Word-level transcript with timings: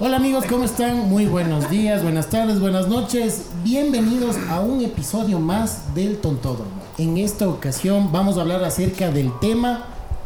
Hola 0.00 0.16
amigos, 0.16 0.44
¿cómo 0.48 0.64
están? 0.64 1.08
Muy 1.08 1.26
buenos 1.26 1.70
días, 1.70 2.02
buenas 2.02 2.28
tardes, 2.28 2.58
buenas 2.58 2.88
noches. 2.88 3.50
Bienvenidos 3.62 4.34
a 4.50 4.58
un 4.58 4.82
episodio 4.82 5.38
más 5.38 5.94
del 5.94 6.18
Tontódromo. 6.18 6.72
En 6.98 7.16
esta 7.16 7.48
ocasión 7.48 8.10
vamos 8.10 8.36
a 8.36 8.40
hablar 8.40 8.64
acerca 8.64 9.12
del 9.12 9.30
tema 9.38 9.84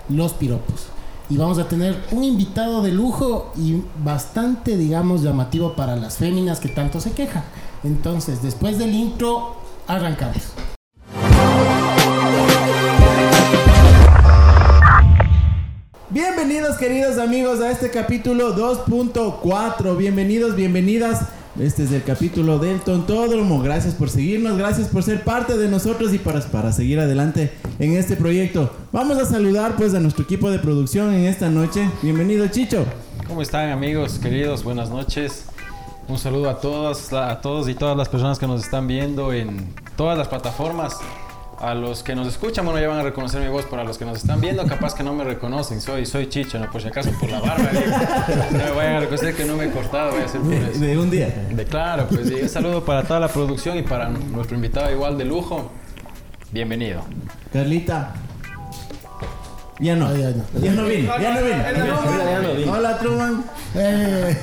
los 0.08 0.32
piropos. 0.32 0.86
Y 1.28 1.36
vamos 1.36 1.58
a 1.58 1.68
tener 1.68 2.02
un 2.12 2.24
invitado 2.24 2.80
de 2.80 2.92
lujo 2.92 3.52
y 3.58 3.82
bastante, 4.02 4.74
digamos, 4.78 5.22
llamativo 5.22 5.74
para 5.74 5.96
las 5.96 6.16
féminas 6.16 6.60
que 6.60 6.70
tanto 6.70 6.98
se 6.98 7.12
quejan. 7.12 7.44
Entonces, 7.84 8.42
después 8.42 8.78
del 8.78 8.94
intro, 8.94 9.54
arrancamos. 9.86 10.44
Bienvenidos 16.10 16.78
queridos 16.78 17.18
amigos 17.18 17.60
a 17.60 17.70
este 17.70 17.90
capítulo 17.90 18.56
2.4. 18.56 19.94
Bienvenidos, 19.94 20.56
bienvenidas. 20.56 21.20
Este 21.60 21.82
es 21.82 21.92
el 21.92 22.02
capítulo 22.02 22.58
del 22.58 22.80
Tontódromo. 22.80 23.60
Gracias 23.60 23.92
por 23.92 24.08
seguirnos, 24.08 24.56
gracias 24.56 24.88
por 24.88 25.02
ser 25.02 25.22
parte 25.22 25.58
de 25.58 25.68
nosotros 25.68 26.14
y 26.14 26.18
para, 26.18 26.40
para 26.40 26.72
seguir 26.72 26.98
adelante 26.98 27.52
en 27.78 27.92
este 27.92 28.16
proyecto. 28.16 28.70
Vamos 28.90 29.18
a 29.18 29.26
saludar 29.26 29.76
pues 29.76 29.92
a 29.92 30.00
nuestro 30.00 30.24
equipo 30.24 30.50
de 30.50 30.58
producción 30.58 31.12
en 31.12 31.26
esta 31.26 31.50
noche. 31.50 31.90
Bienvenido 32.00 32.48
Chicho. 32.48 32.86
¿Cómo 33.26 33.42
están 33.42 33.68
amigos 33.68 34.18
queridos? 34.18 34.64
Buenas 34.64 34.88
noches. 34.88 35.44
Un 36.08 36.18
saludo 36.18 36.48
a 36.48 36.58
todos, 36.58 37.12
a 37.12 37.38
todos 37.42 37.68
y 37.68 37.74
todas 37.74 37.98
las 37.98 38.08
personas 38.08 38.38
que 38.38 38.46
nos 38.46 38.64
están 38.64 38.86
viendo 38.86 39.34
en 39.34 39.74
todas 39.94 40.16
las 40.16 40.28
plataformas. 40.28 40.96
A 41.60 41.74
los 41.74 42.04
que 42.04 42.14
nos 42.14 42.28
escuchan, 42.28 42.64
bueno, 42.64 42.80
ya 42.80 42.86
van 42.86 42.98
a 42.98 43.02
reconocer 43.02 43.40
mi 43.40 43.48
voz. 43.48 43.64
Para 43.64 43.82
los 43.82 43.98
que 43.98 44.04
nos 44.04 44.18
están 44.18 44.40
viendo, 44.40 44.64
capaz 44.66 44.94
que 44.94 45.02
no 45.02 45.12
me 45.12 45.24
reconocen. 45.24 45.80
Soy, 45.80 46.06
soy 46.06 46.28
Chicho, 46.28 46.56
¿no? 46.58 46.70
Por 46.70 46.80
si 46.80 46.86
acaso, 46.88 47.10
por 47.18 47.28
la 47.30 47.40
barba. 47.40 47.68
digo. 47.72 47.96
No 48.52 48.58
me 48.64 48.70
vayan 48.70 48.94
a 48.94 49.00
reconocer 49.00 49.34
que 49.34 49.44
no 49.44 49.56
me 49.56 49.64
he 49.64 49.70
cortado. 49.70 50.12
Voy 50.12 50.22
a 50.22 50.24
hacer 50.26 50.40
por 50.40 50.50
De, 50.50 50.70
eso. 50.70 50.78
de 50.80 50.98
un 50.98 51.10
día. 51.10 51.26
De 51.50 51.64
claro, 51.64 52.06
pues 52.08 52.28
sí, 52.28 52.34
un 52.40 52.48
saludo 52.48 52.84
para 52.84 53.02
toda 53.02 53.18
la 53.18 53.26
producción 53.28 53.76
y 53.76 53.82
para 53.82 54.08
nuestro 54.08 54.54
invitado 54.54 54.90
igual 54.92 55.18
de 55.18 55.24
lujo. 55.24 55.72
Bienvenido. 56.52 57.02
Carlita. 57.52 58.14
Ya 59.80 59.96
no. 59.96 60.14
ya 60.16 60.30
no. 60.30 60.44
Ya 60.60 60.72
no 60.72 60.84
vine, 60.84 61.08
ya 61.20 61.34
no 61.34 62.52
vine. 62.54 62.70
Hola 62.70 62.98
Truman. 62.98 63.44
Eh, 63.74 64.36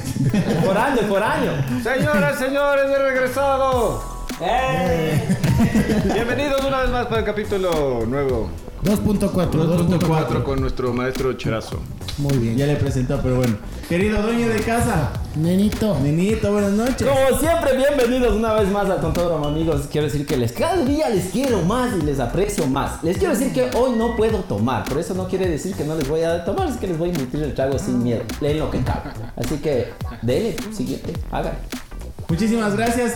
Por 0.66 0.78
año, 0.78 1.02
por 1.10 1.24
año. 1.24 1.52
Señoras, 1.82 2.38
señores, 2.40 2.86
he 2.90 2.98
regresado. 3.04 4.04
Bienvenidos 6.14 6.66
una 6.66 6.82
vez 6.82 6.92
más 6.92 7.06
para 7.06 7.20
el 7.20 7.26
capítulo 7.26 8.06
nuevo 8.06 8.50
2.4. 8.84 9.30
2.4 9.32 10.00
2.4. 10.00 10.44
con 10.44 10.60
nuestro 10.60 10.94
maestro 10.94 11.34
Cherazo. 11.34 11.80
Muy 12.18 12.38
bien. 12.38 12.58
Ya 12.58 12.68
le 12.68 12.76
presentó, 12.76 13.20
pero 13.22 13.38
bueno. 13.38 13.58
Querido 13.90 14.22
dueño 14.22 14.50
de 14.50 14.60
casa. 14.62 15.12
Nenito. 15.36 15.98
Nenito, 16.02 16.52
buenas 16.52 16.74
noches. 16.74 17.08
Como 17.08 17.40
siempre, 17.40 17.78
bienvenidos 17.78 18.36
una 18.36 18.54
vez 18.54 18.70
más 18.70 18.90
al 18.90 19.02
Tontódromo, 19.02 19.48
amigos. 19.48 19.88
Quiero 19.92 20.08
decir 20.08 20.26
que 20.28 20.38
les 20.38 20.52
cada 20.52 20.84
día 20.84 21.10
les 21.10 21.32
quiero 21.32 21.62
más 21.62 21.96
y 21.98 22.02
les 22.02 22.20
aprecio 22.20 22.68
más. 22.68 23.02
Les 23.04 23.18
quiero 23.18 23.34
decir 23.34 23.54
que 23.54 23.76
hoy 23.78 23.98
no 23.98 24.16
puedo 24.16 24.40
tomar, 24.40 24.84
pero 24.88 25.00
eso 25.00 25.14
no 25.14 25.28
quiere 25.28 25.48
decir 25.48 25.74
que 25.74 25.84
no 25.84 25.96
les 25.96 26.08
voy 26.08 26.22
a 26.22 26.44
tomar, 26.44 26.68
es 26.68 26.78
que 26.78 26.88
les 26.88 26.98
voy 26.98 27.10
a 27.10 27.14
emitir 27.14 27.42
el 27.42 27.54
trago 27.54 27.80
sin 27.80 28.04
miedo. 28.04 28.22
Leen 28.42 28.60
lo 28.60 28.70
que 28.70 28.82
cabe. 28.82 29.12
Así 29.36 29.58
que, 29.58 29.94
dele, 30.22 30.56
siguiente, 30.72 31.14
hagan. 31.32 31.54
Muchísimas 32.28 32.76
gracias. 32.76 33.16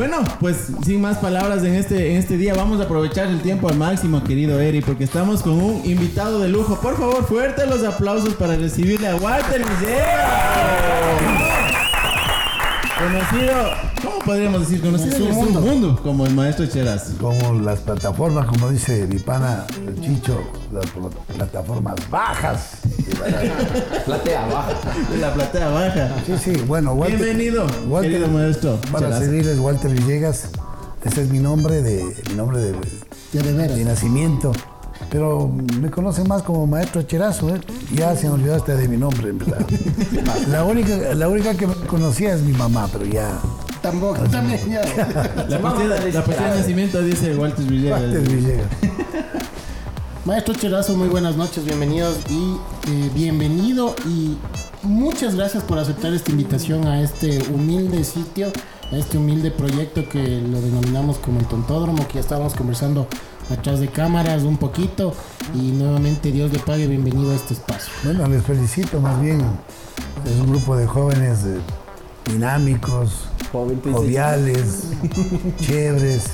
Bueno, 0.00 0.24
pues 0.40 0.68
sin 0.82 1.02
más 1.02 1.18
palabras 1.18 1.62
en 1.62 1.74
este, 1.74 2.12
en 2.12 2.16
este 2.16 2.38
día, 2.38 2.54
vamos 2.54 2.80
a 2.80 2.84
aprovechar 2.84 3.26
el 3.26 3.42
tiempo 3.42 3.68
al 3.68 3.76
máximo, 3.76 4.24
querido 4.24 4.58
Eri, 4.58 4.80
porque 4.80 5.04
estamos 5.04 5.42
con 5.42 5.62
un 5.62 5.82
invitado 5.84 6.40
de 6.40 6.48
lujo. 6.48 6.80
Por 6.80 6.96
favor, 6.96 7.22
fuertes 7.26 7.68
los 7.68 7.84
aplausos 7.84 8.32
para 8.32 8.56
recibirle 8.56 9.08
a 9.08 9.16
Walter. 9.16 9.62
Conocido, 13.00 13.54
¿cómo 14.02 14.18
podríamos 14.26 14.60
decir? 14.60 14.80
Conocido 14.82 15.16
en 15.16 15.22
el 15.26 15.32
mundo 15.60 16.00
como 16.02 16.26
el 16.26 16.34
maestro 16.34 16.66
Cheraz. 16.66 17.12
Como 17.18 17.54
las 17.60 17.80
plataformas, 17.80 18.46
como 18.46 18.68
dice 18.68 19.06
mi 19.06 19.18
pana 19.18 19.64
el 19.86 19.98
Chicho, 20.02 20.38
las 20.70 20.84
pl- 20.90 21.08
plataformas 21.34 21.94
bajas. 22.10 22.72
Platea 24.04 24.46
baja. 24.46 24.72
De 25.10 25.16
la 25.20 25.32
platea 25.32 25.68
baja. 25.68 26.08
Sí, 26.26 26.34
sí, 26.38 26.62
bueno, 26.66 26.92
Walter. 26.92 27.16
Bienvenido, 27.18 27.66
querido 28.02 28.28
maestro. 28.28 28.78
Para 28.92 29.18
servirles, 29.18 29.58
Walter 29.58 29.90
Villegas. 29.90 30.48
Ese 31.02 31.22
es 31.22 31.30
mi 31.30 31.38
nombre 31.38 31.80
de, 31.80 32.04
mi 32.28 32.34
nombre 32.34 32.58
de, 32.58 32.72
de 33.32 33.84
nacimiento. 33.84 34.52
Pero 35.10 35.50
me 35.80 35.90
conocen 35.90 36.28
más 36.28 36.42
como 36.42 36.66
maestro 36.68 37.02
Cherazo, 37.02 37.54
¿eh? 37.54 37.60
Ya 37.92 38.14
se 38.14 38.28
me 38.28 38.34
olvidó 38.34 38.54
hasta 38.54 38.76
de 38.76 38.86
mi 38.86 38.96
nombre, 38.96 39.30
en 39.30 39.38
verdad. 39.38 39.66
La 40.48 40.64
única, 40.64 41.14
la 41.14 41.28
única 41.28 41.54
que 41.54 41.66
me 41.66 41.74
conocía 41.74 42.34
es 42.34 42.42
mi 42.42 42.52
mamá, 42.52 42.88
pero 42.92 43.04
ya. 43.04 43.40
Tampoco, 43.82 44.20
también 44.30 44.60
ya. 44.70 44.82
La 45.48 45.58
partida, 45.60 45.98
la 46.12 46.24
partida 46.24 46.52
de 46.52 46.60
nacimiento 46.60 47.02
dice 47.02 47.34
Walter 47.36 47.64
Villegas. 47.64 48.02
Walter 48.02 48.20
Villegas. 48.20 48.66
Maestro 50.24 50.54
Cherazo, 50.54 50.96
muy 50.96 51.08
buenas 51.08 51.36
noches, 51.36 51.64
bienvenidos 51.64 52.18
y 52.28 52.56
eh, 52.88 53.10
bienvenido 53.14 53.96
y 54.06 54.36
muchas 54.82 55.34
gracias 55.34 55.64
por 55.64 55.78
aceptar 55.78 56.12
esta 56.12 56.30
invitación 56.30 56.86
a 56.86 57.00
este 57.00 57.42
humilde 57.52 58.04
sitio, 58.04 58.52
a 58.92 58.96
este 58.96 59.18
humilde 59.18 59.50
proyecto 59.50 60.08
que 60.08 60.22
lo 60.22 60.60
denominamos 60.60 61.18
como 61.18 61.40
el 61.40 61.46
Tontódromo, 61.46 62.06
que 62.06 62.14
ya 62.14 62.20
estábamos 62.20 62.54
conversando 62.54 63.08
atrás 63.50 63.80
de 63.80 63.88
cámaras 63.88 64.42
un 64.42 64.56
poquito 64.56 65.12
y 65.54 65.72
nuevamente 65.72 66.30
Dios 66.30 66.52
le 66.52 66.58
pague, 66.60 66.86
bienvenido 66.86 67.32
a 67.32 67.34
este 67.34 67.54
espacio. 67.54 67.92
Bueno, 68.04 68.26
les 68.28 68.42
felicito 68.44 69.00
más 69.00 69.20
bien. 69.20 69.40
Es 70.24 70.36
un 70.40 70.50
grupo 70.50 70.76
de 70.76 70.86
jóvenes 70.86 71.44
eh, 71.44 71.58
dinámicos, 72.26 73.28
joviales, 73.50 74.84
chéveres, 75.60 76.24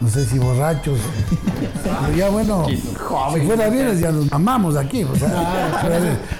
no 0.00 0.08
sé 0.08 0.24
si 0.24 0.38
borrachos. 0.38 0.98
Pero 1.82 2.16
ya 2.16 2.28
bueno, 2.30 2.66
si 2.68 3.40
fuera 3.46 3.68
bien, 3.68 3.98
ya 4.00 4.10
nos 4.12 4.32
amamos 4.32 4.76
aquí. 4.76 5.04
o 5.04 5.14
sea, 5.14 5.80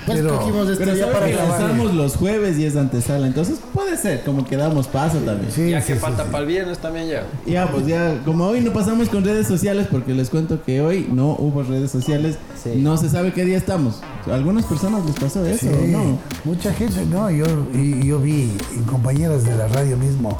Pues 0.06 0.18
pero- 0.18 0.32
escogimos 0.34 0.68
este 0.68 0.84
Pero 0.84 0.96
sabes 0.98 1.14
para 1.14 1.28
lanzamos 1.28 1.94
los 1.94 2.16
jueves 2.16 2.58
y 2.58 2.64
es 2.64 2.76
antesala, 2.76 3.26
entonces 3.26 3.58
puede 3.72 3.96
ser, 3.96 4.22
como 4.24 4.44
que 4.44 4.56
damos 4.56 4.86
paso 4.88 5.18
también. 5.18 5.50
sí, 5.52 5.70
Ya 5.70 5.80
sí, 5.80 5.88
que 5.88 5.94
sí, 5.94 6.00
falta 6.00 6.24
sí. 6.24 6.28
para 6.30 6.42
el 6.42 6.48
viernes 6.48 6.78
también 6.78 7.08
ya. 7.08 7.26
Ya, 7.46 7.70
pues 7.70 7.86
ya, 7.86 8.20
como 8.24 8.46
hoy 8.46 8.60
no 8.60 8.72
pasamos 8.72 9.08
con 9.08 9.24
redes 9.24 9.46
sociales, 9.46 9.86
porque 9.90 10.12
les 10.14 10.30
cuento 10.30 10.62
que 10.64 10.80
hoy 10.80 11.08
no 11.12 11.30
hubo 11.38 11.62
redes 11.62 11.90
sociales, 11.90 12.36
Sí. 12.62 12.70
no 12.76 12.96
se 12.96 13.08
sabe 13.08 13.32
qué 13.32 13.44
día 13.44 13.56
estamos. 13.58 14.00
A 14.30 14.34
algunas 14.34 14.64
personas 14.66 15.04
les 15.04 15.14
pasó 15.16 15.44
eso, 15.46 15.66
Sí, 15.66 15.88
¿no? 15.88 16.18
mucha 16.44 16.72
gente, 16.72 17.04
no, 17.06 17.30
yo, 17.30 17.44
yo 17.74 18.18
vi 18.20 18.50
en 18.76 18.82
compañeras 18.84 19.44
de 19.44 19.56
la 19.56 19.66
radio 19.68 19.96
mismo. 19.96 20.38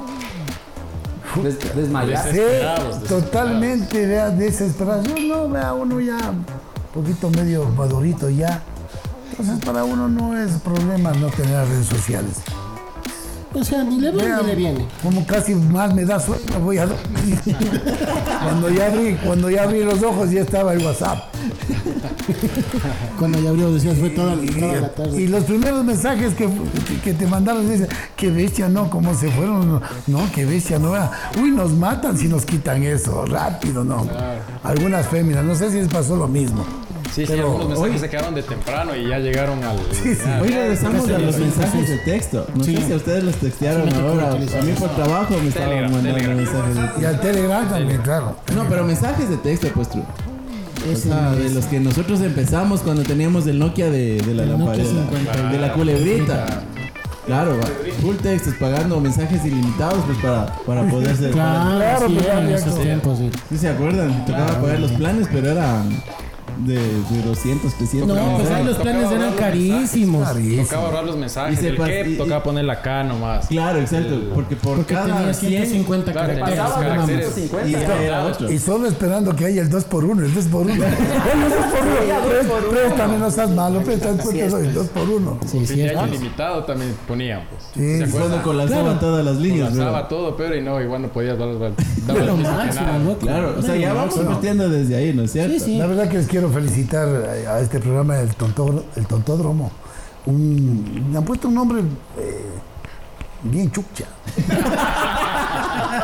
Des- 1.43 1.75
desmayar. 1.75 2.23
Sí, 2.25 2.33
Desesperados, 2.39 3.05
totalmente 3.05 4.07
vea, 4.07 4.31
desesperados. 4.31 5.07
No, 5.29 5.49
vea, 5.49 5.73
uno 5.73 6.01
ya 6.01 6.17
un 6.31 6.45
poquito 6.93 7.31
medio 7.31 7.65
madurito 7.71 8.29
ya. 8.31 8.63
Entonces 9.31 9.65
para 9.65 9.85
uno 9.85 10.09
no 10.09 10.37
es 10.37 10.53
problema 10.61 11.13
no 11.13 11.29
tener 11.29 11.67
redes 11.67 11.87
sociales. 11.87 12.37
O 13.55 13.65
sea, 13.65 13.85
ni 13.85 14.01
le 14.01 14.11
va 14.11 14.41
ni 14.43 14.47
le 14.47 14.55
viene. 14.55 14.87
Como 15.03 15.27
casi 15.27 15.55
más 15.55 15.95
me 15.95 16.05
da 16.05 16.19
sueño, 16.19 16.43
voy 16.63 16.79
a 16.79 16.87
dormir. 16.87 17.39
cuando 18.43 18.71
ya 18.71 18.87
abrí, 18.87 19.15
cuando 19.25 19.51
ya 19.51 19.65
abrí 19.65 19.85
los 19.85 20.03
ojos 20.03 20.31
ya 20.31 20.41
estaba 20.41 20.73
el 20.73 20.85
WhatsApp. 20.85 21.19
Cuando 23.19 23.39
ya 23.41 23.51
abrió, 23.51 23.73
decías, 23.73 23.99
fue 23.99 24.11
toda, 24.11 24.35
toda 24.35 24.43
la 24.43 24.87
Y, 24.87 24.91
tarde. 24.97 25.23
y 25.23 25.29
los 25.29 25.45
primeros 25.45 25.85
mensajes 25.85 26.35
que, 26.35 26.49
que 27.05 27.13
te 27.15 27.27
mandaron 27.27 27.69
dicen, 27.69 27.89
que 28.17 28.31
bestia 28.31 28.69
no, 28.69 28.89
cómo 28.91 29.15
se 29.15 29.31
fueron, 29.31 29.81
no, 30.07 30.33
que 30.33 30.45
bestia 30.45 30.79
no. 30.79 30.93
vea. 30.93 31.11
Uy, 31.41 31.51
nos 31.51 31.73
matan 31.73 32.17
si 32.17 32.29
nos 32.29 32.45
quitan 32.45 32.83
eso, 32.83 33.25
rápido, 33.27 33.85
no. 33.85 34.07
Algunas 34.65 35.07
féminas, 35.07 35.45
no 35.45 35.55
sé 35.55 35.71
si 35.71 35.77
les 35.79 35.89
pasó 35.89 36.17
lo 36.17 36.29
mismo. 36.29 36.65
Sí, 37.15 37.27
sí, 37.27 37.33
algunos 37.35 37.69
mensajes 37.69 37.93
hoy- 37.95 37.99
se 37.99 38.09
quedaron 38.11 38.35
de 38.35 38.43
temprano 38.43 38.95
y 38.97 39.09
ya 39.09 39.19
llegaron 39.19 39.63
al. 39.65 39.77
Sí, 39.93 40.15
sí. 40.15 40.21
ya- 40.25 40.41
Hoy 40.41 40.49
regresamos 40.49 41.09
a 41.09 41.19
los 41.19 41.39
mensajes 41.39 41.89
de 41.89 41.99
texto. 41.99 42.47
No 42.55 42.65
sé 42.65 42.77
si 42.87 42.93
a 42.93 42.97
ustedes 42.97 43.25
los 43.25 43.35
textearon 43.37 43.93
ahora. 43.95 44.33
A 44.33 44.35
mí 44.37 44.73
por 44.79 44.91
trabajo 44.95 45.35
me 45.43 45.49
estaban 45.49 45.83
mandando 45.93 46.03
Telegram. 46.15 46.37
mensajes 46.37 46.75
de 46.75 47.03
Y 47.03 47.05
al 47.05 47.21
Telegram 47.21 47.69
también, 47.69 48.01
claro. 48.03 48.37
No, 48.55 48.65
pero 48.69 48.85
mensajes 48.85 49.29
de 49.29 49.37
texto, 49.39 49.69
pues. 49.75 49.89
O 49.93 50.97
sea, 50.97 51.31
de 51.33 51.51
los 51.51 51.67
que 51.67 51.79
nosotros 51.79 52.21
empezamos 52.23 52.81
cuando 52.81 53.03
teníamos 53.03 53.47
el 53.47 53.59
Nokia 53.59 53.89
de, 53.91 54.21
de 54.21 54.35
la 54.35 54.47
lamparita, 54.47 54.85
50. 54.89 55.51
de 55.53 55.59
la 55.59 55.73
culebrita. 55.75 56.47
Claro, 57.25 57.57
va. 57.57 57.67
full 58.01 58.17
textos, 58.17 58.55
pagando 58.59 58.99
mensajes 58.99 59.45
ilimitados 59.45 60.03
pues 60.07 60.19
para, 60.19 60.47
para 60.67 60.83
poder 60.91 61.17
ser. 61.17 61.31
Claro, 61.31 61.77
Claro, 61.79 62.09
sí, 62.09 62.19
pues, 62.21 62.61
esos 62.63 62.81
tiempos, 62.83 63.19
sí. 63.19 63.31
Sí 63.51 63.59
se 63.59 63.69
acuerdan, 63.69 64.25
tocaba 64.27 64.61
pagar 64.61 64.81
los 64.81 64.91
planes, 64.91 65.29
pero 65.31 65.51
era 65.53 65.85
de, 66.67 66.75
de 66.77 67.23
200, 67.25 67.75
300. 67.75 68.09
No, 68.17 68.37
pues 68.39 68.51
ahí 68.51 68.65
los 68.65 68.77
Tocaba 68.79 68.99
planes 68.99 69.13
eran 69.13 69.33
carísimos. 69.35 70.29
Carísimo. 70.29 70.63
Tocaba 70.65 70.85
ahorrar 70.87 71.05
los 71.05 71.17
mensajes. 71.17 71.59
Y 71.59 71.63
se 71.63 71.69
el 71.69 72.13
y- 72.13 72.17
tocaba 72.17 72.43
ponerla 72.43 72.73
acá 72.75 73.03
nomás. 73.05 73.47
Claro, 73.47 73.79
exacto. 73.81 74.21
Porque 74.35 74.57
por 74.57 74.77
Porque 74.77 74.95
cada 74.95 75.17
tenía 75.19 75.35
100 75.35 75.51
150 75.67 76.13
Claro, 76.13 76.29
caracteres. 76.35 76.61
caracteres. 76.73 77.35
150. 77.35 77.69
y 78.01 78.05
era 78.05 78.25
otro. 78.25 78.51
Y 78.53 78.59
solo 78.59 78.89
esperando 78.89 79.35
que 79.37 79.45
haya 79.47 79.63
el 79.63 79.71
2 79.71 79.85
por 79.85 80.05
1 80.05 80.25
el 80.25 80.35
2 80.35 80.45
por 80.47 80.63
1 80.63 80.73
el 80.75 80.81
2 80.81 80.89
por 82.49 82.59
1 82.63 82.71
Préstame, 82.71 83.19
no 83.19 83.31
seas 83.31 83.51
malo, 83.51 83.81
préstame 83.83 84.19
cuenta 84.19 84.45
el 84.59 84.75
2 84.75 84.87
por 84.89 85.09
1 85.09 85.39
Sí, 85.47 85.67
sí, 85.67 85.83
año 85.83 86.07
ilimitado 86.07 86.65
también 86.65 86.95
ponían, 87.07 87.43
pues. 87.51 87.63
Sí. 87.75 88.11
Solo 88.13 88.43
colapsaban 88.43 88.99
todas 89.01 89.25
las 89.25 89.37
líneas, 89.37 89.75
bro. 89.75 89.85
Lanzaba 89.85 90.09
todo, 90.09 90.37
pero 90.37 90.57
y 90.57 90.61
no, 90.63 90.81
igual 90.81 91.03
no 91.03 91.09
podías 91.09 91.39
dar 91.39 91.49
el. 91.49 91.59
¿no? 93.05 93.17
Claro, 93.19 93.55
o 93.59 93.63
sea, 93.63 93.77
ya 93.77 93.93
vamos 93.93 94.15
partiendo 94.15 94.69
desde 94.69 94.97
ahí, 94.97 95.13
¿no 95.13 95.23
es 95.23 95.33
cierto? 95.33 95.53
Sí, 95.53 95.61
sí. 95.61 95.79
La 95.79 95.87
verdad 95.87 96.09
que 96.09 96.19
les 96.19 96.27
quiero 96.27 96.49
felicitar 96.53 97.09
a 97.49 97.61
este 97.61 97.81
programa 97.81 98.19
El, 98.21 98.35
Tonto, 98.35 98.85
el 98.97 99.07
Tontódromo. 99.07 99.71
Un, 100.27 101.09
le 101.11 101.19
han 101.19 101.25
puesto 101.25 101.49
un 101.49 101.55
nombre 101.55 101.81
eh, 102.19 102.45
bien 103.43 103.71
chucha. 103.73 104.05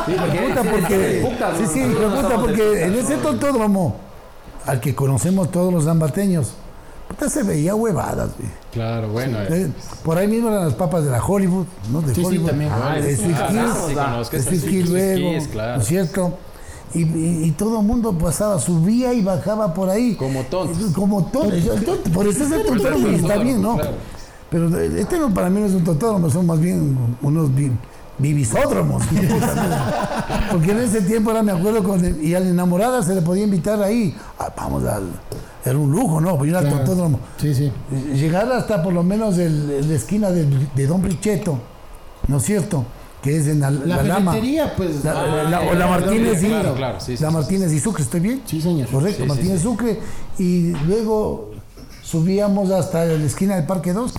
Sí, 0.06 0.14
porque 0.18 0.38
Puta, 0.48 0.62
sí, 0.62 0.68
porque, 0.70 1.66
sí, 1.66 1.92
somos 1.92 2.28
de 2.28 2.34
porque 2.36 2.84
en 2.84 2.94
ese 2.94 3.16
tontódromo, 3.16 3.96
al 4.66 4.80
que 4.80 4.94
conocemos 4.94 5.50
todos 5.50 5.72
los 5.72 5.84
zambateños, 5.84 6.54
puta, 7.08 7.28
se 7.28 7.42
veía 7.42 7.74
huevadas. 7.74 8.30
güey. 8.38 8.50
Claro, 8.72 9.08
bueno. 9.08 9.38
eh. 9.42 9.46
Eh, 9.50 9.70
Por 10.02 10.18
ahí 10.18 10.26
mismo 10.28 10.48
eran 10.48 10.64
las 10.64 10.74
papas 10.74 11.04
de 11.04 11.10
la 11.10 11.22
Hollywood, 11.24 11.66
¿no? 11.92 12.00
De 12.02 12.14
Sí, 12.14 12.24
sí, 12.24 12.38
también. 12.40 12.70
Ah, 12.72 12.92
Ah, 12.94 12.98
es- 12.98 13.20
ah, 13.34 13.48
claro. 15.52 15.76
¿no 15.76 15.82
es 15.82 15.86
cierto? 15.88 16.38
Y, 16.94 17.00
y- 17.02 17.44
y 17.44 17.50
todo 17.52 17.80
el 17.80 17.86
mundo 17.86 18.12
pasaba, 18.16 18.58
subía 18.58 19.12
y 19.12 19.22
bajaba 19.22 19.74
por 19.74 19.90
ahí. 19.90 20.14
Como 20.16 20.42
tontos. 20.44 20.92
Como 20.94 21.24
tontos. 21.26 21.64
Tonto, 21.84 22.10
Por 22.12 22.26
eso 22.26 22.44
es 22.44 22.50
el 22.52 22.64
tontódromo 22.64 23.08
y 23.08 23.14
está 23.16 23.36
bien, 23.38 23.60
¿no? 23.62 23.74
Claro. 23.76 23.90
Pero 24.50 24.78
este 24.78 25.18
no, 25.18 25.32
para 25.34 25.50
mí 25.50 25.60
no 25.60 25.66
es 25.66 25.74
un 25.74 25.84
tontódromo, 25.84 26.30
son 26.30 26.46
más 26.46 26.58
bien 26.58 26.96
unos 27.20 27.54
vi- 27.54 27.70
vivisódromos. 28.18 29.02
Porque 30.50 30.70
en 30.72 30.78
ese 30.78 31.02
tiempo 31.02 31.30
era, 31.30 31.42
me 31.42 31.52
acuerdo, 31.52 31.82
con 31.84 32.02
el- 32.04 32.22
y 32.24 32.34
a 32.34 32.40
la 32.40 32.48
enamorada 32.48 33.02
se 33.02 33.14
le 33.14 33.22
podía 33.22 33.44
invitar 33.44 33.82
ahí. 33.82 34.14
Ah, 34.38 34.52
vamos 34.56 34.84
al. 34.84 35.04
Era 35.64 35.76
un 35.76 35.90
lujo, 35.90 36.20
¿no? 36.20 36.38
Pues 36.38 36.48
ir 36.50 36.56
al 36.56 36.62
Claro. 36.64 36.78
tontódromo. 36.78 37.20
Sí, 37.38 37.54
sí. 37.54 37.70
Llegar 38.14 38.50
hasta 38.52 38.82
por 38.82 38.92
lo 38.94 39.02
menos 39.02 39.36
el- 39.38 39.86
la 39.88 39.94
esquina 39.94 40.30
de, 40.30 40.46
de 40.74 40.86
Don 40.86 41.02
Bricheto, 41.02 41.58
¿no 42.26 42.38
es 42.38 42.44
cierto? 42.44 42.84
Que 43.28 43.36
es 43.36 43.46
en 43.46 43.60
la, 43.60 43.70
La, 43.70 43.96
la 43.96 44.02
Lama. 44.04 44.32
ferretería, 44.32 44.74
pues. 44.74 45.04
La, 45.04 45.10
ah, 45.12 45.42
la- 45.50 45.60
o 45.60 45.74
la 45.74 45.86
Martínez 45.86 46.42
y 46.42 46.46
Claro, 46.46 46.74
claro, 46.74 46.98
sí, 47.00 47.14
sí, 47.16 47.22
la 47.22 47.28
sí, 47.28 47.34
Martínez 47.34 47.72
y 47.74 47.80
Sucre, 47.80 48.02
¿estoy 48.02 48.20
bien? 48.20 48.40
Sí, 48.46 48.60
señor. 48.62 48.88
Correcto, 48.88 49.18
Sí, 49.18 49.22
sí, 49.22 49.28
Martínez 49.28 49.60
Sucre. 49.62 50.00
Y 50.38 50.70
luego 50.86 51.50
subíamos 52.02 52.70
hasta 52.70 53.04
la 53.04 53.12
esquina 53.24 53.56
del 53.56 53.66
Parque 53.66 53.92
2, 53.92 54.14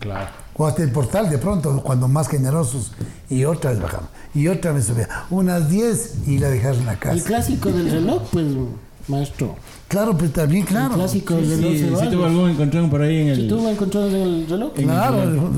Claro. 0.00 0.28
o 0.56 0.66
hasta 0.66 0.82
el 0.82 0.90
portal 0.90 1.28
de 1.28 1.36
pronto, 1.36 1.82
cuando 1.82 2.08
más 2.08 2.28
generosos. 2.28 2.92
Y 3.28 3.44
otra 3.44 3.72
vez 3.72 3.80
bajamos. 3.82 4.08
Y 4.34 4.48
otra 4.48 4.72
vez 4.72 4.86
subía. 4.86 5.06
Unas 5.28 5.68
10 5.68 6.14
y 6.26 6.38
la 6.38 6.48
dejar 6.48 6.76
en 6.76 6.86
la 6.86 6.92
El 6.94 6.98
casa. 6.98 7.24
clásico 7.24 7.70
del 7.70 7.90
reloj, 7.90 8.22
pues, 8.32 8.46
maestro. 9.08 9.54
Claro, 9.88 10.16
pues 10.16 10.32
también, 10.32 10.62
El 10.62 10.68
claro. 10.68 10.94
clásico 10.94 11.34
del 11.34 11.48
reloj. 11.50 11.72
Sí, 11.72 11.78
se 11.80 11.90
va, 11.90 12.00
sí 12.00 12.06
tuvo 12.08 12.20
pues. 12.22 12.30
algún 12.32 12.50
encontrón 12.50 12.88
por 12.88 13.02
ahí 13.02 13.20
en 13.20 13.28
el... 13.28 13.36
¿Sí 13.36 13.48
tuvo 13.48 13.68
encontrones 13.68 14.14
en 14.14 14.22
el 14.22 14.48
reloj? 14.48 14.72
Claro, 14.72 15.50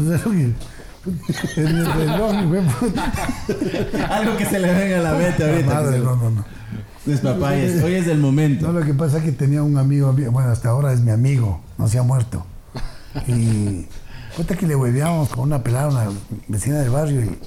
en 1.56 1.66
el 1.66 1.92
reloj, 1.92 2.44
güey. 2.46 2.62
Algo 4.10 4.36
que 4.36 4.46
se 4.46 4.58
le 4.58 4.72
venga 4.72 4.98
a 4.98 5.02
la 5.02 5.14
mente 5.14 5.48
ahorita. 5.48 5.74
Madre, 5.74 5.98
no, 5.98 6.16
no, 6.16 6.30
no. 6.30 6.44
Despapayes. 7.06 7.82
Hoy 7.82 7.94
es 7.94 8.06
el 8.06 8.18
momento. 8.18 8.66
No, 8.66 8.80
lo 8.80 8.84
que 8.84 8.94
pasa 8.94 9.18
es 9.18 9.24
que 9.24 9.32
tenía 9.32 9.62
un 9.62 9.78
amigo, 9.78 10.12
bueno, 10.12 10.50
hasta 10.50 10.70
ahora 10.70 10.92
es 10.92 11.00
mi 11.00 11.10
amigo, 11.10 11.60
no 11.78 11.88
se 11.88 11.98
ha 11.98 12.02
muerto. 12.02 12.44
Y 13.26 13.86
cuenta 14.34 14.56
que 14.56 14.66
le 14.66 14.76
hueveábamos 14.76 15.30
con 15.30 15.44
una 15.44 15.62
pelada, 15.62 15.88
una 15.88 16.08
vecina 16.48 16.78
del 16.80 16.90
barrio. 16.90 17.22
Y, 17.22 17.38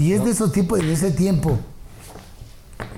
y 0.00 0.12
es 0.12 0.24
de 0.24 0.30
esos 0.30 0.52
tipos, 0.52 0.80
de 0.80 0.92
ese 0.92 1.10
tiempo. 1.10 1.58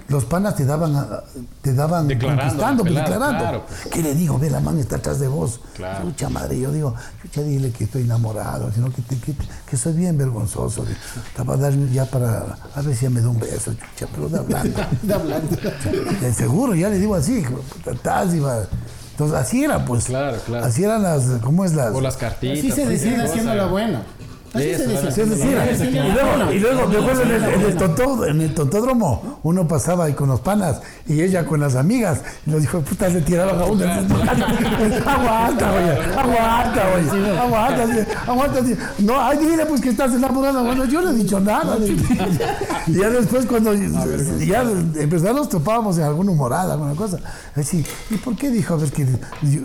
Los 0.09 0.25
panas 0.25 0.57
te 0.57 0.65
daban, 0.65 0.95
a- 0.97 1.23
te 1.63 1.73
daban 1.73 2.09
Declarando, 2.09 2.43
conquistando, 2.43 2.83
pues, 2.83 2.95
pelado, 2.95 3.11
declarando. 3.13 3.45
claro. 3.45 3.65
¿Qué 3.93 4.03
le 4.03 4.15
digo? 4.15 4.39
Ve, 4.39 4.51
la 4.51 4.59
man 4.61 4.77
está 4.79 4.97
atrás 4.97 5.21
de 5.21 5.29
vos. 5.29 5.61
Claro. 5.77 6.09
Chucha 6.11 6.29
madre, 6.29 6.59
yo 6.59 6.73
digo, 6.73 6.95
chucha, 7.23 7.43
dile 7.43 7.71
que 7.71 7.85
estoy 7.85 8.03
enamorado, 8.03 8.73
sino 8.73 8.93
que, 8.93 9.03
te- 9.03 9.17
que, 9.19 9.35
que 9.69 9.77
soy 9.77 9.93
bien 9.93 10.19
vergonzoso. 10.19 10.85
Estaba 11.29 11.55
a 11.55 11.57
dar 11.59 11.73
ya 11.93 12.05
para, 12.07 12.57
a 12.75 12.83
ver 12.83 12.95
si 12.97 13.05
ya 13.05 13.11
me 13.11 13.21
da 13.21 13.29
un 13.29 13.39
beso, 13.39 13.73
chucha, 13.73 14.07
pero 14.13 14.29
de 14.29 14.39
hablando. 14.39 14.81
De 15.03 15.15
hablando. 15.15 15.57
De 16.21 16.35
seguro, 16.35 16.75
ya 16.75 16.89
le 16.89 16.99
digo 16.99 17.15
así, 17.15 17.45
iba. 18.37 18.65
Entonces, 19.13 19.39
así 19.39 19.65
era, 19.65 19.85
pues. 19.85 20.05
Claro, 20.07 20.39
claro. 20.47 20.65
Así 20.67 20.83
eran 20.85 21.03
las, 21.03 21.25
¿cómo 21.43 21.65
es 21.65 21.75
las? 21.75 21.95
O 21.95 22.01
las 22.01 22.17
cartitas. 22.17 22.59
Así 22.59 22.71
se 22.73 22.87
decide 22.87 23.23
haciendo 23.23 23.55
la 23.55 23.67
buena. 23.67 24.03
Así 24.53 24.65
Eso, 24.71 24.83
se 25.13 25.25
decide. 25.27 25.59
ahora 25.59 25.63
Así 25.63 25.71
es 25.71 25.79
decir, 25.81 26.01
haciendo 26.01 26.53
y 26.53 26.59
luego, 26.59 26.93
y 26.93 26.97
acuerdo 26.97 27.23
en 27.23 27.31
el, 27.31 27.45
en 27.45 27.61
el 27.61 27.77
tontó- 27.77 28.27
en 28.27 28.41
el 28.41 28.53
tontódromo, 28.55 29.39
uno 29.45 29.69
pasaba 29.69 30.07
ahí 30.07 30.13
con 30.15 30.29
los 30.29 30.41
panas 30.41 30.81
y 31.07 31.21
ella 31.21 31.47
con 31.47 31.61
las 31.61 31.77
amigas, 31.77 32.21
y 32.47 32.51
los 32.51 32.63
hijos 32.65 32.83
de 32.83 32.89
puta 32.91 33.11
se 33.11 33.21
tiraban 33.21 33.61
a 33.61 33.65
uno. 33.65 33.85
aguanta, 33.85 35.73
oye, 35.73 35.95
aguanta, 36.17 36.83
oye, 36.97 37.39
aguanta, 37.39 38.07
aguanta. 38.27 38.61
No, 38.99 39.21
ay, 39.21 39.39
dile 39.39 39.67
pues 39.67 39.81
que 39.81 39.91
estás 39.91 40.13
enamorada. 40.15 40.63
Bueno, 40.63 40.85
yo 40.85 41.01
no 41.03 41.11
he 41.11 41.15
dicho 41.15 41.39
nada. 41.41 41.77
y 42.87 42.93
ya 42.95 43.11
después, 43.11 43.47
cuando 43.47 43.73
ya 43.75 44.63
empezaron, 44.97 45.37
nos 45.37 45.49
topábamos 45.49 45.97
en 45.99 46.05
alguna 46.05 46.33
humorada, 46.33 46.73
alguna 46.75 46.95
cosa. 46.95 47.19
Así, 47.55 47.85
¿y 48.11 48.17
por 48.17 48.37
qué 48.37 48.51
dijo? 48.51 48.75
A 48.75 48.77
ver, 48.79 48.91
que 48.91 49.07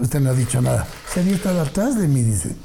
usted 0.01 0.19
no 0.19 0.29
ha 0.29 0.33
dicho 0.33 0.61
nada. 0.61 0.85
Se 1.11 1.19
había 1.21 1.35
estado 1.35 1.61
atrás 1.61 1.97
de 1.97 2.07
mí, 2.07 2.21
dice. 2.21 2.55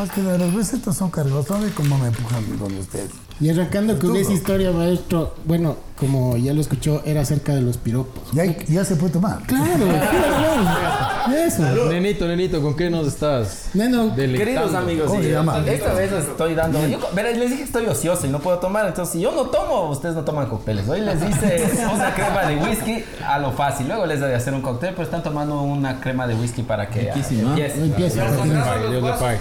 Es 0.00 0.10
que 0.10 0.22
los 0.22 0.54
veces 0.54 0.74
estos 0.74 0.96
son 0.96 1.10
cargosos, 1.10 1.68
¿y 1.68 1.70
cómo 1.72 1.98
me 1.98 2.08
empujan 2.08 2.58
donde 2.58 2.80
ustedes? 2.80 3.10
Y 3.40 3.50
arrancando 3.50 3.98
con 3.98 4.16
esa 4.16 4.32
historia, 4.32 4.72
maestro, 4.72 5.34
bueno, 5.44 5.76
como 5.98 6.36
ya 6.36 6.52
lo 6.52 6.60
escuchó, 6.60 7.02
era 7.04 7.20
acerca 7.20 7.54
de 7.54 7.60
los 7.62 7.76
piropos. 7.76 8.22
Ya, 8.32 8.44
ya 8.44 8.84
se 8.84 8.96
puede 8.96 9.12
tomar. 9.12 9.42
Claro, 9.46 9.86
claro. 9.86 11.34
Eso. 11.36 11.62
Nenito, 11.88 12.26
nenito, 12.26 12.60
¿con 12.60 12.74
qué 12.74 12.90
nos 12.90 13.06
estás 13.06 13.66
Neno, 13.74 14.08
deleitando? 14.08 14.38
Queridos 14.44 14.74
amigos, 14.74 15.06
¿Cómo 15.08 15.20
sí, 15.20 15.26
se 15.26 15.32
llama? 15.32 15.58
esta 15.66 15.92
vez 15.94 16.10
les 16.12 16.24
estoy 16.24 16.54
dando. 16.54 16.86
Yo, 16.88 16.98
verá, 17.14 17.30
les 17.30 17.42
dije 17.50 17.56
que 17.58 17.62
estoy 17.62 17.86
ocioso 17.86 18.26
y 18.26 18.30
no 18.30 18.40
puedo 18.40 18.58
tomar. 18.58 18.86
Entonces, 18.86 19.12
si 19.12 19.20
yo 19.20 19.32
no 19.32 19.46
tomo, 19.46 19.90
ustedes 19.90 20.14
no 20.14 20.24
toman 20.24 20.48
cócteles. 20.48 20.88
Hoy 20.88 21.00
les 21.00 21.16
hice 21.22 21.64
una 21.94 22.14
crema 22.14 22.46
de 22.46 22.56
whisky 22.56 23.04
a 23.26 23.38
lo 23.38 23.52
fácil. 23.52 23.86
Luego 23.86 24.06
les 24.06 24.18
doy 24.20 24.32
a 24.32 24.36
hacer 24.36 24.54
un 24.54 24.62
cóctel, 24.62 24.90
pero 24.90 25.04
están 25.04 25.22
tomando 25.22 25.60
una 25.62 26.00
crema 26.00 26.26
de 26.26 26.34
whisky 26.34 26.62
para 26.62 26.88
que 26.88 27.12
Riquísimo, 27.12 27.50
empiece. 27.50 27.80
empieza. 27.80 28.24
Dios 28.24 29.02
le 29.02 29.10
pague. 29.12 29.38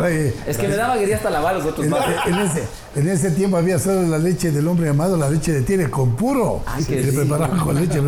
Oye, 0.00 0.34
Es 0.46 0.56
que 0.56 0.68
me 0.68 0.76
daba 0.76 0.96
quería 0.96 1.16
hasta 1.16 1.30
lavar 1.30 1.56
los 1.56 1.64
otros 1.64 1.86
en, 1.86 1.92
en 1.92 2.38
ese, 2.40 2.62
en 2.94 3.08
ese 3.08 3.30
tiempo 3.30 3.56
había 3.56 3.78
solo 3.78 4.02
la 4.02 4.18
leche 4.18 4.50
del 4.50 4.66
hombre 4.68 4.86
llamado 4.86 5.16
la 5.16 5.28
leche 5.28 5.52
de 5.52 5.61
tigre 5.62 5.90
con 5.90 6.14
puro. 6.16 6.62
Ay, 6.66 6.84
que 6.84 7.00
le 7.00 7.12
preparaban 7.12 7.58
con 7.58 7.74
leche. 7.74 8.00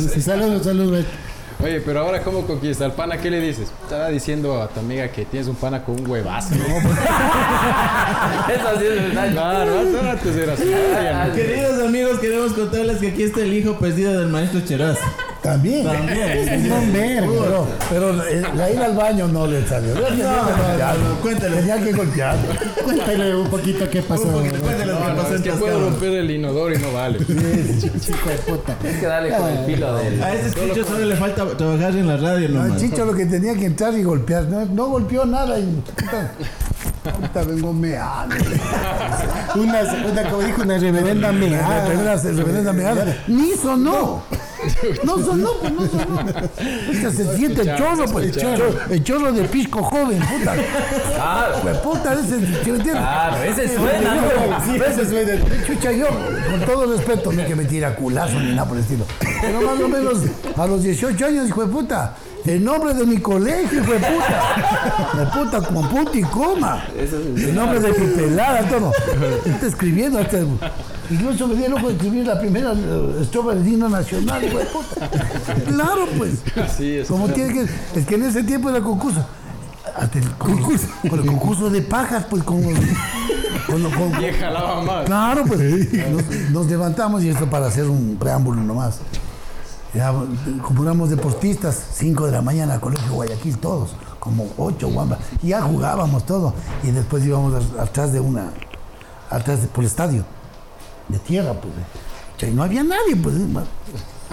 Sí, 0.00 0.20
Saludos, 0.22 0.64
saludos. 0.64 1.04
Oye, 1.62 1.80
pero 1.80 2.00
ahora, 2.00 2.22
¿cómo 2.22 2.46
conquista? 2.46 2.84
¿Al 2.84 2.92
pana 2.92 3.16
qué 3.18 3.30
le 3.30 3.40
dices? 3.40 3.72
Estaba 3.84 4.08
diciendo 4.08 4.60
a 4.60 4.68
tu 4.68 4.80
amiga 4.80 5.08
que 5.08 5.24
tienes 5.24 5.48
un 5.48 5.54
pana 5.54 5.82
con 5.84 5.98
un 6.00 6.06
huevazo. 6.06 6.54
Eso 6.54 6.64
sí 8.78 8.84
es 8.84 9.02
verdad. 9.02 9.32
Claro, 9.32 9.78
antes. 10.10 10.36
Ay, 10.36 11.30
Queridos 11.34 11.82
amigos, 11.82 12.18
queremos 12.18 12.52
contarles 12.52 12.98
que 12.98 13.08
aquí 13.08 13.22
está 13.22 13.40
el 13.40 13.54
hijo 13.54 13.78
perdido 13.78 14.18
del 14.20 14.28
maestro 14.28 14.60
Cheraz. 14.60 14.98
También. 15.44 15.84
También. 15.84 16.92
Verga. 16.94 17.26
Pero, 17.28 17.66
pero 17.90 18.24
eh, 18.26 18.42
la 18.56 18.70
ir 18.70 18.78
al 18.78 18.94
baño 18.96 19.28
no 19.28 19.46
le 19.46 19.66
salió. 19.68 19.94
No, 19.94 21.20
cuéntale. 21.20 21.56
Tenía 21.58 21.78
que 21.82 21.92
golpearlo. 21.92 22.48
Cuéntale 22.82 23.36
un 23.36 23.48
poquito 23.48 23.90
qué 23.90 24.00
pasó. 24.00 24.22
Cuéntales 24.24 24.86
lo 24.86 24.96
que 24.96 25.04
No, 25.04 25.08
no, 25.10 25.16
pasó 25.16 25.28
es 25.28 25.36
en 25.36 25.42
que 25.42 25.50
Tascama. 25.50 25.72
puedo 25.72 25.90
romper 25.90 26.12
el 26.14 26.30
inodoro 26.30 26.74
y 26.74 26.78
no 26.78 26.92
vale. 26.94 27.18
Hijo 27.18 28.28
de 28.30 28.36
puta. 28.46 28.76
Hay 28.82 28.94
que 28.94 29.06
darle 29.06 29.36
con 29.36 29.48
el 29.50 29.66
filo 29.66 29.96
del. 29.96 30.22
A 30.22 30.34
ese 30.34 30.50
chicho 30.60 30.84
solo 30.86 31.04
le 31.04 31.16
falta 31.16 31.46
trabajar 31.58 31.90
en 31.94 32.06
la 32.08 32.16
radio 32.16 32.48
No, 32.48 32.62
nomás. 32.64 32.80
Chicho 32.80 33.04
lo 33.04 33.12
que 33.14 33.26
tenía 33.26 33.54
que 33.54 33.66
entrar 33.66 33.92
y 33.92 34.02
golpear. 34.02 34.44
No, 34.44 34.64
no 34.64 34.86
golpeó 34.86 35.26
nada. 35.26 35.58
Y, 35.58 35.64
puta, 35.94 36.32
puta, 37.20 37.42
vengo 37.44 37.70
meando. 37.74 38.34
Una, 39.56 39.82
una, 40.10 40.30
como 40.30 40.42
dijo, 40.42 40.62
una 40.62 40.78
reverenda 40.78 41.32
meada. 41.32 41.86
reverenda, 41.86 42.22
reverenda 42.22 42.72
meada. 42.72 43.16
Ni 43.26 43.50
sonó. 43.56 43.92
No 43.92 44.44
sonó, 45.24 45.48
pues 45.60 45.72
no 45.72 45.86
sonó. 45.88 46.16
Puta, 46.24 47.10
se 47.10 47.36
siente 47.36 47.62
el 47.62 47.76
chorro, 47.76 48.04
pues. 48.06 48.26
El 48.26 48.36
chorro, 48.36 48.74
el 48.90 49.04
chorro 49.04 49.32
de 49.32 49.44
pisco 49.44 49.82
joven, 49.82 50.20
puta. 50.20 50.54
Claro. 51.14 51.54
Pues 51.62 51.76
puta, 51.78 52.14
ese, 52.14 52.40
¿sí 52.64 52.70
me? 52.72 52.78
Claro, 52.78 53.42
ese 53.44 53.74
suena. 53.76 54.14
¿no? 54.14 54.64
Sí, 54.64 54.80
ese 54.86 55.08
suena. 55.08 55.66
Chucha, 55.66 55.92
yo, 55.92 56.06
con 56.50 56.60
todo 56.66 56.92
respeto, 56.96 57.32
no 57.32 57.40
es 57.42 57.48
que 57.48 57.54
me 57.56 57.64
tira 57.64 57.94
culazo 57.94 58.38
ni 58.40 58.50
nada 58.54 58.66
por 58.68 58.76
el 58.76 58.82
estilo. 58.84 59.04
Pero 59.40 59.60
más 59.62 59.80
o 59.80 59.88
menos 59.88 60.18
a 60.56 60.66
los 60.66 60.82
18 60.82 61.26
años, 61.26 61.48
hijo 61.48 61.62
de 61.64 61.68
puta, 61.72 62.14
el 62.46 62.62
nombre 62.62 62.92
de 62.94 63.06
mi 63.06 63.18
colegio, 63.18 63.80
hijo 63.82 63.92
de 63.92 63.98
puta. 63.98 65.12
De 65.14 65.26
puta, 65.26 65.60
como 65.62 65.88
punto 65.88 66.16
y 66.18 66.22
coma. 66.22 66.84
Eso 66.98 67.18
es- 67.18 67.44
El 67.44 67.54
nombre 67.54 67.80
de 67.80 67.92
mi 67.98 68.06
pelada, 68.14 68.62
todo. 68.68 68.92
Está 69.46 69.66
escribiendo 69.66 70.18
hasta. 70.18 70.38
Incluso 71.10 71.46
me 71.48 71.54
di 71.56 71.64
el 71.64 71.74
de 71.88 71.92
escribir 71.94 72.26
la 72.26 72.38
primera 72.38 72.72
eh, 72.72 73.18
estrofa 73.20 73.54
del 73.54 73.66
himno 73.66 73.88
nacional, 73.88 74.42
güey, 74.50 74.66
puta. 74.72 75.10
Claro, 75.66 76.06
pues. 76.16 76.42
Así 76.56 76.96
es. 76.96 77.08
Como 77.08 77.28
tiene 77.28 77.52
que. 77.52 78.00
Es 78.00 78.06
que 78.06 78.14
en 78.14 78.22
ese 78.24 78.42
tiempo 78.44 78.70
era 78.70 78.80
concurso. 78.80 79.24
Hasta 79.96 80.18
el 80.18 80.30
concurso. 80.32 80.86
Con 81.08 81.20
el 81.20 81.26
concurso 81.26 81.70
de 81.70 81.82
pajas, 81.82 82.24
pues 82.28 82.42
con. 82.42 82.62
con- 82.62 82.72
con- 83.92 84.22
Y 84.24 84.32
jalaba 84.32 84.82
más. 84.82 85.04
claro, 85.04 85.44
pues. 85.46 85.60
Nos, 86.10 86.50
nos 86.50 86.66
levantamos 86.66 87.22
y 87.22 87.28
esto 87.28 87.48
para 87.48 87.66
hacer 87.66 87.84
un 87.88 88.16
preámbulo 88.18 88.62
nomás. 88.62 88.98
Ya, 89.94 90.12
deportistas, 91.10 91.80
5 91.94 92.26
de 92.26 92.32
la 92.32 92.42
mañana, 92.42 92.80
Colegio 92.80 93.12
Guayaquil, 93.12 93.58
todos, 93.58 93.94
como 94.18 94.48
8 94.58 94.88
guambas. 94.88 95.20
Ya 95.40 95.62
jugábamos 95.62 96.26
todo. 96.26 96.52
Y 96.82 96.90
después 96.90 97.24
íbamos 97.24 97.54
atrás 97.78 98.12
de 98.12 98.18
una. 98.20 98.46
atrás 99.30 99.60
de- 99.62 99.68
por 99.68 99.84
el 99.84 99.90
estadio. 99.90 100.24
De 101.08 101.18
tierra, 101.18 101.52
pues. 101.54 101.72
Y 102.50 102.54
no 102.54 102.62
había 102.62 102.82
nadie, 102.82 103.16
pues. 103.22 103.36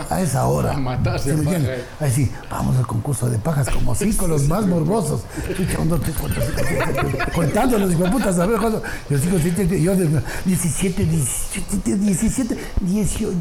A 0.09 0.21
esa 0.21 0.47
hora. 0.47 0.71
A 0.73 0.77
matarse 0.77 1.35
¿Sí 1.37 1.41
a? 1.45 1.67
Ahí 1.99 2.09
sí, 2.11 2.31
vamos 2.49 2.75
al 2.77 2.87
concurso 2.87 3.29
de 3.29 3.37
pajas, 3.37 3.69
como 3.69 3.93
cinco 3.93 4.25
los 4.27 4.47
más 4.47 4.65
morbosos. 4.65 5.21
Chucha, 5.55 5.79
un, 5.79 5.89
dos, 5.89 6.01
tres, 6.01 6.15
cuatro, 6.19 6.41
Contando 7.35 7.77
los 7.77 7.93
putas, 8.09 8.39
a 8.39 8.45
ver 8.45 8.59
cuánto. 8.59 8.81
Yo 9.09 9.17
cinco, 9.19 9.37
siete, 9.41 9.81
yo 9.81 9.95
de 9.95 10.07
17, 10.45 11.05
17, 11.05 11.95
17, 11.97 12.57
18. 12.81 13.33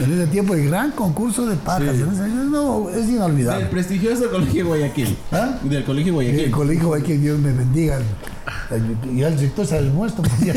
En 0.00 0.12
ese 0.12 0.26
tiempo 0.28 0.54
el 0.54 0.68
gran 0.68 0.90
concurso 0.92 1.46
de 1.46 1.56
pajas. 1.56 1.94
Ese- 1.94 2.28
No, 2.28 2.88
es 2.90 2.96
Del 3.06 3.10
inolvidable. 3.16 3.66
prestigioso 3.66 4.30
Colegio 4.30 4.66
Guayaquil. 4.66 5.16
¿Ah? 5.30 5.58
Del 5.62 5.84
Colegio 5.84 6.08
El 6.10 6.14
Guayaquil. 6.14 6.50
colegio 6.50 6.94
hay 6.94 7.02
que 7.02 7.18
Dios 7.18 7.38
me 7.38 7.52
bendiga. 7.52 7.98
Y 9.12 9.22
al 9.22 9.36
director 9.36 9.66
se 9.66 9.78
el 9.78 9.90
muerto. 9.90 10.22
pues, 10.22 10.40
ya. 10.40 10.54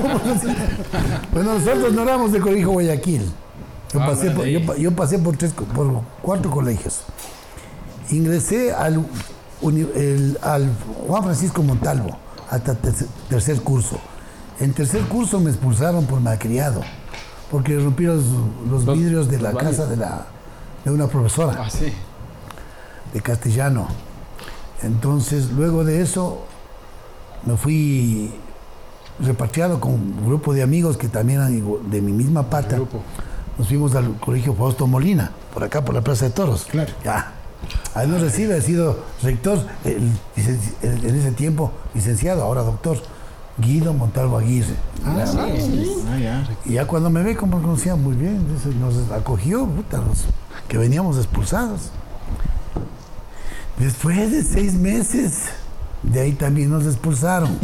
¿Cómo 0.00 0.14
no 0.14 0.40
se- 0.40 0.54
Bueno, 1.32 1.54
nosotros 1.58 1.92
no 1.92 2.02
éramos 2.02 2.32
de 2.32 2.40
colegio 2.40 2.70
Guayaquil. 2.70 3.22
Yo 3.92 4.02
Ah, 4.02 4.06
pasé, 4.06 4.30
por, 4.30 4.44
yo, 4.46 4.64
pa- 4.66 4.76
yo 4.76 4.90
pasé 4.92 5.18
por, 5.18 5.36
tres, 5.36 5.52
por 5.52 6.02
cuatro 6.22 6.50
colegios. 6.50 7.00
Ingresé 8.10 8.72
al, 8.72 9.04
uni- 9.60 9.88
el- 9.94 10.38
al 10.42 10.68
Juan 11.06 11.22
Francisco 11.24 11.62
Montalvo 11.62 12.16
hasta 12.50 12.74
tercer, 12.74 13.08
tercer 13.28 13.60
curso. 13.60 13.98
En 14.60 14.72
tercer 14.72 15.02
curso 15.02 15.40
me 15.40 15.50
expulsaron 15.50 16.06
por 16.06 16.20
malcriado, 16.20 16.82
porque 17.50 17.76
rompí 17.78 18.04
los, 18.04 18.22
los 18.70 18.84
vidrios 18.86 19.28
de 19.28 19.38
la 19.40 19.52
casa 19.52 19.86
de, 19.86 19.96
la, 19.96 20.26
de 20.84 20.90
una 20.90 21.06
profesora 21.08 21.62
Así. 21.64 21.92
de 23.12 23.20
castellano. 23.20 23.88
Entonces, 24.82 25.50
luego 25.50 25.84
de 25.84 26.02
eso, 26.02 26.44
me 27.46 27.56
fui 27.56 28.30
repatriado 29.20 29.80
con 29.80 29.92
un 29.92 30.24
grupo 30.26 30.52
de 30.54 30.62
amigos 30.62 30.96
que 30.96 31.08
también 31.08 31.40
eran 31.40 31.90
de 31.90 32.00
mi 32.02 32.12
misma 32.12 32.48
pata. 32.50 32.78
Nos 33.58 33.68
fuimos 33.68 33.94
al 33.94 34.18
colegio 34.18 34.54
Fausto 34.54 34.86
Molina, 34.86 35.30
por 35.52 35.62
acá, 35.62 35.84
por 35.84 35.94
la 35.94 36.00
Plaza 36.02 36.24
de 36.24 36.32
Toros. 36.32 36.64
Claro. 36.70 36.92
Ya. 37.04 37.32
Ahí 37.94 38.08
nos 38.08 38.20
recibe, 38.20 38.56
ha 38.56 38.60
sido 38.60 38.98
rector, 39.22 39.64
el 39.84 40.10
licen- 40.36 40.58
el- 40.82 41.04
en 41.06 41.14
ese 41.16 41.30
tiempo 41.32 41.70
licenciado, 41.94 42.42
ahora 42.42 42.62
doctor, 42.62 42.98
Guido 43.56 43.94
Montalvo 43.94 44.36
Aguirre. 44.38 44.74
Ya, 45.04 45.24
Ah, 45.24 46.18
ya. 46.18 46.48
y 46.64 46.72
ya 46.72 46.86
cuando 46.88 47.08
me 47.08 47.22
ve, 47.22 47.36
como 47.36 47.62
conocía 47.62 47.94
muy 47.94 48.16
bien, 48.16 48.44
nos 48.80 49.10
acogió, 49.12 49.64
puta, 49.66 49.98
los 49.98 50.24
que 50.66 50.76
veníamos 50.76 51.16
expulsados. 51.16 51.90
Después 53.78 54.30
de 54.30 54.42
seis 54.42 54.74
meses, 54.74 55.44
de 56.12 56.20
ahí 56.20 56.32
también 56.32 56.70
nos 56.70 56.84
expulsaron. 56.86 57.58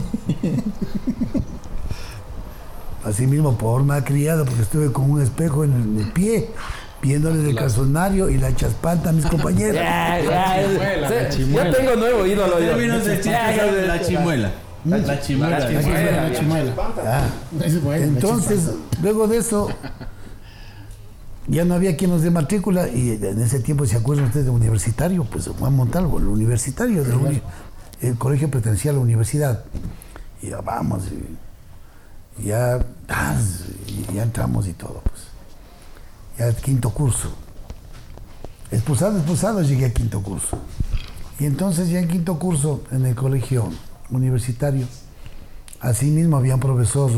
Así 3.05 3.27
mismo 3.27 3.57
por 3.57 3.83
malcriado, 3.85 4.45
porque 4.45 4.63
estuve 4.63 4.93
con 4.93 5.11
un 5.11 5.23
espejo 5.23 5.65
en 5.65 5.73
el, 5.73 5.83
en 5.83 5.99
el 6.07 6.13
pie, 6.13 6.51
viéndole 7.01 7.49
el 7.49 7.57
calzonario 7.57 8.29
y 8.29 8.37
la 8.37 8.55
chaspanta 8.55 9.09
a 9.11 9.13
mis 9.13 9.27
compañeros. 9.27 9.77
Ya, 9.83 10.21
ya, 10.21 10.69
chimuela, 10.69 11.09
sí, 11.09 11.15
la 11.15 11.31
Yo 11.31 11.37
chimuela. 11.37 11.77
tengo 11.77 11.97
nuevo 11.97 12.27
ídolo. 12.27 12.61
yo. 12.61 12.77
De 12.77 13.87
la 13.87 14.01
chimuela. 14.03 14.53
La 14.85 15.21
chimuela. 15.21 15.59
La 15.59 15.59
La 15.59 15.71
chimuela, 15.71 16.29
la 16.29 16.33
chimuela. 16.39 16.73
Ah. 17.05 17.27
Ese 17.59 17.67
es 17.79 17.83
bueno, 17.83 18.01
la 18.01 18.07
Entonces, 18.07 18.71
luego 19.03 19.27
de 19.29 19.39
eso, 19.39 19.69
ya 21.49 21.65
no 21.65 21.75
había 21.75 21.97
quien 21.97 22.11
nos 22.11 22.23
dé 22.23 22.31
matrícula 22.31 22.89
y 22.89 23.11
en 23.13 23.41
ese 23.43 23.61
tiempo, 23.61 23.87
¿se 23.87 23.97
acuerdan 23.97 24.27
ustedes 24.27 24.45
de 24.47 24.51
universitario? 24.53 25.25
Pues 25.25 25.49
Juan 25.59 25.75
Montalvo, 25.75 26.19
el 26.19 26.27
universitario, 26.27 27.03
del 27.03 27.15
uni- 27.17 27.43
el 28.01 28.17
colegio 28.17 28.51
pertenecía 28.51 28.91
a 28.91 28.95
la 28.95 29.01
universidad. 29.01 29.65
Y 30.43 30.49
ya 30.49 30.61
vamos, 30.61 31.03
y 32.39 32.47
ya, 32.47 32.79
y 33.87 34.15
ya 34.15 34.23
entramos 34.23 34.67
y 34.67 34.73
todo, 34.73 35.03
pues. 35.05 35.21
Ya 36.39 36.47
el 36.47 36.57
quinto 36.57 36.91
curso. 36.91 37.31
Expulsado, 38.71 39.19
expulsado, 39.19 39.63
llegué 39.63 39.87
a 39.87 39.93
quinto 39.93 40.23
curso. 40.23 40.59
Y 41.39 41.45
entonces 41.47 41.89
ya 41.91 41.99
en 41.99 42.09
quinto 42.09 42.39
curso, 42.39 42.83
en 42.91 43.05
el 43.05 43.15
colegio 43.15 43.71
universitario, 44.11 44.87
así 45.81 46.07
mismo 46.07 46.37
había 46.37 46.55
un 46.55 46.61
profesor, 46.61 47.11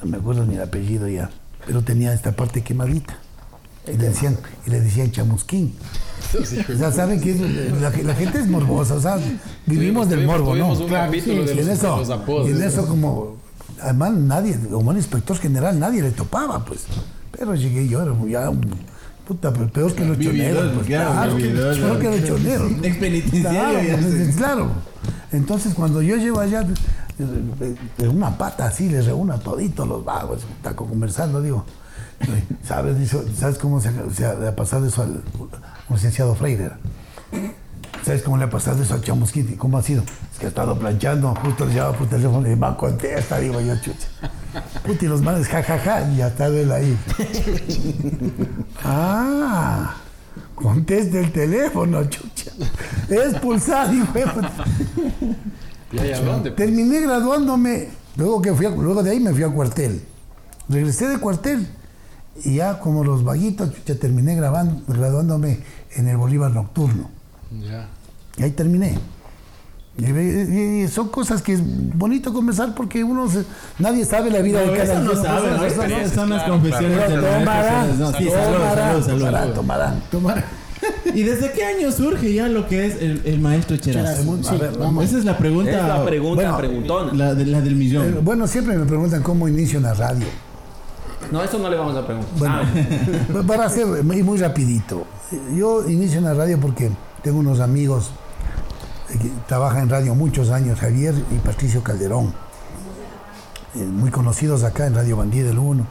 no 0.00 0.06
me 0.06 0.16
acuerdo 0.16 0.46
ni 0.46 0.54
el 0.54 0.62
apellido 0.62 1.08
ya, 1.08 1.30
pero 1.66 1.82
tenía 1.82 2.12
esta 2.12 2.32
parte 2.32 2.62
quemadita. 2.62 3.18
Y 3.86 3.96
le 3.96 4.08
decían, 4.08 4.38
y 4.66 4.70
le 4.70 4.80
decían 4.80 5.10
chamusquín. 5.10 5.74
O 6.74 6.78
sea, 6.78 6.92
saben 6.92 7.20
que 7.20 7.34
la, 7.80 7.90
la 7.90 8.14
gente 8.14 8.38
es 8.38 8.46
morbosa, 8.48 8.94
o 8.94 9.00
sea, 9.00 9.18
vivimos 9.66 10.08
del 10.08 10.26
morbo, 10.26 10.54
¿no? 10.54 10.68
un 10.72 10.88
capítulo 10.88 11.44
de 11.44 11.54
y 11.54 11.58
en 11.60 11.68
eso, 11.70 11.92
de 11.94 11.98
los 11.98 12.10
apodos. 12.10 12.48
y 12.48 12.52
en 12.52 12.62
eso 12.62 12.86
como, 12.86 13.36
además 13.80 14.12
nadie, 14.12 14.58
como 14.70 14.90
un 14.90 14.96
inspector 14.96 15.36
general, 15.38 15.78
nadie 15.78 16.02
le 16.02 16.10
topaba, 16.10 16.64
pues. 16.64 16.84
Pero 17.32 17.54
llegué 17.54 17.88
yo, 17.88 18.02
era 18.02 18.12
ya 18.28 18.50
un, 18.50 18.60
puta, 19.26 19.52
pero 19.52 19.68
peor 19.68 19.94
que 19.94 20.04
los 20.04 20.18
choneros, 20.18 20.72
pues, 20.74 20.86
claro, 20.86 21.12
claro, 21.12 21.36
peor 21.36 21.98
que 21.98 22.10
los 22.20 22.24
choneros. 22.28 22.72
Claro, 23.30 23.78
pues, 24.00 24.36
claro. 24.36 24.68
Entonces 25.32 25.74
cuando 25.74 26.02
yo 26.02 26.16
llego 26.16 26.40
allá, 26.40 26.62
de- 27.18 28.08
una 28.08 28.36
pata 28.36 28.66
así, 28.66 28.88
les 28.88 29.06
reúno 29.06 29.34
a 29.34 29.38
toditos 29.38 29.86
los 29.86 30.04
vagos, 30.04 30.40
está 30.56 30.74
conversando, 30.74 31.40
digo, 31.42 31.64
¿sabes, 32.66 32.96
¿sabes 33.38 33.58
cómo 33.58 33.80
se, 33.80 33.90
se 34.14 34.24
ha 34.26 34.56
pasado 34.56 34.86
eso 34.86 35.02
al 35.02 35.22
un 35.90 35.96
licenciado 35.96 36.34
Freire? 36.34 36.70
¿Sabes 38.04 38.22
cómo 38.22 38.38
le 38.38 38.44
ha 38.44 38.50
pasado 38.50 38.82
eso 38.82 38.94
al 38.94 39.02
Chamusquín? 39.02 39.56
¿Cómo 39.56 39.76
ha 39.76 39.82
sido? 39.82 40.02
Es 40.32 40.38
que 40.38 40.46
ha 40.46 40.48
estado 40.48 40.78
planchando, 40.78 41.34
justo 41.34 41.66
le 41.66 41.74
llamaba 41.74 41.98
por 41.98 42.08
teléfono 42.08 42.50
y 42.50 42.56
me 42.56 42.76
contesta, 42.76 43.38
digo 43.38 43.60
yo, 43.60 43.74
chucha. 43.76 44.08
Puta, 44.86 45.04
y 45.04 45.08
los 45.08 45.20
manes, 45.20 45.46
jajaja, 45.48 46.10
y 46.10 46.16
ya 46.16 46.28
está 46.28 46.46
él 46.46 46.72
ahí. 46.72 46.96
ah, 48.84 49.94
conteste 50.54 51.20
el 51.20 51.30
teléfono, 51.32 52.02
chucha. 52.04 52.52
Expulsado, 53.08 53.92
hijo. 53.92 54.08
Terminé 56.56 57.00
graduándome, 57.00 57.88
luego, 58.16 58.40
que 58.40 58.54
fui 58.54 58.66
a- 58.66 58.70
luego 58.70 59.02
de 59.02 59.10
ahí 59.10 59.20
me 59.20 59.32
fui 59.32 59.42
a 59.42 59.48
cuartel. 59.48 60.02
Regresé 60.68 61.08
de 61.08 61.18
cuartel 61.18 61.66
y 62.44 62.56
ya 62.56 62.78
como 62.78 63.04
los 63.04 63.24
vaguitos, 63.24 63.70
ya 63.84 63.94
terminé 63.96 64.36
grabando, 64.36 64.82
graduándome 64.86 65.60
en 65.96 66.08
el 66.08 66.16
Bolívar 66.16 66.50
Nocturno. 66.52 67.10
Ya. 67.62 67.88
Y 68.36 68.42
ahí 68.44 68.50
terminé. 68.52 68.98
Y, 69.98 70.04
y- 70.04 70.82
y 70.84 70.88
son 70.88 71.08
cosas 71.08 71.42
que 71.42 71.52
es 71.54 71.60
bonito 71.96 72.32
conversar 72.32 72.74
porque 72.74 73.02
uno 73.04 73.28
se- 73.28 73.44
nadie 73.78 74.04
sabe 74.04 74.30
la 74.30 74.40
vida 74.40 74.64
No, 74.64 74.70
de 74.72 74.78
cada 74.78 74.94
eso 74.94 75.02
no 75.02 75.22
sabe, 75.22 75.50
¿no? 75.50 75.64
Eso 75.64 75.86
no- 75.86 76.08
son 76.14 76.30
las 76.30 76.44
confesiones 76.44 76.96
claro. 76.96 77.10
del 77.12 77.20
maestro 77.22 77.38
Tomarán, 77.44 77.82
Ceres. 77.84 77.98
No, 77.98 78.06
sí, 78.12 78.24
salud, 78.30 78.56
tomarán, 78.56 78.76
salud, 78.88 79.04
salud. 79.06 79.18
tomarán, 79.24 79.54
tomarán. 79.54 80.02
Tomar. 80.10 80.44
¿Y 81.14 81.22
desde 81.24 81.52
qué 81.52 81.64
año 81.66 81.92
surge 81.92 82.32
ya 82.32 82.48
lo 82.48 82.66
que 82.66 82.86
es 82.86 83.02
el, 83.02 83.20
el 83.26 83.40
maestro 83.40 83.76
Cherazo? 83.76 84.22
Sí. 84.42 84.54
Esa 85.02 85.18
es 85.18 85.24
la 85.26 85.36
pregunta. 85.36 85.70
Es 85.70 85.76
la 85.88 86.04
pregunta 86.06 86.42
Bueno, 86.42 86.56
preguntona. 86.56 87.12
la, 87.12 87.34
de- 87.34 87.46
la 87.46 87.60
del 87.60 87.72
Eh, 87.74 87.76
millón. 87.76 88.18
Bueno, 88.22 88.46
siempre 88.46 88.78
me 88.78 88.86
preguntan 88.86 89.22
cómo 89.22 89.48
inicio 89.48 89.76
en 89.78 89.82
la 89.82 89.92
radio. 89.94 90.26
No, 91.30 91.42
eso 91.42 91.58
no 91.58 91.70
le 91.70 91.76
vamos 91.76 91.96
a 91.96 92.04
preguntar. 92.06 92.38
Bueno, 92.38 92.56
Ah, 93.38 93.42
para 93.46 93.66
hacer 93.66 93.86
muy, 94.04 94.22
muy 94.22 94.38
rapidito. 94.38 95.04
Yo 95.54 95.88
inicio 95.88 96.18
en 96.18 96.24
la 96.24 96.34
radio 96.34 96.58
porque 96.60 96.90
tengo 97.22 97.38
unos 97.38 97.60
amigos 97.60 98.10
que 99.08 99.30
trabajan 99.46 99.84
en 99.84 99.88
radio 99.90 100.14
muchos 100.14 100.50
años, 100.50 100.78
Javier 100.78 101.14
y 101.30 101.36
Patricio 101.38 101.82
Calderón, 101.82 102.32
eh, 103.74 103.78
muy 103.78 104.10
conocidos 104.10 104.64
acá 104.64 104.86
en 104.86 104.94
Radio 104.94 105.16
Bandí 105.16 105.40
del 105.40 105.58
1, 105.58 105.86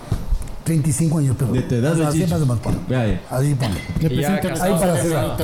35 0.67 1.19
años, 1.19 1.37
pero 1.39 1.53
De 1.53 1.63
tu 1.63 1.77
edad, 1.77 1.93
así 2.03 2.25
a 2.25 3.37
Ahí 3.37 3.55
para 3.55 3.73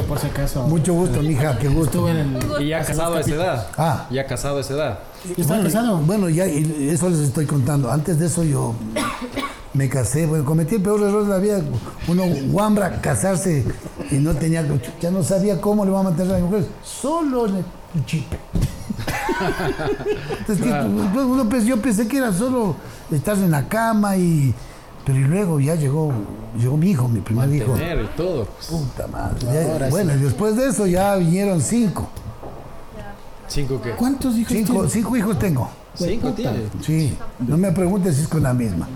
por 0.02 0.18
si 0.18 0.26
acaso. 0.26 0.66
Mucho 0.66 0.94
gusto, 0.94 1.22
mija, 1.22 1.56
qué 1.58 1.68
gusto. 1.68 2.08
Estuve 2.08 2.10
en 2.10 2.16
el. 2.18 2.62
Y 2.62 2.70
ya 2.70 2.84
casado 2.84 3.14
a 3.14 3.20
esa 3.20 3.34
edad. 3.34 3.68
Ah. 3.78 4.08
Ya 4.10 4.26
casado 4.26 4.58
a 4.58 4.60
esa 4.60 4.74
edad. 4.74 4.98
capítulos. 5.22 5.38
¿Está 5.38 5.54
bueno, 5.54 5.64
casado? 5.64 5.98
Bueno, 5.98 6.28
ya 6.28 6.48
y 6.48 6.88
eso 6.88 7.08
les 7.08 7.20
estoy 7.20 7.46
contando. 7.46 7.92
Antes 7.92 8.18
de 8.18 8.26
eso 8.26 8.42
yo 8.42 8.74
me 9.74 9.88
casé, 9.88 10.26
bueno, 10.26 10.44
cometí 10.44 10.74
el 10.74 10.82
peor 10.82 11.00
error 11.02 11.22
de 11.22 11.30
la 11.30 11.38
vida. 11.38 11.62
Uno 12.08 12.24
guambra 12.50 13.00
casarse 13.00 13.64
y 14.10 14.16
no 14.16 14.34
tenía, 14.34 14.66
ya 15.00 15.12
no 15.12 15.22
sabía 15.22 15.60
cómo 15.60 15.84
le 15.84 15.92
va 15.92 16.00
a 16.00 16.02
mantener 16.02 16.34
a 16.34 16.38
la 16.40 16.44
mujer, 16.44 16.66
solo 16.82 17.46
en 17.46 17.58
el 17.58 17.64
chip. 18.06 18.26
Entonces, 20.40 20.64
que, 20.64 20.70
pues, 21.12 21.24
uno 21.24 21.48
yo 21.60 21.80
pensé 21.80 22.08
que 22.08 22.18
era 22.18 22.32
solo 22.32 22.74
estar 23.12 23.36
en 23.36 23.52
la 23.52 23.68
cama 23.68 24.16
y 24.16 24.52
pero 25.04 25.18
y 25.18 25.23
luego 25.25 25.59
ya 25.61 25.75
llegó 25.75 26.12
llegó 26.59 26.76
mi 26.76 26.90
hijo, 26.90 27.09
mi 27.09 27.21
primer 27.21 27.52
hijo. 27.54 27.73
Tener 27.73 28.00
y 28.02 28.16
todo. 28.16 28.44
pues. 28.47 28.66
Puta 28.68 29.06
madre. 29.06 29.37
ya- 29.80 29.88
bueno, 29.90 30.14
y 30.14 30.18
después 30.18 30.56
de 30.56 30.68
eso 30.68 30.87
ya 30.87 31.16
vinieron 31.16 31.61
cinco. 31.61 32.09
¿Cinco 33.49 33.80
qué? 33.82 33.90
¿Cuántos 33.90 34.37
hijos 34.37 34.52
Cinco, 34.52 34.88
cinco 34.88 35.16
hijos 35.16 35.38
tengo. 35.38 35.71
Cinco 35.94 36.32
tiene. 36.32 36.61
Sí, 36.80 37.14
no 37.47 37.59
me 37.59 37.71
preguntes 37.71 38.16
si 38.16 38.23
es 38.23 38.28
con 38.28 38.42
la 38.42 38.54
misma. 38.54 38.88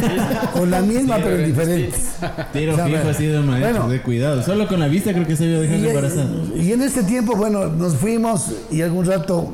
con 0.52 0.70
la 0.70 0.80
misma, 0.82 1.16
pero 1.16 1.38
diferente. 1.38 1.94
Tiro 2.52 2.72
O 2.74 2.76
sea, 2.76 2.84
fijo 2.84 2.96
bueno, 2.98 3.10
así 3.10 3.24
de 3.26 3.40
maestro, 3.40 3.70
bueno. 3.72 3.88
de 3.88 4.02
cuidado. 4.02 4.42
Solo 4.42 4.68
con 4.68 4.78
la 4.80 4.88
vista 4.88 5.12
creo 5.14 5.26
que 5.26 5.34
se 5.34 5.46
vio 5.46 5.62
dejar 5.62 5.78
Y, 5.78 5.88
embarazada. 5.88 6.28
y 6.54 6.72
en 6.72 6.82
este 6.82 7.04
tiempo, 7.04 7.34
bueno, 7.36 7.68
nos 7.68 7.96
fuimos 7.96 8.50
y 8.70 8.82
algún 8.82 9.06
rato 9.06 9.50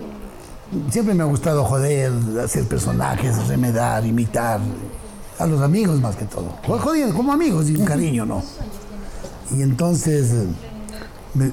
siempre 0.91 1.15
me 1.15 1.23
ha 1.23 1.27
gustado 1.27 1.62
joder, 1.62 2.11
hacer 2.45 2.65
personajes, 2.65 3.47
remedar, 3.47 4.05
imitar 4.05 4.59
a 5.38 5.47
los 5.47 5.61
amigos 5.62 6.00
más 6.00 6.16
que 6.16 6.25
todo. 6.25 6.47
Jodiendo, 6.78 7.14
como 7.14 7.33
amigos 7.33 7.68
y 7.71 7.76
un 7.76 7.85
cariño, 7.85 8.26
¿no? 8.26 8.42
Y 9.57 9.62
entonces, 9.62 10.30
eh, 10.33 10.47
me- 11.35 11.50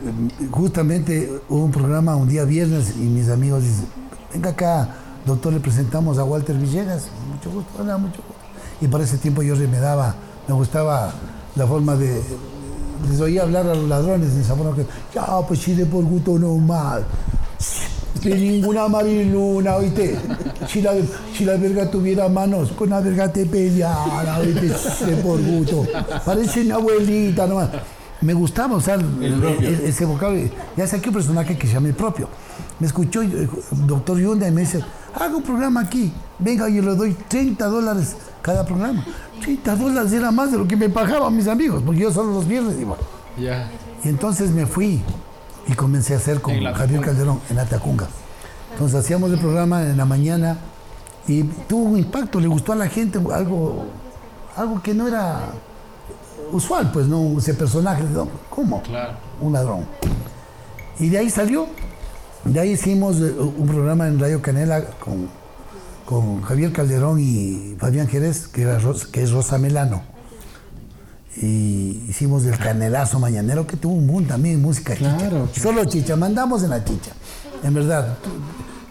justamente 0.51 1.31
hubo 1.47 1.63
un 1.65 1.71
programa 1.71 2.15
un 2.17 2.27
día 2.27 2.43
viernes 2.43 2.93
y 2.97 3.03
mis 3.03 3.29
amigos 3.29 3.63
dicen, 3.63 3.85
venga 4.33 4.49
acá, 4.49 4.89
doctor, 5.25 5.53
le 5.53 5.59
presentamos 5.61 6.17
a 6.17 6.25
Walter 6.25 6.57
Villegas. 6.57 7.03
Mucho 7.33 7.51
gusto, 7.51 7.71
hola, 7.81 7.97
mucho 7.97 8.17
gusto. 8.17 8.35
Y 8.81 8.87
para 8.89 9.05
ese 9.05 9.17
tiempo 9.17 9.41
yo 9.43 9.55
remedaba, 9.55 10.13
me 10.47 10.53
gustaba 10.53 11.13
la 11.55 11.65
forma 11.65 11.95
de... 11.95 12.21
Les 13.09 13.19
oía 13.21 13.43
hablar 13.43 13.65
a 13.67 13.75
los 13.75 13.87
ladrones 13.87 14.33
en 14.33 14.41
esa 14.41 14.55
forma 14.55 14.75
que, 14.75 14.85
ya, 15.13 15.25
pues 15.47 15.61
si 15.61 15.73
de 15.73 15.85
por 15.85 16.03
gusto 16.03 16.37
no 16.37 16.55
más. 16.57 17.01
Sin 18.21 18.35
ninguna 18.39 18.87
mariluna, 18.89 19.75
oíste. 19.75 20.17
Si 20.67 20.81
la, 20.81 20.93
si 21.35 21.45
la 21.45 21.57
verga 21.57 21.89
tuviera 21.89 22.27
manos, 22.29 22.71
con 22.71 22.89
la 22.89 22.99
verga 23.01 23.31
te 23.31 23.45
peleara, 23.45 24.39
de 24.41 25.15
por 25.23 25.41
gusto. 25.41 25.85
Parece 26.25 26.63
mi 26.63 26.71
abuelita 26.71 27.47
nomás. 27.47 27.69
Me 28.21 28.33
gustaba 28.33 28.77
usar 28.77 28.99
el- 28.99 29.43
el- 29.43 29.65
ese 29.85 30.05
vocablo. 30.05 30.39
Ya 30.77 30.87
saqué 30.87 31.09
un 31.09 31.15
personaje 31.15 31.57
que 31.57 31.67
se 31.67 31.73
llama 31.73 31.89
el 31.89 31.93
propio. 31.93 32.27
Me 32.79 32.87
escuchó 32.87 33.21
el 33.21 33.47
doctor 33.85 34.17
Yunda 34.19 34.47
y 34.47 34.51
me 34.51 34.61
dice, 34.61 34.83
haga 35.13 35.35
un 35.35 35.43
programa 35.43 35.81
aquí. 35.81 36.11
Venga, 36.39 36.67
yo 36.69 36.81
le 36.81 36.95
doy 36.95 37.15
30 37.27 37.67
dólares 37.67 38.15
cada 38.41 38.65
programa. 38.65 39.05
30 39.41 39.75
dólares 39.75 40.11
era 40.13 40.31
más 40.31 40.51
de 40.51 40.57
lo 40.57 40.67
que 40.67 40.75
me 40.75 40.89
pagaban 40.89 41.35
mis 41.35 41.47
amigos, 41.47 41.83
porque 41.85 42.01
yo 42.01 42.11
solo 42.11 42.31
los 42.33 42.47
viernes 42.47 42.75
iba. 42.79 42.95
Ya. 43.39 43.69
Y 44.03 44.07
entonces 44.09 44.49
me 44.51 44.65
fui 44.65 45.01
y 45.67 45.73
comencé 45.73 46.13
a 46.13 46.17
hacer 46.17 46.41
con 46.41 46.53
Javier. 46.73 47.01
Calderón 47.01 47.39
en 47.49 47.55
la 47.57 47.65
Tacunga. 47.65 48.07
Entonces 48.75 48.99
hacíamos 48.99 49.31
el 49.31 49.39
programa 49.39 49.83
en 49.83 49.95
la 49.95 50.03
mañana 50.03 50.57
y 51.29 51.43
tuvo 51.43 51.85
un 51.85 51.97
impacto, 51.97 52.41
le 52.41 52.47
gustó 52.47 52.73
a 52.73 52.75
la 52.75 52.89
gente 52.89 53.19
algo, 53.33 53.85
algo 54.57 54.81
que 54.83 54.93
no 54.93 55.07
era 55.07 55.45
usual, 56.51 56.91
pues, 56.91 57.07
¿no? 57.07 57.39
Ese 57.39 57.53
personaje, 57.53 58.03
¿no? 58.03 58.27
¿cómo? 58.49 58.81
Claro. 58.81 59.13
Un 59.39 59.53
ladrón. 59.53 59.85
Y 60.99 61.07
de 61.07 61.19
ahí 61.19 61.29
salió, 61.29 61.67
de 62.43 62.59
ahí 62.59 62.71
hicimos 62.71 63.15
eh, 63.21 63.33
un 63.39 63.65
programa 63.65 64.09
en 64.09 64.19
Radio 64.19 64.41
Canela 64.41 64.83
con, 64.99 65.29
con 66.05 66.41
Javier 66.41 66.73
Calderón 66.73 67.17
y 67.21 67.77
Fabián 67.79 68.09
Jerez, 68.09 68.49
que, 68.49 68.63
era 68.63 68.77
que 69.09 69.23
es 69.23 69.31
Rosa 69.31 69.57
Melano 69.57 70.15
y 71.37 72.05
hicimos 72.07 72.45
el 72.45 72.57
canelazo 72.57 73.19
mañanero 73.19 73.67
que 73.67 73.75
tuvo 73.75 73.93
un 73.93 74.07
boom 74.07 74.25
también 74.25 74.61
música 74.61 74.95
chicha. 74.95 75.17
Claro. 75.17 75.49
Solo 75.53 75.85
chicha, 75.85 76.15
mandamos 76.15 76.63
en 76.63 76.69
la 76.69 76.83
chicha. 76.83 77.11
En 77.65 77.73
verdad, 77.73 78.19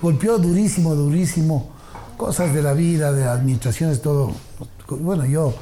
golpeó 0.02 0.36
durísimo, 0.38 0.96
durísimo. 0.96 1.70
Cosas 2.16 2.52
de 2.52 2.60
la 2.60 2.72
vida, 2.72 3.12
de 3.12 3.24
administraciones, 3.24 4.02
todo. 4.02 4.32
Bueno, 4.88 5.24
yo, 5.24 5.54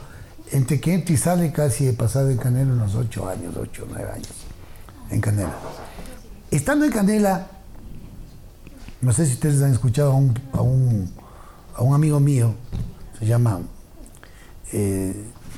entre 0.50 0.80
que 0.80 0.94
entra 0.94 1.14
y 1.14 1.18
sale, 1.18 1.52
casi 1.52 1.88
he 1.88 1.92
pasado 1.92 2.30
en 2.30 2.38
Canela 2.38 2.72
unos 2.72 2.94
ocho 2.94 3.28
años, 3.28 3.54
ocho, 3.60 3.86
nueve 3.90 4.10
años. 4.10 4.32
En 5.10 5.20
Canela. 5.20 5.54
Estando 6.50 6.86
en 6.86 6.92
Canela, 6.92 7.48
no 9.02 9.12
sé 9.12 9.26
si 9.26 9.34
ustedes 9.34 9.60
han 9.60 9.72
escuchado 9.72 10.12
a 10.54 10.62
un 10.62 11.94
amigo 11.94 12.18
mío, 12.18 12.54
se 13.18 13.26
llama 13.26 13.60
eh, 14.72 15.14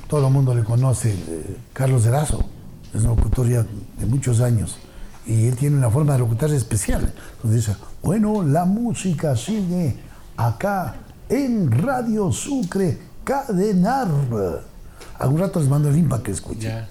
todo 0.09 0.27
el 0.27 0.33
mundo 0.33 0.57
le 0.57 0.65
conoce, 0.65 1.13
eh, 1.13 1.57
Carlos 1.73 2.05
Erazo, 2.05 2.45
es 2.93 3.03
un 3.03 3.11
locutor 3.11 3.49
ya 3.49 3.65
de 3.99 4.07
muchos 4.07 4.41
años, 4.41 4.77
y 5.27 5.47
él 5.47 5.57
tiene 5.57 5.77
una 5.77 5.91
forma 5.91 6.13
de 6.15 6.19
locutar 6.21 6.51
especial. 6.51 7.13
Entonces 7.37 7.67
dice, 7.67 7.77
bueno, 8.03 8.43
la 8.43 8.65
música 8.65 9.37
sigue 9.37 9.97
acá 10.37 10.97
en 11.29 11.71
Radio 11.71 12.31
Sucre, 12.33 12.99
Cadenar. 13.25 14.09
Algún 15.19 15.41
rato 15.41 15.61
les 15.61 15.69
mando 15.69 15.89
el 15.89 16.05
para 16.05 16.23
que 16.23 16.33
escuchen. 16.33 16.71
Ya. 16.71 16.89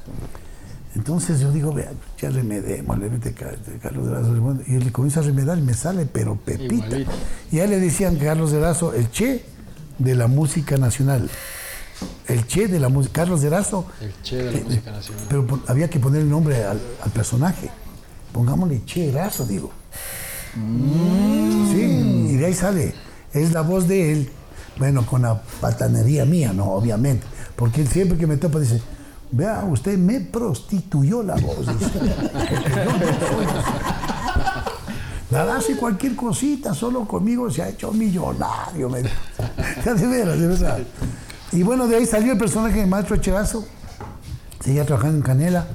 Entonces 0.95 1.39
yo 1.39 1.51
digo, 1.51 1.73
vea, 1.73 1.91
ya 2.19 2.29
remedemos, 2.29 2.99
le 2.99 3.09
mete 3.09 3.33
Carlos 3.33 4.07
Erazo, 4.07 4.57
y 4.67 4.75
él 4.75 4.83
le 4.85 4.91
comienza 4.91 5.21
a 5.21 5.23
remedar 5.23 5.57
y 5.57 5.61
me 5.61 5.73
sale, 5.73 6.05
pero 6.05 6.35
pepita. 6.35 6.85
Igualito. 6.85 7.11
Y 7.51 7.59
a 7.59 7.63
él 7.63 7.71
le 7.71 7.79
decían 7.79 8.15
Carlos 8.17 8.53
Erazo, 8.53 8.93
el 8.93 9.09
che 9.09 9.43
de 9.97 10.15
la 10.15 10.27
música 10.27 10.77
nacional. 10.77 11.29
El 12.27 12.45
che 12.45 12.67
de 12.67 12.79
la 12.79 12.89
música, 12.89 13.21
Carlos 13.21 13.43
Erazo, 13.43 13.85
El 14.01 14.13
che 14.21 14.37
de 14.37 14.51
la 14.51 14.59
música 14.63 14.91
nacional. 14.91 15.25
pero 15.29 15.59
había 15.67 15.89
que 15.89 15.99
poner 15.99 16.21
el 16.21 16.29
nombre 16.29 16.63
al, 16.63 16.79
al 17.01 17.11
personaje. 17.11 17.69
Pongámosle 18.33 18.83
Che 18.85 19.09
Erazo, 19.09 19.45
digo. 19.45 19.71
Sí, 21.71 22.29
y 22.31 22.35
de 22.35 22.45
ahí 22.45 22.53
sale. 22.53 22.93
Es 23.31 23.53
la 23.53 23.61
voz 23.61 23.87
de 23.87 24.11
él, 24.11 24.29
bueno, 24.77 25.05
con 25.05 25.21
la 25.21 25.41
patanería 25.61 26.25
mía, 26.25 26.51
¿no? 26.53 26.65
Obviamente. 26.71 27.25
Porque 27.55 27.81
él 27.81 27.87
siempre 27.87 28.17
que 28.17 28.27
me 28.27 28.37
topa 28.37 28.59
dice, 28.59 28.81
vea, 29.31 29.63
usted 29.63 29.97
me 29.97 30.19
prostituyó 30.19 31.23
la 31.23 31.35
voz. 31.35 31.65
Nada, 35.31 35.57
hace 35.57 35.75
cualquier 35.77 36.15
cosita, 36.15 36.75
solo 36.75 37.07
conmigo 37.07 37.49
se 37.49 37.63
ha 37.63 37.69
hecho 37.69 37.91
millonario. 37.91 38.89
Me... 38.89 39.01
De 39.83 40.07
veras, 40.07 40.39
de 40.39 40.47
verdad. 40.47 40.79
Y 41.51 41.63
bueno, 41.63 41.87
de 41.87 41.95
ahí 41.97 42.05
salió 42.05 42.33
el 42.33 42.37
personaje 42.37 42.79
de 42.79 42.85
Maestro 42.85 43.17
Cherazo. 43.17 43.65
Seguía 44.63 44.85
trabajando 44.85 45.17
en 45.17 45.23
Canela. 45.23 45.65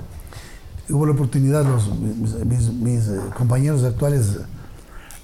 Hubo 0.90 1.05
la 1.07 1.12
oportunidad, 1.12 1.64
los, 1.64 1.88
mis, 1.98 2.35
mis- 2.44 2.72
mis, 2.72 3.09
eh, 3.09 3.20
compañeros 3.37 3.85
actuales, 3.85 4.38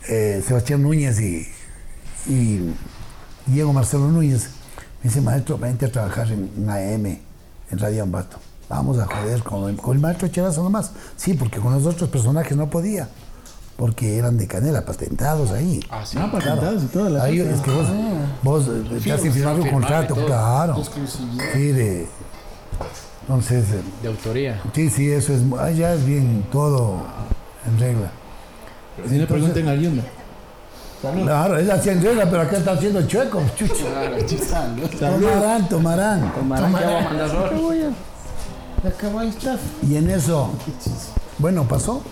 eh, 0.09 0.43
Sebastián 0.47 0.83
Núñez 0.83 1.19
y, 1.21 1.49
y 2.27 2.75
Diego 3.47 3.73
Marcelo 3.73 4.09
Núñez, 4.09 4.51
me 5.03 5.09
dice, 5.09 5.21
maestro, 5.23 5.57
vente 5.59 5.87
a 5.87 5.93
trabajar 5.93 6.31
en, 6.31 6.51
AM, 6.69 7.07
en 7.07 7.79
Radio 7.79 8.03
Ambato. 8.03 8.37
Vamos 8.69 8.99
a 8.99 9.07
joder 9.07 9.43
con, 9.43 9.69
el- 9.71 9.77
con 9.77 9.97
el 9.97 10.03
maestro 10.03 10.29
Cherazo 10.29 10.63
nomás. 10.63 10.93
Sí, 11.17 11.35
porque 11.35 11.59
con 11.61 11.73
los 11.73 11.87
otros 11.87 12.11
personajes 12.11 12.57
no 12.57 12.69
podía, 12.69 13.09
porque 13.77 14.19
eran 14.19 14.37
de 14.37 14.47
Canela, 14.47 14.85
patentados 14.85 15.51
ahí. 15.51 15.81
Ah, 15.91 16.05
sí. 16.05 16.19
Ah, 16.21 16.31
patentados 16.31 16.83
y 16.83 16.87
toda 16.87 17.09
la 17.11 17.23
Ahí 17.25 17.41
es 17.41 17.61
que 17.61 17.71
vos, 17.71 17.87
vos 18.43 18.69
eh, 18.69 19.01
te 19.03 19.13
hacen 19.13 19.33
firmar 19.33 19.59
un 19.59 19.71
contrato, 19.71 20.15
claro. 20.27 20.75
Sí, 21.55 21.69
de. 21.73 22.07
Entonces, 23.27 23.65
eh, 23.73 23.83
De 24.03 24.09
autoría. 24.09 24.61
sí, 24.75 24.91
sí, 24.91 25.11
eso 25.11 25.33
es. 25.33 25.41
mu- 25.43 25.57
ah, 25.57 25.71
ya 25.71 25.95
es 25.95 26.05
bien 26.05 26.45
todo 26.53 26.99
en 27.67 27.79
regla. 27.79 28.11
Si 29.09 29.17
le 29.17 29.27
pregunten 29.27 29.67
a 29.69 29.75
Yunda. 29.75 30.03
Claro, 31.01 31.59
él 31.59 31.71
hacía 31.71 31.93
en 31.93 32.03
regla, 32.03 32.25
pero 32.31 32.43
acá 32.43 32.57
está 32.59 32.73
haciendo 32.73 33.07
chueco. 33.07 33.43
chucho. 33.57 33.75
Tomarán, 34.99 35.69
tomarán. 35.69 36.33
Tomarán 36.35 36.73
manda 36.73 37.25
error. 37.25 37.51
Acabó 38.87 39.19
ahí 39.21 39.29
está. 39.29 39.57
Y 39.89 39.97
en 39.97 40.11
eso, 40.11 40.51
bueno, 41.39 41.65
pasó. 41.65 42.03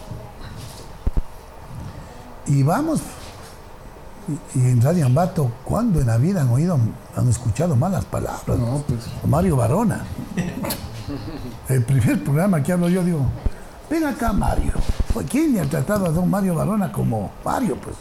Y 2.46 2.62
vamos. 2.62 3.00
Y, 4.54 4.58
y 4.58 4.62
en 4.70 4.80
Radio 4.82 5.06
Ambato, 5.06 5.50
¿cuándo 5.64 6.00
en 6.00 6.06
la 6.06 6.16
vida 6.16 6.42
han 6.42 6.50
oído, 6.50 6.78
han 7.16 7.28
escuchado 7.28 7.76
malas 7.76 8.04
palabras? 8.04 8.58
No, 8.58 8.82
pues. 8.86 9.00
Mario 9.26 9.56
Barona. 9.56 10.04
El 11.68 11.82
primer 11.84 12.22
programa 12.22 12.62
que 12.62 12.72
hablo 12.72 12.88
yo 12.88 13.04
digo, 13.04 13.26
ven 13.90 14.04
acá 14.04 14.32
Mario. 14.32 14.72
Pues, 15.12 15.26
¿Quién 15.28 15.52
le 15.54 15.60
ha 15.60 15.64
tratado 15.64 16.06
a 16.06 16.10
don 16.10 16.30
Mario 16.30 16.54
Barona 16.54 16.90
como 16.90 17.30
Mario? 17.44 17.76
Pues, 17.76 17.96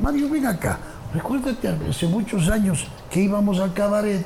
Mario, 0.00 0.28
ven 0.28 0.46
acá. 0.46 0.78
Recuérdate 1.14 1.68
hace 1.88 2.06
muchos 2.06 2.48
años 2.48 2.86
que 3.10 3.20
íbamos 3.20 3.58
al 3.60 3.72
cabaret. 3.72 4.24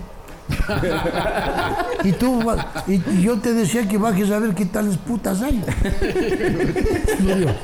y 2.05 2.13
tú 2.13 2.43
y, 2.89 3.23
yo 3.23 3.39
te 3.39 3.55
decía 3.55 3.89
que 3.89 3.97
bajes 3.97 4.31
a 4.31 4.41
ver 4.41 4.55
qué 4.55 4.67
tales 4.67 4.97
putas 4.97 5.41
hay. 5.41 5.65
Mario, 7.21 7.55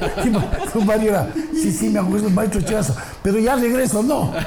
Mario 0.86 1.10
era, 1.10 1.28
sí, 1.52 1.72
sí, 1.72 1.90
me 1.90 1.98
acuerdo, 1.98 2.30
maestro 2.30 2.60
Chazo, 2.60 2.94
pero 3.22 3.38
ya 3.38 3.56
regreso, 3.56 4.02
no. 4.02 4.32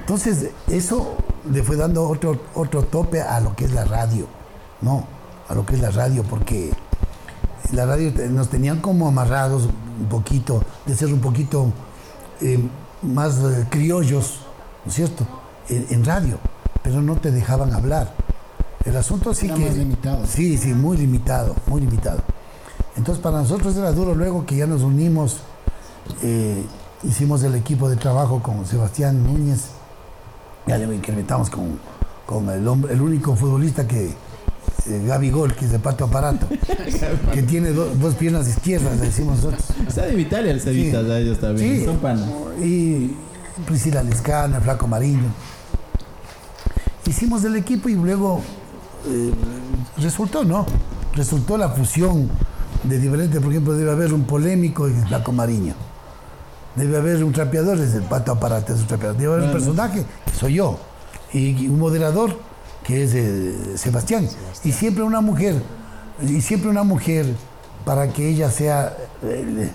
Entonces, 0.00 0.50
eso 0.68 1.16
le 1.50 1.62
fue 1.62 1.76
dando 1.76 2.08
otro, 2.08 2.38
otro 2.54 2.82
tope 2.82 3.20
a 3.20 3.40
lo 3.40 3.54
que 3.54 3.66
es 3.66 3.72
la 3.72 3.84
radio, 3.84 4.26
¿no? 4.80 5.06
A 5.48 5.54
lo 5.54 5.64
que 5.64 5.74
es 5.74 5.80
la 5.80 5.90
radio, 5.90 6.22
porque 6.22 6.72
la 7.72 7.86
radio 7.86 8.12
nos 8.30 8.48
tenían 8.48 8.80
como 8.80 9.08
amarrados 9.08 9.64
un 10.00 10.08
poquito, 10.08 10.62
de 10.84 10.94
ser 10.94 11.12
un 11.12 11.20
poquito 11.20 11.72
eh, 12.40 12.58
más 13.02 13.38
eh, 13.38 13.66
criollos, 13.70 14.40
¿no 14.84 14.90
es 14.90 14.94
cierto? 14.94 15.26
En, 15.68 15.86
en 15.90 16.04
radio, 16.04 16.38
pero 16.82 17.02
no 17.02 17.16
te 17.16 17.30
dejaban 17.30 17.72
hablar. 17.72 18.14
El 18.84 18.96
asunto 18.96 19.34
sí 19.34 19.46
Era 19.46 19.56
que... 19.56 19.66
más 19.66 19.76
limitado. 19.76 20.26
Sí, 20.26 20.56
sí, 20.58 20.72
muy 20.72 20.96
limitado, 20.96 21.56
muy 21.66 21.80
limitado. 21.80 22.20
Entonces 22.96 23.22
para 23.22 23.38
nosotros 23.38 23.76
era 23.76 23.92
duro 23.92 24.14
luego 24.14 24.46
que 24.46 24.56
ya 24.56 24.66
nos 24.66 24.82
unimos, 24.82 25.38
eh, 26.22 26.64
hicimos 27.02 27.42
el 27.42 27.54
equipo 27.54 27.88
de 27.90 27.96
trabajo 27.96 28.42
con 28.42 28.64
Sebastián 28.64 29.22
Núñez, 29.22 29.70
ya 30.66 30.78
le 30.78 30.94
incrementamos 30.94 31.50
con, 31.50 31.78
con 32.26 32.48
el, 32.50 32.66
hombre, 32.66 32.92
el 32.94 33.00
único 33.00 33.36
futbolista 33.36 33.86
que, 33.86 34.06
eh, 34.06 35.04
Gaby 35.06 35.30
Gol, 35.30 35.54
que 35.54 35.64
es 35.66 35.72
de 35.72 35.78
pato 35.78 36.04
aparato, 36.04 36.46
que 37.32 37.42
tiene 37.42 37.70
do- 37.70 37.94
dos 37.94 38.14
piernas 38.14 38.48
izquierdas, 38.48 38.98
le 38.98 39.06
decimos 39.06 39.36
nosotros. 39.36 39.62
Está 39.86 40.02
de 40.06 40.14
Vitalia 40.14 40.50
el 40.52 40.60
Cevita, 40.60 41.02
Sí. 41.02 41.10
ellos 41.12 41.38
también. 41.40 41.78
Sí. 41.80 41.84
Son 41.84 41.96
panas. 41.98 42.28
Y 42.62 43.12
Priscila 43.66 44.02
Lescana, 44.02 44.56
el 44.58 44.62
Flaco 44.62 44.86
Mariño. 44.86 45.28
Hicimos 47.06 47.44
el 47.44 47.56
equipo 47.56 47.88
y 47.88 47.94
luego 47.94 48.40
eh, 49.08 49.32
resultó, 49.98 50.44
¿no? 50.44 50.66
Resultó 51.14 51.56
la 51.56 51.68
fusión 51.68 52.28
de 52.82 52.98
diferentes, 52.98 53.40
por 53.40 53.50
ejemplo, 53.52 53.74
debe 53.74 53.92
haber 53.92 54.12
un 54.12 54.24
polémico 54.24 54.86
en 54.88 55.06
Flaco 55.06 55.30
Mariño. 55.32 55.74
Debe 56.76 56.98
haber 56.98 57.24
un 57.24 57.32
trapeador, 57.32 57.78
es 57.78 57.94
el 57.94 58.02
Pato 58.02 58.32
Aparato, 58.32 58.74
es 58.74 58.80
un 58.80 58.86
trapeador. 58.86 59.16
Debe 59.16 59.34
haber 59.34 59.46
un 59.46 59.52
personaje, 59.52 60.04
que 60.24 60.38
soy 60.38 60.54
yo. 60.54 60.78
Y 61.32 61.66
un 61.68 61.78
moderador, 61.78 62.38
que 62.84 63.04
es 63.04 63.14
eh, 63.14 63.76
Sebastián. 63.76 64.28
Y 64.62 64.72
siempre 64.72 65.02
una 65.02 65.20
mujer, 65.20 65.62
y 66.20 66.40
siempre 66.40 66.68
una 66.68 66.82
mujer, 66.82 67.26
para 67.84 68.08
que 68.08 68.28
ella 68.28 68.50
sea 68.50 68.96
eh, 69.22 69.70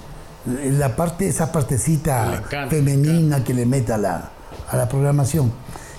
la 0.46 0.96
parte, 0.96 1.28
esa 1.28 1.52
partecita 1.52 2.44
femenina 2.70 3.44
que 3.44 3.54
le 3.54 3.66
meta 3.66 3.98
la, 3.98 4.30
a 4.70 4.78
la 4.78 4.88
programación. 4.88 5.52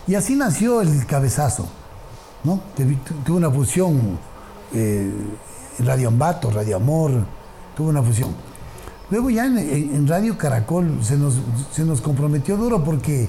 Y 0.07 0.15
así 0.15 0.37
nació 0.37 0.83
el 0.83 1.07
cabezazo, 1.07 1.69
¿no? 2.45 2.61
Tuvo 3.25 3.37
una 3.37 3.51
fusión, 3.51 4.19
eh, 4.75 5.11
Radio 5.79 6.09
Ambato, 6.09 6.51
Radio 6.51 6.77
Amor, 6.77 7.25
tuvo 7.77 7.89
una 7.89 8.03
fusión. 8.03 8.35
Luego 9.13 9.29
ya 9.29 9.45
en, 9.45 9.59
en- 9.59 9.95
en 9.95 10.09
Radio 10.09 10.39
Caracol 10.39 10.99
se 11.05 11.19
nos, 11.19 11.35
se 11.71 11.85
nos 11.85 12.01
comprometió 12.01 12.57
duro 12.57 12.83
porque 12.83 13.29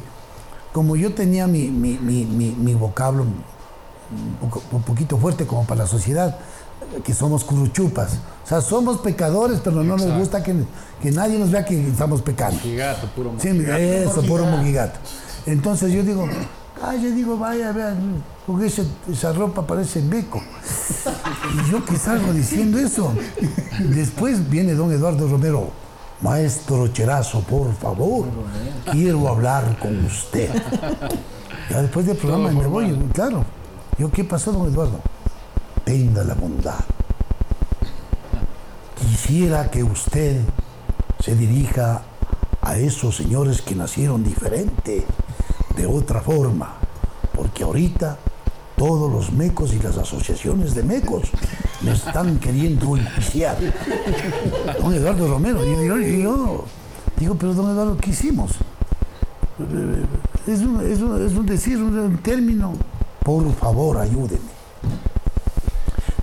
como 0.72 0.96
yo 0.96 1.14
tenía 1.14 1.46
mi, 1.46 1.68
mi- 1.68 1.98
mi- 2.00 2.24
mi- 2.26 2.56
mi 2.58 2.74
vocablo 2.74 3.24
un, 3.24 4.36
poco- 4.40 4.64
un 4.72 4.82
poquito 4.84 5.18
fuerte 5.18 5.46
como 5.46 5.66
para 5.68 5.82
la 5.84 5.88
sociedad, 5.88 6.38
que 7.04 7.14
somos 7.14 7.44
curuchupas. 7.44 8.14
O 8.46 8.48
sea, 8.48 8.62
somos 8.62 9.00
pecadores, 9.00 9.60
pero 9.62 9.84
no 9.84 9.98
nos 9.98 10.18
gusta 10.18 10.42
que, 10.42 10.56
que 11.02 11.12
nadie 11.12 11.38
nos 11.38 11.52
vea 11.52 11.66
que 11.66 11.86
estamos 11.90 12.22
pecando. 12.22 12.58
Gigato, 12.62 13.08
puro 13.08 13.34
Sí, 13.38 13.50
eso, 13.50 14.22
puro 14.24 14.46
mojigato. 14.46 15.00
Entonces 15.46 15.92
yo 15.92 16.02
digo, 16.04 16.26
ay, 16.86 17.04
yo 17.04 17.12
digo, 17.12 17.38
vaya, 17.38 17.72
vean, 17.72 18.24
con 18.46 18.64
ese- 18.64 18.86
esa 19.12 19.32
ropa 19.34 19.66
parece 19.66 20.02
meco. 20.02 20.42
Y 21.68 21.72
yo 21.72 21.84
que 21.86 21.96
salgo 21.98 22.34
diciendo 22.34 22.78
eso. 22.80 23.14
Después 23.80 24.50
viene 24.50 24.74
don 24.74 24.92
Eduardo 24.92 25.28
Romero, 25.28 25.70
maestro 26.22 26.88
Cherazo, 26.90 27.42
por 27.42 27.74
favor, 27.76 28.26
quiero 28.92 29.28
hablar 29.28 29.78
con 29.80 30.06
usted. 30.06 30.50
Ya 31.70 31.82
después 31.82 32.06
del 32.06 32.18
programa 32.18 32.52
me 32.52 32.68
voy, 32.68 32.92
claro. 33.14 33.46
Yo, 33.98 34.12
¿qué 34.12 34.24
pasó, 34.24 34.52
don 34.52 34.68
Eduardo? 34.68 35.00
Tenga 35.86 36.24
la 36.24 36.34
bondad. 36.34 36.80
Quisiera 39.00 39.70
que 39.70 39.84
usted 39.84 40.42
se 41.20 41.36
dirija 41.36 42.02
a 42.62 42.78
esos 42.78 43.16
señores 43.18 43.62
que 43.62 43.76
nacieron 43.76 44.24
diferente, 44.24 45.06
de 45.76 45.86
otra 45.86 46.22
forma, 46.22 46.76
porque 47.36 47.64
ahorita 47.64 48.18
todos 48.78 49.12
los 49.12 49.32
mecos 49.32 49.74
y 49.74 49.80
las 49.80 49.98
asociaciones 49.98 50.74
de 50.76 50.84
mecos 50.84 51.24
me 51.82 51.92
están 51.92 52.38
queriendo 52.40 52.98
enjuiciar. 52.98 53.58
Don 54.82 54.94
Eduardo 54.94 55.28
Romero, 55.28 55.60
y 56.00 56.22
yo, 56.24 56.66
digo, 57.18 57.36
pero 57.36 57.54
don 57.54 57.72
Eduardo, 57.72 57.98
¿qué 57.98 58.12
hicimos? 58.12 58.52
Es 60.48 60.60
un, 60.62 60.82
es 60.92 61.00
un- 61.02 61.26
es 61.26 61.34
un 61.34 61.46
decir, 61.46 61.78
un 61.82 62.18
término, 62.18 62.74
por 63.24 63.54
favor, 63.56 63.98
ayúdenme. 64.00 64.54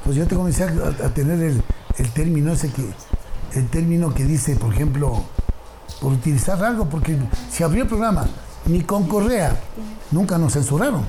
Pues 0.04 0.16
yo 0.16 0.26
te 0.26 0.34
comencé 0.34 0.64
a, 0.64 0.66
a 1.06 1.08
tener 1.14 1.40
el, 1.40 1.62
el 1.98 2.10
término 2.10 2.52
ese 2.52 2.70
que, 2.70 2.84
el 3.58 3.68
término 3.68 4.12
que 4.12 4.24
dice, 4.24 4.56
por 4.56 4.72
ejemplo, 4.74 5.22
por 6.00 6.12
utilizar 6.12 6.62
algo, 6.64 6.86
porque 6.86 7.16
si 7.50 7.62
abrió 7.62 7.82
el 7.84 7.88
programa, 7.88 8.26
ni 8.70 8.82
con 8.82 9.04
Correa, 9.04 9.58
nunca 10.10 10.38
nos 10.38 10.52
censuraron. 10.52 11.02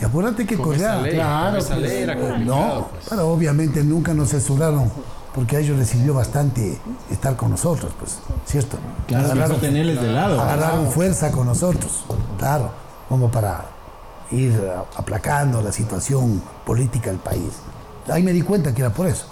Y 0.00 0.04
acuérdate 0.04 0.46
que 0.46 0.56
Con 0.58 0.74
esa 0.74 0.96
Correa, 0.96 1.02
ley, 1.02 1.14
claro, 1.14 1.50
con 1.52 1.58
esa 1.58 1.74
pues, 1.74 1.80
ley 1.88 2.02
era 2.02 2.14
no, 2.14 2.88
pues. 2.90 3.06
pero 3.08 3.28
obviamente 3.28 3.82
nunca 3.82 4.12
nos 4.12 4.28
censuraron, 4.28 4.90
porque 5.34 5.56
a 5.56 5.60
ellos 5.60 5.78
les 5.78 5.88
sirvió 5.88 6.12
bastante 6.14 6.78
estar 7.10 7.34
con 7.36 7.50
nosotros, 7.50 7.92
pues, 7.98 8.18
¿cierto? 8.44 8.76
Claro, 9.06 9.28
Agarraron- 9.32 9.60
tenerles 9.60 10.00
de 10.02 10.12
lado. 10.12 10.40
agarraron 10.40 10.90
fuerza 10.90 11.32
con 11.32 11.46
nosotros, 11.46 12.04
claro, 12.38 12.70
como 13.08 13.30
para 13.30 13.64
ir 14.30 14.52
aplacando 14.96 15.62
la 15.62 15.72
situación 15.72 16.42
política 16.66 17.10
del 17.10 17.18
país. 17.20 17.52
Ahí 18.10 18.22
me 18.22 18.32
di 18.32 18.42
cuenta 18.42 18.74
que 18.74 18.82
era 18.82 18.90
por 18.92 19.06
eso. 19.06 19.26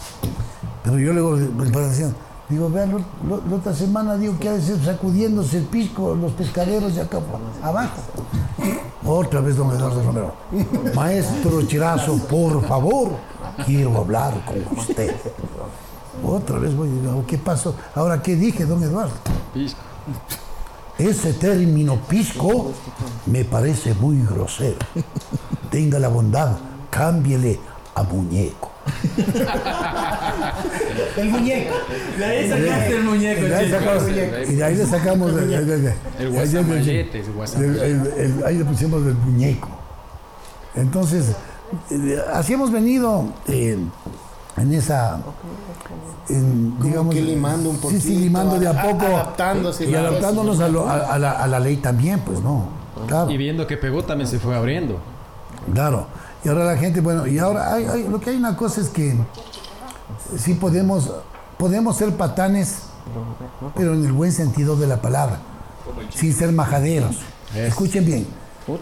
Pero 0.82 0.98
yo 0.98 1.12
luego 1.12 1.32
me 1.36 1.64
digo, 2.48 2.70
vean, 2.70 3.04
la 3.28 3.56
otra 3.56 3.74
semana 3.74 4.16
digo 4.16 4.38
que 4.38 4.48
ha 4.48 4.52
de 4.52 4.62
ser 4.62 4.82
sacudiéndose 4.84 5.58
el 5.58 5.64
pisco 5.64 6.14
los 6.14 6.32
pescaderos 6.32 6.94
de 6.94 7.02
acá 7.02 7.18
abajo. 7.62 8.02
Otra 9.06 9.40
vez, 9.40 9.56
don 9.56 9.70
Eduardo 9.70 10.02
Romero. 10.02 10.34
Maestro 10.94 11.62
Chirazo, 11.66 12.16
por 12.26 12.66
favor, 12.66 13.10
quiero 13.66 13.98
hablar 13.98 14.44
con 14.44 14.78
usted. 14.78 15.14
Otra 16.26 16.58
vez 16.58 16.74
voy, 16.74 16.88
digo, 16.88 17.24
¿qué 17.26 17.36
pasó? 17.36 17.74
Ahora, 17.94 18.22
¿qué 18.22 18.34
dije, 18.36 18.64
don 18.64 18.82
Eduardo? 18.82 19.12
Pisco. 19.52 19.80
Ese 20.96 21.32
término 21.32 21.96
pisco 21.96 22.72
me 23.26 23.44
parece 23.44 23.94
muy 23.94 24.22
grosero. 24.24 24.78
Tenga 25.70 25.98
la 25.98 26.08
bondad, 26.08 26.56
cámbiele 26.88 27.58
a 27.94 28.02
muñeco. 28.04 28.70
El 31.16 31.28
muñeco. 31.30 31.74
De 32.18 32.24
ahí 32.24 32.48
sacaste 32.48 32.96
el 32.96 33.04
muñeco, 33.04 33.40
Y 33.40 33.44
de 33.48 33.56
ahí 33.56 33.70
sacamos, 33.70 34.08
y 34.08 34.54
de 34.54 34.64
ahí 34.64 34.74
le 34.76 34.86
sacamos 34.86 35.30
el, 35.32 35.52
el- 35.52 35.70
el- 38.16 38.44
ahí 38.44 38.58
le 38.58 38.64
pusimos 38.64 39.04
el 39.06 39.14
muñeco. 39.14 39.68
Entonces, 40.74 41.32
eh, 41.90 42.18
así 42.32 42.54
hemos 42.54 42.72
venido 42.72 43.26
eh, 43.46 43.78
en 44.56 44.74
esa, 44.74 45.18
en, 46.28 46.78
digamos, 46.80 47.14
que 47.14 47.20
limando 47.22 47.70
un 47.70 47.76
sí, 47.76 47.82
sí, 47.82 47.88
poquito, 48.08 48.20
limando 48.20 48.58
de 48.58 48.66
a 48.66 48.70
a- 48.70 48.82
poco 48.82 49.06
adaptándose, 49.06 49.84
y 49.88 49.94
adaptándonos 49.94 50.60
a, 50.60 50.68
lo- 50.68 50.88
a- 50.88 51.12
a 51.14 51.18
la, 51.18 51.32
a 51.32 51.46
la 51.46 51.60
ley 51.60 51.76
también, 51.76 52.20
pues 52.20 52.40
no, 52.40 52.68
claro. 53.06 53.30
Y 53.30 53.36
viendo 53.36 53.66
que 53.66 53.76
pegó 53.76 54.04
también 54.04 54.28
se 54.28 54.38
fue 54.38 54.54
abriendo. 54.56 54.98
Claro. 55.72 56.06
Y 56.44 56.48
ahora 56.48 56.64
la 56.64 56.76
gente, 56.76 57.00
bueno, 57.00 57.26
y 57.26 57.38
ahora 57.38 57.72
hay, 57.72 57.84
hay- 57.86 58.08
lo 58.08 58.20
que 58.20 58.30
hay 58.30 58.36
una 58.36 58.56
cosa 58.56 58.80
es 58.80 58.88
que 58.88 59.14
sí 60.38 60.54
podemos 60.54 61.10
podemos 61.58 61.96
ser 61.96 62.12
patanes, 62.16 62.78
pero 63.76 63.94
en 63.94 64.04
el 64.04 64.12
buen 64.12 64.32
sentido 64.32 64.76
de 64.76 64.86
la 64.86 65.00
palabra, 65.00 65.38
sin 66.14 66.34
ser 66.34 66.52
majaderos. 66.52 67.16
Escuchen 67.54 68.04
bien. 68.04 68.26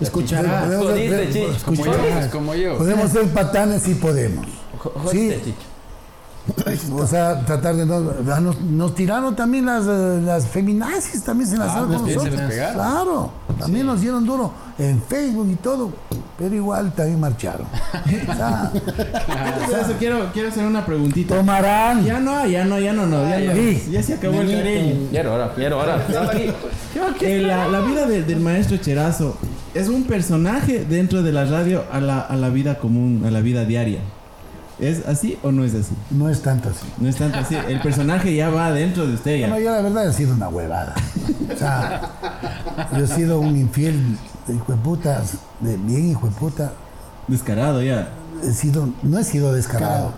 Escucharás. 0.01 0.69
Podemos 0.75 1.11
ser-. 1.11 2.79
Podemos 2.79 3.11
patanes 3.29 3.89
y 3.89 3.95
podemos. 3.95 4.47
Sí. 5.11 5.55
O 6.93 7.07
sea, 7.07 7.45
tratar 7.45 7.77
de 7.77 7.87
no. 7.87 8.03
ah, 8.33 8.41
Nos, 8.41 8.61
nos 8.61 8.95
tiraron 8.97 9.37
también 9.37 9.65
las, 9.65 9.85
eh, 9.87 10.21
las 10.25 10.47
feminazis, 10.49 11.23
también 11.23 11.49
se 11.49 11.57
lanzaron 11.57 11.89
con 11.89 11.97
también 11.99 12.21
se 12.21 12.31
nosotros. 12.31 12.53
Claro, 12.75 13.31
también 13.61 13.87
nos 13.87 14.01
dieron 14.01 14.27
duro 14.27 14.53
en 14.79 15.01
Facebook 15.03 15.49
y 15.53 15.55
todo, 15.57 15.93
pero 16.37 16.53
igual 16.55 16.93
también 16.95 17.21
marcharon. 17.21 17.67
O 18.29 18.35
sea, 18.35 18.73
Antes 18.73 19.69
de 19.69 19.81
eso, 19.83 19.93
quiero, 19.99 20.31
quiero 20.33 20.49
hacer 20.49 20.65
una 20.67 20.85
preguntita. 20.85 21.37
tomarán. 21.37 22.05
Ya 22.05 22.19
no, 22.19 22.45
ya 22.47 22.65
no, 22.65 22.79
ya 22.81 22.93
no, 22.93 23.07
no. 23.07 23.23
Ya, 23.29 23.39
no. 23.39 23.53
Sí. 23.55 23.89
ya 23.93 24.03
se 24.03 24.15
acabó 24.15 24.41
el 24.41 24.51
cariño. 24.53 24.95
Quiero 25.11 25.33
ahora, 25.33 25.53
quiero 25.55 25.81
ahora. 25.81 26.05
Eh, 27.21 27.41
la, 27.41 27.69
la 27.69 27.81
vida 27.81 28.07
de- 28.07 28.23
del 28.23 28.41
maestro 28.41 28.77
Cherazo 28.77 29.37
es 29.75 29.89
un 29.89 30.05
personaje 30.05 30.85
dentro 30.85 31.23
de 31.23 31.33
la 31.33 31.45
radio 31.45 31.85
a 31.91 32.01
la, 32.01 32.21
a 32.21 32.37
la 32.37 32.49
vida 32.51 32.79
común, 32.79 33.23
a 33.27 33.31
la 33.31 33.41
vida 33.41 33.65
diaria. 33.65 34.01
¿Es 34.83 35.07
así 35.07 35.39
o 35.45 35.53
no 35.53 35.63
es 35.63 35.75
así? 35.75 35.95
No 36.11 36.29
es 36.29 36.43
tanto 36.43 36.69
así. 36.69 36.85
No 36.99 37.09
es 37.09 37.15
tanto 37.15 37.39
así. 37.39 37.57
El 37.69 37.81
personaje 37.81 38.35
ya 38.35 38.51
va 38.51 38.73
dentro 38.73 39.07
de 39.07 39.15
usted 39.15 39.39
ya. 39.39 39.49
Bueno, 39.49 39.65
yo 39.65 39.71
la 39.71 39.81
verdad 39.81 40.09
he 40.09 40.13
sido 40.13 40.35
una 40.35 40.49
huevada. 40.49 40.97
O 41.55 41.57
sea, 41.57 42.11
yo 42.93 43.05
he 43.05 43.07
sido 43.07 43.39
un 43.39 43.57
infiel 43.57 44.19
de 44.49 44.57
hijo 44.57 44.73
de 44.73 44.79
puta, 44.79 45.23
de 45.61 45.77
bien 45.77 46.11
hijo 46.11 46.27
de 46.27 46.33
puta. 46.33 46.73
Descarado 47.29 47.81
ya. 47.81 48.09
He 48.43 48.53
sido, 48.53 48.89
no 49.05 49.21
he 49.21 49.25
sido 49.25 49.53
descarado, 49.53 50.15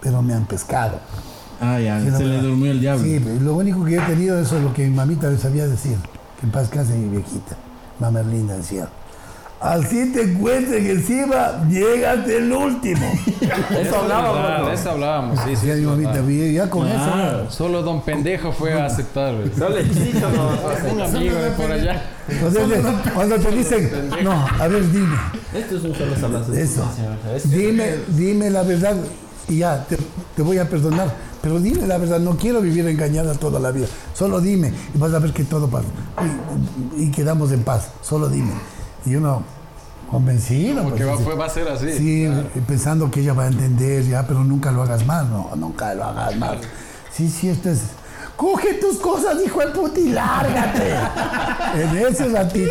pero 0.00 0.22
me 0.22 0.32
han 0.32 0.46
pescado. 0.46 1.00
Ah, 1.60 1.78
ya. 1.78 2.00
Sí, 2.00 2.10
se 2.10 2.24
le 2.24 2.40
durmió 2.40 2.70
el 2.70 2.80
diablo. 2.80 3.04
Sí, 3.04 3.20
lo 3.40 3.56
único 3.56 3.84
que 3.84 3.96
he 3.96 4.00
tenido 4.00 4.40
eso 4.40 4.56
es 4.56 4.64
lo 4.64 4.72
que 4.72 4.86
mi 4.86 4.94
mamita 4.94 5.28
le 5.28 5.36
sabía 5.36 5.66
decir. 5.66 5.98
Que 6.40 6.46
en 6.46 6.52
paz 6.52 6.70
case 6.70 6.94
mi 6.94 7.10
viejita. 7.10 7.56
Mamá 8.00 8.20
Erlinda 8.20 8.56
decía. 8.56 8.88
Así 9.60 10.12
te 10.12 10.22
encuentres 10.22 10.84
encima, 10.88 11.66
llegas 11.68 12.28
el 12.28 12.52
último. 12.52 13.10
Eso 13.80 13.96
hablábamos, 13.98 14.72
eso 14.72 14.90
hablábamos, 14.92 15.38
sí, 15.40 15.44
sí. 15.46 15.50
Decía 15.50 15.74
es 15.74 15.80
mi 15.80 15.86
mamita, 15.86 16.10
verdad. 16.12 16.26
"Bien, 16.28 16.54
ya 16.54 16.70
con 16.70 16.86
eso. 16.86 17.50
Solo 17.50 17.82
Don 17.82 18.02
Pendejo 18.02 18.52
fue 18.52 18.72
a 18.72 18.86
aceptar, 18.86 19.34
güey. 19.34 19.50
Solo 19.58 19.76
el 19.78 19.90
Chicho 19.92 20.28
no. 20.30 20.92
Un 20.92 21.00
amigo 21.00 21.36
de 21.36 21.50
por 21.52 21.72
allá. 21.72 22.02
Entonces, 22.28 22.62
cuando 23.14 23.36
te 23.38 23.50
dicen, 23.50 23.90
no, 24.22 24.32
a 24.32 24.68
ver, 24.68 24.92
dime, 24.92 25.16
Esto 25.54 25.76
es 25.78 25.82
un 25.84 25.94
solo 25.94 26.16
sablazo. 26.16 26.52
Eso. 26.52 26.84
dime, 27.44 27.94
dime 28.08 28.50
la 28.50 28.62
verdad 28.62 28.94
y 29.48 29.58
ya, 29.58 29.84
te, 29.88 29.96
te 30.36 30.42
voy 30.42 30.58
a 30.58 30.68
perdonar. 30.68 31.10
Pero 31.42 31.58
dime 31.58 31.86
la 31.86 31.98
verdad, 31.98 32.20
no 32.20 32.36
quiero 32.36 32.60
vivir 32.60 32.86
engañada 32.86 33.34
toda 33.34 33.58
la 33.58 33.70
vida. 33.72 33.86
Solo 34.14 34.40
dime 34.40 34.72
y 34.94 34.98
vas 34.98 35.12
a 35.14 35.18
ver 35.18 35.32
que 35.32 35.44
todo 35.44 35.68
pasa. 35.68 35.86
Y, 36.96 37.04
y 37.04 37.10
quedamos 37.10 37.50
en 37.52 37.62
paz, 37.62 37.88
solo 38.02 38.28
dime. 38.28 38.52
Y 39.06 39.14
uno, 39.16 39.42
convencido. 40.10 40.82
Porque 40.82 41.04
pues, 41.04 41.38
va, 41.38 41.46
a 41.46 41.48
ser 41.48 41.68
así. 41.68 41.92
Sí, 41.92 42.28
pensando 42.66 43.10
que 43.10 43.20
ella 43.20 43.32
va 43.32 43.44
a 43.44 43.48
entender 43.48 44.04
ya, 44.04 44.26
pero 44.26 44.44
nunca 44.44 44.70
lo 44.70 44.82
hagas 44.82 45.06
más, 45.06 45.26
no, 45.28 45.50
nunca 45.56 45.94
lo 45.94 46.04
hagas 46.04 46.36
más. 46.36 46.58
Sí, 47.12 47.28
sí, 47.28 47.48
esto 47.48 47.70
es. 47.70 47.80
Coge 48.38 48.74
tus 48.74 48.98
cosas, 48.98 49.36
hijo 49.44 49.58
de 49.58 49.66
puta, 49.72 49.98
y 49.98 50.10
lárgate. 50.10 50.94
en 51.74 51.96
ese 52.06 52.28
ratito. 52.28 52.70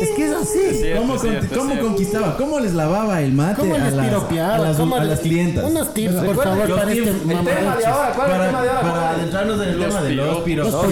Es 0.00 0.08
que 0.16 0.24
es 0.24 0.32
así. 0.32 0.78
cierto, 0.78 1.00
¿Cómo, 1.02 1.14
es 1.16 1.20
cierto, 1.20 1.44
es 1.54 1.58
cómo 1.60 1.78
conquistaba? 1.78 2.36
¿Cómo 2.38 2.58
les 2.58 2.72
lavaba 2.72 3.20
el 3.20 3.34
mate 3.34 3.60
¿Cómo 3.60 3.74
a, 3.74 3.78
les 3.78 3.92
las, 3.92 4.06
piropeaba? 4.06 4.54
a, 4.54 4.58
las, 4.60 4.76
¿Cómo 4.78 4.96
a 4.96 5.00
les- 5.00 5.08
las 5.10 5.20
clientas? 5.20 5.64
Unos 5.64 5.92
tips, 5.92 6.14
por 6.14 6.42
favor, 6.42 6.74
para 6.74 6.90
tips, 6.90 7.06
este 7.06 7.10
el 7.10 7.44
tema 7.44 7.76
de 7.76 7.84
ahora, 7.86 8.12
¿cuál 8.16 8.30
es 8.30 8.36
el 8.38 8.46
tema 8.46 8.62
de 8.62 8.68
ahora? 8.70 8.80
para 8.80 9.10
adentrarnos 9.10 9.60
en 9.60 9.68
el 9.68 9.78
tema 9.78 10.00
de 10.00 10.14
los 10.14 10.38
piropos. 10.38 10.86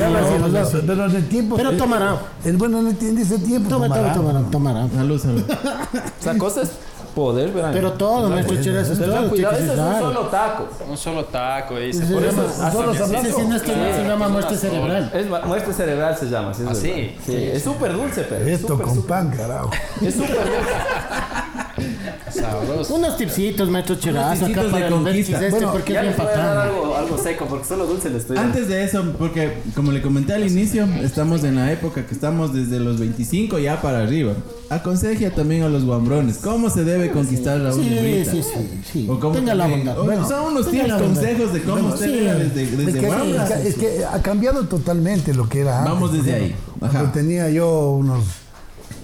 pero, 0.86 1.04
en 1.06 1.16
el 1.16 1.28
tiempo. 1.30 1.56
Pero 1.56 1.72
tomará. 1.78 2.18
El 2.44 2.56
bueno 2.58 2.82
no 2.82 2.90
entiende 2.90 3.22
ese 3.22 3.38
tiempo. 3.38 3.70
Toma, 3.70 3.88
toma, 3.88 4.12
tomará. 4.12 4.40
tomará, 4.50 4.50
tomará. 4.50 4.88
Salud, 4.94 5.18
salud. 5.18 5.42
Esa 6.20 6.36
cosa 6.36 6.60
es 6.62 6.70
poder, 7.18 7.50
verán. 7.50 7.72
Pero 7.72 7.92
todo, 7.94 8.28
maestro 8.28 8.62
Cheras, 8.62 8.88
es 8.88 8.98
todo. 8.98 9.28
cuidado, 9.28 9.56
que 9.56 9.64
es 9.64 9.70
un 9.70 9.98
solo 9.98 10.20
taco. 10.28 10.68
Un 10.88 10.96
solo 10.96 11.24
taco, 11.24 11.76
dice. 11.76 12.06
Se 12.06 12.14
Por 12.14 12.24
eso. 12.24 12.48
Se 12.48 14.04
llama 14.06 14.28
muerte 14.28 14.56
cerebral. 14.56 15.10
Es 15.12 15.26
muerte 15.28 15.72
cerebral 15.72 16.16
se 16.16 16.26
llama. 16.26 16.54
Sí, 16.54 17.16
es 17.28 17.62
¿Ah, 17.62 17.64
súper 17.64 17.92
dulce, 17.92 18.22
pero. 18.28 18.44
es 18.46 18.60
Esto 18.60 18.80
con 18.80 19.02
pan, 19.02 19.30
carajo. 19.30 19.70
Es 20.00 20.14
súper 20.14 20.36
dulce. 20.36 21.67
Sabroso. 22.32 22.94
Unos 22.94 23.16
tipsitos, 23.16 23.68
maestro 23.68 23.96
Cherazo, 23.96 24.28
acá 24.28 24.34
tipsitos 24.46 24.64
de 24.64 24.70
para 24.70 24.88
conquista. 24.90 25.32
Este, 25.38 25.50
Bueno, 25.50 25.72
porque 25.72 25.92
Ya 25.92 26.00
es 26.00 26.06
bien 26.06 26.16
les 26.16 26.26
voy 26.26 26.26
a 26.34 26.36
dar 26.38 26.46
patán. 26.56 26.68
algo, 26.68 26.96
algo 26.96 27.18
seco, 27.18 27.46
porque 27.46 27.64
solo 27.66 27.86
dulce 27.86 28.10
le 28.10 28.18
estoy 28.18 28.36
dando. 28.36 28.50
Antes 28.52 28.68
de 28.68 28.84
eso, 28.84 29.04
porque 29.18 29.52
como 29.74 29.92
le 29.92 30.02
comenté 30.02 30.34
al 30.34 30.46
inicio, 30.46 30.84
estamos 31.02 31.44
en 31.44 31.56
la 31.56 31.72
época 31.72 32.06
que 32.06 32.14
estamos 32.14 32.52
desde 32.54 32.80
los 32.80 32.98
25 32.98 33.58
ya 33.58 33.80
para 33.82 34.00
arriba. 34.02 34.34
Aconseja 34.70 35.30
también 35.30 35.62
a 35.62 35.68
los 35.68 35.84
guambrones 35.84 36.38
cómo 36.38 36.68
se 36.68 36.84
debe 36.84 37.10
conquistar 37.10 37.58
a 37.66 37.72
una 37.72 37.72
Sí, 37.72 38.24
sí, 38.30 38.42
sí, 38.42 38.80
sí. 38.92 39.06
O 39.08 39.18
cómo 39.18 39.34
Tenga 39.34 39.54
la 39.54 39.66
bondad. 39.66 39.98
o- 39.98 40.04
Bueno, 40.04 40.28
son 40.28 40.52
unos 40.52 40.70
tips, 40.70 40.88
la 40.88 40.98
consejos 40.98 41.52
de 41.54 41.62
cómo 41.62 41.72
Bueno, 41.74 41.94
usted 41.94 42.06
sí. 42.06 42.18
era 42.18 42.34
desde, 42.34 42.62
Es 42.64 42.76
desde 42.76 42.90
es 42.90 43.50
que- 43.62 43.68
es 43.68 43.74
que 43.76 44.04
ha 44.04 44.20
cambiado 44.20 44.64
totalmente 44.64 45.32
lo 45.32 45.48
que 45.48 45.60
era 45.60 45.78
antes. 45.78 45.92
Vamos 45.94 46.12
desde 46.12 46.34
ahí. 46.34 46.54
Ajá. 46.82 46.90
Cuando 46.92 47.12
tenía 47.12 47.48
yo 47.48 47.90
unos 47.92 48.24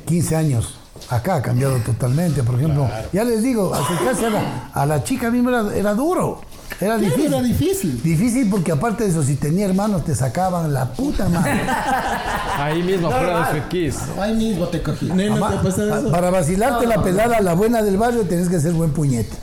15 0.06 0.36
años, 0.36 0.76
acá 1.10 1.36
ha 1.36 1.42
cambiado 1.42 1.76
totalmente. 1.78 2.42
Por 2.42 2.56
ejemplo, 2.56 2.88
ya 3.12 3.24
les 3.24 3.42
digo, 3.42 3.74
acercarse 3.74 4.26
a 4.26 4.30
la, 4.30 4.70
a 4.72 4.86
la 4.86 5.02
chica 5.04 5.30
misma 5.30 5.50
era, 5.50 5.74
era 5.76 5.94
duro. 5.94 6.40
Era 6.80 6.96
Claro, 6.96 7.00
difícil. 7.00 7.26
era 7.26 7.42
difícil. 7.42 8.02
Difícil 8.02 8.50
porque 8.50 8.72
aparte 8.72 9.04
de 9.04 9.10
eso, 9.10 9.22
si 9.22 9.36
tenía 9.36 9.66
hermanos, 9.66 10.04
te 10.04 10.14
sacaban 10.14 10.72
la 10.74 10.86
puta 10.92 11.28
madre. 11.28 11.60
Ahí 12.58 12.82
mismo, 12.82 13.10
fuera 13.10 13.52
de 13.52 13.60
su 13.62 13.68
kiss. 13.68 13.96
Ahí 14.20 14.34
mismo 14.34 14.66
te 14.68 14.82
cogí. 14.82 15.06
¿No, 15.06 15.36
no 15.36 15.60
te 15.60 15.68
eso? 15.68 16.10
Para 16.10 16.30
vacilarte 16.30 16.86
la 16.86 17.02
pelada, 17.02 17.40
la 17.40 17.54
buena 17.54 17.82
del 17.82 17.96
barrio, 17.96 18.22
tenés 18.22 18.48
que 18.48 18.58
ser 18.60 18.72
buen 18.72 18.90
puñete. 18.92 19.36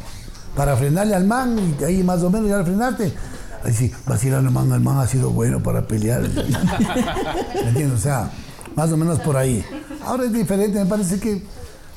Para 0.56 0.76
frenarle 0.76 1.15
al 1.15 1.24
man, 1.26 1.58
y 1.80 1.84
ahí 1.84 2.04
más 2.04 2.21
o 2.24 2.30
menos 2.30 2.50
ya 2.50 2.58
le 2.58 2.65
frenaste. 2.65 3.13
Ahí 3.63 3.74
sí, 3.74 3.91
vacilar 4.08 4.39
al 4.39 4.52
man, 4.52 4.69
el 4.74 4.82
man 4.82 4.97
ha 5.00 5.08
sido 5.08 5.30
bueno 5.30 5.62
para 5.63 5.84
pelear. 5.88 6.21
¿Me 7.63 7.69
entiendes? 7.69 8.00
O 8.00 8.02
sea, 8.02 8.30
más 8.75 8.91
o 8.91 8.97
menos 8.97 9.19
por 9.19 9.38
ahí. 9.38 9.63
Ahora 10.03 10.25
es 10.25 10.34
diferente, 10.34 10.79
me 10.79 10.86
parece 10.86 11.19
que, 11.19 11.43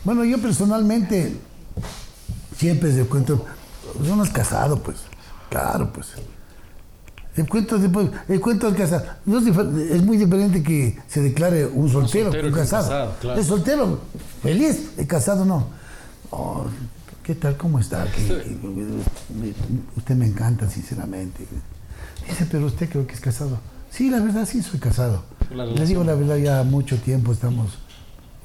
bueno, 0.05 0.25
yo 0.25 0.41
personalmente 0.41 1.37
siempre 2.57 2.93
se 2.93 3.05
cuento, 3.05 3.45
uno 3.99 4.25
es 4.25 4.31
casado, 4.31 4.83
pues, 4.83 4.99
claro, 5.51 5.93
pues. 5.93 6.09
El 7.37 7.49
cuento, 7.49 7.79
después, 7.79 8.11
el 8.29 8.41
cuento 8.41 8.67
del 8.67 8.77
casado. 8.77 9.07
No 9.27 9.39
es, 9.39 10.03
muy 10.03 10.17
diferente 10.17 10.63
que 10.63 10.97
se 11.09 11.21
declare 11.21 11.67
un 11.67 11.91
soltero, 11.91 12.31
un 12.31 12.53
casado. 12.53 12.83
casado, 12.85 13.15
claro. 13.21 13.41
Es 13.41 13.47
soltero, 13.47 14.01
feliz, 14.41 14.91
el 14.97 15.07
casado 15.09 15.45
no. 15.45 15.67
Oh, 16.31 16.65
¿Qué 17.25 17.35
tal? 17.35 17.57
¿Cómo 17.57 17.79
está? 17.79 18.07
Usted 19.97 20.15
me 20.15 20.27
encanta, 20.27 20.69
sinceramente. 20.69 21.47
Dice, 22.29 22.47
pero 22.51 22.67
usted 22.67 22.87
creo 22.91 23.07
que 23.07 23.15
es 23.15 23.21
casado. 23.21 23.59
Sí, 23.91 24.11
la 24.11 24.21
verdad 24.21 24.47
sí 24.47 24.63
soy 24.63 24.79
casado. 24.79 25.25
La 25.55 25.65
Le 25.67 25.87
digo 25.87 26.05
la 26.05 26.15
verdad, 26.15 26.37
ya 26.37 26.63
mucho 26.63 26.97
tiempo 26.99 27.33
estamos, 27.33 27.71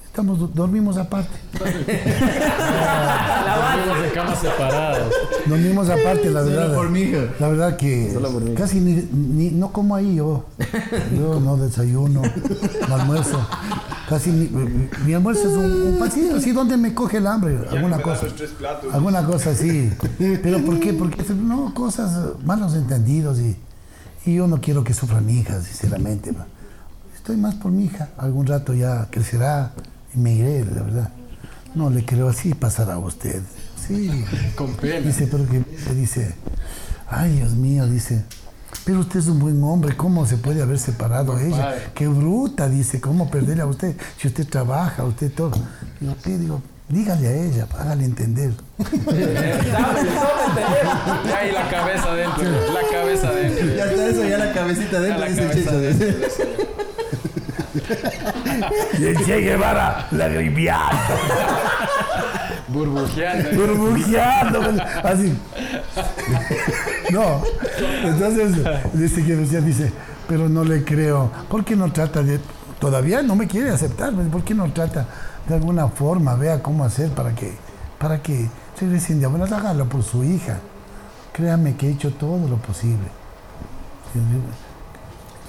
estamos 0.05 0.53
dormimos 0.53 0.97
aparte. 0.97 1.37
Dormimos 2.69 4.05
en 4.05 4.11
camas 4.13 4.39
separadas. 4.39 5.09
Dormimos 5.47 5.89
aparte, 5.89 6.29
la 6.29 6.41
verdad. 6.41 6.73
La 7.39 7.47
verdad 7.49 7.77
que 7.77 8.09
casi 8.55 8.79
ni, 8.79 9.07
ni- 9.11 9.51
no 9.51 9.71
como 9.71 9.95
ahí 9.95 10.15
yo. 10.15 10.45
Yo 11.15 11.39
no 11.39 11.57
desayuno, 11.57 12.21
no 12.87 12.95
almuerzo. 12.95 13.45
Casi 14.09 14.31
ni, 14.31 14.49
mi 15.05 15.13
almuerzo 15.13 15.41
es 15.49 15.55
un, 15.55 15.65
un 15.93 15.99
pancito 15.99 16.35
así 16.37 16.51
donde 16.51 16.77
me 16.77 16.93
coge 16.93 17.17
el 17.17 17.27
hambre, 17.27 17.59
alguna 17.69 18.01
cosa. 18.01 18.25
Alguna 18.93 19.23
cosa 19.25 19.51
así. 19.51 19.91
Pero 20.17 20.63
¿por 20.65 20.79
qué? 20.79 20.93
Porque 20.93 21.23
no, 21.33 21.73
cosas, 21.73 22.33
malos 22.43 22.73
entendidos 22.75 23.39
y, 23.39 23.55
y 24.25 24.35
yo 24.35 24.47
no 24.47 24.59
quiero 24.61 24.83
que 24.83 24.93
sufra 24.93 25.21
mi 25.21 25.39
hija, 25.39 25.61
sinceramente. 25.61 26.31
ma. 26.31 26.45
Estoy 27.29 27.43
más 27.43 27.53
por 27.53 27.71
mi 27.71 27.83
hija. 27.83 28.09
Algún 28.17 28.47
rato 28.47 28.73
ya 28.73 29.07
crecerá 29.11 29.71
y 30.15 30.17
me 30.17 30.33
iré, 30.33 30.65
la 30.65 30.81
verdad. 30.81 31.09
No 31.75 31.91
le 31.91 32.03
creo 32.03 32.27
así 32.27 32.55
pasará 32.55 32.95
a 32.95 32.97
usted. 32.97 33.43
Sí. 33.87 34.25
Con 34.55 34.73
pena. 34.73 35.05
Dice, 35.05 35.27
pero 35.27 35.45
que 35.47 35.59
me 35.59 35.93
dice, 35.93 36.33
ay 37.07 37.33
Dios 37.33 37.51
mío, 37.51 37.85
dice, 37.85 38.23
pero 38.83 39.01
usted 39.01 39.19
es 39.19 39.27
un 39.27 39.37
buen 39.37 39.63
hombre, 39.63 39.95
¿cómo 39.95 40.25
se 40.25 40.37
puede 40.37 40.63
haber 40.63 40.79
separado 40.79 41.35
a 41.35 41.43
ella? 41.43 41.65
padre. 41.65 41.81
Qué 41.93 42.07
bruta, 42.07 42.67
dice, 42.67 42.99
¿cómo 42.99 43.29
perderle 43.29 43.61
a 43.61 43.67
usted? 43.67 43.95
Si 44.17 44.27
usted 44.27 44.47
trabaja, 44.47 45.03
usted 45.03 45.31
todo. 45.31 45.51
Digo, 45.99 46.15
¿qué? 46.23 46.35
Digo, 46.35 46.63
dígale 46.87 47.27
a 47.27 47.35
ella, 47.35 47.67
hágale 47.77 48.05
entender. 48.05 48.53
Ahí 51.37 51.51
la 51.51 51.69
cabeza 51.69 52.11
adentro. 52.11 52.43
La 52.73 52.81
cabeza 52.91 53.27
adentro. 53.27 53.67
Ya 53.75 53.85
está 53.85 54.07
eso, 54.07 54.25
ya 54.25 54.37
la 54.39 54.51
cabecita 54.51 54.99
dentro 54.99 55.25
dice 55.27 55.49
chicho. 55.53 56.68
Y 58.99 59.05
el 59.05 59.25
Che 59.25 59.39
Guevara, 59.41 60.07
la 60.11 60.27
griviada. 60.27 60.89
Burbujeando. 62.67 63.49
burbujeando, 63.51 64.83
así. 65.03 65.37
No, 67.11 67.41
entonces 68.03 68.55
dice 68.93 69.25
que 69.25 69.35
decía, 69.35 69.61
dice, 69.61 69.91
pero 70.27 70.47
no 70.47 70.63
le 70.63 70.83
creo. 70.83 71.31
¿Por 71.49 71.65
qué 71.65 71.75
no 71.75 71.91
trata 71.91 72.21
de, 72.21 72.39
todavía 72.79 73.21
no 73.21 73.35
me 73.35 73.47
quiere 73.47 73.71
aceptar? 73.71 74.13
¿Por 74.13 74.43
qué 74.43 74.53
no 74.53 74.71
trata 74.71 75.07
de 75.49 75.55
alguna 75.55 75.87
forma, 75.87 76.35
vea 76.35 76.61
cómo 76.61 76.85
hacer 76.85 77.09
para 77.09 77.33
que, 77.33 77.57
para 77.97 78.21
que 78.21 78.49
regresen 78.79 79.19
de 79.19 79.27
bueno, 79.27 79.45
hágalo 79.45 79.89
por 79.89 80.03
su 80.03 80.23
hija. 80.23 80.59
Créame 81.33 81.75
que 81.75 81.87
he 81.87 81.91
hecho 81.91 82.13
todo 82.13 82.47
lo 82.47 82.57
posible. 82.57 83.07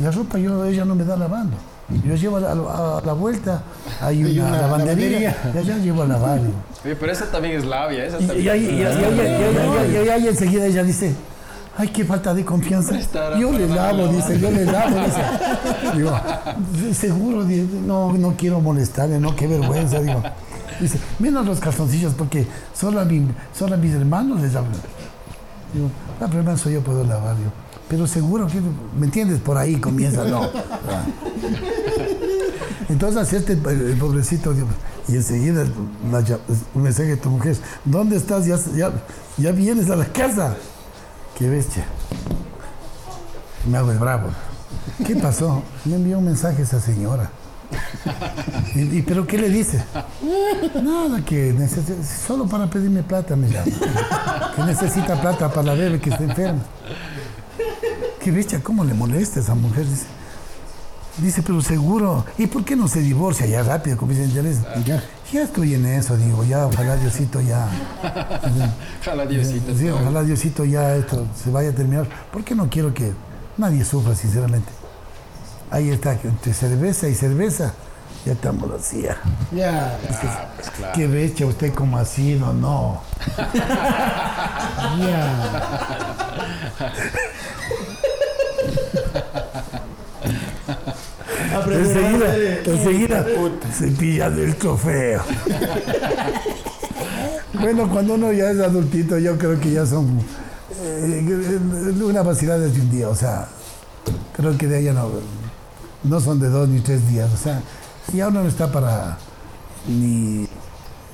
La 0.01 0.11
ropa 0.11 0.39
yo, 0.39 0.65
ella 0.65 0.85
no 0.85 0.95
me 0.95 1.05
da 1.05 1.17
lavando. 1.17 1.57
Yo 2.05 2.15
llevo 2.15 2.37
a 2.37 2.41
la, 2.41 2.51
a 2.51 3.03
la 3.05 3.13
vuelta, 3.13 3.63
hay 4.01 4.23
una, 4.25 4.47
una 4.49 4.61
lavandería, 4.63 5.37
y 5.53 5.59
allá 5.59 5.77
llevo 5.79 6.03
a 6.03 6.07
lavar. 6.07 6.41
Oye, 6.85 6.97
pero 6.97 7.13
esa 7.13 7.27
también 7.31 7.57
es 7.57 7.65
labia, 7.65 8.05
esa 8.05 8.21
Y, 8.21 8.27
también 8.27 8.47
y 8.47 10.09
ahí, 10.09 10.29
enseguida 10.29 10.67
ella 10.67 10.85
dice, 10.85 11.15
ay, 11.77 11.89
qué 11.89 12.05
falta 12.05 12.33
de 12.33 12.45
confianza. 12.45 12.97
Yo 13.39 13.53
le 13.53 13.69
lavo, 13.69 14.07
dice, 14.09 14.39
yo 14.39 14.51
le 14.51 14.65
lavo, 14.65 14.97
dice. 15.05 15.21
Digo, 15.97 16.21
seguro, 16.95 17.45
dice, 17.45 17.67
no, 17.85 18.13
no 18.13 18.35
quiero 18.37 18.61
molestarle, 18.61 19.19
no, 19.19 19.35
qué 19.35 19.47
vergüenza, 19.47 20.01
digo. 20.01 20.23
Dice, 20.81 20.99
menos 21.19 21.45
los 21.45 21.59
calzoncillos, 21.59 22.15
porque 22.15 22.47
solo 22.73 23.01
a, 23.01 23.05
mi, 23.05 23.27
solo 23.53 23.75
a 23.75 23.79
mis 23.79 23.95
hermanos 23.95 24.41
les 24.41 24.55
hablo. 24.55 24.77
Digo, 25.75 25.89
la 26.21 26.29
problema 26.29 26.57
soy 26.57 26.75
yo, 26.75 26.81
puedo 26.83 27.05
lavar, 27.05 27.37
digo. 27.37 27.51
Pero 27.91 28.07
seguro 28.07 28.47
que, 28.47 28.61
¿me 28.97 29.07
entiendes? 29.07 29.41
Por 29.41 29.59
ahí 29.59 29.75
comienza, 29.81 30.25
no. 30.25 30.49
Entonces 32.89 33.33
este, 33.33 33.55
el, 33.55 33.97
pobrecito, 33.99 34.55
y 35.09 35.17
enseguida 35.17 35.65
la 36.11 36.25
un 36.75 36.83
mensaje 36.83 37.11
de 37.11 37.17
tu 37.17 37.31
mujer, 37.31 37.57
¿dónde 37.85 38.17
estás? 38.17 38.47
Ya, 38.47 38.57
ya, 38.77 38.93
ya 39.37 39.51
vienes 39.51 39.91
a 39.91 39.97
la 39.97 40.05
casa. 40.07 40.55
Qué 41.37 41.49
bestia. 41.51 41.85
Me 43.69 43.77
hago 43.77 43.91
el 43.91 43.99
bravo. 43.99 44.29
¿Qué 45.05 45.17
pasó? 45.17 45.65
Me 45.85 45.97
envió 45.97 46.19
un 46.19 46.27
mensaje 46.27 46.63
esa 46.63 46.81
señora. 46.81 47.31
¿Y, 48.75 49.03
pero 49.03 49.27
qué 49.27 49.37
le 49.37 49.49
dice? 49.49 49.83
Nada, 50.81 51.25
que 51.25 51.57
solo 52.27 52.47
para 52.47 52.71
pedirme 52.71 53.03
plata 53.03 53.35
me 53.35 53.49
llama. 53.49 54.53
Que 54.55 54.63
necesita 54.63 55.21
plata 55.21 55.49
para 55.49 55.63
la 55.69 55.75
bebé 55.75 56.01
que 56.01 56.11
está 56.11 56.23
enferma. 56.23 56.61
Qué 58.23 58.31
bestia, 58.31 58.61
¿cómo 58.63 58.85
le 58.85 58.95
molesta 58.95 59.41
a 59.41 59.43
esa 59.43 59.55
mujer? 59.55 59.87
Dice, 59.87 60.07
dice, 61.19 61.43
pero 61.43 61.61
seguro. 61.63 62.25
¿Y 62.39 62.47
por 62.47 62.65
qué 62.65 62.77
no 62.77 62.87
se 62.89 63.01
divorcia 63.01 63.47
ya 63.47 63.63
rápido? 63.63 63.97
Como 63.97 64.13
dicen, 64.13 64.33
ya, 64.33 64.43
les- 64.43 64.61
Ya. 64.85 65.03
ya 65.33 65.43
estoy 65.43 65.75
en 65.75 65.87
eso, 65.87 66.17
digo, 66.17 66.45
ya, 66.45 66.67
ojalá 66.67 66.97
Diosito 66.97 67.41
ya. 67.41 67.67
Jala 69.05 69.27
Diosito. 69.27 69.75
Sí, 69.77 69.89
ojalá 69.89 70.23
Diosito 70.23 70.65
ya 70.65 70.95
esto 70.97 71.27
se 71.43 71.51
vaya 71.51 71.71
a 71.71 71.73
terminar. 71.73 72.07
Porque 72.33 72.55
no 72.55 72.69
quiero 72.69 72.93
que 72.93 73.13
nadie 73.57 73.85
sufra, 73.85 74.15
sinceramente. 74.15 74.71
Ahí 75.71 75.89
está, 75.91 76.13
entre 76.13 76.53
cerveza 76.53 77.09
y 77.09 77.15
cerveza, 77.15 77.73
ya 78.27 78.33
estamos 78.33 78.69
así. 78.73 79.03
ya. 79.03 79.17
Ya. 79.53 79.99
Qué 80.95 81.07
bestia 81.07 81.47
usted 81.47 81.73
como 81.75 81.97
ha 81.97 82.05
sido, 82.05 82.53
no. 82.53 83.01
Ya. 84.99 85.63
Enseguida, 91.51 92.37
enseguida. 92.65 93.27
Se 93.77 93.89
pilla 93.89 94.31
del 94.31 94.55
trofeo. 94.57 95.23
bueno, 97.55 97.89
cuando 97.91 98.15
uno 98.15 98.33
ya 98.33 98.51
es 98.51 98.61
adultito, 98.61 99.19
yo 99.19 99.37
creo 99.37 99.59
que 99.59 99.73
ya 99.73 99.87
son 99.87 100.21
eh, 100.83 101.59
una 102.03 102.23
vacilada 102.23 102.61
de 102.61 102.81
un 102.81 102.91
día, 102.91 103.09
o 103.09 103.15
sea, 103.15 103.49
creo 104.37 104.57
que 104.57 104.67
de 104.67 104.81
ella 104.81 104.93
no, 104.93 105.11
no 106.05 106.21
son 106.21 106.39
de 106.39 106.49
dos 106.49 106.69
ni 106.69 106.81
tres 106.81 107.09
días, 107.09 107.31
o 107.33 107.37
sea, 107.37 107.61
ya 108.13 108.29
uno 108.29 108.43
no 108.43 108.49
está 108.49 108.71
para 108.71 109.19
ni 109.89 110.47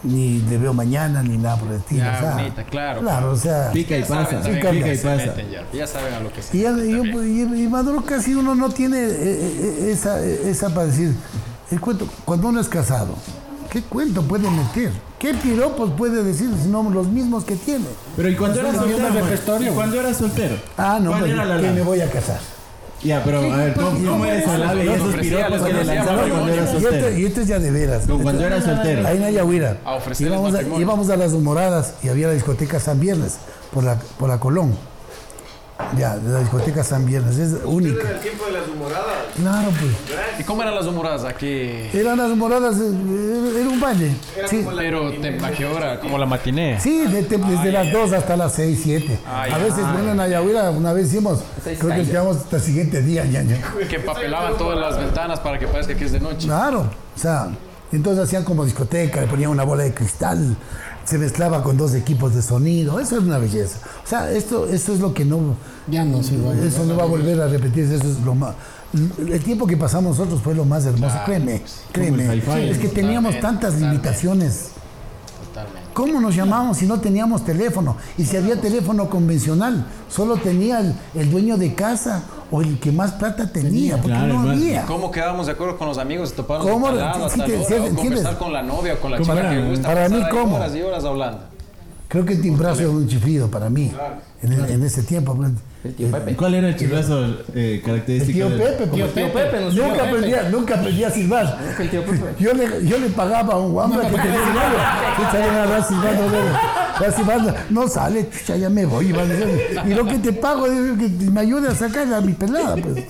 ni 0.06 0.38
le 0.40 0.58
veo 0.58 0.72
mañana 0.72 1.22
ni 1.22 1.36
nada 1.36 1.56
por 1.56 1.68
el 1.70 1.76
estilo. 1.76 2.04
Ya, 2.04 2.16
o 2.16 2.20
sea, 2.20 2.34
bonita, 2.36 2.64
claro. 2.64 3.00
Claro, 3.00 3.30
o 3.32 3.36
sea. 3.36 3.70
Pica 3.72 3.96
y 3.96 4.00
Ya 4.00 4.06
saben 4.06 4.24
pasa, 4.26 4.48
pica 4.50 4.72
y 4.72 4.96
pasa. 4.96 5.34
ya. 5.50 5.64
Ya 5.72 5.86
saben 5.86 6.14
a 6.14 6.20
lo 6.20 6.32
que 6.32 6.42
se 6.42 6.56
Y, 6.56 6.60
ya- 6.62 6.70
y 6.72 6.90
yo- 7.12 7.22
y- 7.24 7.64
y 7.64 7.68
Maduro 7.68 8.02
casi 8.04 8.34
uno 8.34 8.54
no 8.54 8.70
tiene 8.70 8.98
eh, 8.98 9.12
eh, 9.20 9.90
esa, 9.92 10.22
esa 10.24 10.70
para 10.70 10.86
decir, 10.86 11.14
el 11.70 11.80
cuento, 11.80 12.08
cuando 12.24 12.48
uno 12.48 12.60
es 12.60 12.68
casado, 12.68 13.14
¿qué 13.70 13.82
cuento 13.82 14.22
puede 14.22 14.48
meter? 14.50 14.92
¿Qué 15.18 15.32
piropos 15.34 15.90
puede 15.96 16.22
decir 16.22 16.50
si 16.62 16.68
no 16.68 16.82
los 16.90 17.08
mismos 17.08 17.44
que 17.44 17.56
tiene? 17.56 17.86
Pero 18.16 18.28
¿y 18.28 18.36
cuando 18.36 18.60
era 18.60 18.74
soltero? 18.74 19.08
repertorio. 19.10 19.72
¿Y 19.72 19.74
cuando 19.74 19.98
era 20.00 20.14
soltero? 20.14 20.56
Ah, 20.76 20.98
no, 21.00 21.10
¿Cuál 21.10 21.22
pues, 21.22 21.32
era 21.32 21.44
la 21.44 21.60
que 21.60 21.70
me 21.70 21.82
voy 21.82 22.00
a 22.00 22.10
casar. 22.10 22.38
Ya, 23.02 23.22
pero 23.24 23.38
a 23.52 23.56
ver, 23.56 23.74
¿cómo, 23.74 23.90
cómo 23.90 24.24
era 24.24 24.38
esa 24.38 24.58
labia 24.58 24.84
y 24.84 24.88
esos 24.88 25.14
piropos 25.14 25.62
que 25.62 25.72
le 25.72 25.84
cuando 25.84 26.48
era 26.48 26.62
Y 26.62 26.64
esto, 26.66 26.80
soltero? 26.80 27.18
y 27.18 27.24
esto 27.26 27.40
es 27.42 27.46
ya 27.46 27.58
de 27.58 27.70
veras. 27.70 28.06
No, 28.06 28.18
cuando 28.18 28.46
era 28.46 28.62
soltero. 28.62 29.06
Ahí 29.06 29.16
en 29.18 29.24
Ayahuira. 29.24 29.76
A 29.84 29.98
Íbamos 30.18 30.54
a, 30.54 30.62
íbamos 30.62 31.10
a 31.10 31.16
las 31.16 31.32
Moradas 31.32 31.94
y 32.02 32.08
había 32.08 32.28
la 32.28 32.32
discoteca 32.32 32.80
San 32.80 32.98
Viernes 32.98 33.36
por 33.72 33.84
la, 33.84 33.96
por 34.18 34.28
la 34.28 34.40
Colón. 34.40 34.74
Ya, 35.96 36.16
de 36.16 36.32
la 36.32 36.40
discoteca 36.40 36.82
San 36.82 37.04
Viernes, 37.04 37.36
es 37.38 37.54
única. 37.64 38.10
el 38.10 38.20
tiempo 38.20 38.46
de 38.46 38.52
las 38.52 38.66
humoradas. 38.68 39.14
Claro, 39.36 39.68
pues. 39.70 40.40
¿Y 40.40 40.42
cómo 40.44 40.62
eran 40.62 40.74
las 40.74 40.86
humoradas 40.86 41.24
aquí? 41.24 41.46
Eran 41.92 42.16
las 42.18 42.30
Moradas, 42.36 42.76
eh, 42.76 43.60
era 43.60 43.68
un 43.68 43.78
baile. 43.80 44.12
Sí. 44.48 44.64
Pero, 44.76 45.10
te- 45.12 45.38
¿a 45.44 45.50
qué 45.52 45.66
hora? 45.66 46.00
Como 46.00 46.16
la 46.18 46.24
matiné. 46.26 46.80
Sí, 46.80 47.00
de- 47.06 47.22
de- 47.22 47.38
desde 47.38 47.72
las 47.72 47.92
2 47.92 48.12
hasta 48.12 48.36
las 48.36 48.54
6, 48.54 48.80
7. 48.82 49.18
Ay, 49.26 49.52
a 49.52 49.58
veces, 49.58 49.84
bueno, 49.92 50.12
en 50.12 50.20
Ayahuira, 50.20 50.70
una 50.70 50.92
vez 50.92 51.08
hicimos, 51.08 51.40
creo 51.62 51.76
que 51.78 51.88
calles. 51.88 52.08
quedamos 52.08 52.36
hasta 52.38 52.56
el 52.56 52.62
siguiente 52.62 53.02
día. 53.02 53.24
Ya, 53.26 53.42
ya. 53.42 53.56
Que 53.88 54.00
papelaban 54.00 54.56
todas 54.56 54.78
las 54.78 54.98
ventanas 54.98 55.40
para 55.40 55.58
que 55.58 55.66
parezca 55.66 55.94
que 55.94 56.04
es 56.06 56.12
de 56.12 56.20
noche. 56.20 56.46
Claro, 56.46 56.90
o 57.14 57.18
sea, 57.18 57.48
entonces 57.92 58.24
hacían 58.24 58.44
como 58.44 58.64
discoteca, 58.64 59.20
le 59.20 59.26
ponían 59.26 59.50
una 59.50 59.62
bola 59.64 59.84
de 59.84 59.92
cristal, 59.94 60.56
se 61.06 61.18
mezclaba 61.18 61.62
con 61.62 61.76
dos 61.76 61.94
equipos 61.94 62.34
de 62.34 62.42
sonido, 62.42 62.98
eso 62.98 63.16
es 63.16 63.22
una 63.22 63.38
belleza. 63.38 63.78
O 64.04 64.08
sea, 64.08 64.30
esto, 64.32 64.66
esto 64.66 64.92
es 64.92 65.00
lo 65.00 65.14
que 65.14 65.24
no, 65.24 65.56
Ya 65.88 66.04
no 66.04 66.22
se 66.22 66.34
eso 66.66 66.84
no 66.84 66.96
va 66.96 67.04
a 67.04 67.06
volver 67.06 67.40
a 67.40 67.46
repetirse, 67.46 67.94
eso 67.94 68.08
es 68.08 68.20
lo 68.20 68.34
más. 68.34 68.54
El 69.18 69.42
tiempo 69.42 69.66
que 69.66 69.76
pasamos 69.76 70.18
nosotros 70.18 70.40
fue 70.42 70.54
lo 70.54 70.64
más 70.64 70.84
hermoso, 70.84 71.16
créeme, 71.24 71.62
créeme. 71.92 72.36
Es 72.70 72.78
que 72.78 72.88
teníamos 72.88 73.36
Totalmente, 73.36 73.40
tantas 73.40 73.80
limitaciones. 73.80 74.68
Totalmente. 75.48 75.90
¿Cómo 75.94 76.20
nos 76.20 76.34
llamábamos 76.34 76.78
si 76.78 76.86
no 76.86 77.00
teníamos 77.00 77.44
teléfono? 77.44 77.96
Y 78.18 78.24
si 78.24 78.36
había 78.36 78.60
teléfono 78.60 79.08
convencional, 79.08 79.86
solo 80.08 80.36
tenía 80.36 80.80
el, 80.80 80.94
el 81.14 81.30
dueño 81.30 81.56
de 81.56 81.74
casa 81.74 82.24
o 82.50 82.62
el 82.62 82.78
que 82.78 82.92
más 82.92 83.12
plata 83.12 83.50
tenía, 83.50 83.96
porque 83.96 84.08
Claro, 84.16 84.34
no 84.34 84.38
más- 84.40 84.56
había. 84.56 84.82
¿Cómo 84.86 85.10
quedábamos 85.10 85.46
de 85.46 85.52
acuerdo 85.52 85.76
con 85.78 85.88
los 85.88 85.98
amigos? 85.98 86.32
¿Cómo? 86.36 86.92
de 86.92 86.98
tal 86.98 86.98
lado 86.98 87.24
a 87.26 87.28
Sí, 87.30 87.40
hora, 87.40 87.46
sí, 87.48 87.54
o 87.54 87.76
¿entiendes? 87.76 87.96
conversar 87.96 88.38
con 88.38 88.52
la 88.52 88.62
novia 88.62 88.94
o 88.94 88.98
con 88.98 89.10
la 89.10 89.18
¿Cómo 89.18 89.32
chica 89.34 89.40
era? 89.40 89.50
que 89.50 89.56
le 89.62 89.70
gusta 89.70 89.88
Para 89.88 90.08
mí, 90.08 90.22
¿cómo? 90.30 90.56
horas 90.56 90.74
y 90.74 90.82
horas 90.82 91.04
hablando. 91.04 91.38
Creo 92.08 92.24
que 92.24 92.34
el 92.34 92.42
timbrazo 92.42 92.80
era 92.82 92.90
un 92.90 93.08
chiflido 93.08 93.50
para 93.50 93.68
mí, 93.68 93.92
en, 94.42 94.52
el- 94.52 94.70
en 94.70 94.82
ese 94.84 95.02
tiempo. 95.02 95.36
Pues. 95.86 95.90
El 95.90 95.94
tío 95.96 96.10
Pepe. 96.10 96.36
¿Cuál 96.36 96.54
era 96.54 96.68
el 96.68 96.76
chiflazo 96.76 97.24
eh, 97.54 97.74
El 97.76 97.82
característico? 97.82 98.32
tío 98.38 98.48
del- 98.50 98.58
Pepe, 98.58 98.86
Tío 98.86 99.06
porque 99.06 99.20
Tío 99.20 99.32
Pepe, 99.32 99.60
no 99.60 99.70
sé. 99.70 99.76
nunca, 99.80 100.02
aprendí, 100.08 100.34
a- 100.34 100.48
nunca 100.50 100.74
aprendí 100.80 101.04
a 101.04 101.10
silbar. 101.10 101.58
El 101.78 101.90
tío 101.90 102.04
Pepe. 102.04 102.20
Yo 102.38 102.52
le, 102.54 102.86
yo 102.86 102.98
le 102.98 103.06
pagaba 103.08 103.54
a 103.54 103.56
un 103.58 103.72
guambra 103.72 104.00
que 104.02 104.16
tenía 104.16 104.30
dinero. 104.32 104.76
Y 105.18 105.32
salían 105.32 105.54
a 105.56 105.66
dar 105.66 105.84
silbando. 105.84 107.54
No 107.70 107.88
sale, 107.88 108.28
chucha, 108.30 108.56
ya 108.56 108.68
me 108.70 108.84
voy. 108.86 109.14
Y 109.86 109.94
lo 109.94 110.06
que 110.06 110.18
te 110.18 110.32
pago, 110.32 110.68
digo, 110.68 110.96
que 110.96 111.08
me 111.30 111.40
ayude 111.40 111.68
a 111.68 111.74
sacar 111.74 112.12
a 112.12 112.20
mi 112.20 112.32
pelada. 112.32 112.76
Pues. 112.76 113.04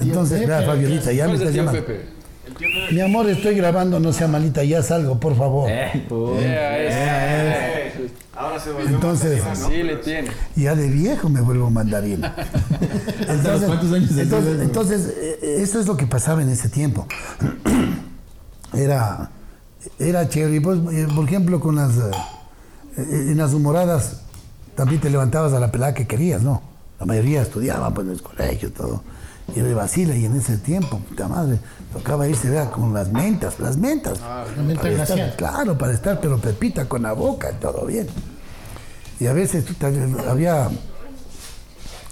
Entonces, 0.00 0.40
Pepe. 0.40 0.64
Fabiolita, 0.66 1.12
ya 1.12 1.26
me 1.28 1.34
¿Cuál 1.36 1.42
es 1.42 1.42
estás 1.42 1.46
el 1.48 1.52
tío 1.52 1.62
llamando. 1.64 1.86
Pepe? 1.86 2.16
Mi 2.92 3.00
amor, 3.00 3.28
estoy 3.28 3.54
grabando, 3.54 4.00
no 4.00 4.12
sea 4.12 4.28
malita, 4.28 4.64
ya 4.64 4.82
salgo, 4.82 5.20
por 5.20 5.36
favor. 5.36 5.68
Eh, 5.70 6.04
puh. 6.08 6.38
Yeah, 6.38 6.78
es- 6.78 7.94
Ahora 8.36 8.60
se 8.60 8.70
volvió 8.70 8.88
Entonces, 8.90 9.42
Sí 9.66 9.82
le 9.82 9.96
tiene. 9.96 10.30
ya 10.54 10.74
de 10.74 10.88
viejo 10.88 11.28
me 11.30 11.40
vuelvo 11.40 11.70
mandarín. 11.70 12.20
los 12.20 13.62
cuántos 13.64 13.92
años 13.92 14.10
entonces, 14.16 14.60
entonces, 14.60 15.14
eh, 15.16 15.56
eso 15.62 15.80
es 15.80 15.86
lo 15.86 15.96
que 15.96 16.06
pasaba 16.06 16.42
en 16.42 16.50
ese 16.50 16.68
tiempo. 16.68 17.06
Era, 18.74 19.30
era 19.98 20.28
chévere. 20.28 20.56
Y 20.56 20.60
pues, 20.60 20.78
por 21.14 21.24
ejemplo, 21.24 21.60
con 21.60 21.76
las, 21.76 21.96
eh, 21.96 22.10
en 22.98 23.38
las 23.38 23.54
humoradas, 23.54 24.20
también 24.74 25.00
te 25.00 25.08
levantabas 25.08 25.52
a 25.54 25.60
la 25.60 25.72
pelada 25.72 25.94
que 25.94 26.06
querías, 26.06 26.42
¿no? 26.42 26.60
La 27.00 27.06
mayoría 27.06 27.40
estudiaban 27.42 27.94
pues, 27.94 28.06
en 28.06 28.12
el 28.14 28.22
colegio, 28.22 28.72
todo. 28.72 29.02
Y 29.54 29.60
de 29.60 29.72
vacila, 29.74 30.14
y 30.16 30.24
en 30.24 30.36
ese 30.36 30.58
tiempo, 30.58 30.98
puta 30.98 31.28
madre, 31.28 31.58
tocaba 31.92 32.26
irse 32.28 32.50
vea, 32.50 32.70
con 32.70 32.92
las 32.92 33.12
mentas, 33.12 33.60
las 33.60 33.76
mentas. 33.78 34.18
la 34.20 34.44
menta 34.62 34.82
Para 34.82 34.94
estar- 34.94 35.06
glacial. 35.06 35.34
claro, 35.36 35.78
para 35.78 35.92
estar, 35.94 36.20
pero 36.20 36.36
pepita 36.38 36.86
con 36.86 37.02
la 37.04 37.12
boca, 37.12 37.52
todo 37.60 37.86
bien. 37.86 38.08
Y 39.20 39.26
a 39.26 39.32
veces 39.32 39.64
había, 40.28 40.68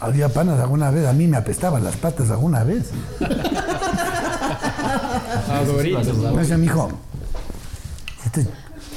había 0.00 0.28
panas 0.30 0.58
alguna 0.60 0.90
vez, 0.90 1.06
a 1.06 1.12
mí 1.12 1.26
me 1.26 1.36
apestaban 1.36 1.84
las 1.84 1.96
patas 1.96 2.30
alguna 2.30 2.64
vez. 2.64 2.90
Adoritos. 5.48 6.32
Gracias, 6.32 6.58
mijo. 6.58 6.90
Este 8.24 8.46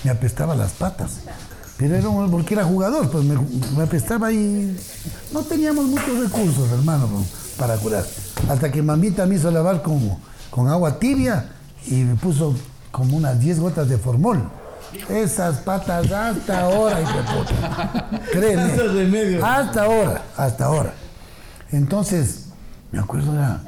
me 0.03 0.11
apestaba 0.11 0.55
las 0.55 0.71
patas. 0.71 1.19
Pero 1.77 1.95
era 1.95 2.09
un- 2.09 2.31
porque 2.31 2.53
era 2.55 2.63
jugador, 2.63 3.09
pues 3.11 3.23
me, 3.23 3.35
me 3.75 3.83
apestaba 3.83 4.31
y 4.31 4.75
no 5.31 5.41
teníamos 5.43 5.85
muchos 5.85 6.17
recursos, 6.19 6.71
hermano, 6.71 7.07
para 7.57 7.75
curar. 7.77 8.03
Hasta 8.49 8.71
que 8.71 8.81
mamita 8.81 9.25
me 9.25 9.35
hizo 9.35 9.51
lavar 9.51 9.81
con, 9.83 10.17
con 10.49 10.67
agua 10.69 10.97
tibia 10.97 11.49
y 11.87 11.95
me 11.95 12.15
puso 12.15 12.55
como 12.91 13.17
unas 13.17 13.39
10 13.39 13.59
gotas 13.59 13.87
de 13.89 13.97
formol. 13.97 14.49
Esas 15.09 15.57
patas 15.59 16.11
hasta 16.11 16.61
ahora, 16.61 17.01
hijo 17.01 17.17
de 17.17 17.23
puta. 17.23 18.09
Créeme. 18.31 18.67
Tantos 18.67 18.93
remedios. 18.93 19.43
Hasta 19.43 19.83
ahora, 19.83 20.21
hasta 20.35 20.65
ahora. 20.65 20.93
Entonces, 21.71 22.45
me 22.91 22.99
acuerdo 22.99 23.33
era, 23.33 23.61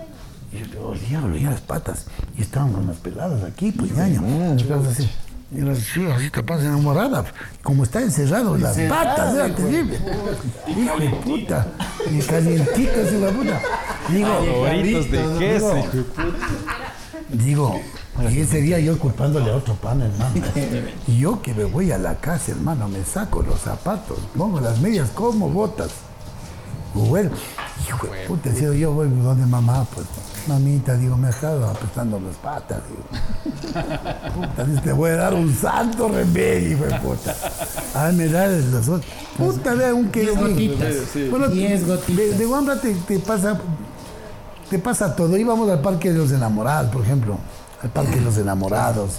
yo 0.73 0.87
olía, 0.87 1.23
olía 1.23 1.49
las 1.51 1.61
patas 1.61 2.05
y 2.37 2.41
estaban 2.41 2.71
con 2.73 2.87
las 2.87 2.97
peladas 2.97 3.43
aquí, 3.43 3.71
pues 3.71 3.91
ñaña. 3.91 4.21
Así. 4.89 5.09
Y 5.51 5.61
las 5.61 5.79
chivas 5.83 6.17
así 6.17 6.29
capaz 6.29 6.59
enamorada, 6.61 7.25
como 7.63 7.83
está 7.83 8.01
encerrado, 8.01 8.55
las 8.55 8.77
patas, 8.77 9.33
era 9.33 9.55
terrible. 9.55 9.97
Hijo 10.67 10.99
de 10.99 11.09
puta, 11.09 11.67
y 12.11 12.19
calientitas, 12.19 13.11
de 13.11 13.31
puta. 13.31 13.59
Digo, 14.09 14.27
Favoritos 14.27 15.11
de 15.11 15.39
queso. 15.39 15.75
digo, 15.75 16.05
Digo, 17.29 17.81
y 18.29 18.39
ese 18.39 18.61
día 18.61 18.79
yo 18.79 18.97
culpándole 18.99 19.51
a 19.51 19.55
otro 19.55 19.75
pan, 19.75 20.01
hermano. 20.01 20.33
Y 21.07 21.17
yo 21.17 21.41
que 21.41 21.53
me 21.53 21.63
voy 21.63 21.91
a 21.91 21.97
la 21.97 22.15
casa, 22.15 22.51
hermano, 22.51 22.87
me 22.87 23.03
saco 23.03 23.41
los 23.41 23.59
zapatos, 23.59 24.17
pongo 24.37 24.59
las 24.59 24.79
medias 24.79 25.09
como 25.11 25.49
botas. 25.49 25.89
Bueno, 26.93 27.29
hijo 27.87 28.07
de 28.07 28.25
puta, 28.27 28.49
yo 28.51 28.91
voy 28.91 29.07
donde 29.09 29.45
mamá, 29.45 29.85
pues, 29.93 30.07
mamita, 30.47 30.95
digo, 30.95 31.15
me 31.15 31.27
ha 31.27 31.29
estado 31.29 31.67
apretando 31.67 32.19
las 32.19 32.35
patas, 32.37 32.81
digo. 32.89 33.03
Puta, 34.35 34.81
te 34.81 34.91
voy 34.91 35.11
a 35.11 35.15
dar 35.15 35.33
un 35.35 35.55
santo 35.55 36.09
remedio, 36.09 36.71
hijo 36.71 36.85
de 36.85 36.99
puta. 36.99 37.35
Ay, 37.93 38.15
me 38.15 38.27
da 38.27 38.47
los 38.47 38.87
otros. 38.87 39.05
Puta, 39.37 39.73
vea 39.75 39.93
un 39.93 40.09
que 40.09 40.31
gotitas. 40.31 40.95
Bueno, 41.29 41.47
Diez 41.47 41.85
de, 41.85 41.95
gotitas. 41.95 42.39
de 42.39 42.45
Wambra 42.47 42.81
te, 42.81 42.93
te 42.95 43.19
pasa 43.19 43.59
te 44.69 44.79
pasa 44.79 45.15
todo. 45.15 45.35
Íbamos 45.37 45.69
al 45.69 45.81
Parque 45.81 46.11
de 46.11 46.19
los 46.19 46.31
Enamorados, 46.31 46.91
por 46.91 47.03
ejemplo, 47.03 47.37
al 47.81 47.89
Parque 47.89 48.15
de 48.15 48.21
los 48.21 48.37
Enamorados. 48.37 49.11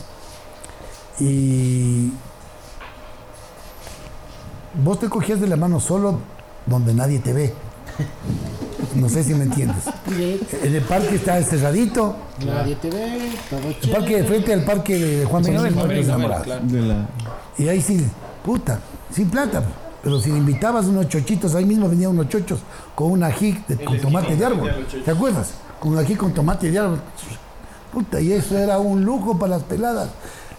Y 1.18 2.10
vos 4.82 4.98
te 4.98 5.08
cogías 5.08 5.40
de 5.40 5.46
la 5.46 5.56
mano 5.56 5.80
solo 5.80 6.18
donde 6.66 6.94
nadie 6.94 7.18
te 7.18 7.32
ve. 7.32 7.54
No 8.94 9.08
sé 9.08 9.22
si 9.22 9.34
me 9.34 9.44
entiendes. 9.44 9.84
En 10.62 10.74
el 10.74 10.82
parque 10.82 11.16
está 11.16 11.42
cerradito. 11.42 12.16
Nadie 12.44 12.76
te 12.76 12.90
ve, 12.90 13.30
El 13.82 13.90
parque 13.90 14.16
de 14.22 14.24
frente 14.24 14.52
al 14.52 14.64
parque 14.64 14.98
de 14.98 15.24
Juan 15.26 15.42
Benito, 15.42 15.66
el 15.66 15.74
Parque 15.74 15.94
de 15.94 16.00
los 16.00 16.08
Enamorados. 16.08 16.46
Y 17.58 17.68
ahí 17.68 17.80
sí, 17.82 18.06
puta, 18.44 18.80
sin 19.12 19.28
plata. 19.28 19.62
Pero 20.02 20.18
si 20.18 20.30
le 20.30 20.38
invitabas 20.38 20.86
unos 20.86 21.08
chochitos, 21.08 21.54
ahí 21.54 21.66
mismo 21.66 21.86
venían 21.88 22.12
unos 22.12 22.28
chochos 22.28 22.60
con 22.94 23.10
un 23.12 23.22
ají 23.22 23.62
de- 23.68 23.84
con 23.84 23.98
tomate 24.00 24.34
de 24.34 24.46
árbol. 24.46 24.70
¿Te 25.04 25.10
acuerdas? 25.10 25.50
Con 25.78 25.98
ají 25.98 26.14
con 26.16 26.32
tomate 26.32 26.70
de 26.70 26.78
árbol. 26.78 27.00
Puta, 27.92 28.20
y 28.20 28.32
eso 28.32 28.56
era 28.56 28.78
un 28.78 29.04
lujo 29.04 29.38
para 29.38 29.56
las 29.56 29.62
peladas. 29.64 30.10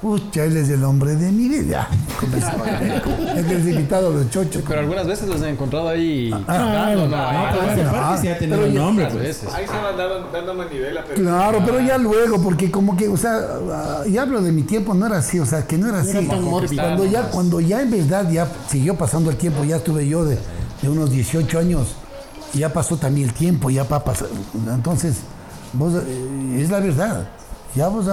Pucha, 0.01 0.45
él 0.45 0.57
es 0.57 0.67
el 0.69 0.84
hombre 0.84 1.15
de 1.15 1.32
mi 1.32 1.47
vida. 1.47 1.88
Es 3.36 3.45
que 3.45 3.53
les 3.53 3.65
he 3.67 3.71
invitado 3.71 4.07
a 4.07 4.11
los 4.11 4.29
chochos. 4.32 4.63
Pero 4.67 4.79
algunas 4.79 5.05
veces 5.05 5.27
los 5.27 5.41
he 5.43 5.49
encontrado 5.49 5.89
ahí. 5.89 6.32
Ah, 6.34 6.43
cantando, 6.47 7.07
¿no? 7.07 7.17
No, 7.17 7.71
ese 7.71 7.84
ah, 7.84 7.91
parque 7.91 8.21
sí 8.21 8.27
ha 8.27 8.38
tenido 8.39 8.65
ya- 8.65 8.79
nombre, 8.79 9.05
pues. 9.05 9.19
veces. 9.19 9.53
Ahí 9.53 9.67
se 9.67 9.73
van 9.73 9.95
dando, 9.95 10.29
dando 10.34 10.53
manivela, 10.55 11.03
pero. 11.07 11.21
Claro, 11.21 11.61
pero 11.63 11.79
ya 11.82 11.99
luego, 11.99 12.41
porque 12.41 12.71
como 12.71 12.97
que, 12.97 13.07
o 13.07 13.17
sea, 13.17 13.39
ah, 13.71 14.03
y 14.07 14.17
hablo 14.17 14.41
de 14.41 14.51
mi 14.51 14.63
tiempo, 14.63 14.95
no 14.95 15.05
era 15.05 15.17
así, 15.17 15.39
o 15.39 15.45
sea, 15.45 15.67
que 15.67 15.77
no 15.77 15.88
era 15.88 15.99
así. 15.99 16.17
era 16.17 16.27
tan 16.27 16.43
mórbido. 16.43 16.82
Cuando 16.82 17.05
ya, 17.05 17.21
cuando 17.29 17.59
ya 17.59 17.82
en 17.82 17.91
verdad 17.91 18.29
ya 18.29 18.47
siguió 18.69 18.95
pasando 18.95 19.29
el 19.29 19.38
tiempo, 19.38 19.63
ya 19.63 19.75
estuve 19.77 20.07
yo 20.07 20.25
de, 20.25 20.38
de 20.82 20.89
unos 20.89 21.11
18 21.11 21.59
años, 21.59 21.95
ya 22.53 22.73
pasó 22.73 22.97
también 22.97 23.29
el 23.29 23.36
tiempo, 23.36 23.69
ya 23.69 23.84
para 23.84 24.03
pasar. 24.03 24.29
Entonces, 24.67 25.17
vos, 25.74 25.93
eh, 25.95 26.61
es 26.61 26.69
la 26.69 26.80
verdad. 26.80 27.28
Ya 27.76 27.88
vos 27.88 28.05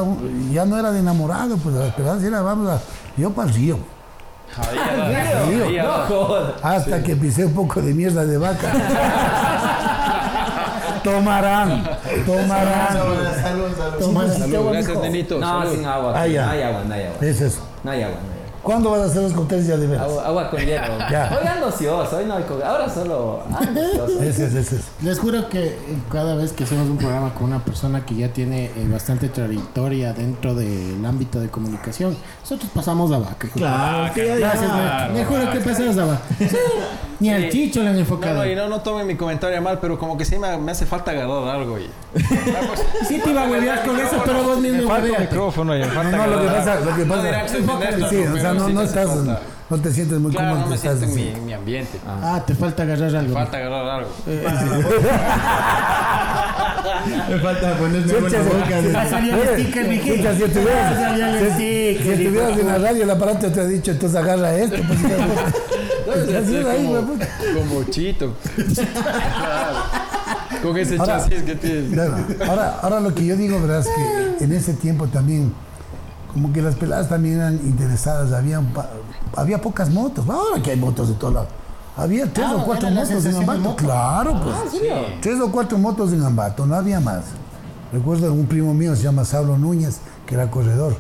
ya 0.52 0.64
no 0.64 0.78
era 0.78 0.92
de 0.92 1.00
enamorado, 1.00 1.56
pues 1.56 1.74
la 1.74 1.86
esperanza 1.88 2.26
era, 2.26 2.42
vamos 2.42 2.68
a, 2.70 2.80
yo 3.16 3.30
para 3.30 3.48
el 3.48 3.54
río. 3.54 3.78
No. 6.08 6.28
Hasta 6.62 7.02
que 7.02 7.16
pisé 7.16 7.44
un 7.44 7.54
poco 7.54 7.82
de 7.82 7.92
mierda 7.92 8.24
de 8.24 8.38
vaca. 8.38 8.72
tomarán, 11.04 11.84
tomarán. 12.24 12.98
Toma, 13.98 14.28
Salud, 14.28 14.70
gracias, 14.70 14.98
nenito. 15.00 15.38
No, 15.38 15.60
salud. 15.60 15.74
sin 15.74 15.84
agua. 15.86 16.12
No 16.12 16.18
hay 16.18 16.36
agua, 16.36 16.84
no 16.86 16.94
hay 16.94 17.02
agua. 17.04 17.16
Es 17.20 17.40
eso. 17.40 17.60
No 17.82 17.90
hay 17.90 18.02
agua, 18.02 18.16
no 18.16 18.32
hay 18.32 18.32
agua. 18.32 18.37
¿Cuándo 18.68 18.90
vas 18.90 19.00
a 19.00 19.04
hacer 19.06 19.22
los 19.22 19.32
cócteles 19.32 19.66
ya 19.66 19.78
de 19.78 19.86
veras? 19.86 20.04
Agua, 20.04 20.26
agua 20.26 20.50
con 20.50 20.60
hielo. 20.60 20.82
Ya. 21.10 21.38
Hoy 21.40 21.46
ando 21.46 21.68
ocioso, 21.68 22.16
hoy 22.18 22.26
no 22.26 22.34
hay 22.34 22.44
Ahora 22.62 22.86
solo 22.86 23.42
ando 23.58 23.80
ocioso. 23.80 24.22
Es, 24.22 24.38
ese 24.38 24.58
es. 24.60 24.82
Les 25.02 25.18
juro 25.18 25.48
que 25.48 25.78
cada 26.12 26.34
vez 26.34 26.52
que 26.52 26.64
hacemos 26.64 26.86
un 26.86 26.98
programa 26.98 27.32
con 27.32 27.44
una 27.44 27.64
persona 27.64 28.04
que 28.04 28.14
ya 28.16 28.28
tiene 28.28 28.66
eh, 28.66 28.86
bastante 28.92 29.30
trayectoria 29.30 30.12
dentro 30.12 30.54
del 30.54 31.02
ámbito 31.06 31.40
de 31.40 31.48
comunicación, 31.48 32.14
nosotros 32.42 32.70
pasamos 32.74 33.08
la 33.08 33.20
vaca. 33.20 33.48
Claro, 33.54 34.12
que 34.12 34.26
ya- 34.26 34.36
Gracias, 34.36 34.70
claro. 34.70 35.12
me, 35.14 35.18
me 35.20 35.24
juro 35.24 35.50
que 35.50 35.60
pasamos 35.60 35.96
la 35.96 36.04
vaca. 36.04 36.20
Ni 37.20 37.30
al 37.30 37.42
Sí. 37.44 37.48
chicho 37.50 37.80
le 37.82 37.88
han 37.88 37.94
No, 37.94 38.00
enfocado. 38.00 38.34
no, 38.34 38.46
y 38.46 38.54
no, 38.54 38.68
no 38.68 38.80
tomen 38.82 39.06
mi 39.06 39.16
comentario 39.16 39.60
mal, 39.62 39.78
pero 39.80 39.98
como 39.98 40.16
que 40.18 40.24
sí 40.26 40.38
me, 40.38 40.56
me 40.58 40.72
hace 40.72 40.84
falta 40.86 41.10
agarrar 41.12 41.48
algo. 41.56 41.78
Y... 41.78 41.88
Sí 43.08 43.18
te 43.24 43.30
iba 43.30 43.44
a 43.44 43.48
huevear 43.48 43.82
con 43.84 43.98
eso, 43.98 44.22
pero 44.24 44.42
vos 44.44 44.58
Me 44.60 44.70
mismo 44.70 44.88
falta 44.88 45.04
un 45.04 45.10
hueveate. 45.10 45.24
micrófono 45.34 45.74
y 45.76 45.78
me 45.80 45.86
falta 45.86 46.16
No, 46.16 46.26
no, 46.26 46.36
lo 46.36 46.40
que 46.42 46.46
pasa, 46.48 46.80
lo 46.80 46.94
que 46.96 47.04
No 47.06 47.14
pasa. 47.14 47.48
Sí, 47.48 47.56
o 48.18 48.36
sea, 48.36 48.52
pero 48.52 48.57
no, 48.58 48.66
sí 48.68 48.72
no 48.74 48.82
estás, 48.82 49.08
no 49.70 49.76
te 49.78 49.92
sientes 49.92 50.18
muy 50.18 50.32
Claro, 50.32 50.48
cómodo. 50.50 50.64
no 50.64 50.70
me 50.70 50.76
te 50.78 50.86
estás 50.88 50.98
siento 50.98 51.18
en 51.18 51.24
mi, 51.32 51.38
en 51.38 51.46
mi 51.46 51.52
ambiente. 51.52 51.98
Ah, 52.06 52.42
te 52.46 52.54
falta 52.54 52.82
agarrar 52.84 53.14
algo. 53.16 53.28
Me 53.28 53.34
falta 53.34 53.56
agarrar 53.58 53.88
algo. 54.00 54.10
Me 57.28 57.38
falta 57.38 57.74
ponerme 57.78 58.12
buena 58.14 58.42
boca. 58.42 58.80
Ah. 58.94 59.18
Escucha, 59.18 60.34
si 60.36 60.42
estuvieras, 60.42 60.96
Ah, 60.98 61.58
en 61.58 62.66
la 62.66 62.78
radio, 62.78 63.02
el 63.04 63.10
aparato 63.10 63.50
te 63.52 63.60
ha 63.60 63.64
dicho, 63.66 63.90
entonces 63.92 64.18
agarra 64.18 64.54
esto. 64.54 64.76
Pues, 66.06 66.28
es 66.28 66.50
como, 67.54 67.84
chito. 67.90 68.34
Claro. 68.74 69.76
Con 70.62 70.76
ese 70.76 70.96
Ahora- 70.98 71.18
chasis 71.18 71.42
que 71.42 71.54
tienes. 71.54 71.92
Claro. 71.92 72.16
Ahora, 72.48 72.78
ahora 72.82 73.00
lo 73.00 73.14
que 73.14 73.24
yo 73.26 73.36
digo, 73.36 73.60
verás 73.60 73.86
que 73.86 74.44
en 74.44 74.52
ese 74.52 74.72
tiempo 74.74 75.06
también, 75.06 75.52
como 76.32 76.52
que 76.52 76.62
las 76.62 76.74
peladas 76.76 77.08
también 77.08 77.36
eran 77.36 77.54
interesadas, 77.54 78.32
había, 78.32 78.60
había 79.36 79.60
pocas 79.60 79.90
motos, 79.90 80.28
ahora 80.28 80.62
que 80.62 80.70
hay 80.72 80.76
motos 80.76 81.08
de 81.08 81.14
todos 81.14 81.34
lados. 81.34 81.48
Había 81.96 82.32
tres 82.32 82.46
Ah, 82.48 82.56
o 82.56 82.64
cuatro 82.64 82.90
motos 82.90 83.24
en 83.24 83.34
Ambato, 83.36 83.60
moto. 83.60 83.76
claro, 83.76 84.40
pues. 84.42 84.82
Tres 85.20 85.40
o 85.40 85.50
cuatro 85.50 85.78
motos 85.78 86.12
en 86.12 86.22
Ambato, 86.22 86.64
no 86.66 86.74
había 86.76 87.00
más. 87.00 87.24
Recuerdo 87.92 88.32
un 88.32 88.46
primo 88.46 88.72
mío, 88.74 88.94
se 88.94 89.02
llama 89.02 89.24
Saulo 89.24 89.58
Núñez, 89.58 89.98
que 90.26 90.34
era 90.34 90.50
corredor. 90.50 90.96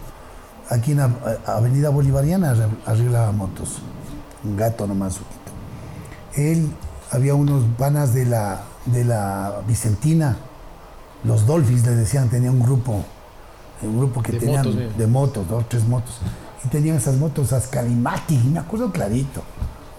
Aquí 0.70 0.92
en 0.92 0.98
la 0.98 1.10
a- 1.46 1.52
Avenida 1.56 1.90
Bolivariana 1.90 2.52
arre- 2.54 2.76
arreglaba 2.86 3.30
motos. 3.30 3.78
Un 4.42 4.56
gato 4.56 4.86
nomás 4.86 5.14
suquito. 5.14 5.38
Él, 6.34 6.70
había 7.12 7.34
unos 7.34 7.62
panas 7.78 8.12
de 8.14 8.24
la, 8.26 8.62
de 8.86 9.04
la 9.04 9.60
Vicentina, 9.68 10.36
los 11.24 11.46
Dolphins 11.46 11.84
le 11.86 11.94
decían, 11.94 12.28
tenía 12.28 12.50
un 12.50 12.60
grupo, 12.60 13.04
un 13.82 13.98
grupo 13.98 14.22
que 14.22 14.32
De 14.32 14.38
tenían 14.40 14.66
motos, 14.66 14.98
de 14.98 15.06
motos, 15.06 15.48
dos, 15.48 15.68
tres 15.68 15.84
motos. 15.86 16.14
Y 16.64 16.68
tenían 16.68 16.96
esas 16.96 17.16
motos 17.16 17.52
Ascalimati, 17.52 18.36
me 18.52 18.58
acuerdo 18.58 18.90
clarito. 18.90 19.42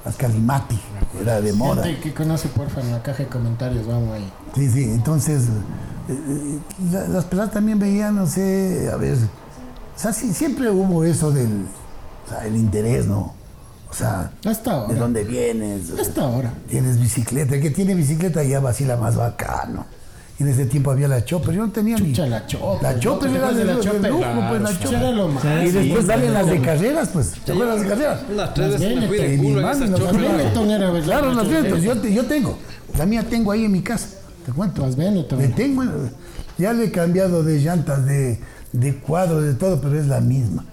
Ascalimati, 0.05 0.79
era 1.21 1.41
de 1.41 1.53
moda. 1.53 1.83
Gente 1.83 2.01
que 2.01 2.13
conoce, 2.13 2.47
porfa, 2.49 2.81
en 2.81 2.91
la 2.91 3.01
caja 3.03 3.23
de 3.23 3.29
comentarios, 3.29 3.85
vamos 3.87 4.13
ahí. 4.15 4.31
Sí, 4.55 4.69
sí, 4.69 4.83
entonces 4.83 5.43
eh, 6.07 6.11
eh, 6.13 6.59
la- 6.91 7.07
las 7.07 7.25
peladas 7.25 7.51
también 7.51 7.79
veían, 7.79 8.15
no 8.15 8.25
sé, 8.25 8.89
a 8.91 8.95
ver, 8.95 9.15
o 9.15 9.99
sea, 9.99 10.13
sí, 10.13 10.33
siempre 10.33 10.69
hubo 10.71 11.03
eso 11.03 11.31
del, 11.31 11.65
o 12.25 12.29
sea, 12.29 12.45
el 12.45 12.55
interés, 12.55 13.05
¿no? 13.05 13.33
O 13.89 13.93
sea, 13.93 14.31
Hasta 14.45 14.85
¿de 14.87 14.95
dónde 14.95 15.23
vienes? 15.23 15.91
Hasta 15.99 16.21
ahora. 16.21 16.53
Tienes 16.69 16.99
bicicleta, 16.99 17.55
el 17.55 17.61
que 17.61 17.71
tiene 17.71 17.95
bicicleta 17.95 18.43
ya 18.43 18.59
vacila 18.59 18.95
más 18.97 19.15
bacano. 19.15 19.85
Y 20.39 20.43
en 20.43 20.49
ese 20.49 20.65
tiempo 20.67 20.89
había 20.91 21.07
la 21.09 21.25
chopper, 21.25 21.53
yo 21.53 21.65
no 21.65 21.71
tenía 21.71 21.97
ni... 21.97 22.09
Chucha, 22.13 22.25
la 22.27 22.45
Chopper. 22.47 22.81
La 22.81 22.97
chopper 22.99 23.29
¿No 23.29 23.37
te 23.37 23.39
era 23.39 23.51
de 23.51 23.57
de 23.65 23.65
la 23.73 23.79
Chopper? 23.81 24.09
lujo, 24.11 24.23
pues 24.49 24.61
la 24.61 24.79
chopper. 24.79 24.99
era 24.99 25.11
lo 25.11 25.27
más. 25.27 25.43
Y 25.43 25.71
después 25.71 26.01
Sí, 26.01 26.07
salen 26.07 26.33
las 26.33 26.47
de 26.47 26.61
carreras, 26.61 27.09
pues. 27.09 27.31
¿Te 27.45 27.51
acuerdas 27.51 27.81
de 27.81 27.87
las 27.87 27.89
carreras? 27.97 28.19
Tres 28.55 28.71
Las 28.71 28.79
veces 28.79 28.97
me 29.01 29.07
fui 29.07 29.17
de. 29.17 29.37
Claro, 31.03 31.33
las 31.33 31.47
Benetton, 31.47 31.49
Benetton. 31.49 31.81
yo, 31.81 31.97
te- 31.97 32.13
yo 32.13 32.25
tengo. 32.25 32.57
La 32.97 33.05
mía 33.05 33.23
tengo 33.29 33.51
ahí 33.51 33.65
en 33.65 33.71
mi 33.71 33.81
casa. 33.81 34.07
Te 34.45 34.51
cuento. 34.51 34.81
Las 34.85 34.95
Benetton. 34.95 35.39
Le 35.39 35.47
tengo, 35.49 35.83
ya 36.57 36.73
le 36.73 36.85
he 36.85 36.91
cambiado 36.91 37.43
de 37.43 37.59
llantas, 37.59 38.05
de, 38.05 38.39
de 38.71 38.95
cuadros, 38.95 39.43
de 39.43 39.53
todo, 39.55 39.81
pero 39.81 39.99
es 39.99 40.07
la 40.07 40.21
misma. 40.21 40.65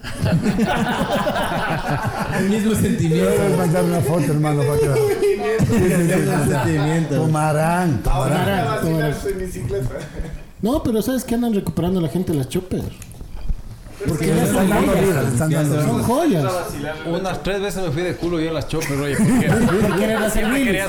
El 2.39 2.49
mismo 2.49 2.75
sentimiento. 2.75 3.31
voy 3.43 3.53
a 3.53 3.57
mandar 3.57 3.83
una 3.83 4.01
foto, 4.01 4.31
hermano, 4.31 4.61
para 4.63 4.79
que 4.79 4.87
mismo 5.79 6.45
sentimiento. 6.45 7.15
Tomarán, 7.15 8.03
tomarán. 8.03 8.49
Ahora 8.49 8.81
tomarán. 8.81 9.15
No, 10.61 10.83
pero 10.83 11.01
¿sabes 11.01 11.23
qué 11.23 11.35
andan 11.35 11.53
recuperando 11.53 12.01
la 12.01 12.09
gente 12.09 12.33
las 12.33 12.49
Chopper? 12.49 12.83
Porque 14.07 14.27
le 14.27 14.43
están 14.43 14.69
dando 14.69 14.91
vida, 14.93 15.21
le 15.23 15.27
están 15.29 15.49
dando 15.49 15.81
Son 15.81 16.03
joyas. 16.03 16.45
Unas 17.07 17.41
tres 17.43 17.61
veces 17.61 17.83
me 17.83 17.91
fui 17.91 18.01
de 18.03 18.15
culo 18.15 18.39
yo 18.39 18.49
en 18.49 18.53
las 18.53 18.67
choppers, 18.67 18.91
oye, 18.99 19.15
porque 19.17 19.97
querías 19.97 20.21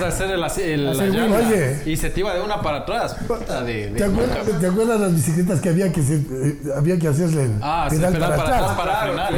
hacer 0.02 0.30
el, 0.30 0.38
el 0.38 0.84
la 0.84 1.82
y 1.86 1.96
se 1.96 2.10
te 2.10 2.20
iba 2.20 2.34
de 2.34 2.42
una 2.42 2.60
para 2.60 2.78
atrás. 2.78 3.16
Puta 3.26 3.62
de, 3.64 3.88
¿Te 3.96 4.04
acuerdas, 4.04 4.38
¿Te 4.60 4.66
acuerdas 4.66 5.00
las 5.00 5.14
bicicletas 5.14 5.60
que 5.60 5.68
había 5.70 5.90
que, 5.92 6.02
se- 6.02 6.16
eh, 6.16 6.58
había 6.76 6.98
que 6.98 7.08
hacerle 7.08 7.44
el 7.44 7.52
Ah, 7.62 7.88
sí, 7.90 7.96
pedal 7.96 8.18
para 8.18 8.34
atrás 8.34 8.62
para 8.76 8.96
frenar. 8.96 9.32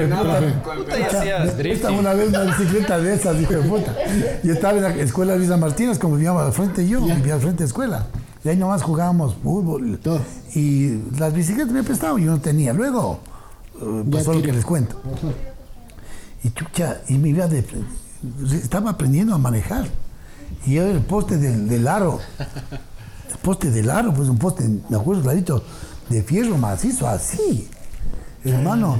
Puta, 0.64 0.98
y 0.98 1.02
hacías 1.02 1.44
Esta 1.46 1.56
drifting. 1.56 1.98
una 1.98 2.12
vez 2.14 2.28
una 2.28 2.40
bicicleta 2.42 2.98
de 2.98 3.14
esas, 3.14 3.40
hijo 3.40 3.52
de 3.52 3.60
puta. 3.60 3.94
Y 4.42 4.50
estaba 4.50 4.76
en 4.78 4.82
la 4.82 4.90
escuela 4.96 5.36
Luisa 5.36 5.56
Martínez, 5.56 5.98
como 5.98 6.14
vivíamos 6.16 6.42
al 6.42 6.52
frente 6.52 6.86
yo, 6.88 7.00
vivía 7.02 7.34
al 7.34 7.40
frente 7.40 7.58
de 7.62 7.66
escuela. 7.66 8.06
Y 8.44 8.48
ahí 8.48 8.56
nomás 8.56 8.82
jugábamos 8.82 9.36
fútbol. 9.42 9.98
Todo. 10.02 10.20
Y 10.54 10.98
las 11.18 11.32
bicicletas 11.32 11.72
me 11.72 11.82
prestado, 11.82 12.18
yo 12.18 12.30
no 12.32 12.40
tenía. 12.40 12.72
Luego 12.72 13.20
eh, 13.80 14.02
Ya 14.06 14.10
pasó 14.18 14.32
lo 14.34 14.42
que 14.42 14.52
les 14.52 14.64
cuento. 14.64 15.00
Y 16.42 16.50
chucha, 16.50 17.00
y 17.08 17.18
mi 17.18 17.32
vida 17.32 17.48
de, 17.48 17.64
estaba 18.52 18.90
aprendiendo 18.90 19.34
a 19.34 19.38
manejar. 19.38 19.86
Y 20.66 20.74
yo 20.74 20.86
el 20.86 21.00
poste 21.00 21.36
del, 21.38 21.68
del 21.68 21.86
aro, 21.86 22.18
el 22.38 23.38
poste 23.42 23.70
del 23.70 23.90
aro, 23.90 24.12
pues 24.14 24.28
un 24.28 24.38
poste, 24.38 24.68
me 24.88 24.96
acuerdo 24.96 25.22
clarito, 25.22 25.62
de 26.08 26.22
fierro 26.22 26.56
macizo, 26.58 27.06
así. 27.08 27.68
Hermano, 28.42 28.98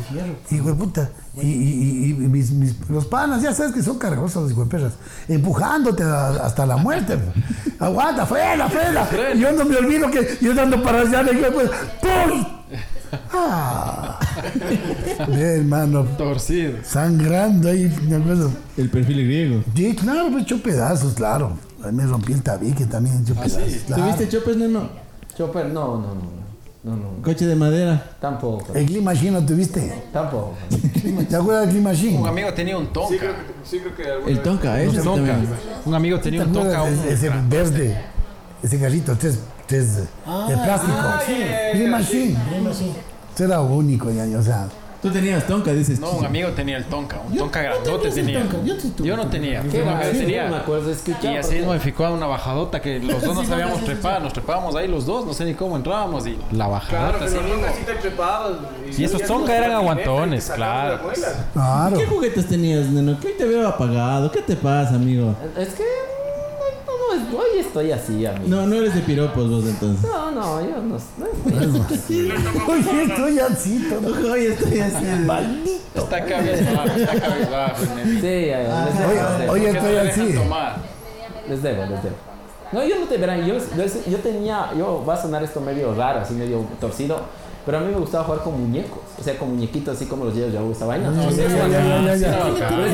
hijo 0.50 0.68
de 0.68 0.74
puta. 0.74 1.10
Y, 1.40 1.46
y- 1.46 1.52
y- 1.52 2.10
y 2.10 2.12
mis, 2.28 2.50
mis- 2.50 2.76
los 2.90 3.06
panas, 3.06 3.40
ya 3.40 3.54
sabes 3.54 3.72
que 3.72 3.82
son 3.82 3.98
cargosos 3.98 4.42
los 4.42 4.52
hijueperras, 4.52 4.92
empujándote 5.28 6.02
a- 6.02 6.28
hasta 6.44 6.66
la 6.66 6.76
muerte. 6.76 7.18
Aguanta, 7.78 8.26
frena, 8.26 8.68
frena. 8.68 9.08
Y 9.34 9.38
yo 9.40 9.52
no 9.52 9.64
me 9.64 9.76
olvido 9.76 10.10
que 10.10 10.36
yo 10.42 10.54
dando 10.54 10.82
para 10.82 11.00
allá, 11.00 11.22
y 11.32 11.40
yo 11.40 11.52
pues, 11.54 11.70
¡pum! 12.02 12.44
Ah. 13.33 14.18
Ve, 15.28 15.57
hermano, 15.59 16.05
Torcido. 16.18 16.78
sangrando 16.83 17.68
ahí, 17.68 17.95
me 18.09 18.16
acuerdo. 18.16 18.51
El 18.76 18.89
perfil 18.91 19.24
griego. 19.24 19.62
Sí, 19.74 19.95
claro, 19.95 20.31
me 20.31 20.43
hecho 20.43 20.62
pedazos, 20.62 21.14
claro. 21.14 21.53
Ahí 21.85 21.93
me 21.93 22.05
rompí 22.07 22.33
el 22.33 22.43
tabique 22.43 22.87
también, 22.87 23.22
hecho 23.22 23.35
pedazos. 23.35 23.62
claro. 23.87 24.03
¿Tuviste 24.05 24.28
chopes, 24.28 24.57
neno? 24.57 24.89
Chopper, 25.37 25.66
no, 25.66 25.97
no, 25.99 26.14
no. 26.14 26.41
No, 26.83 26.97
no. 26.97 27.22
Coche 27.22 27.47
de 27.47 27.55
madera. 27.55 28.16
Tampoco. 28.20 28.72
El 28.74 28.87
Clean 28.87 29.05
Machine 29.05 29.33
lo 29.33 29.43
tuviste. 29.45 30.03
Tampoco. 30.12 30.55
¿Te 31.28 31.37
acuerdas 31.37 31.62
del 31.66 31.70
Clean 31.70 31.85
Machine? 31.85 32.18
Un 32.18 32.26
amigo 32.28 32.55
tenía 32.55 32.78
un 32.78 32.87
Sí, 32.87 32.91
Tonka. 32.95 33.16
creo 33.18 33.33
que, 33.35 33.43
sí, 33.64 33.78
creo 33.81 34.24
que 34.24 34.31
El 34.33 34.41
Tonka, 34.43 34.81
ese 34.83 35.03
Tonka. 35.03 35.26
también. 35.33 35.49
Un 35.85 35.95
amigo 35.95 36.16
¿Te 36.18 36.22
tenía 36.24 36.45
un 36.45 36.53
Tonka. 36.55 36.78
acuerdas 36.78 36.99
un 36.99 37.07
de 37.07 37.12
ese 37.12 37.28
verde? 37.51 37.97
Ese 38.62 38.78
carrito, 38.81 39.14
tres, 39.18 39.39
tres 39.66 39.97
de 39.97 40.57
plástico. 40.57 40.97
Clean 41.72 41.91
Machine. 41.91 42.37
Era 43.41 43.61
único, 43.61 44.11
ya, 44.11 44.24
o 44.38 44.43
sea. 44.43 44.68
Tú 45.03 45.09
tenías 45.11 45.47
Tonka, 45.47 45.72
dices. 45.72 45.99
No, 45.99 46.11
un 46.11 46.26
amigo 46.26 46.51
tenía 46.51 46.76
el 46.76 46.84
Tonka. 46.84 47.20
Un 47.26 47.34
Tonka 47.34 47.62
grandote 47.62 48.09
ese 48.09 48.20
tenía. 48.20 48.41
Tonka, 48.43 48.59
yo 48.66 48.78
sí 48.78 48.91
tuve. 48.95 49.09
Yo 49.09 49.16
no 49.16 49.28
tenía. 49.28 49.62
¿Qué 49.62 49.78
Yo? 49.78 49.84
Sí, 50.12 50.36
no 50.36 50.51
me 50.51 50.57
acuerdo, 50.59 50.91
escuchaba. 50.91 51.32
Y 51.32 51.36
así 51.38 51.59
modificó 51.61 52.11
una 52.11 52.26
bajadota 52.26 52.82
que 52.82 52.99
los 52.99 53.22
dos 53.22 53.34
no 53.34 53.43
sabíamos 53.43 53.82
trepar. 53.82 54.20
Nos 54.20 54.34
trepábamos 54.34 54.76
ahí 54.76 54.88
los 54.88 55.07
dos, 55.07 55.24
no 55.24 55.32
sé 55.32 55.47
ni 55.47 55.55
cómo 55.55 55.76
entrábamos. 55.78 56.26
Y 56.26 56.32
la 56.53 56.66
Claro, 56.66 56.70
bajadota 56.72 57.24
así 57.24 57.34
pero 57.34 57.43
mismo. 57.49 57.57
nunca 57.57 57.72
sí 57.72 57.84
te 57.86 57.95
trepabas. 57.95 58.53
Y 58.99 59.05
esos 59.05 59.22
Tonka 59.22 59.57
eran 59.57 59.70
aguantones, 59.72 60.47
te 60.47 60.53
claro. 60.55 61.01
Claro. 61.55 61.97
¿Qué 61.97 62.05
juguetes 62.05 62.47
tenías, 62.47 62.86
neno? 62.88 63.18
Que 63.18 63.28
hoy 63.28 63.34
te 63.38 63.47
veo 63.47 63.66
apagado. 63.66 64.30
¿Qué 64.30 64.43
te 64.43 64.55
pasa, 64.55 64.97
amigo? 64.97 65.34
Es 65.57 65.70
que. 65.70 65.84
No, 67.11 67.16
no, 67.16 67.22
es- 67.28 67.34
hoy 67.34 67.58
estoy 67.61 67.92
así, 67.92 68.26
amigo. 68.26 68.44
No, 68.48 68.66
no 68.66 68.74
eres 68.76 68.94
de 68.94 69.00
piropos 69.00 69.50
vos 69.50 69.64
entonces. 69.66 70.08
No, 70.08 70.30
no, 70.30 70.61
yo 70.62 70.76
no, 70.76 70.82
no 70.82 70.96
estoy 70.96 72.32
Oye, 72.68 73.02
estoy 73.04 73.38
así 73.38 73.88
todo. 73.90 74.32
Hoy 74.32 74.46
estoy 74.46 74.80
así. 74.80 75.06
Está 75.94 76.24
cabizbajo, 76.24 76.88
está 76.96 77.20
cabizbajo. 77.20 77.82
Sí, 77.84 78.26
eh, 78.26 78.68
les 78.86 78.98
debo, 78.98 79.11
Oye, 79.11 79.22
les 79.22 79.38
debo. 79.38 79.52
oye, 79.52 79.66
¿Por 79.72 79.72
qué 79.72 79.72
no 79.72 79.78
estoy 79.78 79.96
así. 80.08 80.32
Les 81.48 81.62
debo, 81.62 81.82
les 81.82 82.02
debo. 82.02 82.16
No, 82.72 82.84
yo 82.84 83.00
no 83.00 83.06
te 83.06 83.16
verán, 83.16 83.44
yo, 83.44 83.56
yo, 83.58 83.84
yo 84.08 84.18
tenía, 84.18 84.70
yo, 84.78 85.04
va 85.04 85.14
a 85.14 85.20
sonar 85.22 85.42
esto 85.42 85.61
medio 85.61 85.92
raro, 85.92 86.20
así 86.20 86.34
medio 86.34 86.64
torcido, 86.80 87.20
pero 87.70 87.84
a 87.84 87.86
mí 87.86 87.92
me 87.94 88.00
gustaba 88.00 88.24
jugar 88.24 88.42
con 88.42 88.60
muñecos, 88.60 88.98
o 89.16 89.22
sea, 89.22 89.38
con 89.38 89.50
muñequitos 89.50 89.94
así 89.94 90.06
como 90.06 90.24
los 90.24 90.34
llevos, 90.34 90.52
yo 90.52 90.72
esa 90.72 90.86
vaina. 90.86 91.08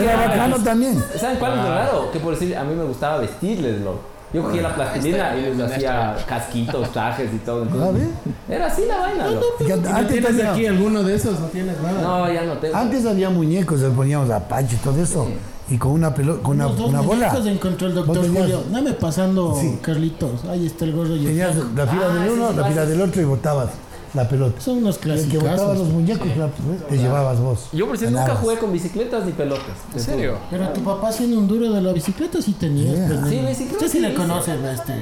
Era 0.03 0.17
bacano 0.29 0.57
también. 0.63 1.03
¿Saben 1.19 1.39
cuál 1.39 1.53
es 1.53 1.59
lo 1.65 1.69
raro? 1.71 2.11
Que 2.13 2.19
por 2.21 2.35
decir, 2.35 2.55
a 2.55 2.63
mí 2.63 2.75
me 2.75 2.85
gustaba 2.85 3.19
vestirles, 3.19 3.81
lo. 3.81 4.17
Yo 4.35 4.43
cogía 4.43 4.61
la 4.61 4.75
plastilina 4.75 5.35
y 5.35 5.55
les 5.55 5.73
hacía 5.73 6.15
casquitos, 6.29 6.93
trajes 6.93 7.33
y 7.33 7.39
todo. 7.39 7.63
¿Ah, 7.63 7.69
Entonces, 7.73 8.09
era 8.51 8.67
así 8.67 8.83
la 8.87 8.99
vaina, 8.99 9.29
lo. 9.31 9.41
Fíjate, 9.59 9.89
¿No 9.89 9.97
Antes, 9.97 10.13
tienes 10.25 10.45
aquí 10.45 10.67
alguno 10.67 11.03
de 11.05 11.15
esos? 11.15 11.41
No 11.41 11.47
tienes 11.47 11.81
nada. 11.81 12.03
No, 12.03 12.31
ya 12.33 12.43
no 12.45 12.53
tengo. 12.59 12.77
antes 12.77 13.07
había 13.07 13.31
muñecos, 13.31 13.81
les 13.81 13.93
poníamos 13.95 14.29
apache 14.29 14.75
y 14.75 14.79
todo 14.85 15.01
eso. 15.03 15.27
Y 15.71 15.79
con 15.79 15.93
una 15.93 16.15
pelota, 16.15 16.43
con 16.43 16.57
una, 16.57 16.65
Los 16.67 16.77
dos 16.77 16.89
una 16.91 17.01
bola. 17.01 17.35
encontró 17.47 17.87
el 17.89 17.95
doctor 17.95 18.21
tenías- 18.21 18.43
Julio. 18.43 18.63
Dame 18.71 18.93
pasando, 18.93 19.57
Sí. 19.61 19.79
Carlitos. 19.81 20.45
Ahí 20.51 20.67
está 20.67 20.85
el 20.85 20.93
gordo 20.93 21.17
y 21.17 21.21
el 21.21 21.27
Tenías 21.27 21.57
la 21.57 21.87
fila 21.87 22.03
Ah, 22.11 22.15
del 22.15 22.31
uno, 22.33 22.53
la 22.53 22.65
fila 22.67 22.87
del 22.87 23.01
otro 23.01 23.23
y 23.23 23.25
botabas 23.25 23.71
la 24.17 24.29
pelota. 24.29 24.61
Son 24.61 24.79
unos 24.79 24.97
El 25.05 25.29
que 25.29 25.39
botaba 25.39 25.57
clásicos. 25.57 25.79
los 25.79 25.89
muñecos, 25.89 26.27
la- 26.37 26.49
te 26.89 26.97
llevabas 26.99 27.39
vos. 27.39 27.69
Yo 27.73 27.87
por 27.87 27.99
decir, 27.99 28.13
nunca 28.17 28.35
jugué 28.35 28.57
con 28.59 28.73
bicicletas 28.73 29.25
ni 29.25 29.33
pelotas. 29.33 29.77
¿En 29.95 30.01
serio? 30.01 30.39
Pero 30.51 30.69
tu 30.71 30.83
papá 30.83 31.13
siendo 31.13 31.39
un 31.39 31.47
duro 31.47 31.71
de 31.73 31.81
la 31.83 31.93
bicicleta 31.93 32.41
sí 32.43 32.53
tenía. 32.55 32.93
Yeah. 32.93 33.07
pues, 33.21 33.31
Sí, 33.31 33.39
bicicleta 33.47 33.73
Usted 33.75 33.87
sí 33.87 33.93
sí, 33.93 34.01
le 34.01 34.11
sí. 34.11 34.15
conoce 34.17 34.51
a 34.53 34.73
este. 34.73 34.95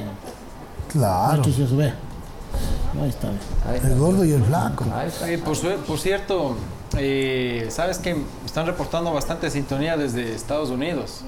Claro. 0.93 1.43
Que 1.43 1.53
se 1.53 1.67
sube. 1.67 1.93
Ahí 3.03 3.09
está. 3.09 3.29
Ahí 3.69 3.77
está. 3.77 3.89
El 3.89 3.99
gordo 3.99 4.25
y 4.25 4.33
el 4.33 4.43
flaco. 4.45 4.85
Ahí 4.95 5.09
está. 5.09 5.27
Por, 5.45 5.77
por 5.79 5.99
cierto, 5.99 6.55
eh, 6.97 7.67
sabes 7.71 7.99
que 7.99 8.17
están 8.45 8.67
reportando 8.67 9.13
bastante 9.13 9.51
sintonía 9.51 9.97
desde 9.97 10.33
Estados 10.35 10.71
Unidos. 10.71 11.21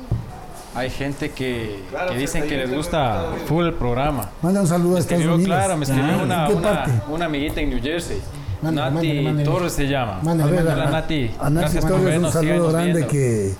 Hay 0.76 0.90
gente 0.90 1.30
que, 1.30 1.82
Claro, 1.90 2.12
que 2.12 2.18
dicen 2.18 2.42
que 2.42 2.56
les 2.56 2.68
31 2.70 2.76
gusta 2.76 3.24
full 3.46 3.64
el 3.64 3.72
programa. 3.74 4.28
Manda 4.42 4.60
un 4.60 4.66
saludo 4.66 4.96
a 4.96 5.00
Estados 5.00 5.22
escribió, 5.22 5.34
Unidos. 5.36 5.56
claro, 5.56 5.76
me 5.78 5.84
escribió 5.84 6.12
Ah, 6.30 6.86
una, 7.08 7.24
amiguita 7.24 7.60
en 7.62 7.70
New 7.70 7.80
Jersey. 7.82 8.20
Mándale, 8.60 8.90
Nati 8.90 9.06
mándale, 9.06 9.22
mándale. 9.22 9.44
Torres 9.48 9.72
se 9.72 9.86
llama. 9.88 10.20
Mándale, 10.22 10.58
A 10.58 10.62
ver, 10.74 10.90
Nati. 10.90 11.30
A 11.40 11.48
Gracias 11.50 11.84
por 11.84 11.92
Torres 11.98 12.18
un 12.18 12.30
saludo 12.32 12.68
grande 12.72 13.06
que, 13.06 13.54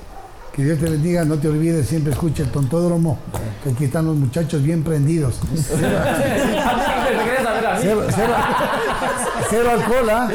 que 0.52 0.64
Dios 0.64 0.78
te 0.78 0.90
bendiga, 0.90 1.24
no 1.24 1.36
te 1.36 1.48
olvides, 1.48 1.86
siempre 1.88 2.12
escucha 2.12 2.42
el 2.42 2.50
tontódromo, 2.50 3.18
que 3.64 3.70
aquí 3.70 3.84
están 3.84 4.04
los 4.06 4.16
muchachos 4.16 4.62
bien 4.62 4.82
prendidos. 4.84 5.40
Cero, 7.80 8.02
cero, 8.10 8.34
cero 9.50 9.70
alcohol, 9.70 10.10
¿ah? 10.10 10.28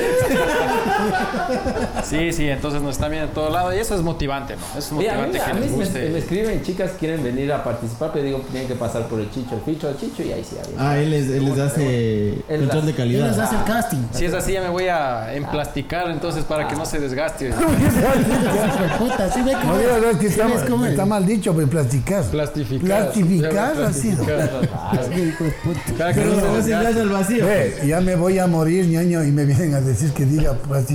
Sí, 2.04 2.34
sí, 2.34 2.48
entonces 2.50 2.82
nos 2.82 2.96
están 2.96 3.12
viendo 3.12 3.28
de 3.30 3.34
todo 3.34 3.50
lado 3.50 3.74
y 3.74 3.78
eso 3.78 3.96
es 3.96 4.02
motivante, 4.02 4.56
¿no? 4.56 4.80
Es 4.80 4.92
Oye, 4.92 5.10
a 5.10 5.14
mí, 5.16 5.22
motivante 5.28 5.40
a 5.42 5.46
que 5.46 5.54
mí 5.54 5.60
les 5.62 5.72
me, 5.72 5.78
guste. 5.78 6.10
me 6.10 6.20
escriben 6.20 6.62
chicas 6.64 6.92
que 6.92 6.98
quieren 6.98 7.24
venir 7.24 7.52
a 7.54 7.64
participar, 7.64 8.12
pero 8.14 8.26
digo, 8.26 8.40
tienen 8.52 8.68
que 8.68 8.76
pasar 8.76 9.08
por 9.08 9.20
el 9.20 9.30
chicho, 9.32 9.56
el 9.56 9.62
ficho, 9.62 9.90
el 9.90 9.98
chicho 9.98 10.24
y 10.24 10.32
ahí 10.34 10.44
sí. 10.48 10.58
ahí. 10.60 10.76
Ah, 10.78 10.98
él 10.98 11.10
les, 11.12 11.30
él 11.30 11.46
les 11.46 11.60
hace 11.60 12.34
Él 12.50 12.60
control 12.60 12.70
de 12.70 12.70
hace- 12.70 12.80
Él 12.80 12.86
les 12.86 12.96
calidad. 12.96 13.40
hace 13.40 13.56
el 13.56 13.64
casting. 13.64 13.98
Si 14.14 14.26
es 14.26 14.34
así, 14.34 14.54
ya 14.54 14.62
me 14.62 14.70
voy 14.70 14.88
a 14.88 15.34
emplasticar 15.34 16.10
entonces 16.12 16.44
para 16.44 16.68
que 16.68 16.76
no 16.76 16.86
se 16.86 17.00
desgaste. 17.00 17.52
Puta, 19.00 19.32
sí 19.32 19.42
ve 19.42 19.54
No 19.54 19.60
cómo 19.60 19.74
no, 19.76 20.10
es 20.10 20.18
que 20.18 20.28
está, 20.28 20.48
cómo 20.70 20.86
está 20.86 21.06
mal 21.06 21.26
dicho, 21.26 21.54
pues 21.54 21.68
plasticar. 21.68 22.24
Plastificar. 22.26 22.88
Plastificar 23.12 23.82
ha 23.84 23.94
sido. 23.94 24.24
Hijo 24.24 25.44
de 25.44 25.52
puta. 25.64 25.82
Para 25.98 26.14
que 26.14 26.22
Pero 26.22 26.34
no 26.36 26.40
se 26.40 26.48
no 26.48 26.54
se 26.62 26.70
desgaste. 26.70 27.02
al 27.02 27.10
vacío. 27.10 27.46
Ya 27.86 28.02
me 28.02 28.16
voy 28.16 28.40
a 28.40 28.48
morir, 28.48 28.86
ñaño, 28.88 29.24
y 29.24 29.32
me 29.32 29.46
vienen 29.46 29.74
a 29.76 29.82
decir 29.82 30.12
que 30.12 30.26
diga 30.26 30.54
plastificar. 30.54 30.91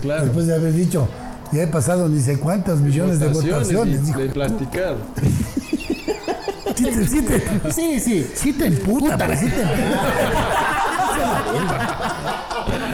Claro. 0.00 0.24
Después 0.24 0.46
de 0.46 0.54
haber 0.54 0.72
dicho, 0.72 1.08
ya 1.52 1.62
he 1.62 1.66
pasado 1.66 2.08
ni 2.08 2.20
sé 2.20 2.38
cuántas 2.38 2.78
millones 2.80 3.18
de 3.20 3.28
votaciones. 3.28 4.08
y- 4.08 4.12
de 4.12 4.28
plasticar. 4.28 4.96
Sí, 6.76 6.84
te- 6.86 7.06
sí, 7.08 7.20
te- 7.22 7.72
Sí, 7.72 8.00
sí. 8.00 8.26
sí 8.34 8.52
te 8.54 8.66
emputa, 8.68 9.18
pero 9.18 9.34
sí 9.38 9.46
te 9.50 9.60
emputa. 9.60 10.14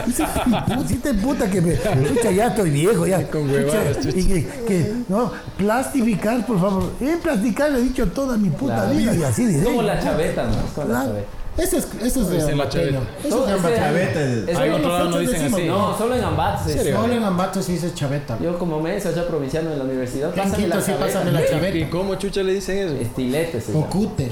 Sí 0.87 0.95
te 0.95 1.09
emputa 1.09 1.49
que 1.49 1.61
me. 1.61 1.75
Chucha, 1.77 2.31
ya 2.31 2.47
estoy 2.47 2.69
viejo, 2.71 3.05
ya. 3.07 3.25
Con 3.29 3.49
huevadas, 3.49 3.97
Chucha, 4.01 4.17
y 4.17 4.23
que, 4.25 4.45
que, 4.67 4.93
no, 5.07 5.31
plastificar, 5.57 6.45
por 6.45 6.59
favor. 6.59 6.91
En 6.99 7.19
plasticar 7.19 7.71
le 7.71 7.79
he 7.79 7.81
dicho 7.83 8.07
toda 8.07 8.35
mi 8.37 8.49
puta 8.49 8.89
vida 8.91 9.13
y 9.15 9.23
así 9.23 9.45
diré. 9.45 9.63
como 9.63 9.81
la 9.83 9.99
chaveta, 9.99 10.43
¿no? 10.47 10.51
Como 10.73 10.87
la 10.87 10.93
Claro. 10.93 11.09
chaveta. 11.09 11.27
Eso 11.57 11.77
es, 11.77 11.87
eso 12.03 12.21
es 12.21 12.29
de 12.29 12.37
Esa 12.37 12.49
es 12.51 12.57
la 12.57 12.63
ambateño. 12.63 12.91
chaveta. 13.01 13.27
Eso 13.27 13.27
es 13.27 13.33
de 13.33 13.37
ese- 13.39 13.53
ambateño. 13.53 13.85
Chaveta 13.85 14.19
Ahí 14.61 14.67
en 14.69 14.73
otro 14.75 14.89
lado 14.89 15.03
no 15.05 15.09
nosotros 15.09 15.21
dicen 15.21 15.39
decimos, 15.41 15.59
así. 15.59 15.67
No, 15.67 15.97
solo 15.97 16.15
en 16.15 16.23
Ambato. 16.23 16.69
es- 16.69 16.93
Solo 16.95 17.13
en 17.13 17.23
Ambato 17.23 17.61
se 17.63 17.71
dice 17.71 17.93
chaveta. 17.93 18.37
Yo 18.39 18.59
como 18.59 18.79
me 18.79 18.95
hice 18.97 19.07
allá 19.09 19.27
provinciano 19.27 19.71
en 19.71 19.77
la 19.79 19.83
universidad, 19.85 20.33
pásame 20.35 20.67
la 20.67 20.81
sí 20.81 20.91
chaveta. 20.91 21.05
pásame 21.05 21.31
la 21.31 21.41
¿Y 21.45 21.49
chaveta. 21.49 21.89
cómo 21.89 22.15
chucha 22.15 22.43
le 22.43 22.53
dicen 22.53 22.77
eso? 22.77 22.95
Estilete 22.95 23.59
se 23.61 23.71
O 23.71 23.75
llama. 23.75 23.87
cúter. 23.89 24.31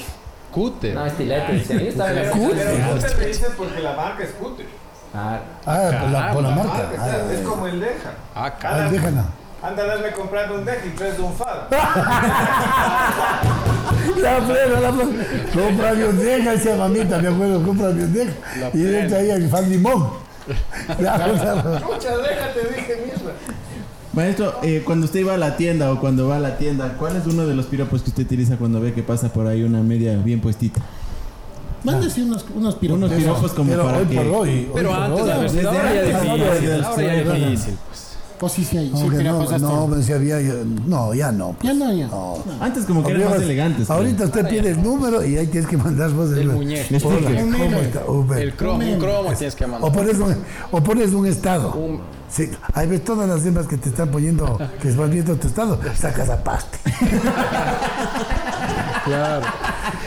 Cúter. 0.52 0.94
No, 0.94 1.06
estilete. 1.06 1.52
dice. 1.54 1.74
Yo 1.74 1.90
estaba 1.90 2.10
en 2.12 2.16
la 2.16 2.22
Pero 2.22 2.36
Scooter 2.36 3.20
le 3.20 3.28
dicen 3.28 3.48
porque 3.58 3.80
la 3.82 3.94
marca 3.96 4.24
es 4.24 4.30
Scooter. 4.30 4.66
Ah, 5.14 5.40
Ah, 5.66 5.90
por 6.02 6.10
la, 6.12 6.32
por 6.34 6.44
la 6.44 6.50
Caramba. 6.50 6.64
marca. 6.74 6.98
Marca, 6.98 7.34
es 7.34 7.40
como 7.42 7.68
el 7.68 7.80
Deja. 7.80 8.12
Ah, 8.36 8.54
Ah, 8.64 8.88
déjala. 8.92 9.26
Anda 9.66 9.84
a 9.84 9.86
darme 9.88 10.12
comprando 10.12 10.56
un 10.56 10.66
Deja 10.66 10.86
y 10.86 10.90
tres 10.92 11.18
de 11.18 11.24
un 11.24 11.34
Fab. 11.34 11.72
La 14.18 14.42
frena, 14.42 14.80
la 14.80 14.94
frena. 14.94 15.26
Compra 15.54 15.92
bioteca, 15.94 16.52
decía 16.52 16.76
mamita, 16.76 17.18
me 17.18 17.28
acuerdo, 17.28 17.64
compra 17.64 17.90
bioteca. 17.90 18.32
Y 18.74 18.96
entra 18.96 19.18
ahí 19.18 19.32
el 19.32 19.50
fan 19.50 19.70
limón. 19.70 20.10
Claro, 21.00 21.34
claro. 21.34 21.64
Mucha, 21.64 22.18
déjate, 22.18 22.60
dije 22.76 23.02
mierda. 23.04 23.34
Maestro, 24.14 24.60
eh, 24.62 24.84
cuando 24.86 25.06
usted 25.06 25.26
va 25.28 25.34
a 25.34 25.38
la 25.38 25.58
tienda 25.58 25.92
o 25.92 26.00
cuando 26.00 26.28
va 26.28 26.36
a 26.38 26.40
la 26.40 26.58
tienda, 26.58 26.96
¿cuál 27.00 27.16
es 27.16 27.26
uno 27.26 27.48
de 27.48 27.56
los 27.56 27.66
piropos 27.66 28.04
que 28.04 28.12
usted 28.12 28.24
utiliza 28.26 28.56
cuando 28.58 28.80
ve 28.80 28.94
que 28.94 29.02
pasa 29.02 29.34
por 29.34 29.48
ahí 29.48 29.64
una 29.64 29.82
media 29.82 30.16
bien 30.18 30.40
puestita? 30.42 30.82
Mándese 31.84 32.22
unos, 32.22 32.46
unos 32.54 32.76
piropos. 32.76 33.04
Unos 33.04 33.14
piropos 33.18 33.54
como 33.54 33.72
Pero 33.72 33.86
para 33.86 33.98
hoy 33.98 34.06
que... 34.06 34.16
por 34.16 34.28
hoy. 34.28 34.70
Pero 34.74 34.90
hoy 34.90 34.96
por 34.96 35.04
antes 35.04 35.22
hoy. 35.22 35.44
desde 35.56 35.68
ahora 35.68 35.94
ya 35.94 36.02
es 36.02 36.08
difícil. 36.08 36.30
Ahora 36.30 36.60
ya 36.62 37.14
es 37.16 37.26
difícil. 37.26 37.50
difícil. 37.50 37.78
pues. 37.90 38.05
Pues 38.40 38.52
sí, 38.52 38.64
sí, 38.66 38.92
sí, 38.94 39.04
no, 39.24 39.46
pues 39.46 39.62
no, 39.62 39.86
pues 39.88 40.06
si 40.06 40.12
había, 40.14 40.40
no, 40.86 41.14
ya 41.14 41.32
no. 41.32 41.56
pues. 41.60 41.74
Ya 41.74 41.74
no, 41.86 41.94
ya. 41.94 42.08
No. 42.08 42.38
Antes 42.60 42.86
como 42.86 43.04
que 43.04 43.12
eran 43.14 43.30
más 43.30 43.42
elegantes. 43.42 43.86
creo. 43.86 43.98
Ahorita 43.98 44.26
usted 44.26 44.50
pide 44.50 44.70
el 44.72 44.84
número 44.84 45.26
y 45.26 45.38
ahí 45.38 45.48
tienes 45.48 45.70
que 45.70 45.78
mandar 45.78 46.12
vos 46.12 46.32
El. 46.32 46.50
Uber. 48.08 48.40
El 48.40 48.54
cromo, 48.56 48.80
un 48.86 49.00
cromo 49.00 49.34
tienes 49.34 49.56
que 49.56 49.66
mandar. 49.68 49.90
O 49.90 49.94
pones 49.94 50.18
un, 50.18 50.36
o 50.72 50.82
pones 50.84 51.14
un 51.14 51.26
estado. 51.26 51.72
Un- 51.74 52.16
Sí, 52.28 52.50
ahí 52.74 52.88
ves 52.88 53.04
todas 53.06 53.30
las 53.30 53.46
hembras 53.46 53.66
que 53.68 53.78
te 53.78 53.88
están 53.90 54.10
poniendo, 54.10 54.60
que 54.82 54.92
van 54.92 55.10
viendo 55.12 55.36
tu 55.36 55.48
estado, 55.48 55.80
sacas 55.96 56.28
a 56.28 56.44
paste. 56.44 56.78
Claro. 59.06 59.46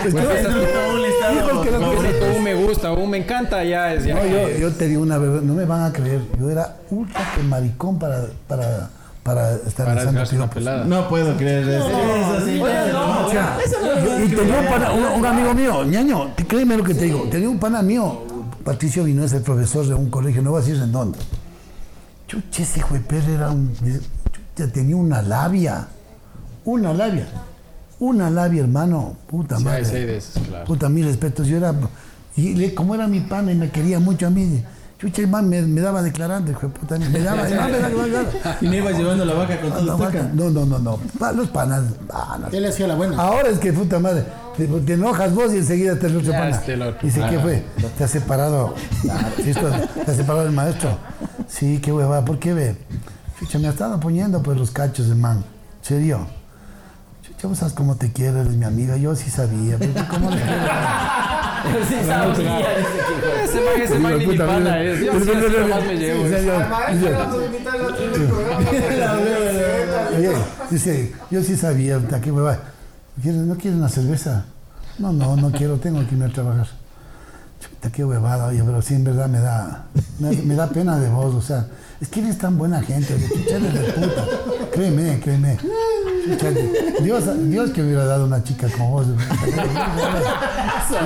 Pues 0.02 0.14
es 0.14 0.48
Hijos 0.48 1.64
que 1.64 1.70
no 1.70 1.80
Favorito, 1.80 2.26
un 2.36 2.42
me 2.42 2.54
gusta, 2.54 2.92
un 2.92 3.10
me 3.10 3.18
encanta, 3.18 3.62
ya 3.64 3.92
es 3.94 4.04
ya. 4.04 4.14
No, 4.16 4.26
yo, 4.26 4.48
yo 4.58 4.72
te 4.72 4.88
di 4.88 4.96
una 4.96 5.18
bebé, 5.18 5.40
no 5.42 5.54
me 5.54 5.64
van 5.64 5.84
a 5.84 5.92
creer, 5.92 6.20
yo 6.38 6.50
era 6.50 6.76
ultra 6.90 7.20
que 7.34 7.42
maricón 7.42 7.98
para, 7.98 8.26
para, 8.46 8.90
para 9.22 9.52
estar 9.52 9.86
Para 9.86 10.04
lanzando 10.04 10.50
pelada. 10.50 10.84
No 10.84 11.08
puedo 11.08 11.36
creer 11.36 11.68
eso. 11.68 11.86
Eso 11.88 12.46
sí. 12.46 12.60
Oye, 12.60 12.92
no, 12.92 13.26
o 13.26 13.30
sea, 13.30 13.56
yo- 14.04 14.24
y 14.24 14.28
tenía 14.28 14.58
un, 14.60 14.66
pana- 14.66 14.92
un- 14.92 15.20
un 15.20 15.26
amigo 15.26 15.54
mío, 15.54 15.84
ñaño, 15.84 16.30
créeme 16.48 16.76
lo 16.76 16.84
que 16.84 16.94
te 16.94 17.04
digo, 17.04 17.28
tenía 17.30 17.48
un 17.48 17.58
pana 17.58 17.82
mío, 17.82 18.22
Patricio 18.64 19.04
Vino, 19.04 19.24
es 19.24 19.32
el 19.32 19.42
profesor 19.42 19.86
de 19.86 19.94
un 19.94 20.10
colegio, 20.10 20.42
no 20.42 20.50
voy 20.52 20.62
a 20.62 20.64
decir 20.64 20.82
en 20.82 20.90
dónde. 20.92 21.18
Chuche, 22.26 22.62
ese 22.62 22.80
hijo 22.80 22.94
de 22.94 23.00
perra 23.00 23.32
era 23.32 23.50
un. 23.50 23.72
chucha, 23.74 24.72
tenía 24.72 24.96
una 24.96 25.22
labia, 25.22 25.86
una 26.64 26.92
labia, 26.92 27.26
una 28.00 28.30
labia, 28.30 28.62
hermano, 28.62 29.16
puta 29.28 29.58
Sí, 29.58 29.64
madre. 29.64 29.84
hay 29.86 30.20
claro. 30.48 30.64
Puta, 30.64 30.88
mis 30.88 31.04
respetos, 31.04 31.46
yo 31.46 31.56
era. 31.56 31.74
Y 32.36 32.54
le- 32.54 32.74
como 32.74 32.94
era 32.94 33.06
mi 33.08 33.20
pana 33.20 33.50
y 33.52 33.54
me 33.56 33.70
quería 33.70 33.98
mucho 33.98 34.26
a 34.28 34.30
mí, 34.30 34.62
chucha, 34.98 35.22
el 35.22 35.28
man 35.28 35.48
me, 35.48 35.60
me 35.62 35.80
daba 35.80 36.02
declarante, 36.02 36.52
hijo 36.52 36.62
de 36.62 36.68
puta, 36.68 36.96
me 36.98 37.18
daba, 37.20 37.48
el 37.48 37.56
man 37.56 37.72
me 37.72 37.78
daba. 37.80 38.28
Y 38.60 38.68
me 38.68 38.76
iba 38.78 38.90
llevando 38.92 39.24
la 39.24 39.34
vaca 39.34 39.60
con 39.60 39.70
No, 39.70 39.96
todo 39.96 40.10
no, 40.34 40.50
no, 40.50 40.50
no, 40.50 40.66
no, 40.66 40.78
no, 40.78 40.96
pa- 41.18 41.32
los 41.32 41.48
panas, 41.48 41.82
panas. 42.06 42.52
Él 42.54 42.64
hacía 42.66 42.86
la 42.86 42.94
buena. 42.94 43.16
Ahora 43.20 43.48
es 43.48 43.58
que 43.58 43.72
puta 43.72 43.98
madre, 43.98 44.24
te, 44.56 44.66
te 44.66 44.92
enojas 44.92 45.34
vos 45.34 45.52
y 45.52 45.56
enseguida 45.58 45.98
te 45.98 46.06
el 46.06 46.16
otro 46.18 46.30
pana. 46.32 46.50
este 46.50 46.74
el 46.74 46.82
otro. 46.82 47.00
Dice, 47.02 47.20
¿qué 47.28 47.38
fue? 47.40 47.64
Te 47.96 48.04
ha 48.04 48.08
separado. 48.08 48.74
¿Te 49.42 50.10
ha 50.10 50.14
separado 50.14 50.46
el 50.46 50.52
maestro? 50.52 50.96
Sí, 51.48 51.80
qué 51.82 51.92
hueva, 51.92 52.24
¿por 52.24 52.38
qué 52.38 52.54
ve? 52.54 52.76
Chucha, 53.40 53.58
me 53.58 53.66
ha 53.68 53.70
estado 53.70 53.98
poniendo 53.98 54.42
pues 54.42 54.56
los 54.58 54.70
cachos 54.70 55.08
de 55.08 55.14
man. 55.16 55.44
¿Serio? 55.82 56.18
Chucha, 56.18 56.37
vos 57.46 57.58
sabes 57.58 57.74
cómo 57.74 57.96
te 57.96 58.12
quiero, 58.12 58.40
eres 58.40 58.54
mi 58.56 58.64
amiga. 58.64 58.96
Yo 58.96 59.14
sí 59.14 59.30
sabía, 59.30 59.76
pero 59.78 59.92
¿cómo 60.10 60.30
le 60.30 60.36
quiero? 60.36 60.62
Sí, 61.88 61.94
sabía 62.06 62.70
ese 62.70 63.60
man, 63.60 63.80
ese 63.82 63.98
man 63.98 64.18
ni 64.18 64.26
mi 64.26 64.38
pana 64.38 64.80
es. 64.82 65.00
Yo 65.04 65.12
sí, 65.20 65.30
así 65.30 65.56
nomás 65.60 65.84
me 65.84 65.96
llevo. 65.96 66.22
Sí, 66.24 66.30
serio. 66.30 66.54
Al 66.54 66.68
maestro 66.70 67.18
vamos 67.18 67.42
a 67.42 67.46
invitar 67.46 67.74
al 67.74 67.80
otro 67.82 68.00
del 68.10 68.26
programa. 68.28 68.58
Oye, 70.16 70.32
dice, 70.70 71.12
yo 71.30 71.42
sí 71.42 71.56
sabía, 71.56 71.98
puta, 71.98 72.20
qué 72.20 72.30
hueva. 72.32 72.58
¿Quieres- 73.20 73.40
¿No 73.42 73.56
quieres 73.56 73.78
una 73.78 73.88
cerveza? 73.88 74.44
No, 74.98 75.12
no, 75.12 75.36
no 75.36 75.50
quiero, 75.50 75.76
tengo 75.78 75.98
que 76.06 76.14
irme 76.14 76.26
a 76.26 76.32
trabajar. 76.32 76.68
Chuta, 77.60 77.90
qué 77.90 78.04
huevada, 78.04 78.46
oye, 78.46 78.62
pero 78.64 78.80
sí, 78.80 78.94
en 78.94 79.04
verdad 79.04 79.26
me 79.28 79.40
da, 79.40 79.86
me, 80.20 80.30
me 80.30 80.54
da 80.54 80.68
pena 80.68 80.96
de 80.98 81.08
vos, 81.08 81.34
o 81.34 81.42
sea, 81.42 81.66
es 82.00 82.08
que 82.08 82.20
eres 82.20 82.38
tan 82.38 82.56
buena 82.56 82.80
gente, 82.82 83.14
eres 83.14 83.74
de 83.74 83.92
puta. 83.92 84.26
Créeme, 84.72 85.20
créeme. 85.20 85.58
Dios, 87.02 87.24
Dios 87.48 87.70
que 87.70 87.82
hubiera 87.82 88.04
dado 88.04 88.26
una 88.26 88.42
chica 88.44 88.68
como 88.68 88.90
vos. 88.90 89.06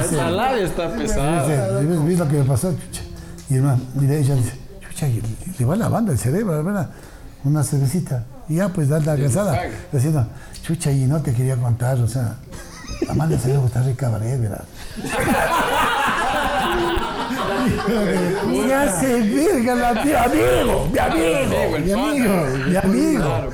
Esa 0.05 0.31
labia 0.31 0.65
está 0.65 0.93
pesada. 0.95 1.47
Dice, 1.81 1.87
¿ves, 2.05 2.19
lo 2.19 2.29
que 2.29 2.37
me 2.39 2.45
pasó? 2.45 2.75
Y 3.49 3.57
hermano, 3.57 3.81
mira, 3.95 4.15
ella 4.15 4.35
dice, 4.35 4.53
chucha, 4.81 5.07
le 5.59 5.65
va 5.65 5.77
lavando 5.77 6.13
el 6.13 6.19
cerebro, 6.19 6.63
¿verdad? 6.63 6.91
Una 7.45 7.63
cervecita. 7.63 8.25
Y 8.49 8.57
ya, 8.57 8.69
pues, 8.69 8.89
da 8.89 8.99
la 8.99 9.17
cansada. 9.17 9.63
Diciendo, 9.93 10.27
chucha, 10.63 10.91
y 10.91 11.07
no 11.07 11.23
te 11.23 11.33
quería 11.33 11.57
contar, 11.57 11.99
o 12.01 12.09
sea, 12.09 12.37
Amanda 13.09 13.39
se 13.39 13.49
debe 13.49 13.61
gustar 13.61 13.85
de 13.85 13.95
cabaret, 13.95 14.41
¿verdad? 14.41 14.65
Me 18.49 18.75
hace 18.75 19.21
verga 19.23 19.75
la 19.75 20.03
tía, 20.03 20.25
amigo, 20.25 20.89
mi 20.93 20.99
amigo, 20.99 21.79
mi 21.79 21.93
amigo, 21.93 22.47
mi 22.69 22.77
amigo. 22.77 23.51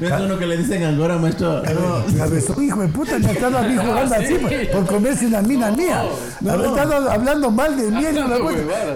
No 0.00 0.08
es 0.08 0.22
uno 0.22 0.38
que 0.38 0.46
le 0.46 0.56
dicen 0.56 0.82
Angora, 0.82 1.18
maestro. 1.18 1.62
No. 1.62 2.18
Cabezón, 2.18 2.64
hijo 2.64 2.80
de 2.80 2.88
puta, 2.88 3.18
me 3.18 3.30
estado 3.30 3.58
a 3.58 3.62
mí 3.62 3.76
jugando 3.76 4.14
así 4.14 4.34
por, 4.34 4.70
por 4.72 4.86
comerse 4.86 5.26
una 5.26 5.40
mina 5.40 5.70
mía. 5.70 6.02
Ha 6.02 6.54
estado 6.54 7.10
hablando 7.10 7.50
mal 7.50 7.76
de 7.76 7.90
mí. 7.90 8.04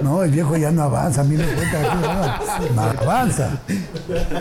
No, 0.03 0.25
el 0.25 0.31
viejo 0.33 0.57
ya 0.57 0.73
no 0.73 0.83
avanza, 0.83 1.21
a 1.21 1.25
mí 1.25 1.37
me 1.37 1.45
cuenta 1.45 1.79
que 1.79 1.95
no, 1.95 2.75
no 2.75 2.83
avanza. 3.01 3.51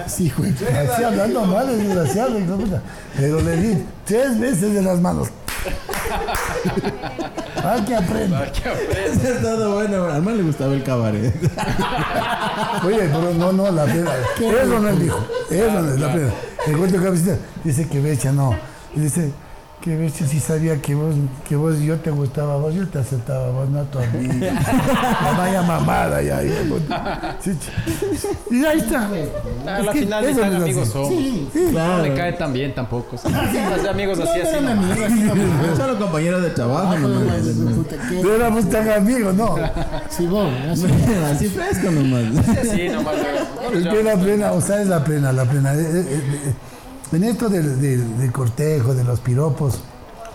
Sí, 0.08 0.34
güey. 0.36 0.52
Así 0.52 1.04
hablando 1.04 1.46
mal, 1.46 1.70
es 1.70 1.78
desgraciado, 1.78 2.40
hijo 2.40 2.58
de 2.58 2.64
puta. 2.64 2.82
Pero 3.16 3.40
le 3.42 3.58
di 3.58 3.84
tres 4.06 4.40
veces 4.40 4.74
de 4.74 4.82
las 4.82 5.00
manos. 5.00 5.28
Hay 7.64 7.82
que 7.82 7.96
aprender. 7.96 8.34
Ah, 8.34 8.52
qué 8.52 8.70
ofrece. 8.70 9.32
Es 9.34 9.42
todo 9.42 9.76
bueno. 9.76 10.06
Al 10.06 10.22
man 10.22 10.38
le 10.38 10.44
gustaba 10.44 10.74
el 10.74 10.84
cabaret. 10.84 11.34
Oye, 12.86 13.10
pero 13.12 13.34
no, 13.34 13.52
no, 13.52 13.72
la 13.72 13.86
plena. 13.86 14.12
Eso 14.40 14.80
no 14.80 14.90
es 14.90 15.00
dijo. 15.00 15.28
Eso 15.50 15.82
no 15.82 15.94
es 15.94 16.00
la 16.00 16.14
plena. 16.14 16.34
El 16.66 16.78
cuento 16.78 17.02
cabecita 17.02 17.38
dice 17.64 17.88
que 17.88 18.00
Becha 18.00 18.32
no. 18.32 18.56
Y 18.96 19.02
dice 19.02 19.32
que 19.82 19.96
Becha 19.96 20.26
sí 20.28 20.40
sabía 20.40 20.82
que 20.82 20.96
vos, 20.96 21.16
que 21.48 21.56
vos, 21.56 21.80
yo 21.80 21.96
te 21.98 22.10
gustaba 22.12 22.56
a 22.56 22.58
vos, 22.58 22.74
yo 22.74 22.86
te 22.88 23.00
aceptaba 23.00 23.48
a 23.48 23.52
vos, 23.52 23.70
no 23.70 23.80
a 23.80 23.84
tu 23.86 24.00
amiga. 24.00 24.52
La 25.24 25.32
vaya 25.38 25.62
mamada 25.62 26.22
ya. 26.22 26.42
ya. 26.44 27.38
Sí, 27.40 27.52
y 28.52 28.66
ahí 28.66 28.80
está. 28.80 29.08
A 29.68 29.80
la 29.84 29.92
final 29.94 30.26
eso 30.26 30.42
tan 30.42 30.52
no 30.52 30.58
amigos 30.64 30.84
así. 30.84 30.92
somos. 30.92 31.10
Sí, 31.10 31.50
No 31.54 31.70
Claro. 31.72 32.04
le 32.04 32.14
cae 32.16 32.34
tan 32.34 32.52
bien 32.54 32.74
tampoco. 32.76 33.18
Sí, 33.18 33.30
Los 33.78 33.86
amigos 33.88 34.20
así, 34.20 34.42
así. 34.42 34.50
eran 34.58 34.66
nomás. 34.66 35.00
amigos, 35.00 35.38
así. 35.70 35.78
Solo 35.78 36.00
compañeros 36.00 36.42
de 36.42 36.50
trabajo. 36.50 36.94
Ah. 36.94 38.22
No 38.24 38.34
éramos 38.34 38.70
tan 38.70 38.90
amigos, 38.90 39.36
no. 39.36 39.56
Sí, 40.10 40.26
vos, 40.26 40.50
así. 40.72 40.86
Así 41.32 41.48
fresco 41.50 41.92
nomás. 41.92 42.48
Así 42.58 42.90
nomás. 42.90 43.16
Es 43.74 43.88
que 43.88 44.04
la 44.04 44.16
plena, 44.18 44.52
o 44.54 44.60
sea, 44.62 44.82
es 44.82 44.88
la 44.88 45.04
plena, 45.04 45.32
la 45.32 45.46
plena. 45.46 45.74
En 47.12 47.24
esto 47.24 47.48
del, 47.48 48.32
cortejo, 48.34 48.94
de 48.94 49.04
los 49.04 49.22
piropos, 49.22 49.80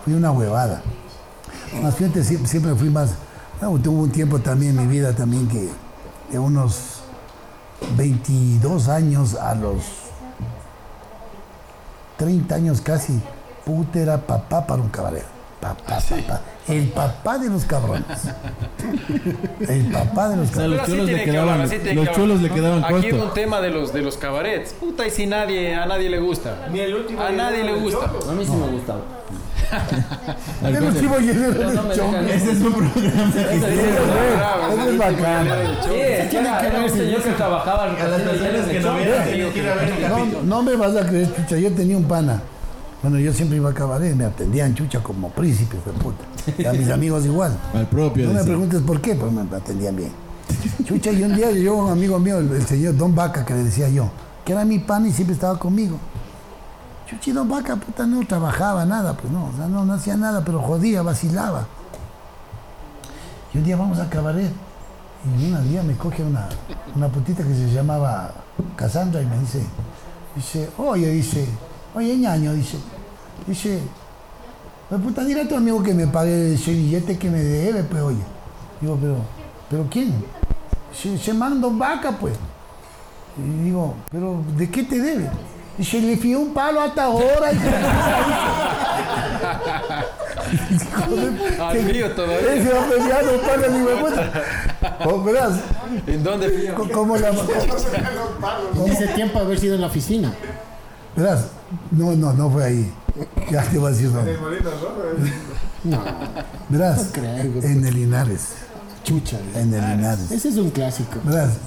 fui 0.03 0.13
una 0.13 0.31
huevada. 0.31 0.81
Más 1.81 1.97
bien 1.99 2.11
siempre, 2.23 2.73
fui 2.75 2.89
más. 2.89 3.11
no, 3.61 3.77
tuve 3.79 4.03
un 4.03 4.11
tiempo 4.11 4.39
también 4.39 4.77
en 4.77 4.87
mi 4.87 4.91
vida 4.91 5.13
también 5.13 5.47
que 5.47 5.69
de 6.31 6.39
unos 6.39 7.01
22 7.95 8.87
años 8.87 9.35
a 9.35 9.53
los 9.53 9.83
30 12.17 12.55
años 12.55 12.81
casi, 12.81 13.21
puta 13.65 13.99
era 13.99 14.17
papá 14.25 14.65
para 14.65 14.81
un 14.81 14.89
caballero. 14.89 15.32
Papá, 15.63 15.97
papá. 16.09 16.41
El 16.67 16.87
papá 16.89 17.37
de 17.37 17.49
los 17.49 17.63
cabrones. 17.63 18.05
El 19.61 19.85
papá 19.91 20.27
de 20.29 20.35
los 20.35 20.49
O 20.49 20.53
sea, 20.53 20.63
cabrones. 20.63 20.77
los 20.79 20.87
chulos 20.87 21.05
le 21.05 21.05
tiene 21.05 21.23
que 21.23 21.31
quedaban, 21.31 21.53
hablar, 21.53 21.69
tiene 21.69 21.93
los 21.93 22.09
que 22.09 22.15
chulos 22.15 22.41
le 22.41 22.49
quedaban 22.49 22.83
Aquí 22.83 23.09
cortos. 23.09 23.27
un 23.29 23.33
tema 23.33 23.61
de 23.61 23.69
los, 23.69 23.93
de 23.93 24.01
los 24.01 24.17
cabarets. 24.17 24.73
Puta, 24.73 25.07
y 25.07 25.09
si 25.11 25.25
nadie, 25.25 25.73
a 25.73 25.85
nadie 25.85 26.09
le 26.09 26.19
gusta. 26.19 26.67
Ni 26.69 26.81
el 26.81 26.93
último 26.93 27.21
A 27.21 27.31
nadie 27.31 27.63
le 27.63 27.75
gusta. 27.75 28.11
Choco. 28.11 28.29
A 28.29 28.33
mí 28.33 28.45
sí 28.45 28.51
me 28.51 28.67
gustaba. 28.67 29.01
El 30.65 30.83
último 30.83 31.17
llenero 31.17 31.53
no 31.53 31.83
del 31.83 31.97
chongo. 31.97 32.17
Ese 32.17 32.51
es 32.51 32.61
un 32.61 32.73
programa 32.73 33.33
que 33.33 33.55
Eso 33.55 34.89
es 34.89 34.97
bacán. 34.97 35.47
Es 35.47 36.29
que 36.29 36.37
era 36.37 36.81
un 36.83 36.89
señor 36.89 37.21
que 37.23 37.31
trabajaba 37.31 37.83
A 37.83 37.87
las 37.87 38.67
que 38.67 38.79
no 38.81 38.95
ver. 38.95 40.09
No, 40.09 40.43
no 40.43 40.63
me 40.63 40.75
vas 40.75 40.95
a 40.97 41.07
creer, 41.07 41.33
chucha. 41.35 41.57
Yo 41.57 41.71
tenía 41.71 41.95
un 41.97 42.03
pana. 42.03 42.41
Bueno, 43.03 43.19
yo 43.19 43.33
siempre 43.33 43.57
iba 43.57 43.69
a 43.69 43.73
cabaret, 43.73 44.15
me 44.15 44.23
atendían 44.23 44.73
chucha 44.73 45.03
como 45.03 45.29
príncipe, 45.29 45.75
de 45.75 45.91
puta. 45.91 46.23
Y 46.57 46.65
a 46.65 46.71
mis 46.71 46.89
amigos 46.97 47.25
igual. 47.25 47.57
Al 47.73 47.85
propio. 47.87 48.27
No 48.27 48.33
me 48.33 48.43
preguntes 48.43 48.81
por 48.81 49.01
qué, 49.01 49.13
pero 49.15 49.29
me 49.29 49.41
atendían 49.55 49.97
bien. 49.97 50.11
Chucha, 50.85 51.11
y 51.11 51.21
un 51.21 51.35
día 51.35 51.51
llegó 51.51 51.85
un 51.85 51.91
amigo 51.91 52.17
mío, 52.17 52.39
el, 52.39 52.49
el 52.49 52.65
señor 52.65 52.95
Don 52.95 53.13
Vaca, 53.13 53.45
que 53.45 53.53
le 53.53 53.65
decía 53.65 53.89
yo, 53.89 54.09
que 54.45 54.53
era 54.53 54.63
mi 54.63 54.79
pana 54.79 55.09
y 55.09 55.11
siempre 55.11 55.33
estaba 55.33 55.59
conmigo. 55.59 55.97
Chuchi, 57.09 57.33
Don 57.33 57.49
Vaca, 57.49 57.75
puta, 57.75 58.07
no 58.07 58.25
trabajaba 58.25 58.85
nada, 58.85 59.17
pues 59.17 59.31
no, 59.33 59.47
o 59.47 59.57
sea, 59.57 59.67
no, 59.67 59.83
no 59.83 59.93
hacía 59.93 60.15
nada, 60.15 60.41
pero 60.45 60.61
jodía, 60.61 61.01
vacilaba. 61.01 61.67
Y 63.53 63.57
un 63.57 63.65
día 63.65 63.75
vamos 63.75 63.99
a 63.99 64.09
cabaret, 64.09 64.51
y 65.37 65.51
un 65.51 65.69
día 65.69 65.83
me 65.83 65.95
coge 65.97 66.23
una, 66.23 66.47
una 66.95 67.09
putita 67.09 67.43
que 67.43 67.53
se 67.53 67.69
llamaba 67.69 68.33
Cassandra 68.77 69.21
y 69.21 69.25
me 69.25 69.37
dice, 69.39 69.61
dice, 70.35 70.69
oye, 70.77 71.09
dice, 71.09 71.47
oye, 71.95 72.17
ñaño, 72.17 72.53
dice, 72.53 72.77
dice, 73.47 73.79
pues 74.89 75.01
puta, 75.01 75.23
dile 75.23 75.41
a 75.41 75.47
tu 75.47 75.55
amigo 75.55 75.81
que 75.81 75.93
me 75.93 76.07
pague 76.07 76.53
ese 76.53 76.71
billete 76.71 77.17
que 77.17 77.29
me 77.29 77.39
debe, 77.39 77.83
pues 77.83 78.01
oye. 78.01 78.23
Digo, 78.81 78.97
pero, 78.99 79.15
¿pero 79.69 79.87
quién? 79.89 80.13
se, 80.93 81.17
se 81.17 81.33
manda 81.33 81.67
vaca, 81.71 82.11
pues. 82.11 82.33
Y 83.37 83.63
digo, 83.63 83.95
pero 84.11 84.43
¿de 84.55 84.69
qué 84.69 84.83
te 84.83 84.99
debe? 84.99 85.29
Y 85.77 85.83
se 85.83 85.99
le 85.99 86.15
fió 86.17 86.39
un 86.39 86.53
palo 86.53 86.81
hasta 86.81 87.05
ahora. 87.05 87.49
Al 91.59 91.83
mío 91.83 92.11
todavía. 92.11 92.53
Ese 92.53 92.69
huevueta. 93.83 94.31
¿Cómo 95.03 95.23
verás? 95.23 95.53
¿En 96.05 96.23
dónde 96.23 96.49
fío? 96.49 96.75
¿Cómo 96.93 97.17
la 97.17 97.29
En 97.29 98.91
ese 98.91 99.07
tiempo 99.07 99.39
haber 99.39 99.57
sido 99.59 99.73
en 99.73 99.81
la 99.81 99.87
oficina. 99.87 100.31
Verás, 101.15 101.47
no, 101.91 102.15
no, 102.15 102.33
no 102.33 102.49
fue 102.49 102.63
ahí. 102.65 102.93
Ya 103.51 103.63
te 103.63 103.77
voy 103.77 103.89
a 103.89 103.91
decir 103.91 104.11
dónde. 104.11 104.37
No, 105.83 106.01
Verás, 106.69 107.11
en 107.17 107.85
el 107.85 107.93
Linares. 107.93 108.53
chucha. 109.03 109.37
En 109.55 109.73
el 109.73 109.81
Linares. 109.97 110.31
Ese 110.31 110.49
es 110.49 110.57
un 110.57 110.69
clásico. 110.69 111.19
Verás, 111.23 111.57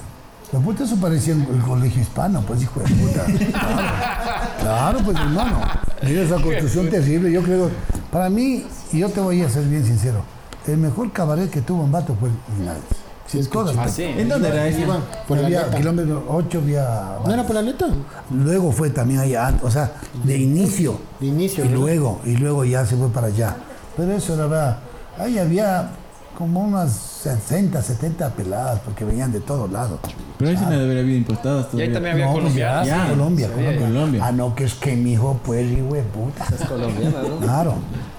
la 0.51 0.59
puta 0.59 0.83
eso 0.85 0.95
parecía 0.97 1.33
el 1.33 1.41
el 1.41 1.61
colegio 1.61 2.01
hispano, 2.01 2.41
pues 2.41 2.63
hijo 2.63 2.79
de 2.79 2.93
puta. 2.95 3.25
Claro, 3.25 4.59
claro 4.59 4.99
pues 5.05 5.17
hermano. 5.17 5.61
Mira 6.03 6.21
esa 6.21 6.35
construcción 6.41 6.89
terrible. 6.89 7.31
Yo 7.31 7.43
creo, 7.43 7.69
para 8.11 8.29
mí, 8.29 8.65
y 8.91 8.99
yo 8.99 9.09
te 9.09 9.19
voy 9.19 9.41
a 9.41 9.49
ser 9.49 9.63
bien 9.65 9.85
sincero, 9.85 10.23
el 10.67 10.77
mejor 10.77 11.11
cabaret 11.11 11.49
que 11.49 11.61
tuvo 11.61 11.83
Ambato 11.83 12.15
fue 12.19 12.29
el 12.29 12.35
Linares. 12.59 12.83
Sí, 13.27 13.39
es 13.39 13.49
todas. 13.49 13.75
Ah, 13.77 13.87
sí. 13.89 14.03
¿En 14.03 14.29
dónde 14.29 14.47
era 14.47 14.67
ese? 14.67 14.81
Iván, 14.81 15.01
por 15.27 15.37
la 15.37 15.69
kilómetro 15.69 16.25
8 16.29 16.61
vía. 16.61 17.17
¿No 17.25 17.33
era 17.33 17.43
por 17.45 17.55
la 17.55 17.61
neta? 17.61 17.87
Luego 18.31 18.71
fue 18.71 18.89
también 18.89 19.19
allá, 19.19 19.53
o 19.61 19.69
sea, 19.69 19.91
de 20.23 20.37
inicio. 20.37 20.97
De 21.19 21.27
inicio. 21.27 21.65
Y 21.65 21.69
¿no? 21.69 21.79
luego, 21.81 22.21
y 22.25 22.37
luego 22.37 22.63
ya 22.63 22.85
se 22.85 22.95
fue 22.95 23.09
para 23.09 23.27
allá. 23.27 23.55
Pero 23.97 24.13
eso 24.13 24.33
era 24.33 24.47
verdad. 24.47 24.77
Ahí 25.19 25.37
había 25.39 25.89
como 26.37 26.61
unas 26.61 26.93
60, 26.93 27.81
70 27.81 28.29
peladas, 28.29 28.79
porque 28.85 29.03
venían 29.03 29.31
de 29.31 29.39
todos 29.41 29.69
lados. 29.71 29.99
Pero 30.37 30.51
ahí 30.51 30.55
sí 30.57 30.63
no 30.63 30.69
debería 30.71 31.01
haber 31.01 31.15
impostadas 31.15 31.65
Y 31.73 31.81
ahí 31.81 31.91
también 31.91 32.13
había 32.13 32.25
No, 32.27 32.31
pues 32.33 32.43
colombianos. 32.43 32.87
ya, 32.87 32.97
Ya, 33.05 33.09
Colombia, 33.09 33.49
Colombia. 33.49 33.79
Colombia. 33.87 34.21
Ah, 34.23 34.31
no, 34.31 34.53
que 34.55 34.65
es 34.65 34.75
que 34.75 34.95
mi 34.95 35.13
hijo, 35.13 35.39
pues, 35.43 35.69
hijo 35.69 35.95
de 35.95 36.03
puta. 36.03 36.45
Es 36.53 36.65
colombiana, 36.67 37.23
¿no? 37.27 37.37
Claro. 37.39 37.73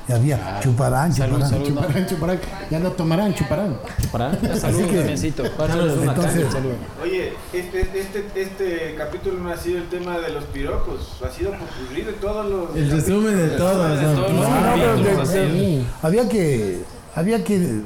Y 0.08 0.12
había 0.12 0.58
chuparán, 0.60 1.12
Salud, 1.12 1.34
chuparán. 1.36 1.50
salud. 1.50 1.68
no. 1.68 1.80
Chuparán, 1.82 2.06
chuparán. 2.06 2.40
Ya 2.70 2.78
no 2.78 2.90
tomarán, 2.92 3.34
chuparán. 3.34 3.78
Para. 4.10 4.30
Salud, 4.58 4.86
que- 4.86 4.96
tambiéncito. 4.96 5.44
Entonces, 5.44 6.46
Oye, 7.02 7.32
este, 7.52 7.80
este, 8.00 8.26
este 8.34 8.94
capítulo 8.96 9.38
no 9.38 9.50
ha 9.50 9.56
sido 9.56 9.78
el 9.78 9.88
tema 9.88 10.18
de 10.18 10.30
los 10.30 10.44
piropos, 10.44 11.18
ha 11.24 11.30
sido 11.30 11.50
popurrí 11.52 12.02
de 12.02 12.12
todos 12.14 12.50
los. 12.50 12.74
El 12.76 12.90
resumen 12.90 13.36
de 13.36 13.48
todos 13.48 13.98
había 16.02 16.28
que, 16.28 16.78
había 17.14 17.44
que 17.44 17.80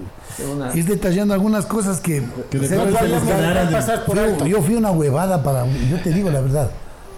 Una- 0.53 0.75
ir 0.77 0.85
detallando 0.85 1.35
algunas 1.35 1.67
cosas 1.67 2.01
que... 2.01 2.23
Que 2.51 2.59
de 2.59 2.69
se- 2.69 2.77
pasar 2.77 4.05
por 4.05 4.47
yo, 4.47 4.63
fui 4.63 4.75
una 4.77 4.91
huevada 4.91 5.43
para... 5.43 5.67
Yo 5.67 6.01
te 6.03 6.11
digo 6.11 6.31
la 6.31 6.41
verdad. 6.41 6.71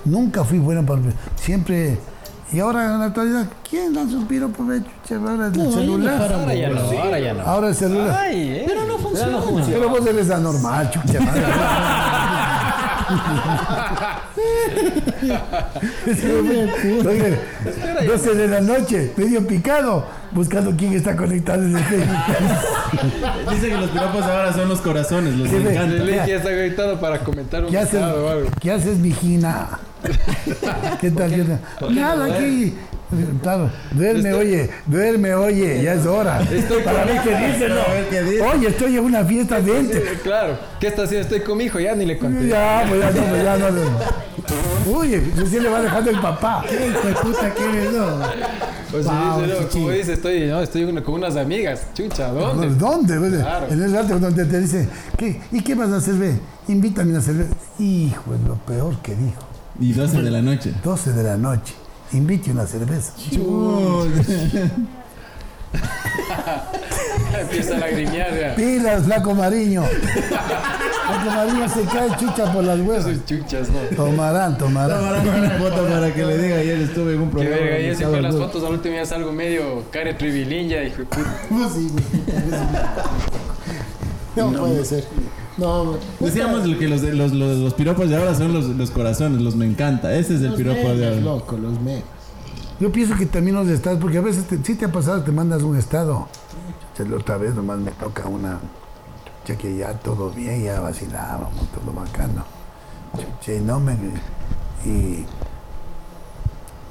Nunca 0.05 0.44
fui 0.44 0.59
buena 0.59 0.82
para... 0.84 1.00
Siempre... 1.36 1.98
Y 2.55 2.61
ahora 2.61 2.84
en 2.84 3.00
la 3.00 3.07
actualidad, 3.07 3.46
¿quién 3.68 3.92
lanza 3.92 4.16
un 4.16 4.28
piropo? 4.28 4.62
Ahora 4.62 4.76
el 4.76 4.84
No, 5.57 5.64
ahí 5.64 5.66
no 5.66 5.72
celular. 5.72 6.32
Ahora 6.32 6.55
ya 6.55 6.68
no, 6.68 6.80
ahora 6.80 7.18
ya 7.18 7.34
no. 7.34 7.42
Ahora 7.42 7.68
el 7.68 7.74
celular. 7.74 8.16
Ay, 8.16 8.48
eh. 8.48 8.64
Pero 8.64 8.84
no 8.84 8.96
funciona. 8.96 9.38
Pero 9.66 9.88
vos 9.88 10.07
eres 10.07 10.30
anormal, 10.30 10.88
chucha 10.88 11.20
madre. 11.20 11.42
Oye, 17.07 17.38
12 18.07 18.34
de 18.34 18.48
la 18.48 18.61
noche, 18.61 19.12
medio 19.16 19.46
picado, 19.46 20.07
buscando 20.30 20.72
quién 20.76 20.92
está 20.92 21.16
conectado 21.16 21.62
en 21.64 21.76
el 21.76 21.84
Facebook. 21.84 22.16
Dice 23.50 23.68
que 23.68 23.76
los 23.76 23.90
piropos 23.90 24.22
ahora 24.22 24.52
son 24.52 24.68
los 24.68 24.80
corazones, 24.80 25.36
los 25.36 25.48
Sí, 25.48 25.57
encantan. 25.57 25.92
El 25.92 26.26
ya 26.26 26.36
está 26.36 26.50
gritado 26.50 27.00
para 27.00 27.18
comentar 27.18 27.64
un 27.64 27.70
¿Qué 27.70 27.78
haces, 27.78 27.94
estado 27.94 28.26
o 28.26 28.28
algo. 28.28 28.48
¿Qué 28.61 28.70
haces, 28.70 28.98
mijina? 28.98 29.78
¿Qué 31.00 31.11
tal? 31.11 31.34
¿Qué 31.34 31.44
tal? 31.44 31.94
Nada, 31.94 32.24
aquí. 32.36 32.74
Claro, 33.42 33.70
duerme, 33.92 34.32
oye, 34.32 34.70
duerme, 34.86 35.34
oye, 35.34 35.82
ya 35.84 35.94
es 35.94 36.05
hora. 36.07 36.40
Para 36.84 37.05
ver 37.05 37.22
qué 37.22 37.30
dice, 37.30 37.66
A 37.66 37.92
ver 37.92 38.09
qué 38.11 38.22
dice. 38.22 38.38
no. 38.38 38.50
Oye, 38.50 38.68
estoy 38.68 38.96
en 38.96 39.05
una 39.05 39.24
fiesta, 39.24 39.59
vente. 39.61 40.02
Claro, 40.22 40.59
¿qué 40.80 40.88
está 40.88 41.02
haciendo? 41.05 41.22
Estoy 41.22 41.40
con 41.40 41.59
mi 41.59 41.64
hijo, 41.64 41.78
ya 41.78 41.94
ni 41.94 42.07
le 42.07 42.18
conté. 42.18 42.48
Ya, 42.48 42.84
pues 42.88 43.00
ya 43.00 43.11
no, 43.11 43.26
pues 43.28 43.44
ya 43.44 43.57
no. 43.57 44.96
Oye, 44.98 45.22
recién 45.36 45.62
le 45.62 45.68
va 45.68 45.80
dejando 45.80 46.11
el 46.11 46.20
papá. 46.20 46.64
¿Qué 46.68 46.88
hijo 46.88 47.20
puta 47.22 47.55
que 47.55 47.64
eres, 47.64 47.92
no? 47.92 48.07
Pues 48.90 49.05
Wow, 49.07 49.42
dice, 49.42 49.61
no, 49.61 49.68
como 49.68 49.90
dice, 49.90 50.12
estoy, 50.14 50.46
no, 50.46 50.61
estoy 50.62 51.02
con 51.02 51.14
unas 51.14 51.36
amigas. 51.36 51.86
Chucha, 51.94 52.28
¿dónde? 52.28 52.68
¿Dónde? 52.74 53.18
pues? 53.18 53.32
Claro. 53.34 53.66
En 53.70 53.82
el 53.82 53.92
rato 53.92 54.18
donde 54.18 54.44
te 54.44 54.61
dice, 54.61 54.88
¿qué? 55.16 55.40
¿y 55.52 55.61
qué 55.62 55.74
vas 55.74 55.90
a 55.90 55.96
hacer? 55.96 56.14
Ve? 56.14 56.34
Invítame 56.68 57.16
a 57.16 57.20
cerveza. 57.20 57.55
Hijo, 57.78 58.34
es 58.34 58.40
lo 58.48 58.57
peor 58.57 58.96
que 59.02 59.14
dijo. 59.14 59.53
Y 59.81 59.93
12 59.93 60.22
de 60.22 60.31
la 60.31 60.43
noche. 60.43 60.72
12 60.83 61.12
de 61.12 61.22
la 61.22 61.37
noche. 61.37 61.75
Invite 62.12 62.51
una 62.53 62.66
cerveza. 62.66 63.12
Empieza 67.41 67.75
a 67.77 67.79
lagrimear 67.79 68.39
ya. 68.39 68.55
Pilas, 68.55 69.05
flaco 69.05 69.35
Mariño. 69.35 69.83
flaco 69.85 71.31
Mariño 71.37 71.68
se 71.68 71.83
cae 71.85 72.16
chucha 72.18 72.53
por 72.53 72.62
las 72.64 72.79
huevas. 72.79 73.05
Sus 73.05 73.25
chuchas, 73.25 73.68
¿no? 73.70 73.79
Tomarán, 73.97 74.57
tomarán. 74.57 74.99
Tomarán 75.01 75.29
una 75.29 75.51
foto 75.59 75.87
para 75.89 76.14
que 76.14 76.25
le 76.25 76.39
diga 76.39 76.57
ayer 76.57 76.79
estuve 76.81 77.14
en 77.14 77.22
un 77.22 77.31
programa. 77.31 77.57
verga, 77.57 77.79
y 77.79 77.83
donde 77.83 77.87
ese 77.89 77.93
estaba 78.05 78.12
fue 78.12 78.22
las 78.22 78.35
fotos, 78.37 78.64
al 78.64 78.72
último 78.75 78.95
ya 78.95 79.07
salgo 79.07 79.33
medio 79.33 79.83
care 79.91 80.14
tribilinja, 80.14 80.83
hijo 80.85 80.99
de 80.99 81.05
puta. 81.07 81.37
No, 81.51 81.68
sí. 81.68 81.91
No 84.37 84.53
puede 84.53 84.85
ser. 84.85 85.05
No, 85.57 85.94
Decíamos 86.18 86.62
que 86.78 86.88
los, 86.88 87.00
de- 87.02 87.14
los, 87.14 87.32
los, 87.32 87.59
los 87.59 87.74
piropos 87.74 88.09
de 88.09 88.16
ahora 88.16 88.34
son 88.34 88.52
los, 88.52 88.66
los 88.66 88.90
corazones, 88.90 89.40
los 89.40 89.55
me 89.55 89.66
encanta. 89.66 90.12
Ese 90.14 90.34
es 90.34 90.42
el 90.42 90.55
piropo 90.55 90.88
de 90.94 91.07
ahora. 91.09 91.20
loco, 91.20 91.57
los 91.57 91.80
memes. 91.80 92.02
Yo 92.80 92.90
pienso 92.90 93.14
que 93.16 93.26
también 93.26 93.55
los 93.55 93.68
estados, 93.68 94.00
porque 94.00 94.18
a 94.18 94.20
veces 94.20 94.44
te- 94.48 94.59
si 94.64 94.74
te 94.74 94.86
ha 94.86 94.92
pasado, 94.92 95.22
te 95.22 95.30
mandas 95.30 95.62
un 95.62 95.76
estado. 95.76 96.26
La 96.98 97.16
otra 97.16 97.36
vez 97.38 97.55
nomás 97.55 97.78
me 97.78 97.92
toca 97.92 98.26
una. 98.26 98.59
Ya 99.46 99.57
que 99.57 99.76
ya 99.76 99.92
todo 99.94 100.30
bien, 100.30 100.64
ya 100.64 100.80
vacilábamos, 100.80 101.52
todo 101.72 101.92
bacano. 101.92 102.44
Y 103.46 103.61
no 103.61 103.78
me. 103.78 103.92
Y. 104.84 105.24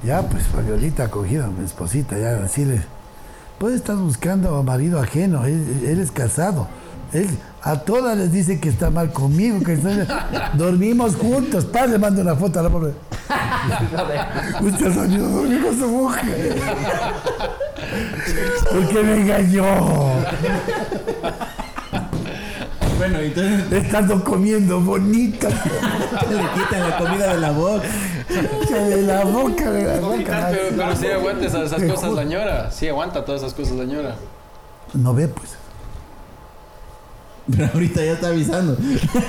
Ya, 0.06 0.22
pues, 0.22 0.44
Fabiolita 0.46 1.04
acogida, 1.04 1.48
mi 1.48 1.64
esposita, 1.64 2.18
ya 2.18 2.32
decirle. 2.34 2.82
Pues 3.58 3.74
estás 3.74 3.98
buscando 3.98 4.56
a 4.56 4.62
marido 4.62 5.00
ajeno, 5.00 5.44
él- 5.44 5.84
eres 5.86 6.10
casado. 6.10 6.66
Él 7.12 7.28
a 7.66 7.76
todas 7.80 8.16
les 8.16 8.30
dice 8.30 8.60
que 8.60 8.68
está 8.68 8.90
mal 8.90 9.10
conmigo, 9.12 9.62
que 9.64 9.72
está- 9.74 10.50
dormimos 10.54 11.16
juntos. 11.16 11.64
Pa, 11.64 11.86
le 11.86 11.98
mando 11.98 12.20
una 12.20 12.36
foto 12.36 12.60
a 12.60 12.62
la 12.62 12.68
pobre. 12.70 12.92
Usted 14.60 14.92
soñó 14.94 15.28
dormir 15.28 15.62
con 15.64 15.78
su 15.78 15.88
mujer. 15.88 16.56
Porque 18.70 19.02
me 19.02 19.16
engañó. 19.22 19.64
Bueno, 22.98 23.18
entonces 23.18 23.72
Estando 23.72 24.22
comiendo 24.22 24.80
bonito. 24.80 25.48
le 25.48 26.60
quitan 26.62 26.88
la 26.90 26.98
comida 26.98 27.34
de 27.34 27.40
la 27.40 27.50
boca. 27.50 27.82
De 28.28 29.02
la 29.02 29.24
boca, 29.24 29.70
de 29.70 29.84
la 29.84 30.00
boca. 30.00 30.48
Pero, 30.50 30.76
pero 30.76 30.96
sí 30.96 31.06
aguanta 31.08 31.46
esas, 31.46 31.72
esas 31.72 31.82
cosas 31.90 32.12
la 32.12 32.24
ñora. 32.24 32.70
Sí 32.70 32.88
aguanta 32.88 33.24
todas 33.24 33.42
esas 33.42 33.54
cosas 33.54 33.72
la 33.76 33.84
ñora. 33.84 34.14
No 34.92 35.12
ve, 35.14 35.28
pues. 35.28 35.56
Pero 37.50 37.68
ahorita 37.74 38.02
ya 38.04 38.12
está 38.12 38.28
avisando. 38.28 38.72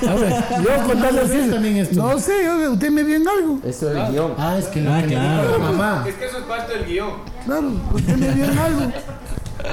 A 0.08 0.14
ver, 0.14 0.32
yo 0.62 0.86
contando 0.86 1.20
así. 1.22 1.50
también 1.50 1.76
esto. 1.76 1.96
No 1.96 2.18
sé, 2.18 2.32
usted 2.70 2.90
me 2.90 3.02
vio 3.04 3.16
en 3.16 3.28
algo. 3.28 3.60
Eso 3.62 3.90
es 3.90 3.96
el 3.96 4.12
guion. 4.12 4.32
Ah, 4.38 4.56
es 4.58 4.66
que 4.66 4.80
lo 4.80 4.92
Ah, 4.94 5.00
que 5.02 5.06
le 5.08 5.14
claro. 5.14 5.42
dijo 5.48 5.58
la 5.58 5.64
mamá. 5.70 6.04
Es 6.08 6.14
que 6.14 6.24
eso 6.26 6.38
es 6.38 6.44
parte 6.44 6.72
del 6.78 6.86
guion. 6.86 7.10
Claro, 7.44 7.72
usted 7.92 8.16
me 8.16 8.30
vio 8.32 8.44
en 8.46 8.58
algo. 8.58 8.80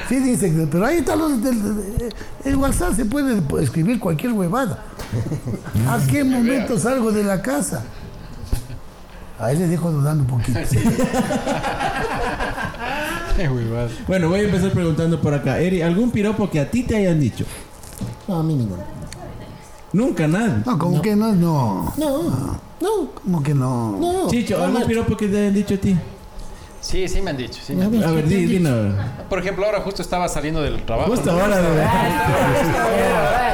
Sí, 0.09 0.15
dice, 0.19 0.51
que- 0.53 0.67
pero 0.69 0.85
ahí 0.85 0.97
está 0.97 1.15
los 1.15 1.41
del 1.43 2.11
el 2.43 2.55
WhatsApp, 2.57 2.95
se 2.95 3.05
puede 3.05 3.41
escribir 3.61 3.99
cualquier 3.99 4.33
huevada. 4.33 4.79
¿A 5.87 5.99
qué 6.09 6.23
momento 6.23 6.77
salgo 6.79 7.11
de 7.11 7.23
la 7.23 7.41
casa? 7.41 7.83
Ahí 9.39 9.57
le 9.57 9.67
dejo 9.67 9.91
dudando 9.91 10.23
un 10.23 10.29
poquito. 10.29 10.59
Qué 13.35 13.49
huevada. 13.49 13.89
Bueno, 14.07 14.29
voy 14.29 14.41
a 14.41 14.43
empezar 14.43 14.71
preguntando 14.71 15.19
por 15.21 15.33
acá. 15.33 15.59
Eri, 15.59 15.81
¿algún 15.81 16.11
piropo 16.11 16.49
que 16.49 16.59
a 16.59 16.69
ti 16.69 16.83
te 16.83 16.95
hayan 16.97 17.19
dicho? 17.19 17.45
No, 18.27 18.35
a 18.39 18.43
mí 18.43 18.55
ninguno. 18.55 18.83
Nunca 19.93 20.27
nada. 20.27 20.63
No, 20.65 20.79
como 20.79 21.01
que 21.01 21.15
no, 21.15 21.33
no. 21.33 21.93
No, 21.97 22.59
no, 22.81 23.09
Como 23.23 23.43
que 23.43 23.53
no. 23.53 23.91
no. 23.99 24.27
Chicho, 24.27 24.57
No, 24.57 24.63
¿algún 24.65 24.81
no. 24.81 24.87
piropo 24.87 25.15
que 25.17 25.27
te 25.27 25.37
hayan 25.39 25.53
dicho 25.53 25.75
a 25.75 25.77
ti? 25.77 25.95
Sí, 26.81 27.07
sí 27.07 27.21
me 27.21 27.29
han 27.29 27.37
dicho. 27.37 27.61
Sí 27.65 27.73
me 27.75 27.83
A 27.83 27.85
han 27.85 27.91
ver, 27.91 27.99
dicho. 28.01 28.11
A 28.11 28.15
ver, 28.15 28.23
¿qué 28.25 28.29
te 28.29 28.35
di, 28.35 28.45
di, 28.45 28.59
no. 28.59 28.93
Por 29.29 29.39
ejemplo, 29.39 29.65
ahora 29.65 29.81
justo 29.81 30.01
estaba 30.01 30.27
saliendo 30.27 30.61
del 30.61 30.83
trabajo. 30.83 31.11
Justo 31.11 31.31
ahora, 31.31 31.57
de 31.61 31.83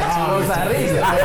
Vamos 0.07 0.49
a 0.49 0.65
risa. 0.65 1.17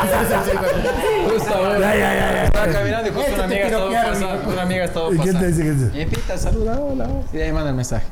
Justo 1.32 1.54
ahora. 1.54 1.78
Ya, 1.80 1.94
ya, 1.94 2.14
ya. 2.14 2.44
Estaba 2.44 2.66
caminando 2.72 3.08
y 3.08 3.12
justo 3.12 3.30
Este 3.30 3.34
una 3.36 3.44
amiga 3.44 3.66
estaba 3.66 3.90
pasando. 3.90 4.52
Una 4.52 4.62
amiga 4.62 4.84
estaba 4.84 5.06
¿Y 5.06 5.18
quién 5.18 5.24
te 5.26 5.32
pasando. 5.32 5.46
dice 5.46 5.90
que 5.92 5.98
Y 5.98 6.00
empieza, 6.02 6.38
saluda, 6.38 6.80
hola. 6.80 7.08
Y 7.32 7.36
ahí 7.38 7.52
manda 7.52 7.70
el 7.70 7.76
mensaje. 7.76 8.06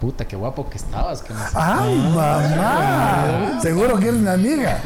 Puta, 0.00 0.26
qué 0.26 0.34
guapo 0.36 0.68
que 0.70 0.78
estabas. 0.78 1.22
Que 1.22 1.32
no 1.34 1.38
sé. 1.40 1.50
¡Ay, 1.54 1.94
mamá! 1.96 3.58
Seguro 3.62 3.98
que 3.98 4.08
eres 4.08 4.20
una 4.20 4.32
amiga. 4.34 4.80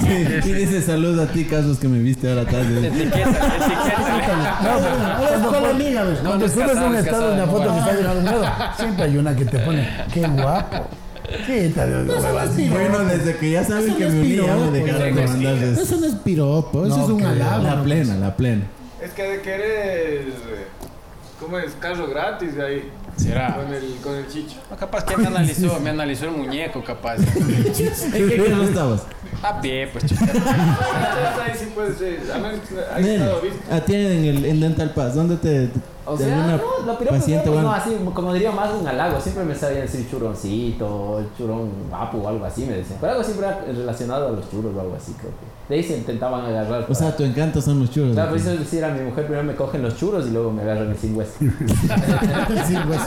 Sí, 0.00 0.08
y 0.50 0.52
dice 0.52 0.82
saludos 0.82 1.28
a 1.28 1.32
ti, 1.32 1.44
Casos, 1.44 1.78
que 1.78 1.88
me 1.88 1.98
viste 1.98 2.28
ahora 2.30 2.44
tarde. 2.44 2.86
Etiqueta, 2.88 3.28
etiqueta. 3.30 4.58
No, 5.42 5.48
con 5.50 5.62
la 5.62 5.68
amiga, 5.70 6.02
¿ves? 6.04 6.18
Cuando 6.20 6.46
no, 6.46 6.52
subes 6.52 6.76
un 6.76 6.94
estado 6.96 7.28
de 7.28 7.34
una 7.34 7.46
foto 7.46 7.62
que 7.62 7.68
no. 7.68 7.78
está 7.78 7.92
llegando 7.92 8.30
nuevo, 8.30 8.44
siempre 8.76 9.04
hay 9.04 9.16
una 9.18 9.36
que 9.36 9.44
te 9.44 9.58
pone, 9.58 9.88
qué 10.12 10.26
guapo. 10.26 10.86
Te 11.46 11.68
digo, 11.68 12.14
huevas. 12.20 12.56
Bueno, 12.56 12.98
desde 13.00 13.36
que 13.36 13.50
ya 13.52 13.64
saben 13.64 13.94
que 13.96 14.04
no 14.06 14.10
me 14.12 14.20
uní, 14.20 14.36
ya 14.36 14.54
me 14.56 14.70
dejaron 14.80 15.14
de 15.14 15.26
mandarles 15.26 15.78
Eso 15.78 15.96
no 15.98 16.06
es 16.06 16.14
piropo, 16.16 16.84
eso 16.84 16.96
No, 16.96 17.04
es 17.04 17.10
un 17.10 17.18
que- 17.20 17.24
halago. 17.26 17.62
la 17.62 17.74
¿no? 17.76 17.84
plena, 17.84 18.14
la 18.16 18.36
plena. 18.36 18.62
Es 19.02 19.10
que 19.12 19.22
de 19.22 19.40
querer. 19.40 20.24
¿Cómo 21.40 21.58
es? 21.58 21.72
Carro 21.80 22.06
gratis 22.08 22.54
de 22.54 22.64
ahí. 22.66 22.90
Será. 23.16 23.54
Con 23.56 23.72
el, 23.72 23.96
con 24.02 24.14
el 24.16 24.28
chicho. 24.28 24.56
No, 24.70 24.76
capaz 24.76 25.04
que 25.04 25.16
me 25.16 25.26
analizó, 25.26 25.78
me 25.80 25.90
analizó 25.90 26.26
el 26.26 26.32
muñeco, 26.32 26.82
capaz. 26.82 27.16
¿En 27.16 28.28
qué 28.28 28.64
estabas? 28.64 29.02
A 29.42 29.60
pie, 29.60 29.88
pues 29.88 30.06
chuta. 30.06 30.22
Entonces 30.22 31.42
ahí 31.44 31.52
sí 31.58 31.66
puede 31.74 31.94
ser. 31.94 32.20
A 32.32 32.38
que 32.38 32.78
ahí 32.94 33.14
estado 33.14 33.40
visto. 33.40 33.74
a 33.74 33.80
ti 33.80 33.94
en, 33.94 34.24
el, 34.24 34.44
en 34.44 34.60
Dental 34.60 34.90
Pass, 34.94 35.14
¿dónde 35.14 35.36
te, 35.36 35.70
O 36.04 36.16
sea, 36.16 36.46
no, 36.46 36.86
lo 36.86 36.98
piropo 36.98 37.16
paciente 37.16 37.48
no, 37.48 37.72
así, 37.72 37.96
como 38.12 38.32
diría 38.32 38.50
más 38.50 38.70
un 38.72 38.86
halago, 38.86 39.20
siempre 39.20 39.44
me 39.44 39.54
sabían 39.54 39.82
decir 39.82 40.08
churoncito, 40.10 41.24
churón 41.38 41.70
guapo 41.88 42.18
o 42.18 42.28
algo 42.28 42.44
así 42.44 42.64
me 42.64 42.72
decían. 42.74 42.98
Pero 43.00 43.12
algo 43.12 43.24
siempre 43.24 43.46
era 43.46 43.60
relacionado 43.66 44.28
a 44.28 44.30
los 44.32 44.50
churros 44.50 44.74
o 44.76 44.80
algo 44.80 44.96
así, 44.96 45.12
creo 45.12 45.30
que. 45.30 45.52
De 45.68 45.76
ahí 45.80 45.84
se 45.84 45.96
intentaban 45.96 46.44
agarrar. 46.44 46.86
O 46.88 46.94
sea, 46.94 47.16
tu 47.16 47.22
encanto 47.22 47.62
son 47.62 47.78
los 47.78 47.90
churros. 47.90 48.14
Claro, 48.14 48.30
por 48.30 48.38
eso 48.38 48.50
decir 48.50 48.84
a 48.84 48.92
mi 48.92 49.00
mujer 49.04 49.24
primero 49.26 49.44
me 49.44 49.54
cogen 49.54 49.82
los 49.82 49.96
churros 49.96 50.26
y 50.26 50.30
luego 50.30 50.50
me 50.50 50.62
agarran 50.62 50.88
el 50.90 50.96
sin 50.98 51.14
hueso. 51.16 51.32
Sí, 51.40 52.74
pues. 52.86 53.00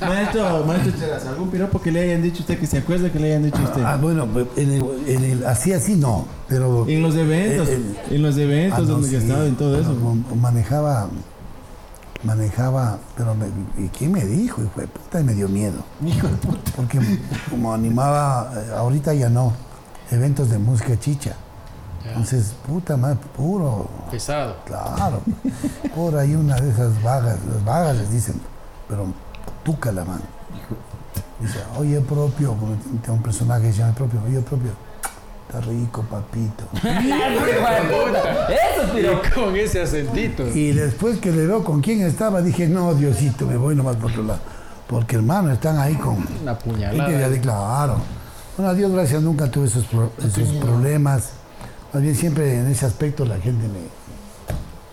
Maestro, 0.00 0.64
maestro 0.66 0.92
Cheras, 0.98 1.26
¿algún 1.26 1.50
piropo 1.50 1.80
que 1.80 1.90
le 1.90 2.02
hayan 2.02 2.22
dicho 2.22 2.38
a 2.38 2.40
usted 2.40 2.58
que 2.58 2.66
se 2.66 2.78
acuerde 2.78 3.10
que 3.10 3.18
le 3.18 3.28
hayan 3.28 3.44
dicho 3.44 3.58
a 3.58 3.62
usted? 3.64 3.82
Ah, 3.82 3.98
bueno, 4.00 4.28
en 4.56 4.72
el, 4.72 4.84
en 5.06 5.24
el- 5.24 5.46
así, 5.46 5.72
así 5.72 5.94
no, 5.96 6.26
pero... 6.48 6.86
En 6.88 7.02
los 7.02 7.14
eventos, 7.14 7.68
Eh, 7.68 7.78
eh, 8.10 8.14
en 8.16 8.22
los 8.22 8.36
eventos 8.36 8.78
Ah, 8.80 8.82
no, 8.82 8.88
donde 8.88 9.08
sí, 9.08 9.14
he 9.14 9.18
estado 9.18 9.46
en 9.46 9.56
todo 9.56 9.78
eso. 9.78 9.94
Manejaba, 10.40 11.08
manejaba, 12.24 12.98
pero 13.16 13.34
me, 13.34 13.46
¿y 13.82 13.88
quién 13.88 14.12
me 14.12 14.24
dijo? 14.24 14.62
Hijo 14.62 14.80
de 14.80 14.86
puta, 14.86 15.20
y 15.20 15.24
me 15.24 15.34
dio 15.34 15.48
miedo. 15.48 15.84
Hijo 16.04 16.26
de 16.28 16.34
puta. 16.36 16.72
Porque 16.76 16.98
como 17.50 17.72
animaba, 17.72 18.50
eh, 18.56 18.72
ahorita 18.76 19.14
ya 19.14 19.28
no, 19.28 19.52
eventos 20.10 20.50
de 20.50 20.58
música 20.58 20.98
chicha. 20.98 21.34
Entonces, 22.06 22.54
puta 22.66 22.96
madre, 22.98 23.18
puro, 23.34 23.88
Pesado. 24.10 24.56
claro. 24.66 25.22
Por 25.94 26.16
ahí 26.16 26.34
una 26.34 26.56
de 26.56 26.68
esas 26.70 27.02
vagas, 27.02 27.38
las 27.50 27.64
vagas 27.64 27.96
les 27.96 28.10
dicen, 28.10 28.40
pero 28.88 29.06
tuca 29.64 29.90
la 29.90 30.04
mano. 30.04 30.20
Dice, 31.40 31.58
oye 31.78 32.00
propio, 32.00 32.54
porque 32.54 32.76
tengo 33.02 33.14
un 33.14 33.22
personaje 33.22 33.62
que 33.62 33.72
se 33.72 33.78
llama 33.78 33.94
propio, 33.94 34.20
oye 34.26 34.40
propio, 34.40 34.70
está 35.54 35.60
rico 35.70 36.02
papito. 36.02 36.64
Eso. 38.48 38.98
Y 38.98 39.30
con 39.34 39.56
ese 39.56 39.82
acentito. 39.82 40.46
Y 40.48 40.72
después 40.72 41.18
que 41.18 41.30
le 41.32 41.46
veo 41.46 41.64
con 41.64 41.80
quién 41.80 42.02
estaba, 42.02 42.42
dije, 42.42 42.68
no, 42.68 42.94
Diosito, 42.94 43.46
me 43.46 43.56
voy 43.56 43.74
nomás 43.74 43.96
por 43.96 44.10
otro 44.10 44.22
lado. 44.24 44.40
Porque 44.86 45.16
hermano, 45.16 45.50
están 45.52 45.78
ahí 45.78 45.94
con 45.94 46.24
Una 46.42 46.58
puñalada. 46.58 47.10
ya 47.10 47.28
de 47.28 47.40
claro. 47.40 47.96
Bueno, 48.56 48.70
a 48.70 48.74
Dios 48.74 48.92
gracias, 48.92 49.22
nunca 49.22 49.50
tuve 49.50 49.66
esos, 49.66 49.84
pro- 49.84 50.12
esos 50.18 50.48
problemas. 50.56 51.30
Más 51.92 52.02
bien 52.02 52.14
siempre 52.14 52.58
en 52.58 52.66
ese 52.68 52.86
aspecto 52.86 53.24
la 53.24 53.36
gente 53.38 53.66
me... 53.68 54.04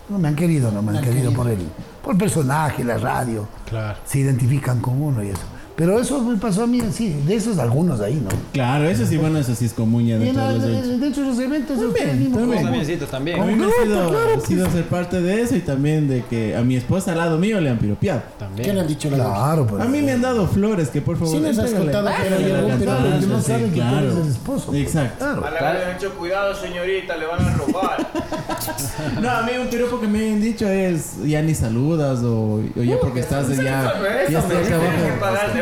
No 0.08 0.18
me 0.18 0.28
han 0.28 0.34
querido, 0.36 0.70
no 0.70 0.82
me 0.82 0.96
han 0.98 1.04
querido 1.04 1.32
por 1.32 1.48
el, 1.48 1.66
por 2.02 2.12
el 2.12 2.18
personaje, 2.18 2.84
la 2.84 2.98
radio. 2.98 3.46
Claro. 3.68 3.98
Se 4.04 4.18
identifican 4.18 4.80
con 4.80 5.00
uno 5.00 5.22
y 5.22 5.28
eso. 5.30 5.42
Pero 5.76 5.98
eso 5.98 6.20
me 6.22 6.36
pasó 6.36 6.64
a 6.64 6.66
mí, 6.66 6.80
sí, 6.92 7.14
de 7.26 7.34
esos 7.34 7.58
algunos 7.58 8.00
ahí, 8.00 8.14
¿no? 8.22 8.28
Claro, 8.52 8.84
eso 8.88 9.06
sí, 9.06 9.16
bueno, 9.16 9.38
eso 9.38 9.54
sí 9.54 9.64
es 9.64 9.72
común 9.72 10.06
ya 10.06 10.18
dentro 10.18 10.46
de 10.48 10.54
los 10.54 10.64
eventos. 10.64 11.00
dentro 11.00 11.22
de 11.22 11.28
los 11.30 11.38
eventos, 11.38 11.68
También, 11.78 11.88
ustedes 11.90 12.16
mismos 12.16 12.38
también. 12.38 12.98
también. 13.10 13.40
A 13.40 13.44
mí 13.46 13.54
me 13.54 13.64
ha 13.66 13.82
sido, 13.82 14.08
claro, 14.10 14.40
sido 14.40 14.70
ser 14.70 14.84
parte 14.84 15.20
de 15.22 15.40
eso 15.40 15.56
y 15.56 15.60
también 15.60 16.08
de 16.08 16.24
que 16.26 16.54
a 16.56 16.62
mi 16.62 16.76
esposa 16.76 17.12
al 17.12 17.18
lado 17.18 17.38
mío 17.38 17.60
le 17.60 17.70
han 17.70 17.78
piropeado. 17.78 18.20
¿Qué 18.20 18.44
le 18.44 18.46
También. 18.46 18.78
han 18.78 18.86
dicho 18.86 19.10
la 19.10 19.16
Claro, 19.16 19.66
pues. 19.66 19.82
A 19.82 19.86
mí 19.86 20.02
me 20.02 20.12
han 20.12 20.20
dado 20.22 20.46
flores, 20.46 20.88
que 20.90 21.00
por 21.00 21.16
favor. 21.16 21.34
Sí 21.34 21.40
nos 21.40 21.58
has 21.58 21.70
contado, 21.70 22.10
pero 22.22 22.36
Entrégale 22.36 22.62
llegó, 22.62 22.68
la 22.68 22.98
pero 23.02 23.26
no 23.26 23.40
saben 23.40 23.70
que 23.72 23.80
tú 23.80 23.96
eres 23.98 24.16
el 24.16 24.28
esposo. 24.28 24.66
pues. 24.66 24.82
Exacto. 24.82 25.24
Claro. 25.24 25.46
A 25.46 25.50
la 25.50 25.58
que 25.58 25.78
le 25.78 25.84
han 25.86 25.98
dicho, 25.98 26.10
cuidado 26.18 26.54
señorita, 26.54 27.16
le 27.16 27.26
van 27.26 27.42
a 27.46 27.54
robar. 27.54 28.10
No, 29.20 29.28
a 29.30 29.42
mí 29.42 29.52
un 29.60 29.66
piropo 29.68 30.00
que 30.00 30.06
me 30.06 30.20
hayan 30.20 30.40
dicho 30.40 30.68
es 30.68 31.14
ya 31.24 31.42
ni 31.42 31.54
saludas 31.54 32.20
o, 32.22 32.60
o 32.76 32.82
ya 32.82 32.96
porque 33.00 33.20
estás 33.20 33.48
ya, 33.48 33.62
ya 33.64 34.38
eso 34.38 34.38
estás 34.38 34.68
que 34.68 34.74
abajo. 34.74 34.90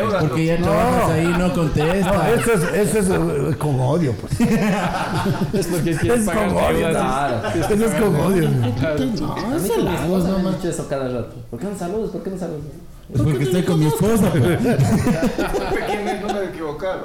Deudas, 0.01 0.23
Porque 0.23 0.45
ya 0.45 0.57
trabajas 0.57 1.09
ahí 1.11 1.23
y 1.23 1.27
no 1.27 1.37
No, 1.47 1.53
contestas. 1.53 2.27
eso 2.39 2.53
es, 2.53 2.63
eso 2.73 2.99
es 2.99 3.09
eh, 3.09 3.57
con 3.57 3.79
odio, 3.79 4.13
pues. 4.13 4.33
Es 5.53 5.67
porque 5.67 5.95
quieres 5.95 6.19
Es 6.21 6.25
pagar 6.25 6.47
con 6.49 6.57
odio. 6.63 6.87
deudas. 6.87 6.93
Claro. 7.03 7.73
Eso 7.75 7.85
es 7.85 7.93
con 8.01 8.15
odio. 8.15 8.49
No, 8.49 9.55
es 9.55 9.63
esposa 9.95 10.37
me 10.39 10.51
dicho 10.57 10.69
eso 10.69 10.87
cada 10.87 11.07
rato. 11.09 11.35
¿Por 11.49 11.59
qué 11.59 11.65
no 11.67 11.77
saludas? 11.77 12.09
¿Por 12.11 12.23
qué 12.23 12.29
no 12.31 12.37
saludas? 12.37 12.61
Es 13.13 13.21
porque 13.21 13.43
estoy 13.43 13.63
con 13.63 13.79
mi 13.79 13.87
esposa. 13.87 14.31
pues. 14.31 14.57
¿Quién 15.87 16.07
es? 16.07 16.21
No 16.21 16.33
me 16.33 16.45
equivocaron. 16.45 17.03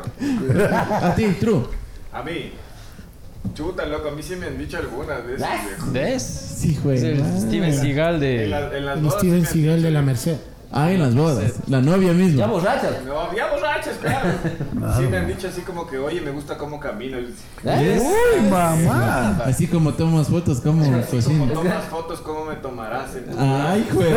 A 1.03 1.15
ti, 1.15 1.27
true. 1.41 1.63
A 2.13 2.23
mí. 2.23 2.53
Chuta, 3.55 3.87
loco, 3.87 4.09
a 4.09 4.11
mí 4.11 4.23
sí 4.23 4.35
me 4.37 4.47
han 4.47 4.59
dicho 4.59 4.77
algunas 4.77 5.25
de 5.27 5.37
esas, 5.37 5.49
viejo. 5.65 5.87
¿Ves? 5.93 6.23
Sí, 6.59 6.79
Es 6.93 7.03
el 7.03 7.21
güey. 7.23 7.41
Steven 7.41 7.73
Seagal 7.73 8.15
En, 8.17 8.21
de. 8.21 8.47
la- 8.49 8.77
en 8.77 8.87
las 8.87 9.01
bodas 9.01 9.15
sí 9.15 9.19
Steven 9.29 9.41
me 9.41 9.47
han 9.47 9.53
Seagal 9.53 9.77
dicho. 9.77 9.87
de 9.87 9.91
la 9.93 10.03
Merced. 10.03 10.37
Ah, 10.73 10.91
en 10.91 11.01
las 11.01 11.15
bodas. 11.15 11.55
La 11.69 11.81
novia 11.81 12.09
Ya 12.09 12.15
misma. 12.15 12.47
borrachas. 12.47 13.03
No, 13.07 13.35
ya 13.35 13.51
borrachas, 13.51 13.95
claro. 14.01 14.29
Sí 14.97 15.03
me 15.09 15.17
han 15.19 15.27
dicho 15.29 15.49
así 15.49 15.61
como 15.63 15.87
que, 15.87 15.97
oye, 15.99 16.21
me 16.21 16.31
gusta 16.33 16.59
cómo 16.59 16.79
caminas. 16.81 17.21
¿Eh? 17.65 18.01
Uy, 18.03 18.51
mamá. 18.51 19.39
Así 19.45 19.67
como 19.69 19.95
tomas 19.95 20.29
fotos, 20.29 20.61
como 20.61 20.85
Como 20.85 21.47
tomas 21.53 21.85
fotos, 21.85 22.21
¿cómo 22.21 22.45
me 22.47 22.57
tomarás? 22.57 23.15
en 23.17 23.25
tu- 23.27 23.37
Ay, 23.39 23.87
güey. 23.93 24.09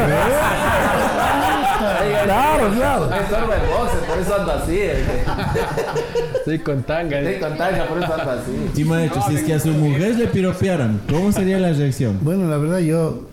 Claro, 2.23 2.69
claro. 2.75 3.05
Es 3.05 3.29
sordo 3.29 3.47
de 3.51 3.67
boxer, 3.67 3.99
por 4.07 4.17
eso 4.17 4.35
ando 4.35 4.51
así. 4.51 4.77
eh, 4.77 5.23
Estoy 6.35 6.59
con 6.59 6.83
tanga. 6.83 7.19
Estoy 7.19 7.39
con 7.49 7.57
tanga, 7.57 7.85
por 7.87 8.03
eso 8.03 8.13
ando 8.13 8.31
así. 8.31 8.69
Sí, 8.75 8.83
maestro, 8.83 9.21
si 9.27 9.35
es 9.35 9.43
que 9.43 9.53
a 9.53 9.59
su 9.59 9.69
mujer 9.69 10.15
le 10.15 10.27
piropearan, 10.27 10.99
¿cómo 11.09 11.31
sería 11.31 11.57
la 11.57 11.71
reacción? 11.71 12.19
Bueno, 12.21 12.47
la 12.49 12.57
verdad 12.57 12.79
yo 12.79 13.28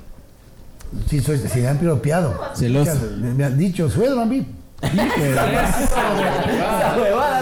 sí 1.08 1.20
soy, 1.20 1.38
sí 1.38 1.60
me 1.60 1.68
han 1.68 1.78
piropeado. 1.78 2.34
Celoso. 2.54 2.92
Me, 3.18 3.32
me 3.34 3.44
han 3.44 3.56
dicho, 3.58 3.88
suegro 3.90 4.20
a 4.20 4.26
mí. 4.26 4.46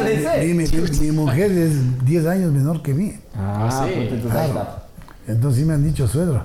Le. 0.05 0.55
Mi, 0.55 0.55
mi- 0.55 0.99
mi 1.01 1.11
mujer 1.12 1.51
es 1.51 2.05
10 2.05 2.26
años 2.26 2.53
menor 2.53 2.82
que 2.82 2.95
mí. 2.95 3.14
Ah, 3.36 3.84
sí. 3.86 4.09
pues. 4.09 4.22
Entonces 5.26 5.61
sí 5.61 5.66
me 5.66 5.74
han 5.74 5.84
dicho, 5.84 6.07
suegro. 6.07 6.45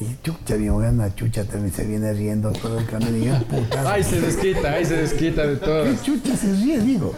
Y 0.00 0.16
chucha, 0.24 0.56
mi 0.56 0.68
mujer, 0.68 0.90
una 0.90 1.14
chucha 1.14 1.44
también 1.44 1.72
se 1.72 1.84
viene 1.84 2.12
riendo 2.12 2.50
todo 2.52 2.78
el 2.80 2.86
camino. 2.86 3.16
Y 3.16 3.26
yo, 3.26 3.38
puta. 3.46 3.92
Ay, 3.92 4.02
se 4.02 4.20
desquita, 4.20 4.72
ay, 4.72 4.84
se 4.84 4.96
desquita 4.96 5.46
de 5.46 5.56
todo. 5.56 5.84
¿Qué 5.84 5.96
chucha 6.02 6.36
se 6.36 6.52
ríe, 6.52 6.80
digo? 6.80 7.14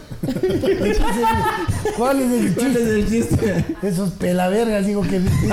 ¿Cuál 1.97 2.21
es 2.21 2.31
el 2.33 2.55
¿Cuál 2.55 2.67
chiste? 2.75 2.83
es 2.83 2.89
el 2.89 3.09
chiste? 3.09 3.65
Esos 3.83 4.11
pelavergas, 4.11 4.85
digo, 4.85 5.01
que 5.03 5.21
dicen. 5.21 5.51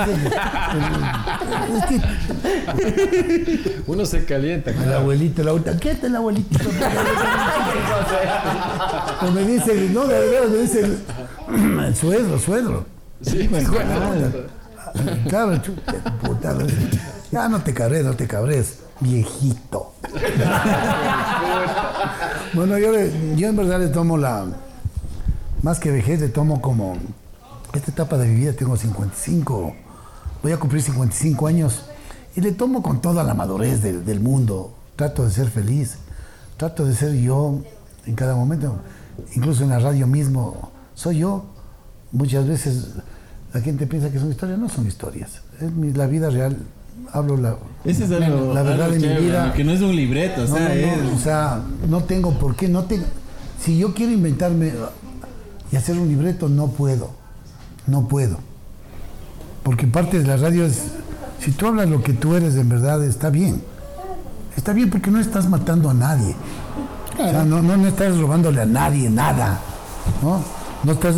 Uno 3.86 4.04
se 4.04 4.24
calienta, 4.24 4.70
el 4.70 4.76
claro. 4.76 4.98
abuelito, 4.98 5.42
la 5.42 5.50
abuelita, 5.50 5.76
¿qué 5.78 5.90
es 5.92 6.04
el 6.04 6.16
abuelito? 6.16 6.58
O 9.22 9.30
me 9.30 9.42
dice, 9.44 9.88
no, 9.92 10.06
de 10.06 10.18
verdad, 10.18 10.48
me 10.50 10.58
dice, 10.58 10.84
el 11.86 11.96
suegro, 11.96 12.38
suegro. 12.38 12.84
Sí, 13.22 13.38
de 13.46 13.62
puta. 13.62 14.30
Claro, 15.28 15.56
chucha, 15.58 16.18
puta. 16.20 16.56
Ya 17.34 17.48
no 17.48 17.64
te 17.64 17.74
cabres, 17.74 18.04
no 18.04 18.14
te 18.14 18.28
cabres, 18.28 18.78
viejito. 19.00 19.92
bueno, 22.54 22.78
yo, 22.78 22.92
yo 23.34 23.48
en 23.48 23.56
verdad 23.56 23.80
le 23.80 23.88
tomo 23.88 24.16
la, 24.16 24.46
más 25.60 25.80
que 25.80 25.90
vejez, 25.90 26.20
le 26.20 26.28
tomo 26.28 26.60
como, 26.60 26.96
esta 27.72 27.90
etapa 27.90 28.18
de 28.18 28.28
mi 28.28 28.36
vida, 28.36 28.52
tengo 28.52 28.76
55, 28.76 29.74
voy 30.44 30.52
a 30.52 30.58
cumplir 30.58 30.80
55 30.80 31.48
años, 31.48 31.86
y 32.36 32.40
le 32.40 32.52
tomo 32.52 32.84
con 32.84 33.00
toda 33.00 33.24
la 33.24 33.34
madurez 33.34 33.82
del, 33.82 34.20
mundo. 34.20 34.72
Trato 34.94 35.24
de 35.24 35.32
ser 35.32 35.48
feliz, 35.48 35.96
trato 36.56 36.84
de 36.84 36.94
ser 36.94 37.14
yo 37.14 37.62
en 38.06 38.14
cada 38.14 38.36
momento, 38.36 38.76
incluso 39.34 39.64
en 39.64 39.70
la 39.70 39.80
radio 39.80 40.06
mismo, 40.06 40.70
soy 40.94 41.18
yo. 41.18 41.46
Muchas 42.12 42.46
veces 42.46 42.90
la 43.52 43.60
gente 43.60 43.88
piensa 43.88 44.08
que 44.10 44.20
son 44.20 44.30
historias, 44.30 44.56
no 44.56 44.68
son 44.68 44.86
historias, 44.86 45.42
es 45.60 45.96
la 45.96 46.06
vida 46.06 46.30
real, 46.30 46.56
hablo 47.12 47.36
la, 47.36 47.56
Ese 47.84 48.04
es 48.04 48.10
algo, 48.10 48.52
La 48.54 48.62
verdad 48.62 48.86
algo 48.86 48.98
de 48.98 49.14
mi 49.14 49.26
vida- 49.26 49.52
Que 49.52 49.64
no 49.64 49.72
es 49.72 49.80
un 49.80 49.94
libreto, 49.94 50.42
o 50.42 50.46
no, 50.48 50.54
sea, 50.56 50.68
no, 50.68 50.74
es... 50.74 51.02
no, 51.02 51.14
o 51.14 51.18
sea, 51.18 51.60
no 51.88 52.02
tengo 52.04 52.32
por 52.38 52.56
qué, 52.56 52.68
no 52.68 52.84
tengo. 52.84 53.04
Si 53.60 53.78
yo 53.78 53.94
quiero 53.94 54.12
inventarme 54.12 54.72
y 55.72 55.76
hacer 55.76 55.96
un 55.98 56.08
libreto, 56.08 56.48
no 56.48 56.68
puedo. 56.68 57.10
No 57.86 58.08
puedo. 58.08 58.38
Porque 59.62 59.86
parte 59.86 60.18
de 60.20 60.26
la 60.26 60.36
radio 60.36 60.64
es, 60.66 60.82
si 61.40 61.50
tú 61.52 61.66
hablas 61.66 61.88
lo 61.88 62.02
que 62.02 62.12
tú 62.12 62.34
eres 62.34 62.54
en 62.56 62.68
verdad, 62.68 63.02
está 63.04 63.30
bien. 63.30 63.62
Está 64.56 64.72
bien 64.72 64.90
porque 64.90 65.10
no 65.10 65.18
estás 65.20 65.48
matando 65.48 65.90
a 65.90 65.94
nadie. 65.94 66.34
O 67.14 67.22
sea, 67.30 67.44
no, 67.44 67.62
no, 67.62 67.76
no 67.76 67.88
estás 67.88 68.16
robándole 68.18 68.60
a 68.60 68.66
nadie 68.66 69.08
nada, 69.08 69.58
¿no? 70.22 70.42
No 70.84 70.92
estás, 70.92 71.16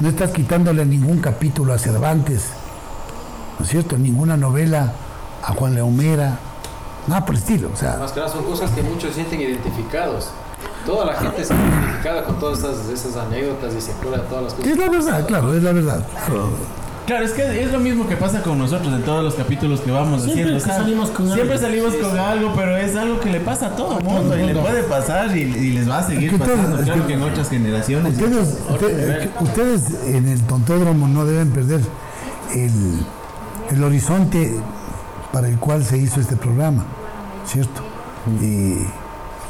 no 0.00 0.08
estás 0.08 0.30
quitándole 0.32 0.84
ningún 0.84 1.18
capítulo 1.20 1.72
a 1.72 1.78
Cervantes, 1.78 2.46
¿no 3.58 3.64
es 3.64 3.70
cierto? 3.70 3.96
Ninguna 3.96 4.36
novela 4.36 4.92
a 5.46 5.52
Juan 5.54 5.74
Leomera, 5.74 6.38
nada 7.06 7.24
por 7.24 7.34
el 7.34 7.40
estilo, 7.40 7.70
o 7.72 7.76
sea... 7.76 7.96
Más 7.98 8.12
que 8.12 8.20
nada 8.20 8.32
son 8.32 8.44
cosas 8.44 8.70
que 8.70 8.82
muchos 8.82 9.10
se 9.10 9.14
sienten 9.16 9.40
identificados. 9.40 10.30
Toda 10.86 11.04
la 11.06 11.14
gente 11.14 11.44
se 11.44 11.54
identificada 11.54 12.24
con 12.24 12.38
todas 12.38 12.58
esas, 12.60 12.88
esas 12.88 13.16
anécdotas 13.16 13.74
y 13.74 13.80
se 13.80 13.92
acuerda 13.92 14.18
de 14.18 14.28
todas 14.28 14.44
las 14.44 14.54
cosas. 14.54 14.70
Es 14.70 14.78
la 14.78 14.88
verdad, 14.88 15.26
claro, 15.26 15.54
es 15.54 15.62
la 15.62 15.72
verdad. 15.72 16.06
claro. 16.26 16.48
Claro, 17.06 17.22
es 17.26 17.32
que 17.32 17.62
es 17.62 17.70
lo 17.70 17.80
mismo 17.80 18.08
que 18.08 18.16
pasa 18.16 18.42
con 18.42 18.56
nosotros 18.58 18.90
en 18.94 19.02
todos 19.02 19.22
los 19.22 19.34
capítulos 19.34 19.80
que 19.80 19.90
vamos 19.90 20.22
Siempre 20.22 20.44
haciendo. 20.56 20.64
que 20.64 20.70
salimos 20.72 21.10
con 21.10 21.26
siempre 21.26 21.52
algo. 21.56 21.66
salimos 21.66 21.92
Sí, 21.92 21.98
con 22.00 22.12
sí. 22.12 22.18
algo, 22.18 22.52
pero 22.56 22.76
es 22.78 22.96
algo 22.96 23.20
que 23.20 23.28
le 23.30 23.40
pasa 23.40 23.66
a 23.66 23.76
todo 23.76 23.98
el 23.98 24.04
mundo 24.04 24.38
y 24.38 24.42
le 24.46 24.54
puede 24.54 24.82
pasar 24.84 25.36
y, 25.36 25.40
y 25.42 25.72
les 25.72 25.86
va 25.90 25.98
a 25.98 26.02
seguir 26.06 26.32
Es 26.32 26.38
que 26.40 26.44
todo- 26.46 26.56
pasando. 26.56 26.78
es 26.78 26.84
Claro 26.86 27.02
que- 27.02 27.06
que 27.08 27.12
en 27.12 27.22
otras 27.22 27.50
generaciones. 27.50 28.12
Ustedes, 28.14 28.58
usted- 28.70 29.30
ustedes 29.38 29.82
en 30.06 30.28
el 30.28 30.40
tontódromo 30.44 31.06
no 31.06 31.26
deben 31.26 31.50
perder 31.50 31.82
el, 32.54 33.04
el 33.70 33.84
horizonte 33.84 34.58
para 35.34 35.48
el 35.48 35.58
cual 35.58 35.84
se 35.84 35.98
hizo 35.98 36.20
este 36.20 36.36
programa, 36.36 36.84
¿cierto? 37.44 37.82
Y 38.40 38.76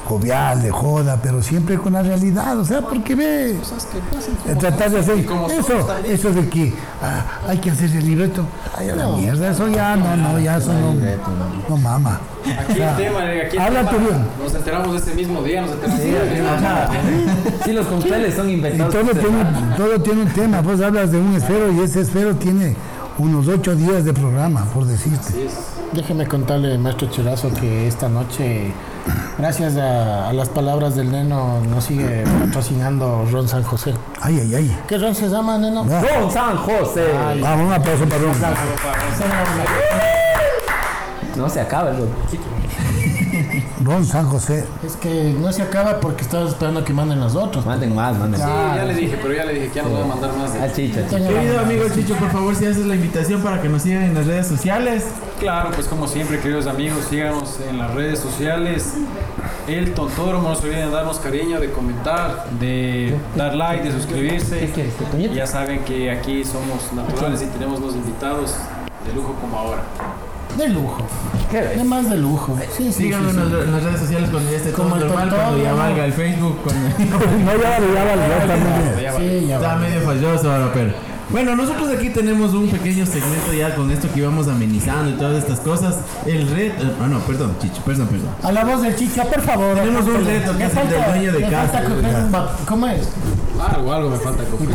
jovial, 0.07 0.62
de 0.62 0.70
joda, 0.70 1.18
pero 1.22 1.43
siempre 1.43 1.76
con 1.76 1.93
la 1.93 2.03
realidad, 2.03 2.59
o 2.59 2.64
sea, 2.64 2.80
porque 2.80 3.14
ve, 3.14 3.51
eh, 3.51 4.57
tratar 4.59 4.91
de 4.91 5.01
hacer 5.01 5.18
eso, 5.18 5.87
eso 6.07 6.32
de 6.32 6.49
que 6.49 6.72
ah, 7.03 7.41
hay 7.49 7.59
que 7.59 7.70
hacer 7.70 7.91
el 7.91 8.07
libreto, 8.07 8.47
ay, 8.78 8.89
a 8.89 8.97
la 8.97 9.09
mierda, 9.09 9.51
eso 9.51 9.68
ya, 9.68 9.95
no, 9.95 10.16
no, 10.16 10.39
ya 10.39 10.57
eso 10.57 10.72
no, 10.72 10.95
no 11.68 11.76
mama. 11.76 12.18
Aquí 12.61 12.80
el 12.80 12.97
tema, 12.97 13.35
eh, 13.35 13.47
aquí 13.47 13.57
el 13.59 13.62
habla 13.62 13.80
tema, 13.80 13.91
tú 13.91 13.99
bien. 13.99 14.26
nos 14.43 14.55
enteramos 14.55 15.03
ese 15.03 15.14
mismo 15.14 15.43
día, 15.43 15.61
nos 15.61 15.72
enteramos 15.72 16.01
Sí, 16.01 16.14
ese 16.14 16.35
mismo 16.35 16.49
ajá. 16.49 16.91
Sí, 17.62 17.72
los 17.74 17.87
cócteles 17.87 18.35
son 18.35 18.49
inventados. 18.49 18.95
todo 18.95 19.11
tiene, 19.12 19.45
todo 19.76 20.01
tiene 20.01 20.22
un 20.22 20.30
tema. 20.30 20.62
Vos 20.62 20.80
hablas 20.80 21.12
de 21.12 21.18
un 21.18 21.35
esfero 21.35 21.70
y 21.72 21.80
ese 21.80 22.01
esfero 22.01 22.35
tiene 22.37 22.74
unos 23.18 23.49
ocho 23.49 23.74
días 23.76 24.05
de 24.05 24.12
programa, 24.12 24.64
por 24.72 24.87
decirte. 24.87 25.49
Déjeme 25.93 26.26
contarle, 26.26 26.76
maestro 26.76 27.09
Cherazo, 27.09 27.53
que 27.55 27.87
esta 27.87 28.09
noche, 28.09 28.72
gracias 29.39 29.76
a, 29.76 30.28
a 30.28 30.32
las 30.32 30.49
palabras 30.49 30.97
del 30.97 31.11
neno, 31.12 31.61
nos 31.61 31.85
sigue 31.85 32.24
patrocinando 32.41 33.24
Ron 33.30 33.49
San 33.49 33.62
José. 33.62 33.95
Ay, 34.20 34.41
ay, 34.41 34.55
ay. 34.57 34.78
¿Qué 34.89 34.99
ron 34.99 35.14
se 35.14 35.28
llama, 35.28 35.57
neno? 35.57 35.85
Don 35.85 36.30
San 36.32 36.57
José. 36.57 37.12
Vamos, 37.41 37.66
un 37.66 37.72
aplauso 37.72 38.05
para 38.07 38.22
Ron. 38.22 38.32
No 41.37 41.49
se 41.49 41.61
acaba 41.61 41.91
el 41.91 41.99
Ron 41.99 42.09
San 44.05 44.26
José. 44.28 44.64
Es 44.85 44.97
que 44.97 45.35
no 45.41 45.53
se 45.53 45.62
acaba 45.62 46.01
porque 46.01 46.22
estamos 46.22 46.51
esperando 46.51 46.80
a 46.80 46.85
que 46.85 46.93
manden 46.93 47.20
los 47.20 47.35
otros. 47.35 47.64
Manden 47.66 47.95
más, 47.95 48.16
manden 48.18 48.41
Sí, 48.41 48.47
más. 48.47 48.76
ya 48.76 48.85
le 48.85 48.95
dije, 48.95 49.18
pero 49.20 49.35
ya 49.35 49.45
le 49.45 49.55
dije 49.55 49.68
que 49.68 49.74
ya 49.76 49.82
nos 49.82 49.93
va 49.93 50.03
a 50.05 50.07
mandar 50.07 50.37
más. 50.37 50.53
de- 50.55 50.61
Al 50.61 50.72
chicho, 50.72 51.01
chicho. 51.09 51.16
Querido 51.16 51.61
amigo 51.61 51.85
Chicho, 51.95 52.14
por 52.16 52.30
favor, 52.30 52.55
si 52.55 52.66
haces 52.66 52.87
la 52.87 52.95
invitación 52.95 53.41
para 53.43 53.61
que 53.62 53.68
nos 53.68 53.82
sigan 53.82 54.03
en 54.03 54.14
las 54.14 54.26
redes 54.26 54.47
sociales. 54.47 55.05
Claro, 55.41 55.70
pues 55.74 55.87
como 55.89 56.07
siempre, 56.07 56.39
queridos 56.41 56.66
amigos, 56.66 56.99
síganos 57.09 57.59
en 57.68 57.78
las 57.78 57.93
redes 57.95 58.18
sociales. 58.18 58.95
El 59.66 59.95
Tontódromo, 59.95 60.51
no 60.51 60.55
se 60.55 60.66
olviden 60.66 60.87
de 60.91 60.95
darnos 60.95 61.18
cariño, 61.18 61.59
de 61.61 61.70
comentar, 61.70 62.47
de 62.61 63.16
dar 63.37 63.55
like, 63.55 63.85
de 63.85 63.93
suscribirse. 63.93 64.70
Ya 65.35 65.47
saben 65.47 65.80
que 65.85 66.11
aquí 66.11 66.45
somos 66.45 66.93
naturales 66.95 67.43
y 67.43 67.47
tenemos 67.47 67.80
los 67.80 67.95
invitados 67.95 68.55
de 69.07 69.14
lujo 69.14 69.35
como 69.41 69.59
ahora. 69.59 69.82
De 70.57 70.68
lujo. 70.68 70.98
¿Qué 71.50 71.61
ves? 71.61 71.76
De 71.78 71.84
más 71.84 72.09
de 72.09 72.16
lujo. 72.16 72.57
Sí, 72.76 72.84
sí, 72.84 72.92
Síganos 72.92 73.32
sí, 73.32 73.38
sí. 73.38 73.42
en, 73.44 73.52
las, 73.52 73.64
en 73.64 73.72
las 73.72 73.82
redes 73.82 74.00
sociales 74.00 74.30
cuando 74.30 74.50
ya 74.50 74.57
esté 74.57 74.70
todo 74.70 74.82
Como 74.84 74.96
el 74.96 75.00
normal, 75.07 75.28
cuando 75.30 75.36
ya 75.59 75.70
Tontódromo. 75.70 75.76
valga 75.82 76.05
el 76.05 76.12
Facebook. 76.12 76.59
Cuando... 76.62 76.88
No, 77.44 77.62
ya 77.62 77.70
vale, 77.70 77.86
ya 77.94 78.05
vale, 78.05 79.02
ya 79.02 79.57
está. 79.57 79.74
Sí, 79.78 79.80
medio 79.80 80.00
falloso 80.02 80.52
ahora, 80.52 80.70
pero. 80.72 81.13
Bueno, 81.31 81.57
nosotros 81.57 81.89
aquí 81.97 82.11
tenemos 82.11 82.53
un 82.55 82.68
pequeño 82.68 83.07
segmento 83.07 83.53
ya 83.53 83.75
con 83.75 83.91
esto 83.91 84.09
que 84.12 84.20
íbamos 84.20 84.47
amenizando 84.49 85.11
y 85.11 85.14
todas 85.14 85.43
estas 85.43 85.59
cosas. 85.61 85.97
El 86.27 86.49
reto. 86.51 86.85
Ah, 87.03 87.07
no, 87.09 87.18
perdón, 87.20 87.57
Chicho, 87.61 87.83
perdón, 87.85 88.09
perdón. 88.09 88.29
A 88.43 88.53
la 88.53 88.64
voz 88.64 88.83
del 88.83 88.95
chicha, 88.95 89.25
por 89.25 89.41
favor. 89.41 89.75
Tenemos 89.75 90.07
un 90.07 90.25
reto 90.25 90.57
que 90.57 90.64
es 90.64 90.77
el 90.77 90.89
del 90.89 90.99
falta- 90.99 91.09
dueño 91.11 91.33
de 91.33 91.43
casa. 91.49 91.83
¿Cómo 92.68 92.87
es? 92.89 93.09
Algo, 93.75 93.93
algo 93.93 94.11
me 94.11 94.16
falta 94.18 94.43
coger. 94.45 94.68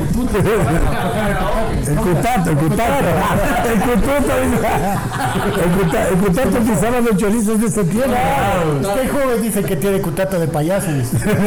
El 1.89 1.95
cutato, 1.95 2.49
el 2.51 2.57
cutato. 2.57 3.07
El 3.71 3.79
cutato. 3.81 4.33
El 4.41 5.71
cutato, 5.71 6.09
el 6.09 6.17
cutato 6.17 6.65
que 6.65 6.75
sabe 6.75 7.01
los 7.01 7.17
chorizos 7.17 7.59
de 7.61 7.69
septiembre. 7.69 8.17
Este 8.81 9.07
joven 9.09 9.41
dice 9.41 9.63
que 9.63 9.75
tiene 9.75 10.01
cutata 10.01 10.39
de 10.39 10.47
payaso. 10.47 10.87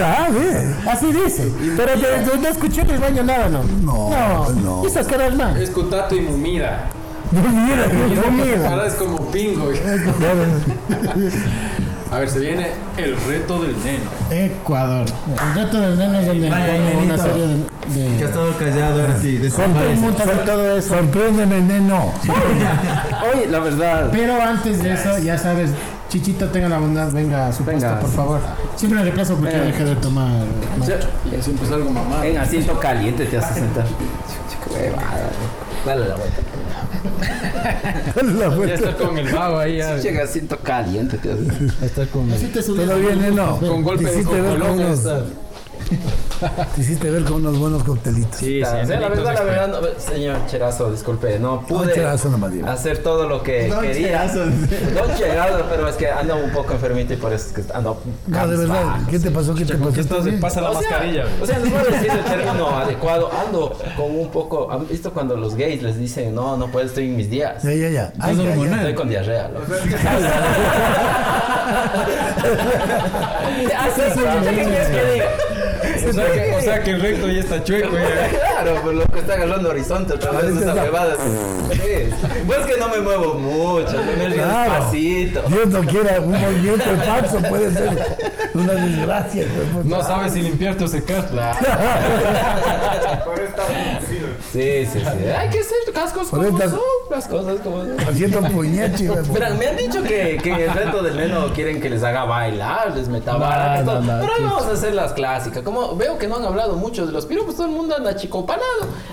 Ah, 0.05 0.29
bien. 0.31 0.77
Así 0.89 1.07
dice. 1.13 1.51
Pero 1.77 1.93
no 2.41 2.49
escuché 2.49 2.83
en 2.83 2.91
el 2.91 2.99
baño 3.01 3.23
nada, 3.23 3.49
¿no? 3.49 3.63
No, 3.83 4.51
no. 4.51 4.83
Cara 4.93 5.61
es 5.61 5.71
Cutato 5.71 6.15
y 6.15 6.21
Mumida. 6.21 6.89
No, 7.31 7.41
mira, 7.41 7.87
Y 7.87 8.15
no, 8.15 8.31
mira. 8.45 8.71
Ahora 8.71 8.87
es 8.87 8.95
como 8.95 9.31
pingo. 9.31 9.71
A 12.11 12.19
ver, 12.19 12.29
se 12.29 12.41
viene 12.41 12.73
el 12.99 13.17
reto 13.23 13.63
del 13.63 13.75
neno. 13.83 14.05
Ecuador. 14.31 15.07
El 15.07 15.55
reto 15.63 15.81
del 15.81 15.99
neno 15.99 16.21
es 16.21 16.27
donde 16.27 16.51
Vaya, 16.51 16.67
pone 16.67 17.07
una 17.07 17.17
serie 17.17 17.47
de... 17.47 17.57
Que 17.95 18.01
ha 18.01 18.19
de 18.19 18.25
estado 18.27 18.59
callado 18.59 19.01
ahora 19.01 19.19
sí. 19.19 19.37
¿Cómo 19.37 19.45
desaparece. 19.45 20.01
montas 20.03 20.27
de 20.27 20.35
todo 20.35 20.77
eso? 20.77 20.89
Sorpréndeme, 20.95 21.61
neno. 21.63 22.13
Oye, 23.33 23.47
la 23.49 23.61
verdad. 23.61 24.11
Pero 24.13 24.43
antes 24.43 24.83
de 24.83 24.93
eso, 24.93 25.19
ya 25.21 25.39
sabes, 25.39 25.71
Chichito, 26.11 26.47
tenga 26.51 26.69
la 26.69 26.79
bondad, 26.79 27.11
venga 27.11 27.47
a 27.47 27.53
su 27.55 27.65
puesto, 27.65 27.87
Venga. 27.87 27.99
por 27.99 28.11
favor. 28.11 28.41
Siempre 28.77 28.99
le 28.99 29.05
reemplazo 29.05 29.35
porque 29.37 29.55
Venga. 29.55 29.65
deje 29.69 29.85
de 29.85 29.97
tomar. 29.97 30.45
Y 31.25 31.43
siempre 31.43 31.67
es 31.67 31.73
algo 31.73 31.89
mamá. 31.91 32.27
En 32.27 32.37
asiento 32.37 32.79
caliente 32.79 33.25
te 33.25 33.39
hace 33.39 33.55
sentar. 33.55 33.87
Huevada. 34.75 35.31
Dale 35.87 36.09
la 36.09 36.15
vuelta. 36.17 36.37
La 38.15 38.23
Ya 38.49 38.49
vuelta. 38.49 38.75
está 38.75 38.97
con 38.97 39.19
el 39.19 39.33
vago 39.33 39.59
ahí. 39.59 39.79
Ya. 39.79 39.97
Llega 39.99 40.25
asiento 40.25 40.57
caliente 40.59 41.19
te. 41.19 41.33
Está 41.85 42.07
con. 42.07 42.29
Todo 42.31 42.97
bien, 42.99 43.21
neno. 43.21 43.59
Con 43.59 43.83
golpe 43.83 44.05
de 44.05 44.21
hiciste 44.21 44.41
te 46.75 46.81
hiciste 46.81 47.11
ver 47.11 47.25
con 47.25 47.35
unos 47.35 47.59
buenos 47.59 47.83
coctelitos. 47.85 48.37
Sí, 48.37 48.59
sí. 48.59 48.63
O 48.63 48.87
sea, 48.87 49.01
la 49.01 49.09
verdad, 49.09 49.35
la 49.35 49.45
verdad, 49.45 49.69
no, 49.69 49.79
señor 49.99 50.37
Cherazo, 50.47 50.91
disculpe, 50.91 51.39
no 51.39 51.67
pude 51.67 51.95
Cherazo 51.95 52.31
hacer 52.67 52.99
todo 52.99 53.29
lo 53.29 53.43
que 53.43 53.69
Don 53.69 53.81
quería. 53.81 54.27
Cherazo. 54.27 54.39
Don 54.41 55.17
Cherazo, 55.17 55.65
pero 55.69 55.89
es 55.89 55.97
que 55.97 56.11
ando 56.11 56.37
un 56.37 56.51
poco 56.51 56.73
enfermito 56.73 57.15
y 57.15 57.17
por 57.17 57.33
eso 57.33 57.49
es 57.49 57.67
que 57.67 57.73
ando 57.73 58.01
No, 58.27 58.49
de 58.49 58.57
verdad. 58.57 59.01
¿Qué 59.11 59.19
te 59.19 59.31
pasó? 59.31 59.55
¿Qué 59.55 59.65
te 59.65 59.75
pasó? 59.75 59.89
¿Estás 59.91 60.05
Entonces 60.05 60.41
pasa 60.41 60.61
la 60.61 60.71
O 60.71 60.81
sea, 60.81 60.91
mascarilla. 60.91 61.25
O 61.41 61.47
sea, 61.47 61.59
voy 61.59 61.73
a 61.73 61.85
decir 61.85 62.11
el 62.11 62.25
término 62.25 62.71
adecuado. 62.71 63.31
Ando 63.47 63.79
con 63.97 64.19
un 64.19 64.31
poco. 64.31 64.71
¿Han 64.71 64.89
visto 64.89 65.13
cuando 65.13 65.37
los 65.37 65.55
gays 65.55 65.83
les 65.83 65.99
dicen, 65.99 66.35
no, 66.35 66.57
no 66.57 66.69
puedo, 66.69 66.87
estoy 66.87 67.07
en 67.07 67.17
mis 67.17 67.31
días? 67.31 67.63
Ya, 67.63 67.73
ya, 67.73 67.91
ya. 67.91 68.13
Ay, 68.19 68.37
ya, 68.37 68.57
ya. 68.57 68.77
Estoy 68.77 68.95
con 68.95 69.09
diarrea, 69.09 69.49
loco. 69.49 69.67
O 76.09 76.61
sea, 76.61 76.83
que, 76.83 76.91
el 76.91 77.01
recto 77.01 77.29
ya 77.29 77.41
está 77.41 77.63
chueco. 77.63 77.97
Ya. 77.97 78.52
Claro, 78.63 78.81
pues 78.83 78.97
lo 78.97 79.07
que 79.07 79.19
está 79.19 79.35
agarrando 79.35 79.71
horizonte 79.71 80.13
otra 80.15 80.31
vez 80.33 80.57
esa 80.57 80.75
huevada. 80.75 81.15
Sí. 81.73 82.11
Pues 82.47 82.59
que 82.67 82.77
no 82.79 82.89
me 82.89 82.99
muevo 82.99 83.35
mucho, 83.35 83.93
no 83.93 84.03
me 84.17 84.27
río 84.27 84.35
Claro. 84.43 84.73
despacito. 84.73 85.43
Dios 85.49 85.67
no 85.69 85.81
quiera, 85.83 86.21
un 86.21 86.33
movimiento 86.41 86.85
falso 87.05 87.39
puede 87.49 87.73
ser 87.73 88.17
una 88.55 88.73
desgracia. 88.75 89.47
pues, 89.75 89.85
No 89.87 90.03
sabes 90.03 90.33
si 90.35 90.43
limpiarte 90.43 90.85
o 90.85 90.89
secarte. 90.89 91.37
Por 93.25 93.41
esta. 93.41 93.63
Sí, 94.53 94.87
sí, 94.87 95.01
sí. 95.01 95.27
Hay 95.29 95.49
que 95.51 95.61
hacer 95.61 95.79
las 95.95 96.13
cosas 96.13 96.31
como 96.31 96.43
son, 96.59 96.81
las 97.11 97.27
cosas 97.29 97.61
como 97.63 97.79
son. 97.85 98.01
Haciendo 98.01 98.41
puñechi. 98.43 99.09
Verán, 99.33 99.59
me 99.59 99.67
han 99.69 99.77
dicho 99.77 100.03
que, 100.03 100.39
que 100.43 100.51
en 100.53 100.61
el 100.61 100.71
reto 100.71 101.03
del 101.03 101.17
neno 101.17 101.53
quieren 101.53 101.81
que 101.81 101.89
les 101.91 102.03
haga 102.03 102.25
bailar, 102.25 102.93
les 102.95 103.09
meta 103.09 103.33
no, 103.33 103.39
todo. 103.85 104.01
no, 104.03 104.21
Pero 104.21 104.37
sí. 104.37 104.43
vamos 104.43 104.65
a 104.65 104.73
hacer 104.73 104.95
las 104.95 105.13
clásicas. 105.13 105.63
Como 105.63 105.97
veo 105.97 106.19
que 106.19 106.27
no 106.29 106.37
han 106.37 106.45
hablado 106.45 106.75
mucho 106.77 107.07
de 107.07 107.13
los 107.13 107.27
piropos, 107.27 107.57
todo 107.57 107.67
el 107.67 107.73
mundo 107.73 107.97
anda 107.97 108.15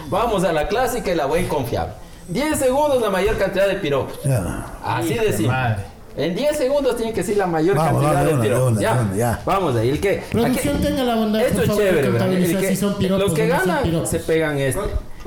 Vamos 0.10 0.44
a 0.44 0.52
la 0.52 0.68
clásica 0.68 1.12
y 1.12 1.16
la 1.16 1.26
buena 1.26 1.46
y 1.46 1.50
confiable. 1.50 1.94
10 2.28 2.60
segundos 2.60 3.02
la 3.02 3.10
mayor 3.10 3.38
cantidad 3.38 3.68
de 3.68 3.76
piropos. 3.76 4.20
Ya. 4.24 4.66
Así 4.84 5.14
de 5.16 5.28
simple. 5.34 5.48
madre. 5.48 5.84
En 6.18 6.36
10 6.36 6.58
segundos 6.58 6.96
tienen 6.98 7.14
que 7.14 7.22
decir 7.22 7.38
la 7.38 7.48
mayor 7.48 7.78
Vamos, 7.78 8.04
cantidad 8.04 8.26
vamos, 8.26 8.42
de 8.42 8.48
piropos. 8.50 8.72
una, 8.74 8.82
ya. 8.82 8.94
una, 8.94 9.16
ya. 9.16 9.40
Vamos 9.46 9.76
ahí. 9.76 9.90
El 9.90 10.02
que. 10.02 10.24
Producción, 10.32 10.76
aquí- 10.78 10.86
tenga 10.86 11.04
la 11.04 11.16
bondad, 11.16 11.42
Esto 11.42 11.62
es 11.62 11.68
favor, 11.68 11.84
chévere, 11.84 12.02
de 12.02 12.10
¿verdad? 12.10 12.28
El 12.28 12.34
contabilizar 12.34 12.62
que- 12.62 12.68
si 12.70 12.76
son 12.76 12.98
piropos 12.98 13.24
los 13.26 13.34
que 13.34 13.48
no 13.48 13.56
ganan 13.58 14.08
se 14.08 14.20
pegan 14.20 14.58
este. 14.58 14.80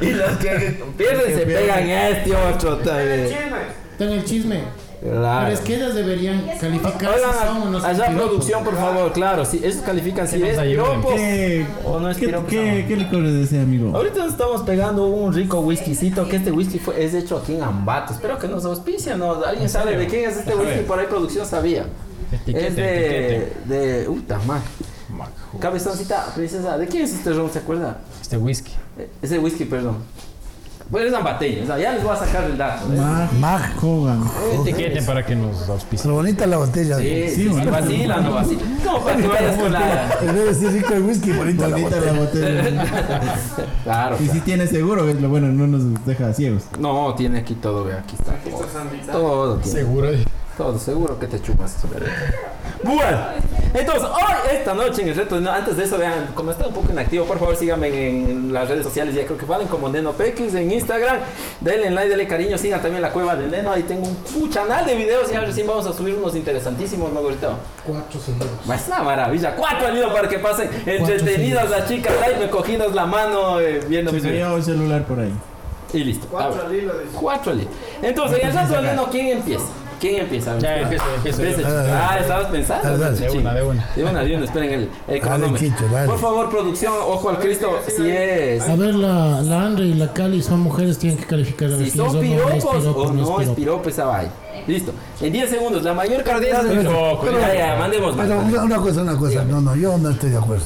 y 0.00 0.06
los 0.10 0.30
que 0.38 0.82
pierden 0.96 1.38
se 1.38 1.46
pegan 1.46 1.88
este 1.88 2.34
otro 2.36 2.76
también. 2.78 3.28
Tenga 3.98 4.14
el 4.14 4.24
chisme. 4.24 4.60
Claro. 5.02 5.46
Pero 5.46 5.54
es 5.58 5.60
que 5.60 5.74
ellas 5.74 5.94
deberían 5.94 6.44
calificar 6.60 7.14
si 7.14 7.46
son 7.46 7.72
son 7.72 7.84
allá 7.84 8.06
piropos. 8.06 8.28
producción, 8.28 8.64
por 8.64 8.76
favor, 8.76 9.12
claro, 9.12 9.44
si 9.44 9.64
esos 9.64 9.82
califican 9.82 10.28
si 10.28 10.40
es 10.42 10.56
¿Qué, 10.58 11.66
o 11.84 11.98
no 11.98 12.08
es 12.08 12.16
qué, 12.16 12.26
qué, 12.48 12.84
qué 12.86 12.96
licor 12.96 13.18
les 13.18 13.34
desea, 13.34 13.62
amigo? 13.62 13.96
Ahorita 13.96 14.18
nos 14.20 14.32
estamos 14.32 14.62
pegando 14.62 15.06
un 15.06 15.32
rico 15.32 15.58
whiskycito, 15.60 16.28
que 16.28 16.36
este 16.36 16.52
whisky 16.52 16.78
fue, 16.78 17.02
es 17.02 17.14
hecho 17.14 17.38
aquí 17.38 17.54
en 17.54 17.62
Ambato. 17.62 18.12
Espero 18.12 18.38
que 18.38 18.46
nos 18.46 18.64
auspicia, 18.64 19.16
¿no? 19.16 19.44
¿Alguien 19.44 19.68
sabe 19.68 19.96
de 19.96 20.06
quién 20.06 20.30
es 20.30 20.36
este 20.36 20.54
whisky? 20.54 20.84
Por 20.86 21.00
ahí 21.00 21.06
producción 21.08 21.46
sabía. 21.46 21.86
Etiquete, 22.30 22.66
es 22.68 22.76
de. 22.76 23.36
etiquete. 23.36 23.74
de. 23.74 24.08
Uta, 24.08 24.38
man. 24.46 24.60
Cabezoncita, 25.58 26.32
princesa. 26.34 26.78
¿De 26.78 26.86
quién 26.86 27.04
es 27.04 27.12
este 27.12 27.32
ron? 27.32 27.50
¿Se 27.50 27.58
acuerda? 27.58 27.98
Este 28.20 28.36
whisky. 28.38 28.72
Eh, 28.98 29.10
Ese 29.20 29.38
whisky, 29.38 29.64
perdón. 29.64 29.96
Pues 30.92 31.06
es 31.06 31.14
ambateño, 31.14 31.62
o 31.62 31.66
sea, 31.66 31.78
ya 31.78 31.92
les 31.94 32.04
voy 32.04 32.12
a 32.12 32.16
sacar 32.16 32.44
el 32.44 32.58
dato. 32.58 32.92
¿eh? 32.92 32.96
Mag, 32.98 33.32
Mag 33.40 33.84
Hogan. 33.84 34.22
Etiquete 34.60 35.00
para 35.02 35.24
que 35.24 35.34
nos 35.34 35.66
auspicien. 35.70 36.02
Pero 36.02 36.14
bonita 36.16 36.46
la 36.46 36.58
botella. 36.58 36.98
Sí, 36.98 37.08
En 37.08 37.30
sí, 37.30 37.34
Sí, 37.44 37.48
bueno. 37.48 37.70
vacila, 37.72 38.16
no 38.20 38.34
vacila. 38.34 38.60
Como 38.84 39.00
para 39.04 39.16
que 39.16 39.26
vayas 39.26 39.56
con 39.56 39.72
la. 39.72 40.18
vez 40.20 40.34
de 40.34 40.44
decir 40.44 40.70
rico 40.70 40.92
el 40.92 41.02
whisky, 41.04 41.32
bonita, 41.32 41.66
la 41.68 41.76
botella. 41.78 42.12
la 42.12 42.20
botella. 42.20 42.84
Claro. 43.84 44.16
Y 44.20 44.28
si 44.28 44.40
tiene 44.40 44.66
seguro, 44.66 45.08
es 45.08 45.20
lo 45.20 45.28
bueno, 45.30 45.48
no 45.48 45.66
nos 45.66 46.04
deja 46.04 46.32
ciegos. 46.34 46.64
No, 46.78 47.14
tiene 47.14 47.38
aquí 47.38 47.54
todo, 47.54 47.84
ve, 47.84 47.94
aquí 47.94 48.14
está. 48.14 48.34
Todo 49.10 49.56
tiene. 49.56 49.78
Seguro. 49.80 50.08
Todo, 50.56 50.78
seguro 50.78 51.18
que 51.18 51.26
te 51.26 51.40
chupas. 51.40 51.76
Bueno, 52.84 53.18
entonces, 53.74 54.02
hoy, 54.02 54.34
esta 54.52 54.74
noche 54.74 55.02
en 55.02 55.08
el 55.08 55.14
reto, 55.14 55.40
no, 55.40 55.50
antes 55.50 55.76
de 55.76 55.84
eso, 55.84 55.96
vean, 55.96 56.28
como 56.34 56.50
está 56.50 56.66
un 56.66 56.74
poco 56.74 56.92
inactivo, 56.92 57.24
por 57.24 57.38
favor 57.38 57.56
síganme 57.56 57.88
en 57.88 58.52
las 58.52 58.68
redes 58.68 58.84
sociales, 58.84 59.14
ya 59.14 59.24
creo 59.24 59.38
que 59.38 59.46
valen 59.46 59.66
como 59.68 59.88
Neno 59.88 60.12
Pequis 60.12 60.54
en 60.54 60.70
Instagram. 60.70 61.18
Denle 61.60 61.90
like, 61.90 62.10
denle 62.10 62.26
cariño, 62.26 62.58
sigan 62.58 62.82
también 62.82 63.00
la 63.00 63.10
cueva 63.10 63.34
de 63.34 63.48
Neno, 63.48 63.72
ahí 63.72 63.84
tengo 63.84 64.06
un, 64.06 64.48
canal 64.48 64.84
de 64.84 64.94
videos, 64.94 65.30
ya 65.30 65.40
recién 65.40 65.66
vamos 65.66 65.86
a 65.86 65.92
subir 65.94 66.14
unos 66.14 66.36
interesantísimos, 66.36 67.10
¿no, 67.12 67.22
gordito? 67.22 67.54
Cuatro 67.86 68.20
seguidos. 68.20 68.48
Es 68.74 68.88
una 68.88 69.02
maravilla, 69.02 69.54
cuatro 69.56 69.86
al 69.86 70.12
para 70.12 70.28
que 70.28 70.38
pasen 70.38 70.68
entretenidas 70.84 71.70
las 71.70 71.88
chicas, 71.88 72.12
ahí 72.22 72.34
me 72.38 72.50
cogidas 72.50 72.92
la 72.94 73.06
mano 73.06 73.58
eh, 73.60 73.80
viendo 73.88 74.12
mis 74.12 74.22
Se 74.22 74.28
videos. 74.28 74.48
veía 74.48 74.56
un 74.56 74.62
celular 74.62 75.04
por 75.04 75.20
ahí. 75.20 75.32
Y 75.94 76.04
listo. 76.04 76.26
Cuatro 76.30 76.66
al 76.66 76.74
hilo 76.74 76.94
de 76.94 77.04
Cuatro 77.06 77.52
al 77.52 77.60
hilo. 77.60 77.70
Entonces, 78.02 78.38
en 78.40 78.48
el 78.48 78.54
rato 78.54 78.74
del 78.74 78.84
Neno, 78.84 79.06
¿quién 79.10 79.28
empieza? 79.28 79.66
¿Quién 80.02 80.16
empieza? 80.16 80.58
Ya, 80.58 80.80
empiezo, 80.80 81.04
empiezo. 81.14 81.62
Ah, 81.64 82.18
estabas 82.20 82.46
pensando. 82.48 82.98
Dale, 82.98 82.98
dale. 83.04 83.16
De 83.20 83.38
una, 83.38 83.54
de 83.54 83.62
una. 83.62 83.88
De 83.94 84.04
una, 84.04 84.24
de 84.24 84.34
una, 84.36 84.44
esperen 84.46 84.72
el, 84.72 84.90
el 85.06 85.20
cronómetro. 85.20 85.68
Por 86.06 86.18
favor, 86.18 86.50
producción, 86.50 86.92
ojo 87.06 87.30
al 87.30 87.38
Cristo, 87.38 87.78
si 87.86 88.10
es. 88.10 88.68
A 88.68 88.74
ver, 88.74 88.96
la, 88.96 89.40
la 89.42 89.62
Andre 89.64 89.84
y 89.84 89.94
la 89.94 90.12
Cali 90.12 90.42
son 90.42 90.58
mujeres, 90.58 90.98
tienen 90.98 91.20
que 91.20 91.26
calificar 91.26 91.72
a 91.72 91.76
ver 91.76 91.84
Si 91.88 91.96
son 91.96 92.18
piropos 92.18 92.52
piropo, 92.52 93.00
o 93.00 93.12
no 93.12 93.22
es 93.22 93.38
piropo. 93.38 93.54
piropo 93.54 93.88
esa 93.90 94.06
vaina. 94.06 94.32
Listo. 94.66 94.92
En 95.20 95.32
10 95.32 95.50
segundos, 95.50 95.82
la 95.84 95.94
mayor 95.94 96.24
cantidad 96.24 96.64
de. 96.64 96.82
Ya, 96.82 97.54
ya, 97.54 97.76
mandemos 97.78 98.14
una, 98.16 98.62
una 98.64 98.76
cosa, 98.78 99.02
una 99.02 99.16
cosa. 99.16 99.44
No, 99.44 99.60
no, 99.60 99.76
yo 99.76 99.96
no 99.98 100.10
estoy 100.10 100.30
de 100.30 100.38
acuerdo. 100.38 100.64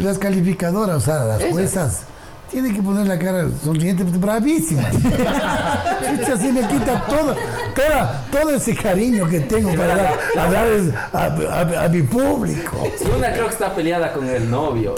Las, 0.00 0.18
calificadoras, 0.18 0.96
o 0.96 1.00
sea, 1.00 1.24
las 1.24 1.40
Esas. 1.40 1.52
juezas, 1.52 2.02
tienen 2.50 2.74
que 2.74 2.82
poner 2.82 3.06
la 3.06 3.18
cara 3.18 3.46
sonriente, 3.62 4.04
pues, 4.04 4.18
bravísimas. 4.20 4.90
Chucha, 4.92 6.34
así 6.34 6.50
me 6.52 6.62
quita 6.66 7.04
todo, 7.06 7.36
toda, 7.74 8.22
todo 8.32 8.50
ese 8.54 8.74
cariño 8.74 9.28
que 9.28 9.40
tengo 9.40 9.70
para 9.74 9.96
dar- 9.96 10.18
hablarles 10.38 10.94
a, 11.12 11.24
a- 11.24 11.84
a 11.84 11.88
mi 11.88 12.02
público. 12.02 12.88
Una 13.16 13.32
creo 13.32 13.46
que 13.46 13.52
está 13.52 13.74
peleada 13.74 14.12
con 14.12 14.26
el 14.28 14.50
novio. 14.50 14.94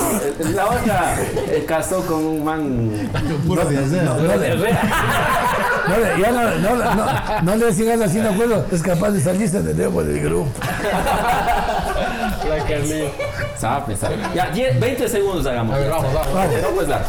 La 0.54 0.66
otra 0.68 1.16
eh, 1.48 1.64
casó 1.66 2.06
con 2.06 2.24
un 2.24 2.44
man. 2.44 3.10
Puro. 3.46 3.64
No, 3.64 3.70
no, 3.70 4.36
no 4.36 4.64
ya 6.20 6.30
no, 6.30 6.50
no, 6.56 6.94
no, 6.94 7.42
no 7.42 7.56
le 7.56 7.72
sigas 7.72 8.00
así, 8.00 8.18
no 8.18 8.30
puedo, 8.32 8.64
es 8.70 8.82
capaz 8.82 9.10
de 9.10 9.20
salirse 9.20 9.60
de 9.62 9.74
nuevo 9.74 10.04
del 10.04 10.20
grupo. 10.22 10.48
La 12.48 12.64
Carlita. 12.64 13.10
Sabe, 13.58 13.96
sabe. 13.96 14.16
Ya, 14.34 14.50
10, 14.50 14.78
20 14.80 15.08
segundos 15.08 15.46
hagamos. 15.46 15.74
A 15.74 15.78
ver, 15.78 15.90
vamos, 15.90 16.14
vamos. 16.14 16.34
No, 16.62 16.68
pues 16.70 16.88
largo. 16.88 17.06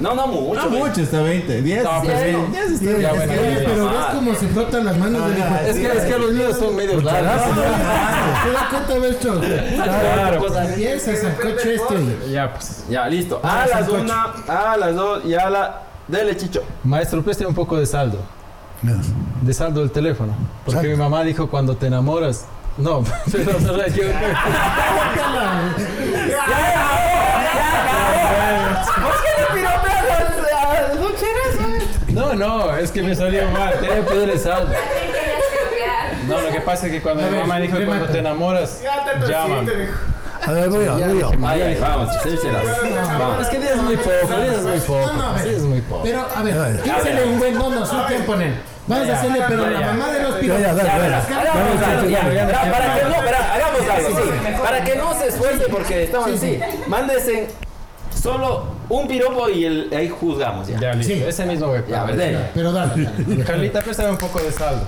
No, 0.00 0.14
no 0.14 0.26
mucho. 0.26 0.60
No 0.62 0.70
mucho, 0.70 1.00
está 1.02 1.22
20. 1.22 1.62
10. 1.62 1.84
No, 1.84 2.02
pues, 2.02 2.18
Cien. 2.20 2.36
sí. 2.46 2.52
10 2.52 2.70
está 2.70 2.84
bien. 2.90 3.00
Ya, 3.00 3.10
es 3.10 3.16
bueno, 3.16 3.32
que- 3.32 3.38
Oye, 3.40 3.62
pero 3.64 3.86
ves 3.86 3.96
cómo 4.14 4.34
se 4.34 4.48
frotan 4.48 4.84
las 4.84 4.96
manos 4.98 5.28
del 5.28 5.38
hijo. 5.38 5.54
Es 5.66 5.76
que, 5.76 5.86
es 5.86 6.04
que 6.04 6.18
los 6.18 6.32
míos 6.32 6.56
son 6.58 6.76
medio 6.76 7.00
largos. 7.00 7.42
¿Te 8.44 8.52
das 8.52 8.64
cuenta 8.70 9.06
esto? 9.06 9.40
Claro. 9.84 10.38
Cosas- 10.40 10.68
Empieza 10.70 11.10
el 11.12 11.34
coche 11.36 11.74
este. 11.76 12.30
Ya, 12.32 12.52
pues. 12.52 12.84
Ya, 12.90 13.06
listo. 13.08 13.40
A 13.42 13.66
las 13.66 13.88
una, 13.88 14.24
a 14.48 14.76
las 14.76 14.94
dos 14.94 15.24
y 15.24 15.34
a 15.34 15.48
la. 15.48 15.80
Dele, 16.08 16.36
chicho. 16.36 16.62
Maestro, 16.82 17.22
préstame 17.22 17.48
un 17.48 17.54
poco 17.54 17.78
de 17.78 17.86
saldo. 17.86 18.18
De 19.42 19.54
saldo 19.54 19.80
del 19.80 19.90
teléfono. 19.90 20.34
Porque 20.64 20.80
Saldo. 20.80 20.96
mi 20.96 21.02
mamá 21.02 21.22
dijo 21.22 21.48
cuando 21.48 21.76
te 21.76 21.86
enamoras. 21.86 22.44
No, 22.76 23.04
pero 23.32 23.60
no 23.60 23.72
la 23.76 23.86
yo. 23.88 24.02
¿Por 29.02 29.12
qué 29.22 29.30
le 29.38 29.46
piropeas 29.54 30.90
al 30.90 31.00
lucherazo? 31.00 31.64
No, 32.08 32.34
no, 32.34 32.76
es 32.76 32.90
que 32.90 33.02
me 33.02 33.14
salió 33.14 33.48
mal. 33.50 33.74
Tenía 33.80 33.96
que 33.96 34.02
pedirle 34.02 34.38
saldo. 34.38 34.72
No, 36.28 36.40
lo 36.40 36.50
que 36.50 36.60
pasa 36.60 36.86
es 36.86 36.92
que 36.92 37.02
cuando 37.02 37.22
mi 37.30 37.36
mamá 37.36 37.58
dijo 37.58 37.76
cuando 37.84 38.06
te 38.06 38.18
enamoras, 38.18 38.82
llámame. 39.28 39.88
A 40.46 40.52
ver, 40.52 40.68
voy 40.68 40.84
yo, 40.84 40.94
voy 40.98 41.20
yo. 41.20 41.30
Ay, 41.46 41.78
vamos, 41.80 42.08
lucherazo. 42.24 42.68
Vamos. 43.18 43.40
Es 43.42 43.48
que 43.48 43.58
10 43.58 43.70
es 43.72 43.82
muy 43.82 43.96
poco, 43.96 44.10
10 44.42 44.52
es 44.52 44.62
muy 44.62 44.78
poco. 44.80 45.10
10 45.42 45.46
es 45.56 45.62
muy 45.62 45.80
poco. 45.80 46.02
Pero, 46.02 46.26
a 46.36 46.42
ver, 46.42 46.80
piénsele 46.82 47.24
un 47.24 47.38
buen 47.38 47.56
mono, 47.56 47.86
su 47.86 47.96
tiempo, 48.06 48.36
nen. 48.36 48.54
Vamos 48.86 49.08
a 49.08 49.12
hacerle, 49.14 49.42
pero 49.48 49.70
la 49.70 49.80
mamá 49.80 50.08
de 50.10 50.22
los 50.22 50.34
Ya, 50.34 50.40
piropos. 50.40 50.62
ya, 50.62 50.74
dale, 50.74 50.88
dale. 50.88 51.14
Hagamos 51.16 51.82
algo, 51.82 52.08
ya, 52.10 52.32
ya, 52.34 52.70
para 52.70 52.94
que 52.94 53.04
no, 53.04 53.14
hagamos 53.16 53.90
algo, 53.90 54.08
sí. 54.20 54.30
Para 54.62 54.84
que 54.84 54.96
no 54.96 55.14
se 55.14 55.28
esfuerce 55.28 55.64
porque 55.70 56.02
estamos 56.04 56.30
así. 56.30 56.60
Mándese 56.88 57.48
solo 58.14 58.66
un 58.90 59.08
piropo 59.08 59.48
y 59.48 59.64
el, 59.64 59.90
ahí 59.96 60.10
juzgamos 60.10 60.68
ya. 60.68 60.78
Ya, 60.78 60.92
listo. 60.92 61.14
Sí. 61.14 61.24
Ese 61.26 61.46
mismo 61.46 61.68
voy. 61.68 61.82
Ya, 61.88 62.04
ver, 62.04 62.16
dele. 62.16 62.38
Pero 62.52 62.72
dale. 62.72 63.02
dale. 63.02 63.44
Carlita, 63.46 63.80
préstame 63.80 64.10
un 64.10 64.18
poco 64.18 64.38
de 64.40 64.52
saldo. 64.52 64.86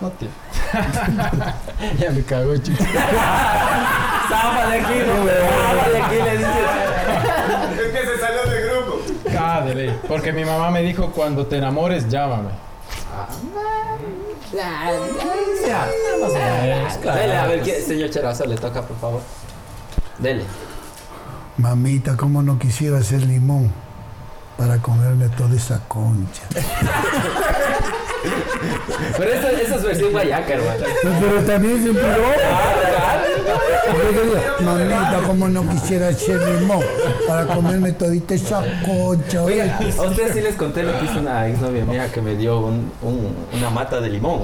No, 0.00 0.08
tío. 0.10 0.28
ya 1.98 2.10
me 2.10 2.22
cago, 2.22 2.56
chico. 2.56 2.82
Zapa 4.30 4.66
de 4.70 4.78
aquí, 4.80 4.94
no, 5.06 5.14
zapa 5.26 5.88
de 5.90 5.98
aquí, 6.02 6.14
le 6.14 6.38
dices. 6.38 6.56
Es 7.80 7.88
que 7.92 8.06
se 8.06 8.18
salió 8.20 8.42
del 8.50 8.70
grupo. 8.70 8.92
Ah, 9.38 9.62
de 9.66 9.74
ley. 9.74 10.00
Porque 10.08 10.32
mi 10.32 10.44
mamá 10.44 10.70
me 10.70 10.82
dijo 10.82 11.10
cuando 11.10 11.46
te 11.46 11.56
enamores, 11.58 12.08
llámame. 12.08 12.50
Dele, 17.14 17.36
a 17.36 17.46
ver, 17.46 17.62
¿qué- 17.62 17.80
señor 17.82 18.10
Cherazo, 18.10 18.44
le 18.46 18.56
toca, 18.56 18.82
por 18.82 18.96
favor. 18.98 19.20
Dele. 20.18 20.44
Mamita, 21.56 22.16
cómo 22.16 22.42
no 22.42 22.58
quisiera 22.58 23.00
ser 23.02 23.22
limón 23.22 23.72
para 24.56 24.78
comerme 24.78 25.28
toda 25.30 25.54
esa 25.56 25.80
concha. 25.88 26.42
Pero 29.16 29.32
esa, 29.32 29.50
esa 29.52 29.76
es 29.76 29.82
versión 29.82 30.12
guayaca, 30.12 30.52
hermano. 30.54 30.84
Pero, 31.02 31.14
pero 31.20 31.42
también 31.44 31.78
es 31.78 31.88
un 31.88 31.96
piropo. 31.96 32.20
Mamita, 34.60 35.20
cómo 35.26 35.48
no 35.48 35.68
quisiera 35.68 36.12
ser 36.12 36.40
limón 36.60 36.80
para 37.26 37.46
comerme 37.46 37.92
todita 37.92 38.34
esa 38.34 38.62
concha. 38.84 39.42
oye. 39.44 39.62
Oiga, 39.62 39.78
a 39.98 40.02
ustedes 40.02 40.32
sí 40.34 40.40
les 40.40 40.54
conté 40.54 40.82
lo 40.82 40.98
que 40.98 41.04
hizo 41.06 41.18
una 41.20 41.48
exnovia 41.48 41.84
mía 41.84 42.10
que 42.12 42.20
me 42.20 42.34
dio 42.36 42.58
un, 42.60 42.90
un- 43.02 43.34
una 43.56 43.70
mata 43.70 44.00
de 44.00 44.08
limón. 44.10 44.42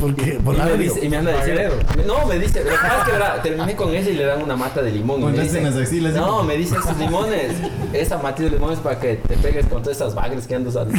¿Por 0.00 0.14
qué? 0.14 0.32
Por 0.44 0.54
Y 0.54 0.58
me, 0.58 0.76
dice, 0.76 1.04
y 1.04 1.08
me 1.08 1.16
anda 1.16 1.32
diciendo. 1.32 1.74
No, 2.06 2.26
me 2.26 2.38
dice, 2.38 2.62
lo 2.64 2.70
que 2.70 2.76
pasa 2.76 2.98
es 2.98 3.04
que 3.04 3.12
verá, 3.12 3.42
terminé 3.42 3.76
con 3.76 3.94
ella 3.94 4.10
y 4.10 4.14
le 4.14 4.24
dan 4.24 4.42
una 4.42 4.56
mata 4.56 4.82
de 4.82 4.92
limón. 4.92 5.20
Y 5.22 5.26
me 5.26 5.60
las 5.62 5.76
axilas, 5.76 6.14
no, 6.14 6.42
me 6.42 6.56
dice 6.56 6.76
esos 6.76 6.96
limones, 6.98 7.52
esa 7.92 8.18
matita 8.18 8.44
de 8.50 8.56
limones 8.56 8.78
para 8.78 8.98
que 9.00 9.16
te 9.16 9.36
pegues 9.36 9.66
con 9.66 9.82
todas 9.82 9.96
esas 9.98 10.14
bagres 10.14 10.46
que 10.46 10.54
andas 10.54 10.74
vas. 10.74 10.86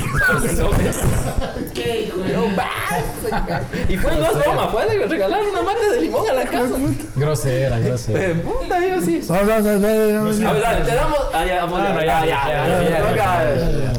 Y 3.89 3.97
fue 3.97 4.15
no 4.15 4.25
es 4.25 4.37
broma, 4.39 4.67
fue 4.69 4.85
de 4.85 5.05
regalar 5.07 5.41
una 5.49 5.61
mata 5.61 5.91
de 5.93 6.01
limón 6.01 6.27
a 6.29 6.33
la 6.33 6.45
casa. 6.45 6.75
Grosera, 7.69 7.79
grosera. 7.79 8.25
Eh, 8.25 8.35
Puta, 8.35 8.87
yo 8.87 9.01
sí. 9.01 9.21
Vamos, 9.27 9.47
vamos, 9.47 9.63
vamos, 9.65 10.41
vamos. 10.41 10.41
A 10.41 10.53
ver, 10.53 10.85
te 10.85 10.95
damos. 10.95 11.19
Ah, 11.33 11.45
ya, 11.45 12.25
ya, 12.25 13.15
ya. 13.15 13.93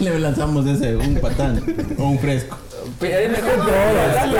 Le 0.00 0.18
lanzamos 0.18 0.66
ese, 0.66 0.96
un 0.96 1.14
patán 1.16 1.62
o 1.98 2.04
un 2.04 2.18
fresco. 2.18 2.56
Es 3.00 3.30
mejor 3.30 3.56
todas, 3.56 4.30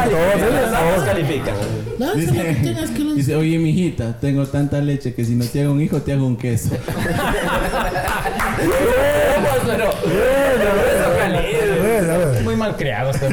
que 2.91 3.05
Dice, 3.15 3.37
oye, 3.37 3.59
mijita, 3.59 4.19
tengo 4.21 4.47
tanta 4.47 4.81
leche 4.81 5.15
que 5.15 5.25
si 5.25 5.35
no 5.35 5.45
te 5.45 5.63
hago 5.63 5.73
un 5.73 5.81
hijo, 5.81 6.01
te 6.03 6.13
hago 6.13 6.27
un 6.27 6.37
queso. 6.37 6.71
Pero, 9.67 9.91
pero 10.03 10.71
eso 10.87 11.19
caliente. 11.19 11.81
Bueno, 11.81 12.13
a 12.13 12.19
ver, 12.19 12.43
Muy 12.45 12.57
mal 12.57 12.77
creado 12.77 13.11
este 13.11 13.29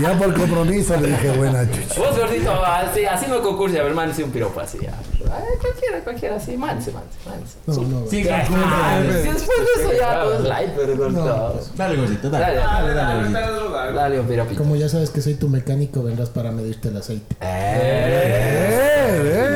Ya 0.00 0.16
por 0.18 0.34
compromiso 0.34 0.96
le 0.96 1.08
dije 1.08 1.30
buena 1.32 1.68
chucha. 1.70 2.00
Vos, 2.00 2.16
gordito, 2.18 2.50
así, 2.64 3.04
así 3.04 3.26
no 3.28 3.42
concurse, 3.42 3.78
a 3.78 3.82
ver, 3.84 3.94
mándese 3.94 4.24
un 4.24 4.30
piropo 4.30 4.60
así. 4.60 4.78
Ya. 4.80 4.92
Ay, 5.32 5.42
cualquiera, 5.60 6.00
cualquiera, 6.04 6.36
así, 6.36 6.56
mándese, 6.56 6.92
mándese, 6.92 7.18
mándese. 7.26 7.56
No, 7.66 8.00
no. 8.00 8.06
Sí, 8.10 8.26
Ah, 8.28 9.02
si 9.04 9.28
después 9.28 9.58
de 9.76 9.82
eso 9.82 9.92
ya, 9.98 10.22
pues, 10.24 10.40
light, 10.40 10.70
pero 10.76 10.96
gordito. 10.96 11.60
Dale, 11.76 11.96
gordito, 11.96 12.30
dale. 12.30 12.56
Dale, 12.56 12.94
Dale, 12.94 13.92
dale, 13.92 14.20
un 14.20 14.26
piropito. 14.26 14.58
Como 14.62 14.76
ya 14.76 14.88
sabes 14.88 15.10
que 15.10 15.20
soy 15.20 15.34
tu 15.34 15.48
mecánico, 15.48 16.02
vendrás 16.02 16.30
para 16.30 16.50
medirte 16.50 16.88
el 16.88 16.96
aceite. 16.96 17.36
Eh, 17.40 18.02
Eh, 18.12 19.22
eh. 19.24 19.51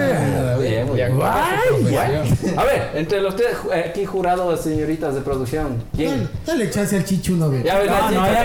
A 1.24 2.64
ver, 2.64 2.90
entre 2.94 3.20
los 3.20 3.34
tres 3.36 3.56
eh, 3.72 3.86
aquí 3.90 4.04
jurados, 4.04 4.60
señoritas 4.60 5.14
de 5.14 5.20
producción, 5.20 5.78
Dale, 5.92 5.96
¿quién? 5.96 6.28
dale 6.46 6.70
chance 6.70 6.96
al 6.96 7.04
chicho 7.04 7.34
una 7.34 7.46
vez. 7.48 7.64
Ya 7.64 7.78
ves, 7.78 7.86
la 7.86 8.00
No, 8.00 8.10
no, 8.10 8.26
ya 8.32 8.44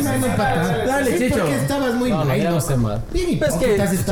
No, 0.00 0.86
Dale, 0.86 1.10
sí, 1.18 1.24
Chicho. 1.24 1.38
porque 1.40 1.54
estabas 1.56 1.94
muy 1.94 2.10
No, 2.10 2.24
no, 2.24 2.34
ya 2.36 2.50
no 2.50 2.60
sé 2.60 2.76
más. 2.76 3.00
Bien 3.12 3.40
Es 3.42 3.54
que 3.54 3.66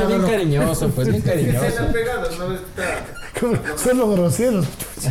bien 0.07 0.21
cariñoso, 0.23 0.89
pues 0.89 1.07
bien 1.09 1.21
Se 1.23 1.29
cariñoso. 1.29 1.65
han 1.83 1.91
pegado, 1.93 2.29
¿no? 2.37 2.53
Está- 2.53 3.77
Son 3.83 3.97
los 3.97 4.09
groseros. 4.15 4.65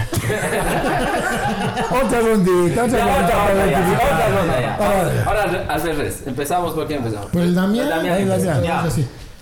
otra 1.91 2.21
rondita, 2.21 2.85
otra 2.85 3.07
rondita. 3.49 4.77
Ahora, 5.25 5.65
al 5.69 5.83
revés. 5.83 6.23
Empezamos 6.27 6.73
por 6.75 6.87
quién 6.87 6.99
empezamos. 7.05 7.33
El 7.35 7.55
Damián. 7.55 7.87
El 8.07 8.29
Damián. 8.29 8.89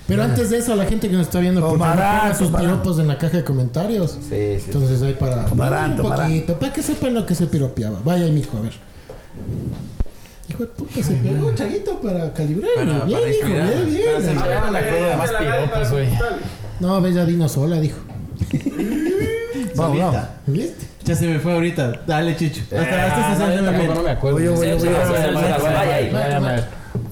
Ya. 0.06 0.08
Pero 0.08 0.22
antes 0.22 0.50
de 0.50 0.58
eso, 0.58 0.72
a 0.74 0.76
la 0.76 0.84
gente 0.84 1.08
que 1.08 1.14
nos 1.16 1.26
está 1.28 1.40
viendo, 1.40 1.60
Tomarán, 1.60 2.36
sus 2.36 2.50
piropos 2.50 2.98
en 2.98 3.08
la 3.08 3.16
caja 3.16 3.38
de 3.38 3.44
comentarios. 3.44 4.12
Sí, 4.12 4.58
sí. 4.58 4.62
Entonces 4.66 5.00
ahí 5.02 5.14
para 5.14 5.46
Tomarán, 5.46 5.92
un 5.92 5.96
tomarán. 5.96 6.26
poquito, 6.28 6.58
para 6.58 6.72
que 6.72 6.82
sepan 6.82 7.14
lo 7.14 7.24
que 7.24 7.34
se 7.34 7.46
piropeaba. 7.46 8.00
Vaya, 8.04 8.26
mijo, 8.26 8.58
a 8.58 8.60
ver. 8.60 8.72
Hijo 10.50 10.58
de 10.62 10.66
puta, 10.68 11.02
se 11.02 11.14
pegó 11.14 11.46
un 11.48 11.54
chaguito 11.54 11.98
para 12.00 12.32
calibrar. 12.34 12.70
Para- 12.76 13.04
bien, 13.06 13.18
para 13.20 13.30
hijo, 13.34 13.46
bien, 13.46 13.86
bien. 13.86 14.36
Ya 14.36 14.60
no 14.60 14.70
me 14.72 14.78
acuerdo 14.78 15.06
de 15.08 15.16
más 15.16 15.30
piropos, 15.32 15.90
güey. 15.90 16.08
No, 16.80 17.00
bella 17.00 17.24
vino 17.24 17.48
sola, 17.48 17.80
dijo. 17.80 17.98
vamos, 19.74 19.98
vamos. 19.98 20.20
¿Viste? 20.46 20.86
Ya 21.04 21.14
se 21.14 21.26
me 21.26 21.38
fue 21.38 21.52
ahorita. 21.54 22.00
Dale, 22.06 22.36
Chicho. 22.36 22.60
Hasta, 22.64 23.06
hasta 23.06 23.32
se 23.32 23.38
sale 23.40 23.56
Tampoco 23.56 23.78
bien. 23.78 23.94
no 23.94 24.02
me 24.02 24.10
acuerdo. 24.10 24.36
Oye, 24.36 24.48
oye, 24.50 24.78
Sí, 24.80 24.86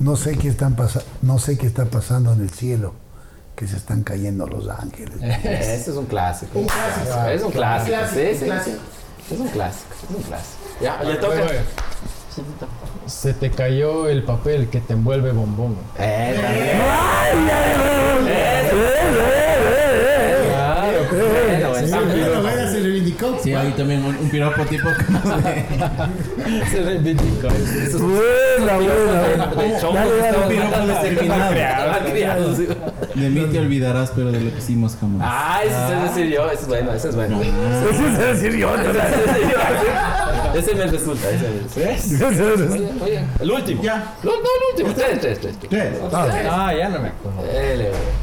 Ya, 0.03 0.09
ya 0.09 0.11
No 0.11 0.17
sé 0.17 0.37
qué 0.39 0.49
están 0.49 0.75
pasando, 0.77 1.09
no 1.23 1.39
sé 1.39 1.57
qué 1.59 1.67
está 1.67 1.85
pasando 1.85 2.33
en 2.33 2.41
el 2.41 2.51
cielo, 2.51 2.95
que 3.57 3.67
se 3.67 3.77
están 3.77 4.03
cayendo 4.03 4.47
los 4.47 4.69
ángeles. 4.69 5.23
Ese 5.23 5.91
es 5.91 5.97
un 5.97 6.07
clásico. 6.07 6.59
Un 6.59 6.67
clásico. 6.67 7.25
Es 7.29 7.43
un 7.43 7.51
clásico. 7.53 7.97
Clásico, 7.97 8.21
Sí, 8.21 8.39
sí. 8.39 8.45
clásico. 8.45 8.77
Es 9.31 9.39
un 9.41 9.49
clásico. 9.49 9.95
Es 10.11 10.17
un 10.17 10.23
clásico. 10.23 10.59
Ya, 10.83 11.03
le 11.03 11.15
toca. 11.17 11.35
Oye, 11.35 11.61
Se 13.07 13.35
te 13.35 13.51
cayó 13.51 14.09
el 14.09 14.23
papel 14.25 14.69
que 14.69 14.81
te 14.81 14.95
envuelve 14.95 15.33
bombón. 15.33 15.77
Eh, 15.99 16.35
Claro, 20.49 22.42
reivindicó. 23.19 23.39
Sí, 23.43 23.55
ahí 23.55 23.73
también 23.77 24.05
un, 24.05 24.17
un 24.17 24.31
piropo 24.31 24.65
tipo 24.65 24.89
como 25.07 25.37
de, 25.39 25.65
Se 26.71 26.83
reivindicó. 26.83 27.49
Buena, 27.49 28.77
buena, 28.77 29.75
estamos 29.75 29.95
dale. 29.95 30.49
piropo 30.49 30.87
determinado. 30.87 32.55
De 33.15 33.29
mí 33.31 33.47
te 33.53 33.59
olvidarás, 33.59 34.11
pero 34.15 34.33
de 34.33 34.41
lo 34.41 34.51
que 34.53 34.59
hicimos 34.59 34.97
jamás. 34.99 35.21
Ah, 35.23 35.61
ese 35.65 35.95
es 35.95 36.15
decir 36.15 36.33
yo. 36.33 36.51
Ese 36.51 36.63
es 36.63 36.69
bueno, 36.69 36.93
ese 36.93 37.09
es 37.09 37.17
bueno. 37.17 37.41
Eso 37.43 38.07
es 38.07 38.19
decir 38.19 38.57
yo, 38.57 38.77
¿no? 38.77 38.83
Ese 40.59 40.75
me 40.75 40.87
resulta, 40.87 41.31
ese 41.31 41.49
me 41.49 42.29
resulta. 42.29 42.75
Oye, 42.75 42.91
oye, 43.03 43.25
el 43.41 43.51
último. 43.51 43.83
Ya. 43.83 44.15
No, 44.23 44.31
no, 44.31 44.37
el 44.37 44.71
último. 44.71 44.95
Tres, 44.95 45.21
tres, 45.21 45.41
tres. 45.41 45.57
tres. 45.59 45.71
Tres. 45.71 45.99
Ah, 46.13 46.73
ya 46.77 46.89
no 46.89 46.99
me 47.01 47.09
acuerdo. 47.09 47.41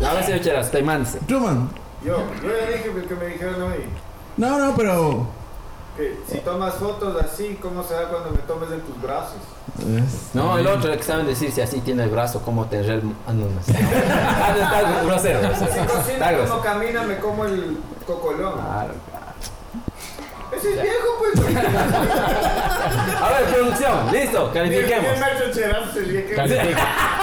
A 0.07 0.13
ver, 0.13 0.23
señor 0.23 0.41
Cheras, 0.41 0.71
te 0.71 0.81
manse. 0.83 1.19
Truman. 1.27 1.69
Yo, 2.05 2.17
yo 2.41 2.49
ya 2.49 2.77
dije 2.77 3.07
que 3.07 3.15
me 3.15 3.25
dijeron 3.25 3.61
hoy 3.61 3.83
No, 4.39 4.57
no, 4.57 4.73
pero. 4.73 5.27
si 6.31 6.37
tomas 6.37 6.75
fotos 6.75 7.21
así, 7.21 7.59
¿cómo 7.61 7.83
será 7.83 8.07
cuando 8.07 8.31
me 8.31 8.37
tomes 8.37 8.71
en 8.71 8.79
tus 8.81 9.01
brazos? 9.01 9.35
No, 10.33 10.57
el 10.57 10.65
otro 10.65 10.95
que 10.95 11.03
saben 11.03 11.27
decir 11.27 11.51
si 11.51 11.59
así 11.59 11.81
tiene 11.81 12.03
el 12.03 12.09
brazo, 12.09 12.41
cómo 12.43 12.65
tener 12.67 12.89
el. 12.89 13.01
Ah, 13.27 13.33
no, 13.33 13.49
no 13.49 13.61
sé. 13.61 13.73
Ah, 13.77 14.55
no, 14.57 14.63
está 14.63 15.03
grosero. 15.03 15.41
grosero. 15.41 15.71
Si 15.73 15.79
Está 15.79 15.93
cocina, 15.93 16.47
como 16.47 16.61
camina, 16.61 17.03
me 17.03 17.17
como 17.17 17.43
el 17.43 17.79
cocolón. 18.07 18.53
Claro. 18.53 18.93
Ese 20.55 20.73
es 20.73 20.81
viejo, 20.81 21.17
pues. 21.19 21.55
A 23.21 23.29
ver, 23.29 23.45
producción, 23.53 24.11
listo, 24.13 24.51
califiquemos. 24.53 25.03
Bien 25.03 26.75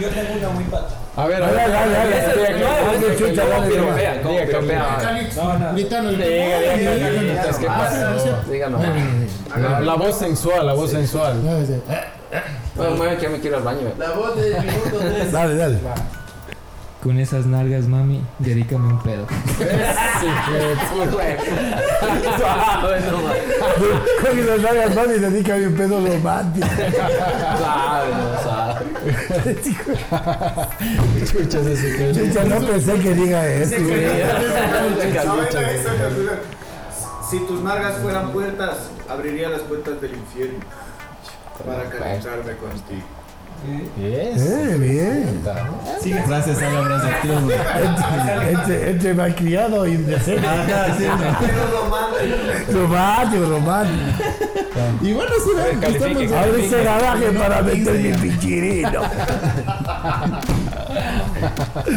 Yo 0.00 0.08
tengo 0.08 0.34
una 0.38 0.48
muy 0.50 0.64
pata. 0.64 0.88
A 1.16 1.26
ver, 1.26 1.42
a 1.42 1.46
ver. 1.46 1.56
Dale, 1.56 1.72
dale, 1.72 1.92
dale. 1.92 2.18
Ese 2.18 2.30
es 2.30 2.48
el 2.48 2.60
nuevo, 2.60 2.74
Dale, 2.74 2.96
ese 2.96 3.06
es 3.06 3.10
el 3.10 3.18
chucha, 3.28 3.44
nuevo 3.44 3.60
dale, 3.60 3.74
piropean, 3.74 4.18
¿cómo 4.22 4.34
Diga, 4.34 4.46
piropean? 4.46 4.84
Calix, 5.00 5.36
gritando. 5.74 6.10
Diga, 6.10 6.26
diga, 6.26 6.76
diga, 6.76 7.12
Carlitos, 7.14 7.56
¿qué 7.58 7.68
Ah. 9.54 9.80
La, 9.80 9.94
voz 9.94 10.18
sensual, 10.18 10.66
la 10.66 10.74
voz 10.74 10.90
sensual. 10.90 11.42
Ah. 11.90 12.04
Bueno, 12.76 12.96
mueve 12.96 13.16
que 13.16 13.28
me 13.28 13.40
quiero 13.40 13.56
al 13.56 13.62
baño. 13.62 13.92
La 13.98 14.10
voz 14.10 14.36
del 14.36 14.60
minuto 14.60 14.98
3. 15.00 15.32
Dale, 15.32 15.56
dale. 15.56 15.78
Con 17.02 17.18
esas 17.18 17.46
nalgas, 17.46 17.86
mami, 17.86 18.24
dedícame 18.40 18.88
un 18.88 19.00
pedo. 19.02 19.24
Con 24.20 24.46
las 24.46 24.60
nalgas, 24.60 24.94
mami, 24.94 25.14
dedícame 25.14 25.66
un 25.68 25.74
pedo 25.74 26.00
romántico. 26.06 26.66
Suave, 26.66 28.08
no, 28.10 28.42
suave. 28.42 28.57
Chucha, 32.12 32.44
no 32.44 32.66
pensé 32.66 32.94
que 33.00 33.14
diga 33.14 33.46
eso. 33.48 33.76
Si 37.30 37.38
tus 37.40 37.62
nalgas 37.62 37.98
fueran 37.98 38.32
puertas, 38.32 38.90
abriría 39.08 39.48
las 39.50 39.62
puertas 39.62 40.00
del 40.00 40.14
infierno 40.14 40.60
para 41.64 41.88
calentarme 41.90 42.56
contigo. 42.56 43.17
Es. 44.00 44.40
Eh, 44.40 44.76
bien. 44.78 45.42
Gracias 46.26 46.58
a 46.62 46.70
la 46.70 46.80
brasa 46.80 47.08
Truman. 47.22 47.50
Entre, 47.50 48.52
entre, 48.52 48.90
entre 48.90 49.14
malcriado 49.14 49.86
y 49.86 49.92
indecente. 49.94 50.46
Ajá, 50.46 50.94
sí, 50.96 51.04
no. 51.04 51.38
Pero 51.40 52.86
romántico. 52.86 53.44
Romántico. 53.46 53.98
Y 55.02 55.12
bueno, 55.12 55.30
estamos- 55.36 56.32
Abre 56.32 56.66
ese 56.66 56.84
garaje 56.84 57.26
para 57.32 57.62
meter 57.62 57.94
mi 57.94 58.12
pichirino. 58.30 59.02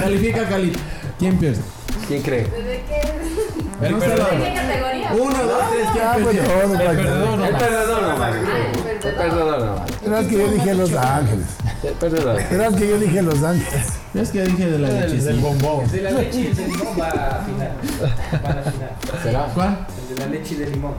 Califica 0.01 0.47
Cali. 0.49 0.71
¿Quién 1.19 1.38
pierde? 1.38 1.61
¿Quién 2.07 2.21
cree? 2.23 2.47
¿Desde 3.81 3.87
qué, 3.87 3.87
El 3.87 3.91
No 3.93 3.99
se 3.99 4.07
perdedor. 4.07 4.29
¿De 4.31 4.37
qué 4.37 4.53
categoría? 4.53 5.11
Uno, 5.13 5.43
dos, 5.43 5.63
tres, 5.71 5.87
Ya, 5.95 6.13
¿quién 6.13 6.23
pues, 6.23 6.37
todo, 6.43 6.61
El 6.61 6.77
perdedor 6.77 8.03
El 8.03 8.09
nomás. 8.09 8.31
Ah, 8.31 9.25
el 9.25 9.35
nomás. 9.65 10.01
Verás 10.01 10.25
que 10.27 10.37
yo 10.37 10.47
dije 10.51 10.73
Los 10.75 10.93
Ángeles. 10.93 11.47
El 11.83 11.93
perdedor. 11.93 12.49
Verás 12.49 12.75
que 12.75 12.87
yo 12.87 12.99
dije 12.99 13.21
Los 13.21 13.43
Ángeles. 13.43 13.87
Es 14.13 14.29
que 14.29 14.41
dije 14.43 14.65
de 14.67 14.77
la 14.77 14.89
leche, 14.89 15.17
del 15.17 15.39
bombón. 15.39 15.89
De 15.89 16.01
la 16.01 16.11
leche 16.11 16.41
y 16.41 16.47
el 16.47 16.55
de 16.55 16.67
limón 16.67 16.99
va 16.99 17.07
a 17.07 17.45
final. 17.45 17.71
¿Será? 19.23 19.45
¿Cuál? 19.53 19.87
El 20.09 20.15
de 20.15 20.21
la 20.21 20.31
leche 20.31 20.53
y 20.53 20.57
de 20.57 20.67
limón. 20.67 20.93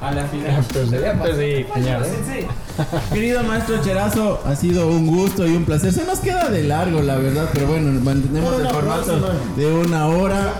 A 0.00 0.12
la 0.12 0.24
final. 0.26 0.64
Ya 1.02 1.20
perdí, 1.20 1.64
cuñado. 1.64 2.06
Querido 3.12 3.42
maestro 3.42 3.82
Cherazo, 3.82 4.40
ha 4.46 4.54
sido 4.54 4.86
un 4.86 5.08
gusto 5.08 5.44
y 5.44 5.56
un 5.56 5.64
placer. 5.64 5.92
Se 5.92 6.04
nos 6.04 6.20
queda 6.20 6.48
de 6.50 6.62
largo, 6.62 7.02
la 7.02 7.16
verdad, 7.16 7.48
pero 7.52 7.66
bueno, 7.66 8.00
mantenemos 8.00 8.60
el 8.60 8.68
formato 8.68 9.18
de 9.56 9.66
una 9.66 10.06
hora, 10.06 10.54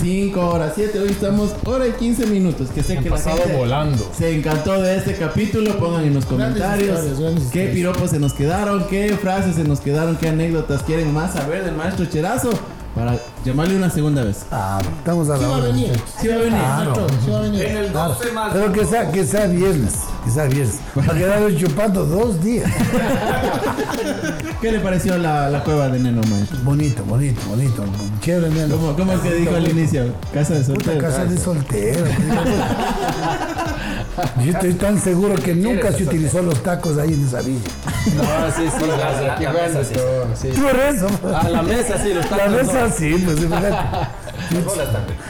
cinco 0.00 0.48
horas, 0.48 0.74
siete. 0.76 1.00
Hoy 1.00 1.08
estamos 1.08 1.56
hora 1.64 1.88
y 1.88 1.92
quince 1.92 2.26
minutos. 2.26 2.68
Que 2.72 2.84
sé 2.84 2.96
Han 2.96 3.02
que 3.02 3.10
la 3.10 3.16
pasado 3.16 3.38
gente 3.38 3.56
volando. 3.56 4.10
se 4.16 4.36
encantó 4.36 4.80
de 4.80 4.96
este 4.96 5.14
capítulo. 5.16 5.76
Pongan 5.76 6.04
en 6.04 6.14
los 6.14 6.24
comentarios 6.26 7.18
grandes 7.18 7.48
qué 7.52 7.66
piropos 7.74 8.10
se 8.10 8.20
nos 8.20 8.32
quedaron, 8.32 8.86
qué 8.88 9.16
frases 9.20 9.56
se 9.56 9.64
nos 9.64 9.80
quedaron, 9.80 10.16
qué 10.16 10.28
anécdotas 10.28 10.84
quieren 10.84 11.12
más 11.12 11.32
saber 11.32 11.64
del 11.64 11.74
maestro 11.74 12.06
Cherazo 12.06 12.50
para 12.94 13.18
llamarle 13.44 13.76
una 13.76 13.90
segunda 13.90 14.22
vez. 14.22 14.44
Ah, 14.50 14.80
estamos 14.98 15.28
a 15.28 15.36
Sí 15.36 15.42
la 15.42 15.48
va 15.48 15.54
a 15.54 15.58
hora. 15.58 15.66
venir. 15.68 16.00
Sí 16.20 16.28
va 16.28 16.34
a 16.34 16.38
venir. 16.38 16.58
Claro, 16.60 17.06
sí 17.24 17.30
va 17.30 17.38
a 17.38 17.42
venir. 17.42 17.62
En 17.64 17.76
el 17.76 17.92
12 17.92 18.32
más. 18.32 18.52
Pero 18.52 18.72
que 18.72 18.84
sea, 18.86 19.10
que 19.10 19.26
sea 19.26 19.46
viernes. 19.46 19.92
Que 20.24 20.30
sea 20.30 20.44
viernes. 20.44 20.78
Para 20.94 21.14
quedarme 21.14 21.56
chupando 21.56 22.06
dos 22.06 22.42
días. 22.42 22.70
¿Qué 24.60 24.72
le 24.72 24.80
pareció 24.80 25.18
la, 25.18 25.50
la 25.50 25.62
cueva 25.64 25.88
de 25.88 25.98
Neno, 25.98 26.22
maestro? 26.30 26.58
Bonito, 26.62 27.04
bonito, 27.04 27.40
bonito. 27.48 27.84
Chévere, 28.20 28.50
neno. 28.54 28.76
¿Cómo, 28.76 28.96
cómo 28.96 29.12
es 29.12 29.20
que 29.20 29.34
dijo 29.34 29.54
al 29.54 29.68
inicio? 29.68 30.06
Casa 30.32 30.54
de 30.54 30.60
Puta 30.60 30.74
soltero. 30.92 31.00
casa 31.00 31.24
de 31.26 31.38
soltero. 31.38 32.04
Yo 34.44 34.52
estoy 34.52 34.74
tan 34.74 35.00
seguro 35.00 35.34
que 35.34 35.54
nunca 35.54 35.92
se 35.92 36.04
utilizó 36.04 36.40
los 36.42 36.62
tacos 36.62 36.96
ahí 36.98 37.12
en 37.14 37.26
esa 37.26 37.40
villa. 37.42 37.60
No, 38.06 38.22
sí, 38.54 38.68
sí. 38.78 38.86
la- 38.86 39.32
Aquí 39.34 39.44
la 39.44 39.52
mesa, 39.52 39.78
de 39.78 39.84
sí. 39.84 40.48
A 41.34 41.48
la 41.48 41.62
mesa, 41.62 41.98
sí, 42.02 42.12
los 42.14 42.30
La 42.30 42.36
tacos. 42.36 42.52
mesa 42.52 42.90
sí, 42.90 43.22
pues 43.24 43.42
imagínate. 43.42 43.76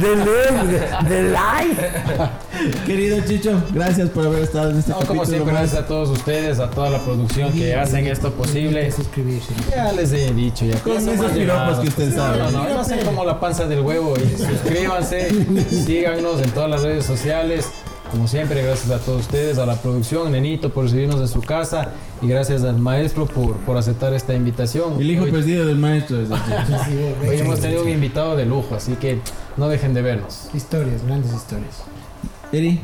De 0.00 0.16
ley, 0.16 0.80
de 1.08 1.22
live. 1.22 2.80
Querido 2.86 3.20
Chicho, 3.26 3.62
gracias 3.72 4.08
por 4.10 4.26
haber 4.26 4.42
estado 4.44 4.70
en 4.70 4.78
este 4.78 4.90
No, 4.92 4.98
como 5.00 5.24
siempre, 5.24 5.52
más. 5.52 5.62
gracias 5.62 5.82
a 5.82 5.86
todos 5.86 6.10
ustedes, 6.10 6.58
a 6.60 6.70
toda 6.70 6.90
la 6.90 6.98
producción 6.98 7.52
que 7.52 7.74
hacen 7.74 8.06
esto 8.06 8.32
posible. 8.32 8.90
suscribirse. 8.92 9.52
Ya 9.74 9.92
les 9.92 10.12
he 10.12 10.32
dicho, 10.32 10.64
ya 10.64 10.78
Con 10.80 10.96
esos 10.96 11.30
piropos 11.32 11.78
que 11.80 11.88
usted 11.88 12.14
sabe. 12.14 12.38
No, 12.38 12.50
no, 12.50 12.68
no 12.68 12.84
sé 12.84 12.98
como 13.00 13.24
la 13.24 13.40
panza 13.40 13.66
del 13.66 13.80
huevo 13.80 14.14
y 14.16 14.36
suscríbanse, 14.38 15.28
síganos 15.84 16.40
en 16.42 16.50
todas 16.50 16.70
las 16.70 16.82
redes 16.82 17.04
sociales. 17.04 17.66
Como 18.10 18.26
siempre, 18.28 18.62
gracias 18.62 18.90
a 18.90 18.98
todos 19.04 19.20
ustedes, 19.22 19.58
a 19.58 19.66
la 19.66 19.76
producción, 19.76 20.32
Nenito, 20.32 20.70
por 20.72 20.84
recibirnos 20.84 21.20
en 21.20 21.28
su 21.28 21.40
casa 21.42 21.90
y 22.22 22.26
gracias 22.28 22.62
al 22.64 22.78
maestro 22.78 23.26
por, 23.26 23.56
por 23.58 23.76
aceptar 23.76 24.12
esta 24.14 24.34
invitación. 24.34 24.94
El 25.00 25.10
hijo 25.10 25.24
Hoy- 25.24 25.30
perdido 25.32 25.66
del 25.66 25.76
maestro. 25.78 26.20
es 26.20 26.28
decir. 26.28 27.14
Hoy 27.28 27.36
hemos 27.38 27.60
tenido 27.60 27.82
un 27.82 27.88
invitado 27.88 28.36
de 28.36 28.46
lujo, 28.46 28.74
así 28.74 28.92
que 28.94 29.20
no 29.56 29.68
dejen 29.68 29.94
de 29.94 30.02
vernos. 30.02 30.48
Historias, 30.54 31.04
grandes 31.04 31.32
historias. 31.34 31.82
Eri, 32.52 32.80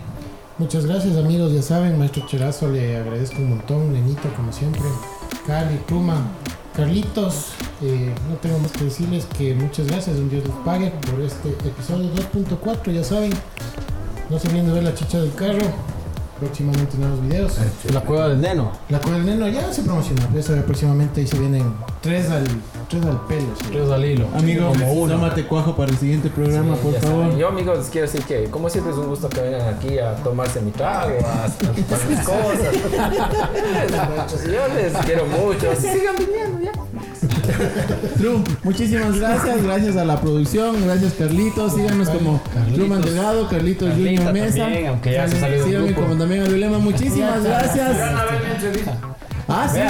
Muchas 0.56 0.86
gracias 0.86 1.16
amigos, 1.16 1.52
ya 1.52 1.62
saben, 1.62 1.98
maestro 1.98 2.24
Cherazo, 2.28 2.68
le 2.68 2.96
agradezco 2.96 3.38
un 3.38 3.48
montón, 3.50 3.92
Nenito 3.92 4.28
como 4.36 4.52
siempre, 4.52 4.82
Cali, 5.48 5.78
Pluma, 5.88 6.28
Carlitos, 6.76 7.46
eh, 7.82 8.12
no 8.30 8.36
tengo 8.36 8.60
más 8.60 8.70
que 8.70 8.84
decirles 8.84 9.26
que 9.36 9.52
muchas 9.54 9.88
gracias, 9.88 10.16
un 10.16 10.30
Dios 10.30 10.44
les 10.44 10.54
pague 10.64 10.92
por 11.10 11.20
este 11.20 11.48
episodio 11.48 12.08
2.4, 12.32 12.92
ya 12.92 13.02
saben, 13.02 13.32
no 14.30 14.38
se 14.38 14.48
olviden 14.48 14.66
de 14.66 14.72
ver 14.72 14.82
la 14.84 14.94
chicha 14.94 15.18
del 15.20 15.34
carro, 15.34 15.60
próximamente 16.40 16.96
nuevos 16.98 17.20
videos. 17.22 17.52
La 17.92 18.00
cueva 18.00 18.28
del 18.28 18.40
neno. 18.40 18.72
La 18.88 18.98
cual 19.00 19.14
del 19.14 19.26
neno 19.26 19.48
ya 19.48 19.72
se 19.72 19.82
promociona, 19.82 20.28
eso 20.36 20.54
próximamente 20.66 21.20
ahí 21.20 21.26
se 21.26 21.38
vienen 21.38 21.72
tres 22.02 22.28
al, 22.30 22.44
tres 22.88 23.04
al 23.04 23.20
pelo. 23.26 23.46
sí. 23.60 23.66
Tres 23.70 23.88
al 23.88 24.04
hilo. 24.04 24.26
amigo, 24.36 24.68
Como 24.68 24.92
uno. 24.92 25.14
tómate 25.14 25.44
cuajo 25.46 25.76
para 25.76 25.90
el 25.92 25.96
siguiente 25.98 26.28
programa, 26.30 26.74
por 26.76 26.92
Ya 26.92 27.00
favor. 27.00 27.36
Yo, 27.36 27.48
amigos, 27.48 27.78
les 27.78 27.86
quiero 27.88 28.06
decir 28.08 28.24
que, 28.24 28.44
como 28.50 28.68
siempre, 28.68 28.92
es 28.92 28.98
un 28.98 29.06
gusto 29.08 29.28
que 29.28 29.40
vengan 29.40 29.74
aquí 29.74 29.98
a 29.98 30.16
tomarse 30.16 30.60
mi 30.60 30.70
trago, 30.72 31.14
a, 31.24 31.44
a 31.44 31.48
tomar 31.50 32.08
mis 32.08 32.18
cosas. 32.20 32.74
Yo 34.44 34.74
les 34.74 34.92
quiero 35.04 35.26
mucho. 35.26 35.74
Sigan 35.76 36.16
viniendo, 36.16 36.60
ya. 36.60 36.72
True, 38.18 38.42
muchísimas 38.62 39.18
gracias, 39.18 39.62
gracias 39.62 39.96
a 39.96 40.04
la 40.04 40.20
producción, 40.20 40.76
gracias 40.84 41.14
Carlitos, 41.14 41.74
síganos 41.74 42.08
como 42.08 42.40
Truman 42.74 43.02
Delgado, 43.02 43.48
Carlitos 43.48 43.90
Junior 43.94 44.32
Mesa. 44.32 44.58
también, 44.58 44.86
aunque 44.88 45.12
ya 45.12 45.28
se 45.28 45.40
salió 45.40 45.58
del 45.58 45.66
Síganme 45.66 45.94
como 45.94 46.16
también 46.16 46.42
a 46.42 46.48
Vilema, 46.48 46.78
muchísimas 46.78 47.42
gracias. 47.42 47.96
Ah, 49.46 49.68
sí, 49.68 49.78
sí, 49.78 49.82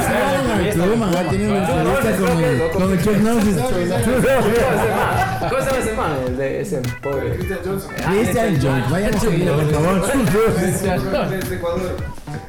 entrevista, 0.50 0.84
Truman, 0.84 1.16
ha 1.16 1.30
tenido 1.30 1.50
una 1.52 1.68
entrevista 1.68 2.16
con 2.16 2.42
el, 2.42 2.92
el 2.92 3.04
Chuck 3.04 3.16
Norris. 3.18 3.56
¿Cómo 5.48 5.60
se 5.60 5.66
llama 5.66 5.78
ese 5.78 5.92
man? 5.92 6.12
El 6.26 6.36
de 6.36 6.60
ese 6.60 6.82
pobre. 7.02 7.36
Christian 7.36 7.60
Jones, 7.64 8.90
vayan 8.90 9.14
a 9.14 9.20
seguirle, 9.20 9.52
por 9.52 9.70
favor. 9.70 10.02
Desde 11.30 11.54
Ecuador. 11.54 11.96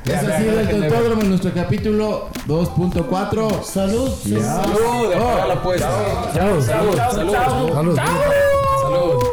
Eso 0.06 0.34
ha 0.34 0.38
sido 0.38 0.60
el 0.60 0.70
Tontódromo, 0.70 1.24
nuestro 1.24 1.52
capítulo 1.52 2.30
2.4. 2.48 3.64
Salud, 3.64 4.12
Salud, 4.12 5.12
pagar 5.14 5.48
la 5.48 5.54
apuesta. 5.56 5.90
Salud, 6.34 6.62
salud, 6.62 6.96
salud. 6.96 7.34
Salud. 7.74 7.96
Salud. 7.96 9.24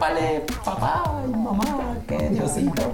Vale, 0.00 0.44
papá 0.64 1.22
y 1.24 1.30
mamá, 1.30 1.96
que 2.08 2.30
Diosito. 2.30 2.92